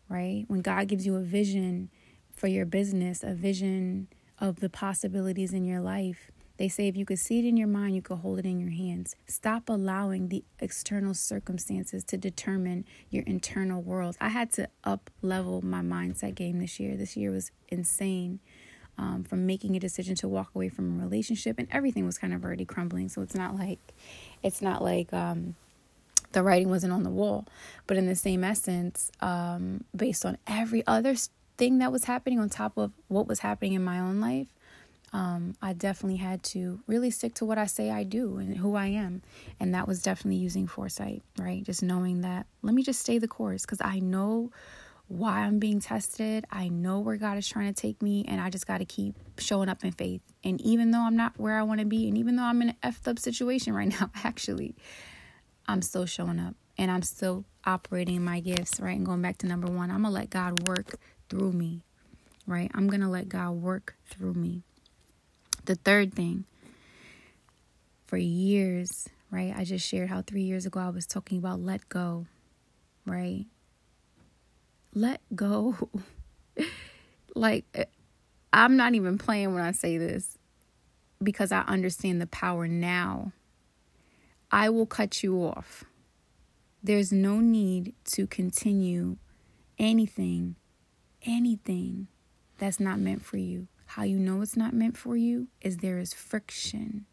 right? 0.10 0.44
When 0.48 0.62
God 0.62 0.88
gives 0.88 1.06
you 1.06 1.16
a 1.16 1.22
vision 1.22 1.90
for 2.34 2.48
your 2.48 2.66
business, 2.66 3.24
a 3.24 3.34
vision 3.34 4.08
of 4.40 4.60
the 4.60 4.70
possibilities 4.70 5.54
in 5.54 5.64
your 5.64 5.80
life, 5.80 6.32
they 6.58 6.70
say 6.70 6.88
if 6.88 6.96
you 6.96 7.06
could 7.06 7.20
see 7.20 7.40
it 7.40 7.46
in 7.46 7.58
your 7.58 7.68
mind, 7.68 7.96
you 7.96 8.02
could 8.02 8.20
hold 8.20 8.40
it 8.40 8.46
in 8.46 8.60
your 8.60 8.70
hands. 8.70 9.16
Stop 9.28 9.70
allowing 9.70 10.30
the 10.30 10.44
external 10.60 11.14
circumstances 11.14 12.04
to 12.06 12.18
determine 12.18 12.86
your 13.10 13.24
internal 13.24 13.82
world. 13.82 14.16
I 14.22 14.30
had 14.30 14.52
to 14.54 14.70
up 14.84 15.10
level 15.22 15.62
my 15.62 15.82
mindset 15.82 16.36
game 16.36 16.60
this 16.60 16.80
year. 16.80 16.96
This 16.96 17.18
year 17.18 17.32
was 17.32 17.52
insane. 17.68 18.40
Um, 18.98 19.26
from 19.26 19.46
making 19.46 19.76
a 19.76 19.80
decision 19.80 20.16
to 20.16 20.28
walk 20.30 20.52
away 20.56 20.70
from 20.70 21.02
a 21.02 21.04
relationship, 21.04 21.60
and 21.60 21.68
everything 21.70 22.06
was 22.06 22.18
kind 22.18 22.34
of 22.34 22.46
already 22.46 22.64
crumbling. 22.64 23.10
So 23.10 23.22
it's 23.22 23.36
not 23.36 23.54
like, 23.54 23.80
it's 24.42 24.62
not 24.62 24.82
like 24.82 25.12
um, 25.12 25.56
the 26.32 26.42
writing 26.42 26.70
wasn't 26.70 26.94
on 26.94 27.04
the 27.04 27.10
wall, 27.10 27.46
but 27.88 27.98
in 27.98 28.06
the 28.08 28.16
same 28.16 28.44
essence, 28.44 29.12
um, 29.20 29.84
based 29.94 30.26
on 30.26 30.38
every 30.48 30.82
other 30.88 31.16
thing 31.58 31.80
that 31.80 31.92
was 31.92 32.06
happening 32.06 32.40
on 32.40 32.50
top 32.50 32.78
of 32.78 32.92
what 33.10 33.28
was 33.28 33.40
happening 33.40 33.74
in 33.74 33.84
my 33.84 34.00
own 34.00 34.22
life, 34.22 34.48
um, 35.14 35.56
I 35.62 35.74
definitely 35.74 36.18
had 36.18 36.44
to 36.44 36.82
really 36.88 37.10
stick 37.10 37.34
to 37.36 37.46
what 37.46 37.58
I 37.58 37.66
say 37.66 37.90
I 37.90 38.04
do 38.04 38.38
and 38.38 38.58
who 38.58 38.76
I 38.76 38.88
am. 38.88 39.22
And 39.60 39.74
that 39.74 39.88
was 39.88 40.02
definitely 40.02 40.40
using 40.40 40.68
foresight, 40.68 41.24
right? 41.38 41.64
Just 41.64 41.82
knowing 41.82 42.22
that, 42.22 42.48
let 42.62 42.74
me 42.74 42.84
just 42.84 43.00
stay 43.00 43.18
the 43.18 43.28
course 43.28 43.62
because 43.62 43.82
I 43.82 44.00
know 44.00 44.52
why 45.08 45.42
I'm 45.42 45.60
being 45.60 45.80
tested. 45.80 46.46
I 46.52 46.68
know 46.68 47.00
where 47.00 47.18
God 47.18 47.38
is 47.38 47.48
trying 47.48 47.74
to 47.74 47.80
take 47.80 48.02
me, 48.02 48.26
and 48.28 48.42
I 48.42 48.50
just 48.50 48.68
got 48.68 48.80
to 48.80 48.86
keep 48.86 49.16
showing 49.38 49.70
up 49.70 49.84
in 49.84 49.92
faith. 49.92 50.22
And 50.44 50.60
even 50.62 50.92
though 50.92 51.02
I'm 51.02 51.16
not 51.16 51.34
where 51.38 51.58
I 51.58 51.64
want 51.64 51.80
to 51.80 51.86
be, 51.86 52.08
and 52.08 52.18
even 52.18 52.36
though 52.36 52.44
I'm 52.44 52.62
in 52.62 52.70
an 52.70 52.76
effed 52.84 53.08
up 53.08 53.20
situation 53.20 53.74
right 53.74 53.88
now, 54.00 54.10
actually, 54.24 54.76
I'm 55.68 55.82
still 55.82 56.06
showing 56.06 56.40
up 56.40 56.56
and 56.78 56.92
I'm 56.92 57.02
still 57.02 57.46
operating 57.66 58.24
my 58.24 58.40
gifts, 58.40 58.80
right? 58.80 58.96
And 58.96 59.06
going 59.06 59.22
back 59.22 59.38
to 59.40 59.48
number 59.48 59.68
one, 59.68 59.90
I'm 59.90 60.02
going 60.02 60.14
to 60.14 60.20
let 60.20 60.30
God 60.30 60.68
work 60.68 60.96
through 61.30 61.54
me, 61.54 61.82
right? 62.46 62.70
I'm 62.74 62.88
going 62.88 63.02
to 63.02 63.08
let 63.08 63.30
God 63.30 63.52
work 63.52 63.96
through 64.06 64.34
me. 64.34 64.64
The 65.66 65.76
third 65.76 66.14
thing, 66.14 66.46
for 68.06 68.18
years, 68.18 69.10
right? 69.32 69.54
I 69.56 69.64
just 69.64 69.88
shared 69.88 70.10
how 70.10 70.22
three 70.22 70.44
years 70.44 70.66
ago 70.66 70.80
I 70.80 70.90
was 70.90 71.08
talking 71.08 71.38
about 71.40 71.60
let 71.60 71.90
go, 71.90 72.28
right? 73.06 73.46
Let 74.96 75.20
go. 75.36 75.90
like, 77.36 77.66
eh, 77.76 77.84
I'm 78.54 78.78
not 78.78 78.96
even 78.96 79.18
playing 79.18 79.54
when 79.54 79.62
I 79.62 79.74
say 79.74 79.98
this 79.98 80.38
because 81.22 81.52
I 81.52 81.62
understand 81.62 82.22
the 82.22 82.28
power 82.28 82.68
now. 82.68 83.34
I 84.50 84.70
will 84.70 84.86
cut 84.86 85.22
you 85.22 85.44
off. 85.44 85.84
There's 86.82 87.12
no 87.12 87.42
need 87.42 87.94
to 88.06 88.26
continue 88.26 89.18
anything, 89.78 90.56
anything 91.26 92.08
that's 92.58 92.80
not 92.80 92.98
meant 92.98 93.26
for 93.26 93.38
you. 93.38 93.68
How 93.88 94.04
you 94.04 94.18
know 94.18 94.42
it's 94.42 94.56
not 94.56 94.74
meant 94.74 94.96
for 94.96 95.18
you 95.18 95.48
is 95.60 95.78
there 95.78 96.00
is 96.00 96.14
friction. 96.14 97.06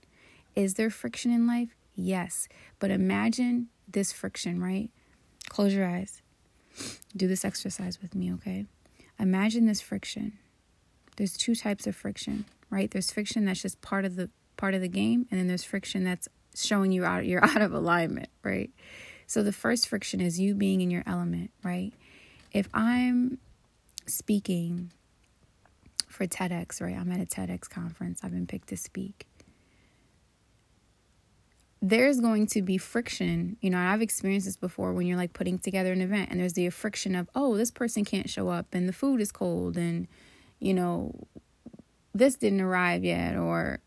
Is 0.55 0.75
there 0.75 0.91
friction 0.91 1.33
in 1.33 1.49
life? 1.49 1.75
Yes. 1.97 2.49
But 2.79 2.93
imagine 2.93 3.69
this 3.89 4.13
friction, 4.13 4.63
right? 4.63 4.91
Close 5.49 5.75
your 5.75 5.89
eyes. 5.89 6.23
Do 7.17 7.29
this 7.29 7.45
exercise 7.45 8.01
with 8.01 8.15
me, 8.15 8.33
okay? 8.35 8.67
Imagine 9.19 9.67
this 9.67 9.81
friction. 9.81 10.39
There's 11.17 11.37
two 11.37 11.55
types 11.55 11.87
of 11.87 11.95
friction, 11.95 12.47
right? 12.71 12.91
There's 12.91 13.13
friction 13.13 13.45
that's 13.45 13.63
just 13.63 13.81
part 13.81 14.05
of 14.05 14.17
the 14.17 14.31
part 14.57 14.75
of 14.75 14.81
the 14.81 14.89
game, 14.89 15.27
and 15.31 15.39
then 15.39 15.49
there's 15.49 15.65
friction 15.65 16.05
that's 16.05 16.29
showing 16.55 16.93
you 16.93 17.05
out 17.05 17.27
you're 17.27 17.45
out 17.45 17.63
of 17.63 17.73
alignment, 17.73 18.29
right? 18.43 18.71
So 19.27 19.43
the 19.43 19.53
first 19.53 19.89
friction 19.89 20.21
is 20.21 20.39
you 20.41 20.55
being 20.55 20.81
in 20.81 20.91
your 20.91 21.03
element, 21.07 21.51
right? 21.63 21.93
If 22.53 22.69
I'm 22.75 23.39
speaking 24.07 24.91
for 26.09 26.27
TEDx, 26.27 26.81
right? 26.81 26.97
I'm 26.97 27.11
at 27.11 27.21
a 27.21 27.25
TEDx 27.25 27.69
conference. 27.69 28.21
I've 28.23 28.33
been 28.33 28.47
picked 28.47 28.69
to 28.69 28.77
speak. 28.77 29.27
There's 31.85 32.21
going 32.21 32.47
to 32.49 32.63
be 32.63 32.79
friction. 32.79 33.57
You 33.61 33.71
know, 33.71 33.79
I've 33.79 34.03
experienced 34.03 34.47
this 34.47 34.57
before 34.57 34.93
when 34.93 35.07
you're 35.07 35.17
like 35.17 35.33
putting 35.33 35.59
together 35.59 35.93
an 35.93 36.01
event 36.01 36.31
and 36.31 36.39
there's 36.39 36.53
the 36.53 36.71
friction 36.71 37.17
of, 37.17 37.29
oh, 37.35 37.57
this 37.57 37.73
person 37.73 38.05
can't 38.05 38.31
show 38.31 38.49
up 38.49 38.67
and 38.73 38.89
the 38.89 38.93
food 38.93 39.21
is 39.21 39.33
cold 39.33 39.77
and, 39.77 40.07
you 40.61 40.75
know, 40.75 41.13
this 42.15 42.37
didn't 42.37 42.61
arrive 42.61 43.05
yet 43.05 43.37
or 43.37 43.81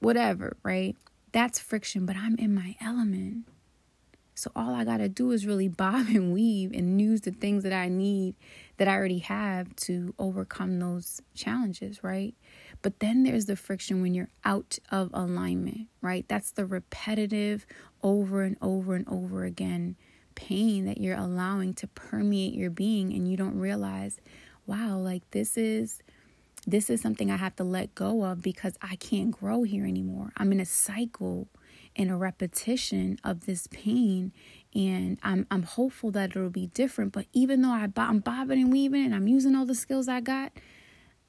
whatever, 0.00 0.56
right? 0.62 0.96
That's 1.32 1.58
friction, 1.58 2.04
but 2.04 2.16
I'm 2.16 2.36
in 2.36 2.54
my 2.54 2.76
element. 2.80 3.46
So 4.34 4.50
all 4.56 4.74
I 4.74 4.84
got 4.84 4.98
to 4.98 5.08
do 5.08 5.30
is 5.32 5.46
really 5.46 5.68
bob 5.82 6.08
and 6.08 6.32
weave 6.32 6.72
and 6.72 7.00
use 7.00 7.22
the 7.22 7.30
things 7.30 7.62
that 7.62 7.72
I 7.72 7.88
need 7.88 8.34
that 8.78 8.88
I 8.88 8.94
already 8.94 9.18
have 9.20 9.74
to 9.76 10.14
overcome 10.18 10.78
those 10.78 11.20
challenges, 11.34 12.02
right? 12.02 12.34
But 12.82 13.00
then 13.00 13.24
there's 13.24 13.46
the 13.46 13.56
friction 13.56 14.00
when 14.00 14.14
you're 14.14 14.30
out 14.44 14.78
of 14.90 15.10
alignment, 15.12 15.88
right? 16.00 16.24
That's 16.28 16.50
the 16.50 16.64
repetitive 16.64 17.66
over 18.02 18.42
and 18.42 18.56
over 18.62 18.94
and 18.94 19.06
over 19.08 19.44
again 19.44 19.96
pain 20.34 20.86
that 20.86 20.98
you're 20.98 21.16
allowing 21.16 21.74
to 21.74 21.86
permeate 21.88 22.54
your 22.54 22.70
being 22.70 23.12
and 23.12 23.30
you 23.30 23.36
don't 23.36 23.58
realize, 23.58 24.20
wow, 24.66 24.96
like 24.96 25.22
this 25.30 25.56
is 25.56 26.00
this 26.66 26.90
is 26.90 27.00
something 27.00 27.30
I 27.30 27.36
have 27.36 27.56
to 27.56 27.64
let 27.64 27.94
go 27.94 28.22
of 28.22 28.42
because 28.42 28.74
I 28.82 28.96
can't 28.96 29.30
grow 29.30 29.62
here 29.62 29.86
anymore. 29.86 30.30
I'm 30.36 30.52
in 30.52 30.60
a 30.60 30.66
cycle 30.66 31.48
and 31.96 32.10
a 32.10 32.16
repetition 32.16 33.18
of 33.24 33.46
this 33.46 33.66
pain 33.66 34.32
and 34.74 35.18
I'm 35.22 35.46
I'm 35.50 35.62
hopeful 35.62 36.10
that 36.12 36.30
it'll 36.30 36.50
be 36.50 36.68
different. 36.68 37.12
But 37.12 37.26
even 37.32 37.62
though 37.62 37.70
I 37.70 37.88
I'm 37.96 38.20
bobbing 38.20 38.60
and 38.60 38.72
weaving 38.72 39.04
and 39.04 39.14
I'm 39.14 39.28
using 39.28 39.54
all 39.54 39.66
the 39.66 39.74
skills 39.74 40.08
I 40.08 40.20
got, 40.20 40.52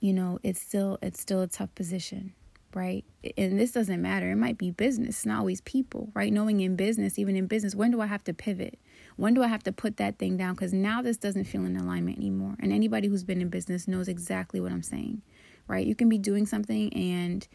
you 0.02 0.14
know, 0.14 0.40
it's 0.44 0.62
still 0.62 1.00
it's 1.02 1.22
still 1.22 1.42
a 1.42 1.48
tough 1.48 1.74
position, 1.76 2.34
right? 2.74 3.06
And 3.38 3.58
this 3.60 3.72
doesn't 3.72 4.02
matter. 4.02 4.30
It 4.32 4.36
might 4.36 4.58
be 4.58 4.72
business, 4.72 5.10
it's 5.10 5.26
not 5.26 5.40
always 5.40 5.62
people, 5.62 6.12
right? 6.14 6.34
Knowing 6.34 6.60
in 6.60 6.76
business, 6.76 7.18
even 7.18 7.38
in 7.38 7.48
business, 7.48 7.74
when 7.76 7.92
do 7.92 8.02
I 8.02 8.08
have 8.08 8.24
to 8.26 8.34
pivot? 8.34 8.78
When 9.16 9.34
do 9.34 9.44
I 9.44 9.48
have 9.48 9.64
to 9.64 9.72
put 9.72 9.98
that 9.98 10.20
thing 10.20 10.36
down? 10.36 10.56
Because 10.56 10.74
now 10.74 11.02
this 11.02 11.18
doesn't 11.18 11.46
feel 11.46 11.64
in 11.66 11.78
alignment 11.78 12.18
anymore. 12.18 12.56
And 12.60 12.74
anybody 12.74 13.08
who's 13.08 13.24
been 13.24 13.42
in 13.42 13.50
business 13.50 13.88
knows 13.88 14.10
exactly 14.10 14.60
what 14.60 14.74
I'm 14.74 14.84
saying, 14.84 15.22
right? 15.68 15.88
You 15.88 15.96
can 15.96 16.10
be 16.10 16.18
doing 16.18 16.46
something 16.46 16.94
and 16.94 17.48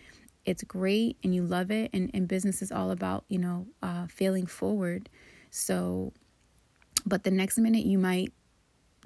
it's 0.47 0.63
great 0.63 1.19
and 1.25 1.35
you 1.35 1.43
love 1.43 1.71
it, 1.73 1.91
and, 1.93 2.11
and 2.15 2.29
business 2.29 2.63
is 2.63 2.71
all 2.71 2.93
about, 2.93 3.25
you 3.29 3.39
know, 3.39 3.67
uh, 3.83 4.07
failing 4.07 4.47
forward 4.47 5.11
so, 5.57 6.13
but 7.07 7.25
the 7.25 7.31
next 7.31 7.57
minute 7.59 7.87
you 7.87 7.99
might 7.99 8.33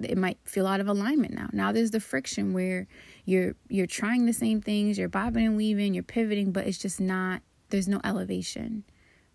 it 0.05 0.17
might 0.17 0.37
feel 0.43 0.67
out 0.67 0.79
of 0.79 0.87
alignment 0.87 1.33
now. 1.33 1.49
Now 1.53 1.71
there's 1.71 1.91
the 1.91 1.99
friction 1.99 2.53
where 2.53 2.87
you're 3.25 3.55
you're 3.69 3.87
trying 3.87 4.25
the 4.25 4.33
same 4.33 4.61
things, 4.61 4.97
you're 4.97 5.09
bobbing 5.09 5.45
and 5.45 5.57
weaving, 5.57 5.93
you're 5.93 6.03
pivoting, 6.03 6.51
but 6.51 6.67
it's 6.67 6.77
just 6.77 6.99
not 6.99 7.41
there's 7.69 7.87
no 7.87 8.01
elevation, 8.03 8.83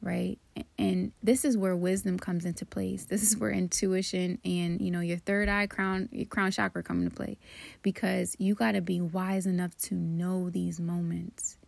right? 0.01 0.39
And 0.79 1.13
this 1.23 1.45
is 1.45 1.57
where 1.57 1.75
wisdom 1.75 2.19
comes 2.19 2.45
into 2.45 2.65
place. 2.65 3.07
This 3.07 3.23
is 3.23 3.37
where 3.37 3.51
intuition 3.51 4.39
and 4.45 4.81
you 4.81 4.91
know 4.91 5.01
your 5.01 5.19
third 5.19 5.49
eye 5.49 5.67
crown 5.67 6.09
your 6.13 6.27
crown 6.27 6.51
chakra 6.51 6.83
come 6.83 7.03
into 7.03 7.15
play 7.15 7.39
because 7.83 8.37
you 8.39 8.55
got 8.55 8.73
to 8.73 8.81
be 8.81 9.01
wise 9.01 9.47
enough 9.47 9.77
to 9.79 9.95
know 9.95 10.51
these 10.51 10.81
moments. 10.81 11.59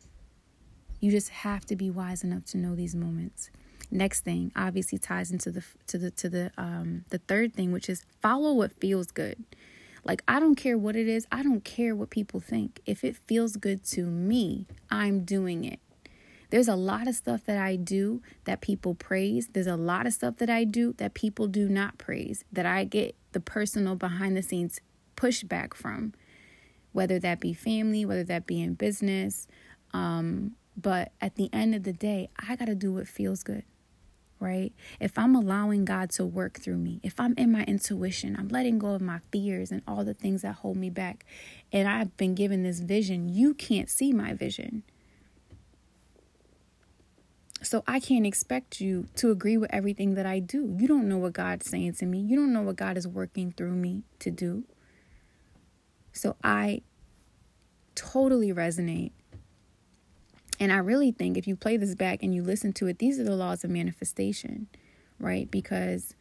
You 1.00 1.10
just 1.10 1.28
have 1.28 1.64
to 1.66 1.76
be 1.76 1.90
wise 1.90 2.24
enough 2.24 2.44
to 2.46 2.58
know 2.58 2.74
these 2.74 2.94
moments. 2.94 3.50
Next 3.90 4.20
thing 4.20 4.52
obviously 4.54 4.98
ties 4.98 5.30
into 5.30 5.50
the 5.50 5.64
to 5.86 5.98
the 5.98 6.10
to 6.12 6.28
the 6.28 6.50
um 6.58 7.04
the 7.08 7.18
third 7.18 7.54
thing, 7.54 7.72
which 7.72 7.88
is 7.88 8.04
follow 8.20 8.52
what 8.52 8.72
feels 8.72 9.10
good. 9.10 9.44
Like 10.04 10.22
I 10.28 10.40
don't 10.40 10.56
care 10.56 10.76
what 10.76 10.94
it 10.94 11.08
is, 11.08 11.26
I 11.32 11.42
don't 11.42 11.64
care 11.64 11.94
what 11.96 12.10
people 12.10 12.40
think. 12.40 12.80
If 12.86 13.02
it 13.02 13.16
feels 13.26 13.56
good 13.56 13.84
to 13.86 14.04
me, 14.04 14.66
I'm 14.90 15.24
doing 15.24 15.64
it. 15.64 15.80
There's 16.50 16.68
a 16.68 16.76
lot 16.76 17.08
of 17.08 17.14
stuff 17.14 17.44
that 17.44 17.58
I 17.58 17.76
do 17.76 18.22
that 18.44 18.60
people 18.60 18.94
praise. 18.94 19.48
There's 19.48 19.66
a 19.66 19.76
lot 19.76 20.06
of 20.06 20.12
stuff 20.14 20.36
that 20.36 20.48
I 20.48 20.64
do 20.64 20.94
that 20.94 21.14
people 21.14 21.46
do 21.46 21.68
not 21.68 21.98
praise, 21.98 22.44
that 22.52 22.64
I 22.64 22.84
get 22.84 23.14
the 23.32 23.40
personal 23.40 23.96
behind 23.96 24.36
the 24.36 24.42
scenes 24.42 24.80
pushback 25.16 25.74
from, 25.74 26.14
whether 26.92 27.18
that 27.18 27.40
be 27.40 27.52
family, 27.52 28.06
whether 28.06 28.24
that 28.24 28.46
be 28.46 28.62
in 28.62 28.74
business. 28.74 29.46
Um, 29.92 30.52
but 30.74 31.12
at 31.20 31.34
the 31.34 31.50
end 31.52 31.74
of 31.74 31.82
the 31.82 31.92
day, 31.92 32.30
I 32.38 32.56
got 32.56 32.66
to 32.66 32.74
do 32.74 32.94
what 32.94 33.08
feels 33.08 33.42
good 33.42 33.64
right? 34.40 34.72
If 35.00 35.18
I'm 35.18 35.34
allowing 35.34 35.84
God 35.84 36.10
to 36.10 36.24
work 36.24 36.60
through 36.60 36.78
me, 36.78 37.00
if 37.02 37.18
I'm 37.18 37.34
in 37.36 37.52
my 37.52 37.64
intuition, 37.64 38.36
I'm 38.38 38.48
letting 38.48 38.78
go 38.78 38.94
of 38.94 39.02
my 39.02 39.20
fears 39.32 39.70
and 39.70 39.82
all 39.86 40.04
the 40.04 40.14
things 40.14 40.42
that 40.42 40.56
hold 40.56 40.76
me 40.76 40.90
back, 40.90 41.24
and 41.72 41.88
I've 41.88 42.16
been 42.16 42.34
given 42.34 42.62
this 42.62 42.80
vision, 42.80 43.28
you 43.28 43.54
can't 43.54 43.90
see 43.90 44.12
my 44.12 44.34
vision. 44.34 44.82
So 47.62 47.82
I 47.86 47.98
can't 47.98 48.26
expect 48.26 48.80
you 48.80 49.08
to 49.16 49.30
agree 49.30 49.56
with 49.56 49.74
everything 49.74 50.14
that 50.14 50.26
I 50.26 50.38
do. 50.38 50.76
You 50.78 50.86
don't 50.86 51.08
know 51.08 51.18
what 51.18 51.32
God's 51.32 51.68
saying 51.68 51.94
to 51.94 52.06
me. 52.06 52.20
You 52.20 52.36
don't 52.36 52.52
know 52.52 52.62
what 52.62 52.76
God 52.76 52.96
is 52.96 53.08
working 53.08 53.50
through 53.50 53.72
me 53.72 54.04
to 54.20 54.30
do. 54.30 54.64
So 56.12 56.36
I 56.42 56.82
totally 57.96 58.52
resonate 58.52 59.10
And 60.60 60.72
I 60.72 60.78
really 60.78 61.12
think 61.12 61.36
if 61.36 61.46
you 61.46 61.56
play 61.56 61.76
this 61.76 61.94
back 61.94 62.22
and 62.22 62.34
you 62.34 62.42
listen 62.42 62.72
to 62.74 62.86
it, 62.86 62.98
these 62.98 63.20
are 63.20 63.24
the 63.24 63.36
laws 63.36 63.64
of 63.64 63.70
manifestation, 63.70 64.66
right? 65.20 65.50
Because 65.50 66.14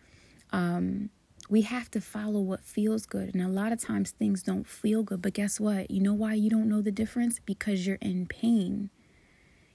um, 0.51 1.09
we 1.49 1.61
have 1.61 1.89
to 1.91 2.01
follow 2.01 2.39
what 2.39 2.63
feels 2.63 3.05
good. 3.05 3.33
And 3.33 3.41
a 3.41 3.47
lot 3.47 3.71
of 3.71 3.81
times 3.81 4.11
things 4.11 4.43
don't 4.43 4.67
feel 4.67 5.03
good. 5.03 5.21
But 5.21 5.33
guess 5.33 5.59
what? 5.59 5.89
You 5.89 6.01
know 6.01 6.13
why 6.13 6.33
you 6.33 6.49
don't 6.49 6.69
know 6.69 6.81
the 6.81 6.91
difference? 6.91 7.39
Because 7.45 7.87
you're 7.87 7.97
in 7.97 8.27
pain. 8.27 8.89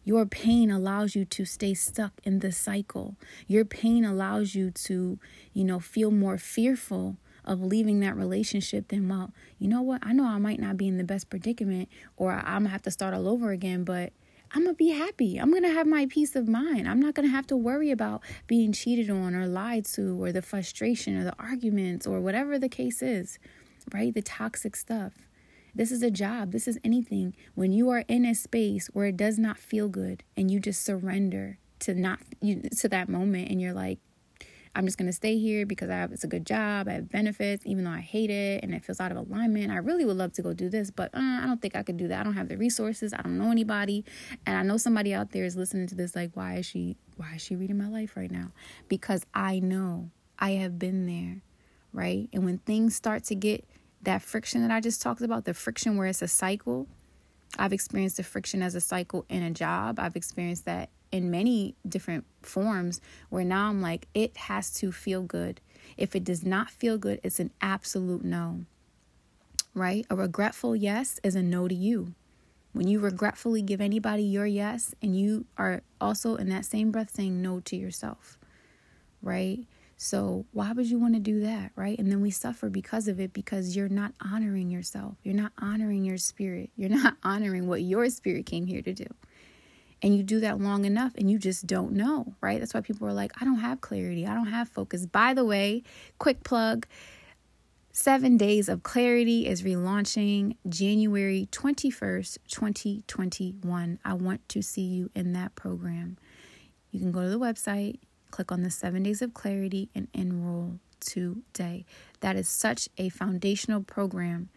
Your 0.05 0.26
pain 0.26 0.70
allows 0.70 1.14
you 1.14 1.24
to 1.26 1.44
stay 1.44 1.74
stuck 1.74 2.12
in 2.24 2.40
the 2.40 2.51
cycle. 2.51 3.16
Your 3.47 3.64
pain 3.64 4.05
allows 4.05 4.55
you 4.55 4.70
to, 4.70 5.18
you 5.52 5.64
know, 5.64 5.78
feel 5.78 6.10
more 6.10 6.39
fearful 6.39 7.16
of 7.44 7.60
leaving 7.60 8.01
that 8.01 8.16
relationship 8.16 8.89
than, 8.89 9.09
well, 9.09 9.32
you 9.59 9.68
know 9.68 9.82
what? 9.82 10.01
I 10.05 10.12
know 10.12 10.24
I 10.24 10.39
might 10.39 10.60
not 10.60 10.76
be 10.76 10.89
in 10.89 10.98
the 10.98 11.05
best 11.05 11.30
predicament 11.30 11.89
or 12.16 12.32
I'm 12.32 12.44
going 12.44 12.64
to 12.64 12.70
have 12.70 12.82
to 12.82 12.90
start 12.90 13.14
all 13.14 13.28
over 13.28 13.51
again, 13.51 13.84
but 13.84 14.12
I'm 14.55 14.65
going 14.65 14.74
to 14.74 14.79
be 14.79 14.91
happy. 14.91 15.39
I'm 15.39 15.51
going 15.51 15.62
to 15.62 15.73
have 15.73 15.87
my 15.87 16.07
peace 16.07 16.37
of 16.37 16.47
mind. 16.47 16.89
I'm 16.89 17.01
not 17.01 17.15
going 17.15 17.27
to 17.27 17.35
have 17.35 17.47
to 17.49 17.57
worry 17.57 17.91
about 17.91 18.23
being 18.47 18.73
cheated 18.73 19.09
on 19.09 19.35
or 19.35 19.47
lied 19.47 19.87
to 19.95 20.23
or 20.23 20.31
the 20.31 20.43
frustration 20.43 21.16
or 21.16 21.24
the 21.24 21.35
arguments 21.39 22.07
or 22.07 22.20
whatever 22.20 22.59
the 22.59 22.69
case 22.69 23.03
is, 23.03 23.39
right? 23.93 24.12
The 24.12 24.23
toxic 24.23 24.77
stuff. 24.77 25.15
This 25.74 25.91
is 25.91 26.03
a 26.03 26.11
job. 26.11 26.53
This 26.53 26.69
is 26.69 26.79
anything. 26.85 27.35
When 27.55 27.73
you 27.73 27.89
are 27.91 28.05
in 28.09 28.27
a 28.27 28.35
space 28.35 28.89
where 28.89 29.07
it 29.07 29.16
does 29.16 29.39
not 29.39 29.59
feel 29.59 29.89
good 29.89 30.23
and 30.37 30.51
you 30.51 30.61
just 30.61 30.85
surrender 30.85 31.59
to 31.81 31.95
not 31.95 32.20
you 32.41 32.62
to 32.79 32.89
that 32.89 33.09
moment 33.09 33.51
and 33.51 33.61
you're 33.61 33.73
like 33.73 33.99
I'm 34.74 34.86
just 34.86 34.97
gonna 34.97 35.12
stay 35.12 35.39
here 35.39 35.66
because 35.66 35.90
I 35.90 35.94
have 35.94 36.12
it's 36.12 36.24
a 36.24 36.28
good 36.28 36.47
job, 36.47 36.89
I 36.89 36.93
have 36.93 37.11
benefits, 37.11 37.65
even 37.66 37.85
though 37.85 37.90
I 37.90 38.01
hate 38.01 38.31
it 38.31 38.62
and 38.62 38.74
it 38.74 38.85
feels 38.85 39.01
out 39.01 39.11
of 39.11 39.19
alignment. 39.19 39.70
I 39.70 39.77
really 39.77 40.05
would 40.05 40.16
love 40.16 40.32
to 40.35 40.43
go 40.43 40.53
do 40.53 40.69
this, 40.69 40.90
but 40.90 41.15
uh, 41.15 41.20
I 41.20 41.47
don't 41.47 41.61
think 41.61 41.77
I 41.77 41.82
could 41.82 41.97
do 41.97 42.09
that. 42.09 42.20
I 42.20 42.23
don't 42.23 42.35
have 42.35 42.49
the 42.49 42.57
resources. 42.57 43.12
I 43.12 43.23
don't 43.23 43.39
know 43.39 43.51
anybody, 43.51 44.05
and 44.47 44.57
I 44.57 44.62
know 44.62 44.77
somebody 44.77 45.12
out 45.15 45.32
there 45.32 45.44
is 45.44 45.57
listening 45.57 45.86
to 45.89 45.94
this 45.94 46.16
like, 46.16 46.31
why 46.35 46.55
is 46.57 46.66
she 46.66 46.97
why 47.16 47.35
is 47.36 47.43
she 47.43 47.57
reading 47.57 47.78
my 47.78 47.89
life 47.89 48.16
right 48.16 48.31
now? 48.31 48.53
Because 48.89 49.27
I 49.35 49.59
know 49.59 50.11
I 50.39 50.53
have 50.53 50.78
been 50.78 51.07
there, 51.07 51.43
right? 51.93 52.28
And 52.32 52.44
when 52.44 52.59
things 52.59 52.97
start 52.97 53.24
to 53.24 53.35
get 53.35 53.65
that 54.03 54.23
friction 54.23 54.62
that 54.62 54.70
I 54.70 54.81
just 54.81 55.01
talked 55.01 55.23
about, 55.23 55.44
the 55.44 55.55
friction 55.55 55.97
where 55.97 56.07
it's 56.07 56.23
a 56.23 56.28
cycle. 56.28 56.89
I've 57.59 57.73
experienced 57.73 58.16
the 58.16 58.23
friction 58.23 58.62
as 58.62 58.74
a 58.74 58.81
cycle 58.81 59.27
in 59.28 59.43
a 59.43 59.51
job. 59.51 59.99
I've 59.99 60.16
experienced 60.16 60.65
that 60.65 60.89
in 61.12 61.30
many 61.30 61.76
different 61.86 62.24
forms 62.43 63.01
where 63.28 63.44
now 63.44 63.68
I'm 63.68 63.80
like, 63.80 64.09
it 64.14 64.36
has 64.36 64.72
to 64.74 64.90
feel 64.90 65.22
good. 65.22 65.60
If 65.97 66.16
it 66.16 66.24
does 66.24 66.44
not 66.44 66.70
feel 66.70 66.98
good, 66.98 67.20
it's 67.22 67.39
an 67.39 67.51
absolute 67.60 68.24
no. 68.24 68.64
Right? 69.74 70.06
A 70.10 70.16
regretful 70.16 70.74
yes 70.74 71.20
is 71.22 71.36
a 71.36 71.43
no 71.43 71.68
to 71.68 71.74
you. 71.74 72.14
When 72.72 72.89
you 72.89 73.01
regretfully 73.01 73.60
give 73.60 73.80
anybody 73.80 74.22
your 74.22 74.47
yes 74.47 74.94
and 75.02 75.14
you 75.16 75.44
are 75.59 75.82
also 76.01 76.36
in 76.36 76.48
that 76.48 76.64
same 76.64 76.90
breath 76.90 77.14
saying 77.14 77.43
no 77.43 77.60
to 77.60 77.76
yourself. 77.76 78.39
Right? 79.20 79.66
So, 80.02 80.47
why 80.51 80.72
would 80.72 80.90
you 80.90 80.98
want 80.98 81.14
to 81.14 81.20
do 81.20 81.40
that, 81.43 81.70
right? 81.76 81.97
And 81.97 82.10
then 82.10 82.20
we 82.20 82.32
suffer 82.32 82.68
because 82.68 83.06
of 83.06 83.20
it 83.20 83.32
because 83.32 83.76
you're 83.76 83.89
not 83.89 84.14
honoring 84.20 84.68
yourself. 84.68 85.14
You're 85.22 85.36
not 85.36 85.52
honoring 85.59 86.05
your 86.05 86.18
spirit. 86.18 86.70
You're 86.74 86.89
not 86.89 87.18
honoring 87.22 87.68
what 87.68 87.82
your 87.82 88.10
spirit 88.10 88.44
came 88.44 88.66
here 88.66 88.82
to 88.82 88.93
do. 88.93 89.06
And 90.03 90.16
you 90.16 90.24
do 90.24 90.41
that 90.41 90.61
long 90.61 90.85
enough 90.85 91.12
and 91.16 91.31
you 91.31 91.39
just 91.39 91.66
don't 91.66 91.93
know, 91.93 92.35
right? 92.41 92.59
That's 92.59 92.74
why 92.74 92.81
people 92.81 93.07
are 93.07 93.12
like, 93.12 93.33
I 93.41 93.45
don't 93.45 93.61
have 93.61 93.81
clarity. 93.81 94.27
I 94.27 94.35
don't 94.35 94.49
have 94.49 94.69
focus. 94.69 95.07
By 95.07 95.33
the 95.33 95.45
way, 95.45 95.85
quick 96.19 96.43
plug 96.43 96.87
Seven 97.95 98.39
Days 98.39 98.70
of 98.70 98.83
Clarity 98.83 99.47
is 99.47 99.62
relaunching 99.62 100.57
January 100.66 101.47
21st, 101.53 102.39
2021. 102.49 103.99
I 104.03 104.15
want 104.15 104.49
to 104.49 104.62
see 104.62 104.81
you 104.81 105.11
in 105.15 105.35
that 105.35 105.55
program. 105.57 106.16
You 106.91 107.01
can 107.01 107.12
go 107.12 107.20
to 107.20 107.29
the 107.29 107.39
website, 107.39 107.99
click 108.31 108.51
on 108.51 108.62
the 108.62 108.70
seven 108.70 109.03
days 109.03 109.20
of 109.20 109.35
clarity 109.35 109.91
and 109.95 110.09
enroll 110.15 110.79
today. 111.01 111.85
That 112.20 112.35
is 112.35 112.49
such 112.49 112.89
a 112.97 113.11
foundational 113.11 113.83
program 113.83 114.49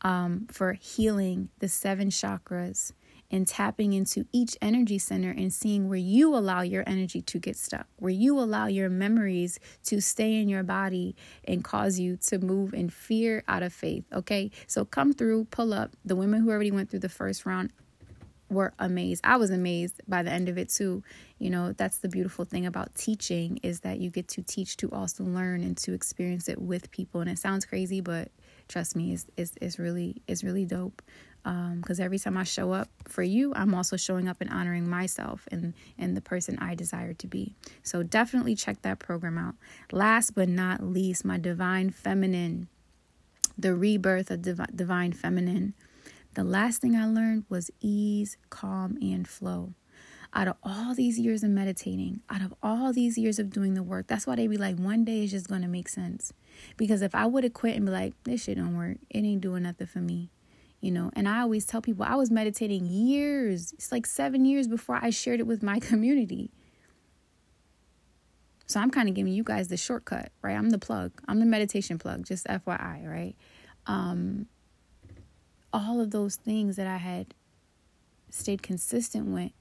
um, 0.00 0.46
for 0.50 0.72
healing 0.72 1.50
the 1.58 1.68
seven 1.68 2.08
chakras 2.08 2.92
and 3.30 3.46
tapping 3.46 3.92
into 3.92 4.26
each 4.32 4.56
energy 4.62 4.98
center 4.98 5.30
and 5.30 5.52
seeing 5.52 5.88
where 5.88 5.98
you 5.98 6.34
allow 6.34 6.62
your 6.62 6.84
energy 6.86 7.20
to 7.20 7.38
get 7.38 7.56
stuck, 7.56 7.86
where 7.96 8.10
you 8.10 8.38
allow 8.38 8.66
your 8.66 8.88
memories 8.88 9.58
to 9.84 10.00
stay 10.00 10.40
in 10.40 10.48
your 10.48 10.62
body 10.62 11.14
and 11.44 11.62
cause 11.62 11.98
you 11.98 12.16
to 12.16 12.38
move 12.38 12.72
in 12.72 12.88
fear 12.88 13.42
out 13.46 13.62
of 13.62 13.72
faith. 13.72 14.04
Okay, 14.12 14.50
so 14.66 14.84
come 14.84 15.12
through, 15.12 15.44
pull 15.46 15.74
up. 15.74 15.94
The 16.04 16.16
women 16.16 16.40
who 16.40 16.50
already 16.50 16.70
went 16.70 16.90
through 16.90 17.00
the 17.00 17.08
first 17.08 17.44
round 17.44 17.70
were 18.50 18.72
amazed. 18.78 19.20
I 19.24 19.36
was 19.36 19.50
amazed 19.50 20.00
by 20.08 20.22
the 20.22 20.30
end 20.30 20.48
of 20.48 20.56
it 20.56 20.70
too. 20.70 21.02
You 21.38 21.50
know, 21.50 21.72
that's 21.72 21.98
the 21.98 22.08
beautiful 22.08 22.44
thing 22.44 22.66
about 22.66 22.94
teaching 22.94 23.60
is 23.62 23.80
that 23.80 23.98
you 24.00 24.10
get 24.10 24.28
to 24.28 24.42
teach 24.42 24.76
to 24.78 24.90
also 24.90 25.24
learn 25.24 25.62
and 25.62 25.76
to 25.78 25.92
experience 25.92 26.48
it 26.48 26.60
with 26.60 26.90
people. 26.90 27.20
And 27.20 27.28
it 27.28 27.38
sounds 27.38 27.64
crazy, 27.66 28.00
but 28.00 28.30
trust 28.68 28.96
me, 28.96 29.12
it's 29.12 29.26
it's, 29.36 29.52
it's 29.60 29.78
really 29.78 30.22
it's 30.26 30.42
really 30.42 30.64
dope. 30.64 31.02
Because 31.48 31.98
um, 31.98 32.04
every 32.04 32.18
time 32.18 32.36
I 32.36 32.44
show 32.44 32.72
up 32.72 32.90
for 33.06 33.22
you, 33.22 33.54
I'm 33.54 33.74
also 33.74 33.96
showing 33.96 34.28
up 34.28 34.40
and 34.42 34.50
honoring 34.50 34.86
myself 34.86 35.48
and 35.50 35.72
and 35.96 36.14
the 36.14 36.20
person 36.20 36.58
I 36.58 36.74
desire 36.74 37.14
to 37.14 37.26
be. 37.26 37.54
So 37.82 38.02
definitely 38.02 38.54
check 38.54 38.82
that 38.82 38.98
program 38.98 39.38
out. 39.38 39.54
Last 39.90 40.34
but 40.34 40.48
not 40.48 40.82
least, 40.82 41.24
my 41.24 41.38
divine 41.38 41.88
feminine, 41.90 42.68
the 43.56 43.74
rebirth 43.74 44.30
of 44.30 44.42
divi- 44.42 44.64
divine 44.74 45.12
feminine. 45.12 45.72
The 46.34 46.44
last 46.44 46.82
thing 46.82 46.94
I 46.94 47.06
learned 47.06 47.44
was 47.48 47.70
ease, 47.80 48.36
calm, 48.50 48.98
and 49.00 49.26
flow. 49.26 49.72
Out 50.34 50.48
of 50.48 50.56
all 50.62 50.94
these 50.94 51.18
years 51.18 51.42
of 51.42 51.48
meditating, 51.48 52.20
out 52.28 52.42
of 52.42 52.52
all 52.62 52.92
these 52.92 53.16
years 53.16 53.38
of 53.38 53.48
doing 53.48 53.72
the 53.72 53.82
work, 53.82 54.06
that's 54.06 54.26
why 54.26 54.36
they 54.36 54.46
be 54.46 54.58
like, 54.58 54.76
one 54.76 55.02
day 55.02 55.24
is 55.24 55.30
just 55.30 55.48
to 55.48 55.58
make 55.66 55.88
sense. 55.88 56.34
Because 56.76 57.00
if 57.00 57.14
I 57.14 57.24
would 57.24 57.44
have 57.44 57.54
quit 57.54 57.76
and 57.76 57.86
be 57.86 57.92
like, 57.92 58.12
this 58.24 58.44
shit 58.44 58.58
don't 58.58 58.76
work, 58.76 58.98
it 59.08 59.24
ain't 59.24 59.40
doing 59.40 59.62
nothing 59.62 59.86
for 59.86 60.00
me, 60.00 60.28
you 60.80 60.90
know. 60.90 61.10
And 61.14 61.28
I 61.28 61.40
always 61.40 61.64
tell 61.64 61.80
people, 61.82 62.04
I 62.04 62.14
was 62.14 62.30
meditating 62.30 62.86
years, 62.86 63.72
it's 63.72 63.92
like 63.92 64.06
seven 64.06 64.44
years 64.44 64.68
before 64.68 64.98
I 65.00 65.10
shared 65.10 65.40
it 65.40 65.46
with 65.46 65.62
my 65.62 65.78
community. 65.80 66.50
So 68.66 68.80
I'm 68.80 68.90
kind 68.90 69.08
of 69.08 69.14
giving 69.14 69.32
you 69.32 69.44
guys 69.44 69.68
the 69.68 69.78
shortcut, 69.78 70.30
right? 70.42 70.54
I'm 70.54 70.70
the 70.70 70.78
plug, 70.78 71.12
I'm 71.26 71.40
the 71.40 71.46
meditation 71.46 71.98
plug, 71.98 72.26
just 72.26 72.46
FYI, 72.46 73.08
right? 73.08 73.34
Um, 73.86 74.46
all 75.72 76.00
of 76.00 76.10
those 76.10 76.36
things 76.36 76.76
that 76.76 76.86
I 76.86 76.98
had 76.98 77.34
stayed 78.30 78.62
consistent 78.62 79.26
with 79.26 79.52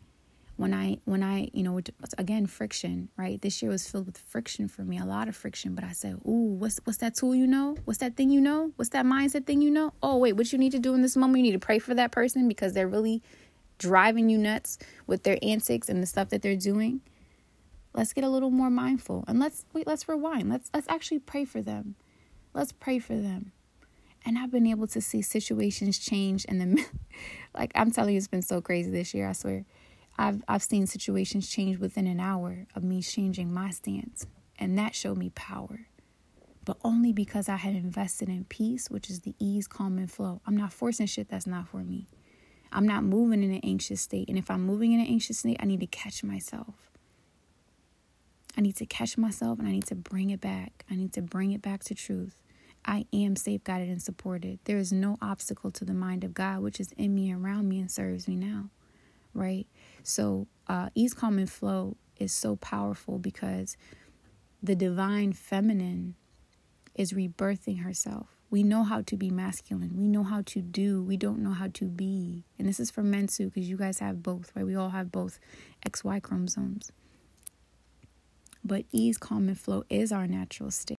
when 0.58 0.74
I 0.74 0.98
when 1.06 1.24
I 1.24 1.50
you 1.54 1.64
know 1.64 1.80
again 2.18 2.48
friction 2.48 3.10
right? 3.16 3.42
This 3.42 3.62
year 3.62 3.72
was 3.72 3.88
filled 3.88 4.08
with 4.08 4.18
friction 4.18 4.68
for 4.68 4.82
me 4.82 4.98
a 4.98 5.06
lot 5.06 5.28
of 5.28 5.36
friction 5.36 5.76
but 5.76 5.84
I 5.84 5.94
said 5.94 6.20
ooh 6.28 6.58
what's 6.60 6.80
what's 6.84 6.98
that 7.00 7.16
tool 7.16 7.34
you 7.34 7.48
know? 7.48 7.78
What's 7.86 8.00
that 8.00 8.18
thing 8.18 8.30
you 8.30 8.42
know? 8.42 8.72
What's 8.76 8.90
that 8.90 9.06
mindset 9.06 9.46
thing 9.46 9.62
you 9.62 9.72
know? 9.72 9.94
Oh 10.04 10.18
wait 10.18 10.34
what 10.34 10.52
you 10.52 10.58
need 10.58 10.74
to 10.74 10.80
do 10.80 10.94
in 10.94 11.02
this 11.02 11.16
moment 11.16 11.38
you 11.38 11.52
need 11.52 11.60
to 11.60 11.66
pray 11.66 11.80
for 11.80 11.94
that 11.94 12.12
person 12.12 12.48
because 12.48 12.74
they're 12.74 12.88
really 12.88 13.22
driving 13.78 14.30
you 14.30 14.38
nuts 14.38 14.80
with 15.06 15.24
their 15.24 15.38
antics 15.44 15.88
and 15.88 16.02
the 16.02 16.08
stuff 16.08 16.30
that 16.30 16.42
they're 16.42 16.56
doing. 16.56 17.02
Let's 17.94 18.14
get 18.14 18.24
a 18.24 18.30
little 18.30 18.52
more 18.52 18.72
mindful 18.72 19.24
and 19.28 19.40
let's 19.40 19.66
wait 19.74 19.86
let's 19.86 20.10
rewind. 20.10 20.50
Let's 20.50 20.72
let's 20.74 20.90
actually 20.90 21.20
pray 21.20 21.46
for 21.46 21.62
them. 21.62 21.96
Let's 22.54 22.72
pray 22.72 22.98
for 22.98 23.16
them. 23.16 23.52
And 24.26 24.38
I've 24.38 24.52
been 24.52 24.68
able 24.68 24.88
to 24.88 25.00
see 25.00 25.22
situations 25.22 26.00
change 26.00 26.46
and 26.50 26.60
then 26.60 26.84
like 27.56 27.72
I'm 27.76 27.92
telling 27.92 28.16
you 28.16 28.18
it's 28.18 28.28
been 28.28 28.42
so 28.42 28.60
crazy 28.60 28.90
this 28.90 29.14
year, 29.14 29.30
I 29.30 29.34
swear. 29.34 29.64
I've 30.18 30.44
I've 30.48 30.64
seen 30.64 30.88
situations 30.88 31.50
change 31.50 31.78
within 31.78 32.08
an 32.08 32.20
hour 32.20 32.66
of 32.76 32.84
me 32.84 33.02
changing 33.02 33.54
my 33.54 33.70
stance. 33.70 34.26
And 34.60 34.78
that 34.78 34.96
showed 34.96 35.18
me 35.18 35.30
power. 35.36 35.88
But 36.66 36.78
only 36.84 37.14
because 37.14 37.48
I 37.48 37.58
had 37.58 37.76
invested 37.76 38.28
in 38.28 38.46
peace, 38.46 38.90
which 38.90 39.10
is 39.10 39.22
the 39.22 39.36
ease, 39.40 39.68
calm, 39.68 39.98
and 39.98 40.12
flow. 40.12 40.42
I'm 40.46 40.58
not 40.58 40.74
forcing 40.74 41.06
shit 41.06 41.30
that's 41.30 41.48
not 41.48 41.68
for 41.68 41.78
me. 41.78 42.08
I'm 42.72 42.86
not 42.88 43.04
moving 43.04 43.44
in 43.44 43.52
an 43.52 43.62
anxious 43.64 44.02
state. 44.02 44.28
And 44.28 44.38
if 44.38 44.52
I'm 44.52 44.66
moving 44.66 44.92
in 44.92 45.00
an 45.00 45.08
anxious 45.08 45.40
state, 45.40 45.58
I 45.60 45.66
need 45.66 45.80
to 45.80 45.88
catch 45.88 46.24
myself. 46.24 46.76
I 48.58 48.62
need 48.62 48.76
to 48.78 48.86
catch 48.86 49.18
myself 49.18 49.60
and 49.60 49.68
I 49.68 49.72
need 49.72 49.86
to 49.88 49.96
bring 49.96 50.32
it 50.32 50.42
back. 50.42 50.84
I 50.90 50.96
need 50.96 51.14
to 51.14 51.22
bring 51.22 51.52
it 51.52 51.62
back 51.62 51.84
to 51.86 51.96
truth. 51.96 52.42
I 52.84 53.06
am 53.14 53.36
safeguarded 53.36 53.90
and 53.90 54.02
supported. 54.02 54.60
There 54.64 54.78
is 54.78 54.92
no 54.92 55.18
obstacle 55.22 55.72
to 55.72 55.86
the 55.86 55.94
mind 55.94 56.24
of 56.24 56.34
God, 56.34 56.62
which 56.62 56.80
is 56.80 56.92
in 56.94 57.14
me, 57.14 57.32
around 57.32 57.70
me, 57.70 57.80
and 57.80 57.92
serves 57.92 58.28
me 58.28 58.36
now. 58.36 58.70
Right? 59.34 59.68
So, 60.04 60.48
uh, 60.68 60.90
ease, 60.96 61.14
calm, 61.14 61.38
and 61.38 61.50
flow 61.50 61.98
is 62.18 62.32
so 62.32 62.56
powerful 62.56 63.20
because 63.20 63.78
the 64.62 64.76
divine 64.76 65.34
feminine 65.34 66.16
is 66.96 67.14
rebirthing 67.14 67.84
herself. 67.84 68.28
We 68.50 68.64
know 68.64 68.84
how 68.84 69.02
to 69.02 69.18
be 69.18 69.30
masculine. 69.30 69.98
We 69.98 70.08
know 70.08 70.24
how 70.24 70.42
to 70.48 70.62
do. 70.62 71.04
We 71.04 71.18
don't 71.18 71.40
know 71.40 71.52
how 71.52 71.68
to 71.74 71.86
be. 71.86 72.46
And 72.58 72.68
this 72.68 72.80
is 72.80 72.90
for 72.90 73.04
men 73.04 73.28
too, 73.28 73.50
because 73.50 73.70
you 73.70 73.78
guys 73.78 74.00
have 74.00 74.24
both, 74.24 74.52
right? 74.56 74.66
We 74.66 74.76
all 74.76 74.90
have 74.90 75.12
both 75.12 75.40
XY 75.86 76.22
chromosomes. 76.24 76.92
But 78.64 78.86
ease, 78.92 79.18
calm, 79.18 79.48
and 79.48 79.60
flow 79.60 79.84
is 79.90 80.12
our 80.12 80.28
natural 80.28 80.72
state. 80.72 80.98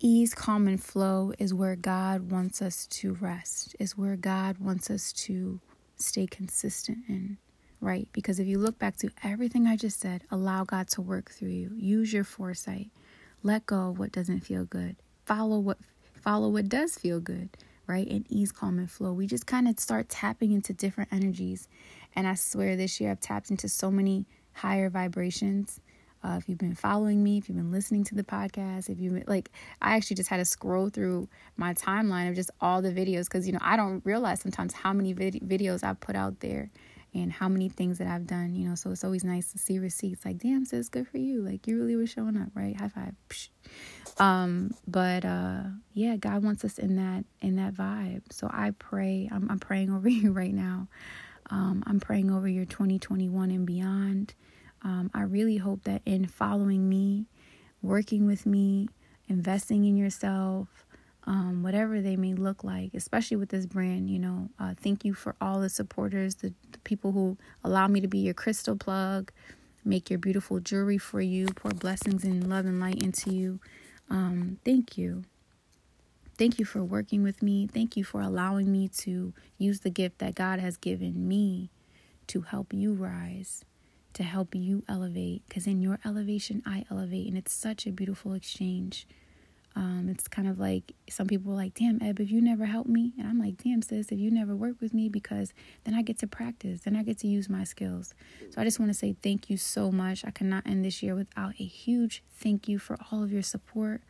Ease, 0.00 0.34
calm, 0.34 0.66
and 0.66 0.82
flow 0.82 1.32
is 1.38 1.54
where 1.54 1.76
God 1.76 2.30
wants 2.30 2.60
us 2.62 2.86
to 2.88 3.14
rest, 3.14 3.76
is 3.78 3.96
where 3.96 4.16
God 4.16 4.58
wants 4.58 4.90
us 4.90 5.12
to 5.12 5.60
stay 5.96 6.26
consistent 6.26 6.98
in. 7.08 7.38
right? 7.80 8.08
Because 8.12 8.40
if 8.40 8.46
you 8.46 8.58
look 8.58 8.78
back 8.78 8.96
to 8.98 9.10
everything 9.22 9.66
I 9.66 9.76
just 9.76 10.00
said, 10.00 10.24
allow 10.30 10.64
God 10.64 10.88
to 10.90 11.02
work 11.02 11.30
through 11.30 11.50
you. 11.50 11.72
Use 11.76 12.12
your 12.12 12.24
foresight. 12.24 12.90
Let 13.42 13.66
go 13.66 13.90
of 13.90 13.98
what 13.98 14.12
doesn't 14.12 14.40
feel 14.40 14.64
good. 14.64 14.96
Follow 15.26 15.58
what 15.58 15.78
follow 16.14 16.48
what 16.48 16.68
does 16.68 16.96
feel 16.96 17.20
good, 17.20 17.50
right? 17.86 18.08
And 18.08 18.24
ease, 18.30 18.52
calm, 18.52 18.78
and 18.78 18.90
flow. 18.90 19.12
We 19.12 19.26
just 19.26 19.46
kind 19.46 19.68
of 19.68 19.78
start 19.78 20.08
tapping 20.08 20.52
into 20.52 20.72
different 20.72 21.12
energies. 21.12 21.68
And 22.16 22.26
I 22.26 22.34
swear 22.34 22.76
this 22.76 23.00
year 23.00 23.10
I've 23.10 23.20
tapped 23.20 23.50
into 23.50 23.68
so 23.68 23.90
many 23.90 24.26
higher 24.54 24.88
vibrations. 24.90 25.80
Uh, 26.24 26.36
if 26.38 26.48
you've 26.48 26.58
been 26.58 26.74
following 26.74 27.22
me, 27.22 27.36
if 27.36 27.48
you've 27.48 27.58
been 27.58 27.70
listening 27.70 28.02
to 28.04 28.14
the 28.14 28.24
podcast, 28.24 28.88
if 28.88 28.98
you've 28.98 29.12
been, 29.12 29.24
like, 29.26 29.50
I 29.82 29.96
actually 29.96 30.16
just 30.16 30.30
had 30.30 30.38
to 30.38 30.44
scroll 30.46 30.88
through 30.88 31.28
my 31.56 31.74
timeline 31.74 32.30
of 32.30 32.34
just 32.34 32.50
all 32.60 32.80
the 32.80 32.92
videos 32.92 33.24
because 33.24 33.46
you 33.46 33.52
know 33.52 33.58
I 33.60 33.76
don't 33.76 34.04
realize 34.06 34.40
sometimes 34.40 34.72
how 34.72 34.92
many 34.92 35.12
vid- 35.12 35.42
videos 35.46 35.84
I've 35.84 36.00
put 36.00 36.16
out 36.16 36.40
there 36.40 36.70
and 37.14 37.30
how 37.30 37.48
many 37.48 37.68
things 37.68 37.98
that 37.98 38.08
I've 38.08 38.26
done, 38.26 38.54
you 38.54 38.68
know. 38.68 38.74
So 38.74 38.90
it's 38.90 39.04
always 39.04 39.22
nice 39.22 39.52
to 39.52 39.58
see 39.58 39.78
receipts. 39.78 40.24
Like, 40.24 40.38
damn, 40.38 40.64
sis, 40.64 40.88
good 40.88 41.06
for 41.06 41.18
you. 41.18 41.42
Like, 41.42 41.66
you 41.66 41.78
really 41.78 41.94
were 41.94 42.06
showing 42.06 42.36
up, 42.36 42.48
right? 42.54 42.76
High 42.76 42.88
five. 42.88 43.14
Psh. 43.28 43.48
Um, 44.18 44.74
but 44.86 45.24
uh, 45.24 45.62
yeah, 45.92 46.16
God 46.16 46.42
wants 46.42 46.64
us 46.64 46.78
in 46.78 46.96
that 46.96 47.24
in 47.40 47.56
that 47.56 47.74
vibe. 47.74 48.22
So 48.30 48.48
I 48.50 48.72
pray. 48.78 49.28
I'm, 49.30 49.50
I'm 49.50 49.58
praying 49.58 49.90
over 49.90 50.08
you 50.08 50.32
right 50.32 50.54
now. 50.54 50.88
Um, 51.50 51.84
I'm 51.86 52.00
praying 52.00 52.30
over 52.30 52.48
your 52.48 52.64
2021 52.64 53.50
and 53.50 53.66
beyond. 53.66 54.34
Um, 54.84 55.10
I 55.14 55.22
really 55.22 55.56
hope 55.56 55.84
that 55.84 56.02
in 56.04 56.26
following 56.26 56.88
me, 56.88 57.26
working 57.82 58.26
with 58.26 58.46
me, 58.46 58.88
investing 59.28 59.84
in 59.84 59.96
yourself, 59.96 60.68
um, 61.26 61.62
whatever 61.62 62.00
they 62.00 62.16
may 62.16 62.34
look 62.34 62.62
like, 62.62 62.92
especially 62.94 63.38
with 63.38 63.48
this 63.48 63.66
brand. 63.66 64.10
You 64.10 64.18
know, 64.18 64.50
uh, 64.58 64.74
thank 64.80 65.04
you 65.04 65.14
for 65.14 65.34
all 65.40 65.60
the 65.60 65.70
supporters, 65.70 66.36
the, 66.36 66.52
the, 66.72 66.78
people 66.80 67.12
who 67.12 67.38
allow 67.62 67.88
me 67.88 68.00
to 68.00 68.08
be 68.08 68.18
your 68.18 68.34
crystal 68.34 68.76
plug, 68.76 69.32
make 69.84 70.10
your 70.10 70.18
beautiful 70.18 70.60
jewelry 70.60 70.98
for 70.98 71.20
you, 71.20 71.46
pour 71.46 71.70
blessings 71.70 72.24
and 72.24 72.48
love 72.48 72.66
and 72.66 72.78
light 72.78 73.02
into 73.02 73.30
you. 73.30 73.60
Um, 74.10 74.58
thank 74.64 74.98
you. 74.98 75.24
Thank 76.36 76.58
you 76.58 76.64
for 76.64 76.82
working 76.82 77.22
with 77.22 77.42
me. 77.42 77.66
Thank 77.66 77.96
you 77.96 78.04
for 78.04 78.20
allowing 78.20 78.70
me 78.70 78.88
to 78.98 79.32
use 79.56 79.80
the 79.80 79.90
gift 79.90 80.18
that 80.18 80.34
God 80.34 80.58
has 80.58 80.76
given 80.76 81.26
me 81.28 81.70
to 82.26 82.42
help 82.42 82.72
you 82.72 82.92
rise, 82.92 83.64
to 84.14 84.22
help 84.22 84.54
you 84.54 84.82
elevate. 84.88 85.42
Because 85.48 85.66
in 85.66 85.80
your 85.80 85.98
elevation, 86.04 86.62
I 86.66 86.84
elevate. 86.90 87.28
And 87.28 87.36
it's 87.36 87.52
such 87.52 87.86
a 87.86 87.92
beautiful 87.92 88.34
exchange. 88.34 89.06
Um, 89.76 90.08
it's 90.08 90.28
kind 90.28 90.46
of 90.46 90.60
like 90.60 90.94
some 91.10 91.26
people 91.26 91.52
are 91.52 91.56
like, 91.56 91.74
damn, 91.74 92.00
Eb, 92.00 92.20
if 92.20 92.30
you 92.30 92.40
never 92.40 92.64
help 92.64 92.86
me. 92.86 93.12
And 93.18 93.26
I'm 93.26 93.40
like, 93.40 93.62
damn, 93.62 93.82
sis, 93.82 94.12
if 94.12 94.18
you 94.18 94.30
never 94.30 94.54
work 94.54 94.76
with 94.80 94.94
me, 94.94 95.08
because 95.08 95.52
then 95.82 95.94
I 95.94 96.02
get 96.02 96.18
to 96.20 96.28
practice, 96.28 96.82
then 96.82 96.94
I 96.94 97.02
get 97.02 97.18
to 97.18 97.26
use 97.26 97.48
my 97.48 97.64
skills. 97.64 98.14
So 98.50 98.60
I 98.60 98.64
just 98.64 98.78
want 98.78 98.90
to 98.90 98.98
say 98.98 99.16
thank 99.20 99.50
you 99.50 99.56
so 99.56 99.90
much. 99.90 100.24
I 100.24 100.30
cannot 100.30 100.64
end 100.66 100.84
this 100.84 101.02
year 101.02 101.16
without 101.16 101.54
a 101.58 101.64
huge 101.64 102.22
thank 102.38 102.68
you 102.68 102.78
for 102.78 102.96
all 103.10 103.24
of 103.24 103.32
your 103.32 103.42
support, 103.42 104.02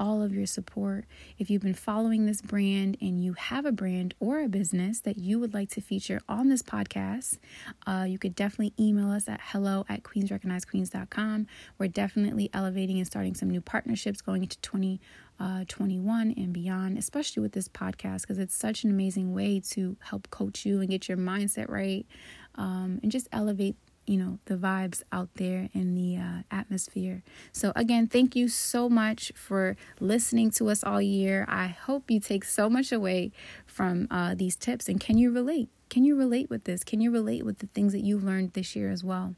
all 0.00 0.22
of 0.22 0.34
your 0.34 0.46
support. 0.46 1.04
If 1.38 1.50
you've 1.50 1.62
been 1.62 1.74
following 1.74 2.24
this 2.24 2.40
brand 2.40 2.96
and 3.00 3.22
you 3.22 3.34
have 3.34 3.66
a 3.66 3.70
brand 3.70 4.14
or 4.18 4.40
a 4.40 4.48
business 4.48 5.00
that 5.00 5.18
you 5.18 5.38
would 5.38 5.52
like 5.52 5.68
to 5.70 5.82
feature 5.82 6.20
on 6.28 6.48
this 6.48 6.62
podcast, 6.62 7.38
uh, 7.86 8.06
you 8.08 8.18
could 8.18 8.34
definitely 8.34 8.72
email 8.80 9.10
us 9.10 9.28
at 9.28 9.40
hello 9.42 9.84
at 9.88 10.02
queensrecognizequeens.com. 10.02 11.46
We're 11.78 11.88
definitely 11.88 12.48
elevating 12.54 12.96
and 12.96 13.06
starting 13.06 13.34
some 13.34 13.50
new 13.50 13.60
partnerships 13.60 14.22
going 14.22 14.42
into 14.42 14.58
2021 14.58 16.28
uh, 16.28 16.34
and 16.36 16.52
beyond, 16.52 16.96
especially 16.96 17.42
with 17.42 17.52
this 17.52 17.68
podcast, 17.68 18.22
because 18.22 18.38
it's 18.38 18.56
such 18.56 18.84
an 18.84 18.90
amazing 18.90 19.34
way 19.34 19.60
to 19.70 19.98
help 20.00 20.30
coach 20.30 20.64
you 20.64 20.80
and 20.80 20.88
get 20.88 21.08
your 21.08 21.18
mindset 21.18 21.68
right 21.68 22.06
um, 22.54 23.00
and 23.02 23.12
just 23.12 23.28
elevate 23.32 23.76
you 24.10 24.16
know 24.16 24.40
the 24.46 24.56
vibes 24.56 25.02
out 25.12 25.28
there 25.34 25.68
in 25.72 25.94
the 25.94 26.16
uh, 26.16 26.42
atmosphere 26.50 27.22
so 27.52 27.72
again 27.76 28.08
thank 28.08 28.34
you 28.34 28.48
so 28.48 28.88
much 28.88 29.30
for 29.36 29.76
listening 30.00 30.50
to 30.50 30.68
us 30.68 30.82
all 30.82 31.00
year 31.00 31.46
i 31.48 31.68
hope 31.68 32.10
you 32.10 32.18
take 32.18 32.44
so 32.44 32.68
much 32.68 32.90
away 32.90 33.30
from 33.66 34.08
uh, 34.10 34.34
these 34.34 34.56
tips 34.56 34.88
and 34.88 35.00
can 35.00 35.16
you 35.16 35.30
relate 35.30 35.68
can 35.88 36.02
you 36.02 36.16
relate 36.16 36.50
with 36.50 36.64
this 36.64 36.82
can 36.82 37.00
you 37.00 37.08
relate 37.08 37.44
with 37.44 37.58
the 37.58 37.68
things 37.68 37.92
that 37.92 38.00
you've 38.00 38.24
learned 38.24 38.52
this 38.52 38.74
year 38.74 38.90
as 38.90 39.04
well 39.04 39.36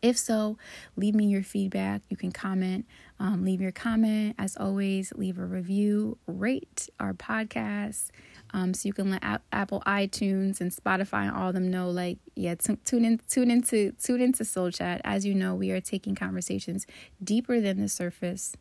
if 0.00 0.16
so, 0.16 0.56
leave 0.96 1.16
me 1.16 1.26
your 1.26 1.42
feedback. 1.42 2.02
You 2.08 2.16
can 2.16 2.30
comment, 2.30 2.86
um, 3.18 3.44
leave 3.44 3.60
your 3.60 3.72
comment. 3.72 4.36
As 4.38 4.56
always, 4.56 5.12
leave 5.16 5.38
a 5.38 5.44
review, 5.44 6.18
rate 6.26 6.88
our 7.00 7.12
podcast. 7.12 8.10
Um, 8.52 8.74
so 8.74 8.86
you 8.86 8.92
can 8.92 9.10
let 9.10 9.22
a- 9.22 9.40
Apple 9.52 9.82
iTunes 9.86 10.60
and 10.60 10.70
Spotify 10.70 11.28
and 11.28 11.36
all 11.36 11.48
of 11.48 11.54
them 11.54 11.70
know, 11.70 11.90
like, 11.90 12.18
yeah, 12.34 12.54
t- 12.54 12.76
tune 12.84 13.04
in, 13.04 13.20
tune 13.28 13.50
into, 13.50 13.92
tune 13.92 14.20
into 14.20 14.44
Soul 14.44 14.70
Chat. 14.70 15.00
As 15.04 15.24
you 15.24 15.34
know, 15.34 15.54
we 15.54 15.70
are 15.70 15.80
taking 15.80 16.14
conversations 16.14 16.86
deeper 17.22 17.60
than 17.60 17.80
the 17.80 17.88
surface 17.88 18.54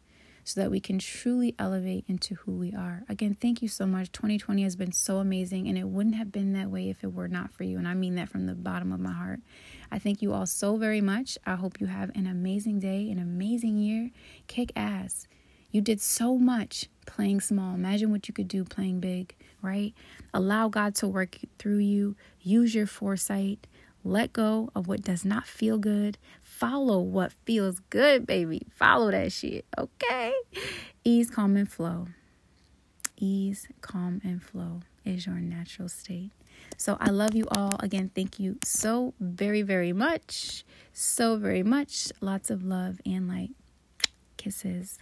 so 0.48 0.62
that 0.62 0.72
we 0.72 0.80
can 0.80 0.98
truly 0.98 1.54
elevate 1.60 2.06
into 2.08 2.36
who 2.36 2.54
we 2.54 2.74
are. 2.74 3.04
Again, 3.10 3.34
thank 3.34 3.62
you 3.62 3.68
so 3.68 3.86
much. 3.86 4.14
2020 4.14 4.64
has 4.64 4.78
been 4.78 4.94
so 4.94 5.18
amazing, 5.18 5.68
and 5.68 5.78
it 5.78 5.90
wouldn't 5.90 6.16
have 6.16 6.32
been 6.32 6.54
that 6.54 6.70
way 6.70 6.90
if 6.90 7.04
it 7.04 7.14
were 7.14 7.28
not 7.28 7.52
for 7.52 7.64
you. 7.64 7.78
And 7.78 7.86
I 7.86 7.94
mean 7.94 8.16
that 8.16 8.30
from 8.30 8.46
the 8.46 8.56
bottom 8.56 8.94
of 8.94 9.02
my 9.02 9.12
heart. 9.12 9.42
I 9.92 10.00
thank 10.00 10.22
you 10.22 10.32
all 10.32 10.46
so 10.46 10.78
very 10.78 11.02
much. 11.02 11.38
I 11.46 11.56
hope 11.56 11.82
you 11.82 11.88
have 11.88 12.12
an 12.16 12.28
amazing 12.28 12.80
day, 12.80 13.10
an 13.12 13.20
amazing 13.20 13.78
year. 13.78 14.12
Kick 14.48 14.72
ass. 14.74 15.28
You 15.70 15.82
did 15.82 16.00
so 16.00 16.38
much 16.38 16.88
playing 17.06 17.42
small. 17.42 17.76
Imagine 17.76 18.10
what 18.12 18.30
you 18.30 18.34
could 18.34 18.48
do 18.48 18.64
playing 18.64 19.02
big, 19.02 19.36
right? 19.62 19.94
Allow 20.34 20.70
God 20.70 20.96
to 20.96 21.08
work 21.08 21.38
through 21.58 21.80
you. 21.80 22.16
Use 22.42 22.76
your 22.76 22.88
foresight. 22.88 23.68
Let 24.04 24.32
go 24.32 24.70
of 24.76 24.88
what 24.88 25.02
does 25.02 25.26
not 25.26 25.46
feel 25.46 25.78
good. 25.78 26.18
Follow 26.42 27.00
what 27.02 27.34
feels 27.46 27.82
good, 27.90 28.26
baby. 28.26 28.62
Follow 28.74 29.12
that 29.12 29.32
shit, 29.32 29.66
okay? 29.78 30.34
Ease, 31.04 31.30
calm, 31.30 31.58
and 31.58 31.70
flow. 31.70 32.08
Ease, 33.18 33.68
calm, 33.82 34.22
and 34.24 34.42
flow 34.42 34.82
is 35.04 35.26
your 35.26 35.36
natural 35.36 35.90
state. 35.90 36.32
So 36.78 36.98
I 37.00 37.10
love 37.10 37.36
you 37.36 37.48
all. 37.52 37.76
Again, 37.80 38.12
thank 38.14 38.40
you 38.40 38.58
so 38.64 39.14
very, 39.20 39.62
very 39.62 39.94
much. 39.94 40.64
So 40.94 41.38
very 41.38 41.64
much. 41.64 42.12
Lots 42.22 42.50
of 42.50 42.64
love 42.64 43.00
and 43.06 43.28
light. 43.28 43.52
Kisses. 44.38 45.00